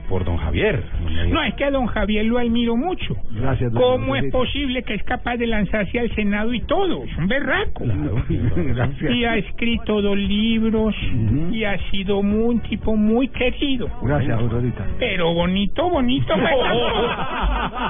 por 0.08 0.24
don 0.26 0.38
Javier. 0.38 0.84
No, 1.30 1.44
es 1.44 1.54
que 1.56 1.66
a 1.66 1.72
don 1.72 1.88
Javier 1.88 2.26
lo 2.26 2.38
admiro 2.38 2.76
mucho. 2.76 3.16
Gracias. 3.32 3.72
don 3.72 3.82
¿Cómo 3.82 4.16
es 4.16 4.32
posible 4.32 4.84
que 4.84 4.96
es 4.96 5.04
capaz 5.04 5.38
de 5.38 5.48
lanzarse 5.48 6.00
al 6.00 6.14
Senado 6.16 6.54
y 6.54 6.62
todo? 6.62 7.04
Es 7.04 7.18
un 7.18 7.28
berraco. 7.28 7.84
Gracias. 8.56 9.12
Y 9.14 9.26
ha 9.26 9.38
escrito 9.38 10.02
dos 10.02 10.18
libros 10.18 10.96
y 11.52 11.64
ha 11.64 11.78
sido 11.90 12.24
muy, 12.24 12.56
un 12.56 12.60
tipo 12.62 12.96
muy 12.96 13.28
querido. 13.30 13.90
Gracias, 14.02 14.40
Aurorita. 14.40 14.86
Pero 15.00 15.34
bonito, 15.34 15.90
bonito. 15.90 16.34
pues. 16.40 16.54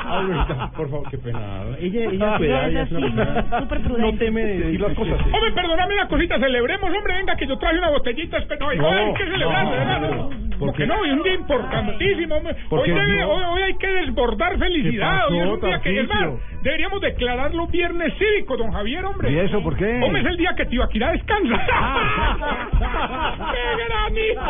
Aurorita, 0.06 0.72
por 0.76 0.89
favor, 0.89 1.10
qué 1.10 1.18
pena. 1.18 1.39
Ella, 1.80 2.11
ella 2.11 2.35
a 2.35 2.38
su 2.38 2.44
No, 2.44 2.49
edad, 2.49 2.81
es 2.84 2.91
una 2.91 3.60
súper 3.60 3.91
no 3.99 4.14
teme 4.14 4.44
de 4.44 4.60
decir 4.60 4.81
las 4.81 4.94
cosas. 4.94 5.19
Hombre, 5.22 5.52
perdóname 5.53 5.94
una 5.94 6.07
cosita, 6.07 6.39
celebremos, 6.39 6.91
hombre, 6.94 7.14
venga, 7.14 7.35
que 7.35 7.48
yo 7.48 7.57
traje 7.57 7.77
una 7.77 7.89
botellita, 7.89 8.39
no, 8.60 8.73
No, 8.73 8.89
hay 8.89 9.14
que 9.14 9.26
celebrar, 9.26 10.02
no. 10.02 10.46
¿Por 10.59 10.69
Porque 10.69 10.84
qué? 10.84 10.88
no, 10.88 11.05
es 11.05 11.11
un 11.13 11.23
día 11.23 11.34
importantísimo, 11.35 12.35
hombre. 12.35 12.55
¿Por 12.69 12.79
Hoy, 12.79 12.85
qué 12.85 12.91
debe- 12.93 13.21
no? 13.21 13.29
hoy, 13.31 13.43
hoy 13.53 13.61
hay 13.63 13.73
que 13.77 13.88
desbordar 13.88 14.57
felicidad, 14.57 15.27
¿Qué 15.27 15.34
hoy 15.34 15.39
es 15.39 15.47
un 15.47 15.59
día 15.61 15.79
que, 15.81 15.99
es 16.01 16.07
más, 16.07 16.29
deberíamos 16.63 17.01
declararlo 17.01 17.67
viernes 17.67 18.13
cívico, 18.17 18.57
don 18.57 18.71
Javier, 18.71 19.05
hombre. 19.05 19.31
¿Y 19.31 19.39
eso 19.39 19.61
por 19.61 19.75
qué? 19.77 19.99
Hombre, 20.03 20.21
es 20.21 20.27
el 20.27 20.38
día 20.38 20.53
que 20.55 20.65
Tibaquirá 20.65 21.11
descansa. 21.11 21.65
¡Qué 23.53 23.84
granito! 23.85 24.41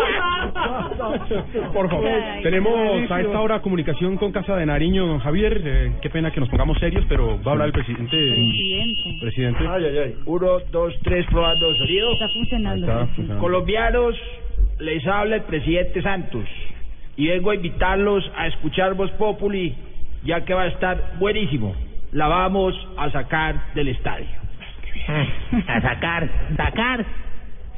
Por 1.74 1.90
favor, 1.90 2.10
tenemos 2.44 3.12
a 3.12 3.22
esta 3.22 3.40
hora 3.40 3.62
comunicación 3.62 4.18
con 4.18 4.32
Casa 4.32 4.56
de 4.56 4.66
Nariño, 4.66 5.06
don 5.06 5.20
Javier. 5.20 5.62
Eh, 5.64 5.92
qué 6.02 6.10
pena 6.10 6.32
que 6.32 6.40
nos 6.40 6.50
pongamos 6.50 6.78
serios, 6.80 7.06
pero 7.10 7.38
va 7.44 7.52
a 7.52 7.54
hablar 7.54 7.68
el 7.68 7.74
presidente. 7.74 8.18
Presidente. 9.22 9.66
Ay, 9.68 9.86
ay, 9.86 9.98
ay. 9.98 10.16
Uno, 10.26 10.60
dos, 10.72 10.94
tres, 11.04 11.26
probando 11.28 11.74
sonido. 11.76 12.14
Está 12.14 12.28
funcionando. 12.30 12.86
Ahí 12.88 12.94
está, 12.94 13.06
funcionando. 13.08 13.42
Colombianos, 13.42 14.16
les 14.80 15.06
habla 15.08 15.38
el 15.38 15.44
presidente 15.44 16.02
Santos 16.02 16.46
y 17.16 17.28
vengo 17.28 17.52
a 17.52 17.56
invitarlos 17.56 18.32
a 18.36 18.48
escuchar 18.48 18.94
Voz 18.94 19.12
Populi, 19.12 19.76
ya 20.24 20.46
que 20.46 20.54
va 20.54 20.64
a 20.64 20.68
estar 20.68 21.18
buenísimo. 21.20 21.76
La 22.12 22.28
vamos 22.28 22.76
a 22.98 23.10
sacar 23.12 23.74
del 23.74 23.90
estadio. 23.90 24.28
A 25.68 25.82
sacar, 25.82 26.30
sacar, 26.58 27.06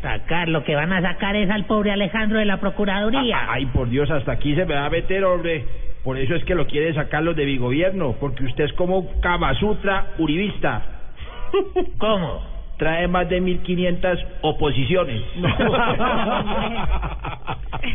sacar. 0.02 0.48
Lo 0.50 0.64
que 0.64 0.74
van 0.74 0.92
a 0.92 1.02
sacar 1.02 1.36
es 1.36 1.50
al 1.50 1.66
pobre 1.66 1.92
Alejandro 1.92 2.40
de 2.40 2.46
la 2.46 2.60
Procuraduría. 2.60 3.46
Ay, 3.52 3.68
por 3.68 3.90
Dios, 3.90 4.10
hasta 4.10 4.32
aquí 4.32 4.56
se 4.56 4.66
me 4.66 4.74
va 4.74 4.86
a 4.86 4.90
meter, 4.90 5.24
hombre. 5.24 5.66
Por 6.04 6.18
eso 6.18 6.34
es 6.36 6.44
que 6.46 6.56
lo 6.56 6.66
quieren 6.66 6.96
sacar 6.96 7.22
los 7.22 7.36
de 7.36 7.46
mi 7.46 7.58
gobierno, 7.58 8.16
porque 8.20 8.46
usted 8.46 8.64
es 8.64 8.74
como 8.74 9.20
Kama 9.22 9.54
Sutra 9.56 10.08
uribista. 10.18 10.82
¿Cómo? 12.00 12.59
Trae 12.80 13.08
más 13.08 13.30
de 13.30 13.42
1500 13.42 14.26
oposiciones. 14.42 15.22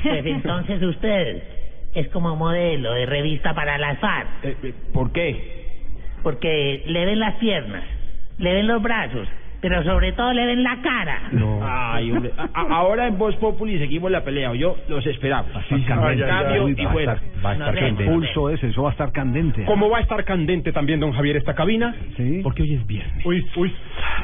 Pues 0.03 0.27
entonces 0.27 0.83
usted 0.83 1.43
es 1.95 2.09
como 2.09 2.37
modelo 2.37 2.93
de 2.93 3.07
revista 3.07 3.55
para 3.55 3.79
las 3.79 3.99
FARC. 3.99 4.29
Eh, 4.43 4.75
¿Por 4.93 5.11
qué? 5.13 5.65
Porque 6.23 6.83
le 6.87 7.07
ven 7.07 7.19
las 7.19 7.35
piernas, 7.37 7.85
le 8.39 8.53
ven 8.53 8.67
los 8.67 8.83
brazos, 8.83 9.27
pero 9.67 9.83
sobre 9.83 10.13
todo 10.13 10.31
le 10.35 10.45
ven 10.45 10.63
la 10.63 10.77
cara. 10.83 11.23
Ay, 11.63 12.13
hombre. 12.13 12.33
A- 12.37 12.61
ahora 12.77 13.07
en 13.07 13.17
Voz 13.17 13.35
Populi 13.37 13.79
seguimos 13.79 14.11
la 14.11 14.23
pelea. 14.23 14.53
Yo 14.55 14.77
los 14.89 15.07
esperaba. 15.07 15.47
Candente. 15.71 15.87
Cambio 16.27 16.69
y 16.69 16.75
va 16.75 16.91
a 16.91 16.93
fuera. 16.93 17.13
estar- 17.15 17.45
Va 17.45 17.51
a 17.51 17.53
estar 17.55 17.75
candente. 17.75 18.05
Pulso 18.05 18.51
ese, 18.51 18.67
eso 18.69 18.83
va 18.83 18.89
a 18.91 18.93
estar 18.93 19.11
candente. 19.13 19.65
¿Cómo 19.65 19.89
va 19.89 19.99
a 19.99 20.01
estar 20.03 20.23
candente 20.25 20.71
también, 20.73 21.01
don 21.01 21.13
Javier, 21.13 21.37
esta 21.37 21.55
cabina? 21.55 21.95
Sí. 22.17 22.41
Porque 22.43 22.63
hoy 22.63 22.75
es 22.75 22.87
viernes. 22.87 23.25
Uy, 23.25 23.43
uy, 23.57 23.73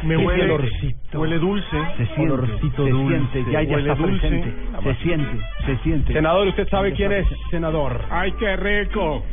me 0.02 0.16
huele, 0.18 0.44
olorcito. 0.44 1.20
huele 1.20 1.38
dulce. 1.38 1.76
Se 1.96 2.06
siente, 2.06 2.32
Olorcito 2.32 2.84
se 2.84 2.90
dulce. 2.90 3.18
siente, 3.32 3.50
ya, 3.52 3.62
ya 3.62 3.74
Huele 3.76 3.90
está 3.92 4.02
dulce. 4.02 4.28
presente. 4.28 4.54
Se 4.82 4.94
siente, 5.02 5.38
se 5.66 5.76
siente. 5.78 6.12
Senador, 6.12 6.48
¿usted 6.48 6.68
sabe 6.68 6.92
quién 6.92 7.12
es? 7.12 7.26
Senador. 7.50 8.00
¡Ay, 8.10 8.32
qué 8.38 8.56
rico! 8.56 9.24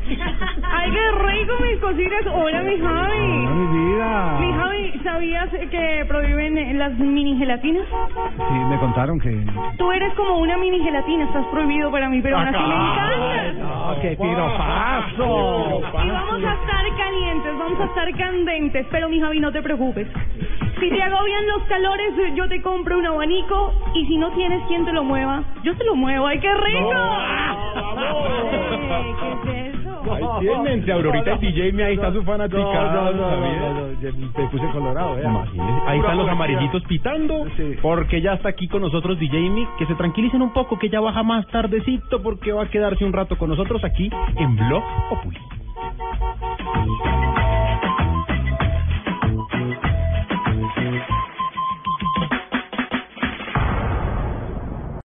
Ay, 0.64 0.92
qué 0.92 1.12
rico 1.32 1.54
mis 1.64 1.78
cocinas. 1.80 2.22
Hola, 2.34 2.62
mi 2.64 2.78
Javi. 2.80 3.18
Hola, 3.20 3.52
mi 3.52 3.78
vida. 3.78 4.38
Mi 4.40 4.54
Javi, 4.54 5.00
¿sabías 5.04 5.50
que 5.72 5.97
prohíben 6.06 6.78
las 6.78 6.94
mini 6.98 7.38
gelatinas? 7.38 7.86
Sí, 8.38 8.54
me 8.54 8.78
contaron 8.80 9.20
que... 9.20 9.46
Tú 9.78 9.92
eres 9.92 10.14
como 10.14 10.38
una 10.38 10.58
mini 10.58 10.80
gelatina, 10.80 11.26
estás 11.26 11.46
prohibido 11.48 11.92
para 11.92 12.10
mí, 12.10 12.22
pero 12.22 12.38
aún 12.38 12.48
así 12.48 12.58
me 12.58 12.76
encanta. 12.76 13.54
No, 13.54 14.02
qué 14.02 14.18
piropazo. 14.20 15.82
Y 16.04 16.10
vamos 16.10 16.44
a 16.44 16.54
estar 16.54 16.86
calientes, 16.98 17.58
vamos 17.58 17.80
a 17.80 17.86
estar 17.86 18.18
candentes, 18.18 18.86
pero 18.92 19.10
mi 19.10 19.20
Javi, 19.20 19.40
no 19.40 19.52
te 19.52 19.62
preocupes. 19.62 20.08
Si 20.80 20.90
te 20.90 21.02
agobian 21.02 21.48
los 21.48 21.64
calores, 21.64 22.14
yo 22.36 22.48
te 22.48 22.62
compro 22.62 23.00
un 23.00 23.06
abanico 23.08 23.74
y 23.96 24.06
si 24.06 24.18
no 24.18 24.32
tienes 24.34 24.62
quien 24.68 24.86
te 24.86 24.94
lo 24.94 25.04
mueva, 25.04 25.44
yo 25.64 25.76
te 25.76 25.84
lo 25.84 25.96
muevo. 25.96 26.28
¡Ay, 26.28 26.40
qué 26.40 26.54
rico! 26.54 26.92
Ay, 28.90 29.06
¿Qué 29.44 29.68
es? 29.70 29.77
Ahí 30.12 30.24
tienen, 30.40 30.86
de 30.86 30.92
Aurorita 30.94 31.38
y 31.42 31.52
DJ, 31.52 31.84
ahí 31.84 31.96
está 31.96 32.14
su 32.14 32.24
fanática. 32.24 32.58
No, 32.58 33.12
no, 33.12 33.38
no, 33.38 34.50
puse 34.52 34.68
colorado, 34.72 35.18
Ahí 35.86 36.00
están 36.00 36.18
los 36.18 36.30
amarillitos 36.30 36.84
pitando, 36.84 37.46
porque 37.82 38.22
ya 38.22 38.34
está 38.34 38.50
aquí 38.50 38.68
con 38.68 38.82
nosotros 38.82 39.20
DJ 39.20 39.50
Mick. 39.50 39.68
Que 39.78 39.86
se 39.86 39.96
tranquilicen 39.96 40.42
un 40.42 40.54
poco, 40.54 40.78
que 40.78 40.90
ya 40.90 41.00
baja 41.00 41.24
más 41.24 41.48
tardecito, 41.48 42.22
porque 42.22 42.52
va 42.52 42.64
a 42.64 42.70
quedarse 42.70 43.06
un 43.06 43.14
rato 43.14 43.38
con 43.38 43.50
nosotros 43.50 43.84
aquí 43.84 44.10
en 44.38 44.56
Blog 44.56 44.84
Populi. 45.10 45.40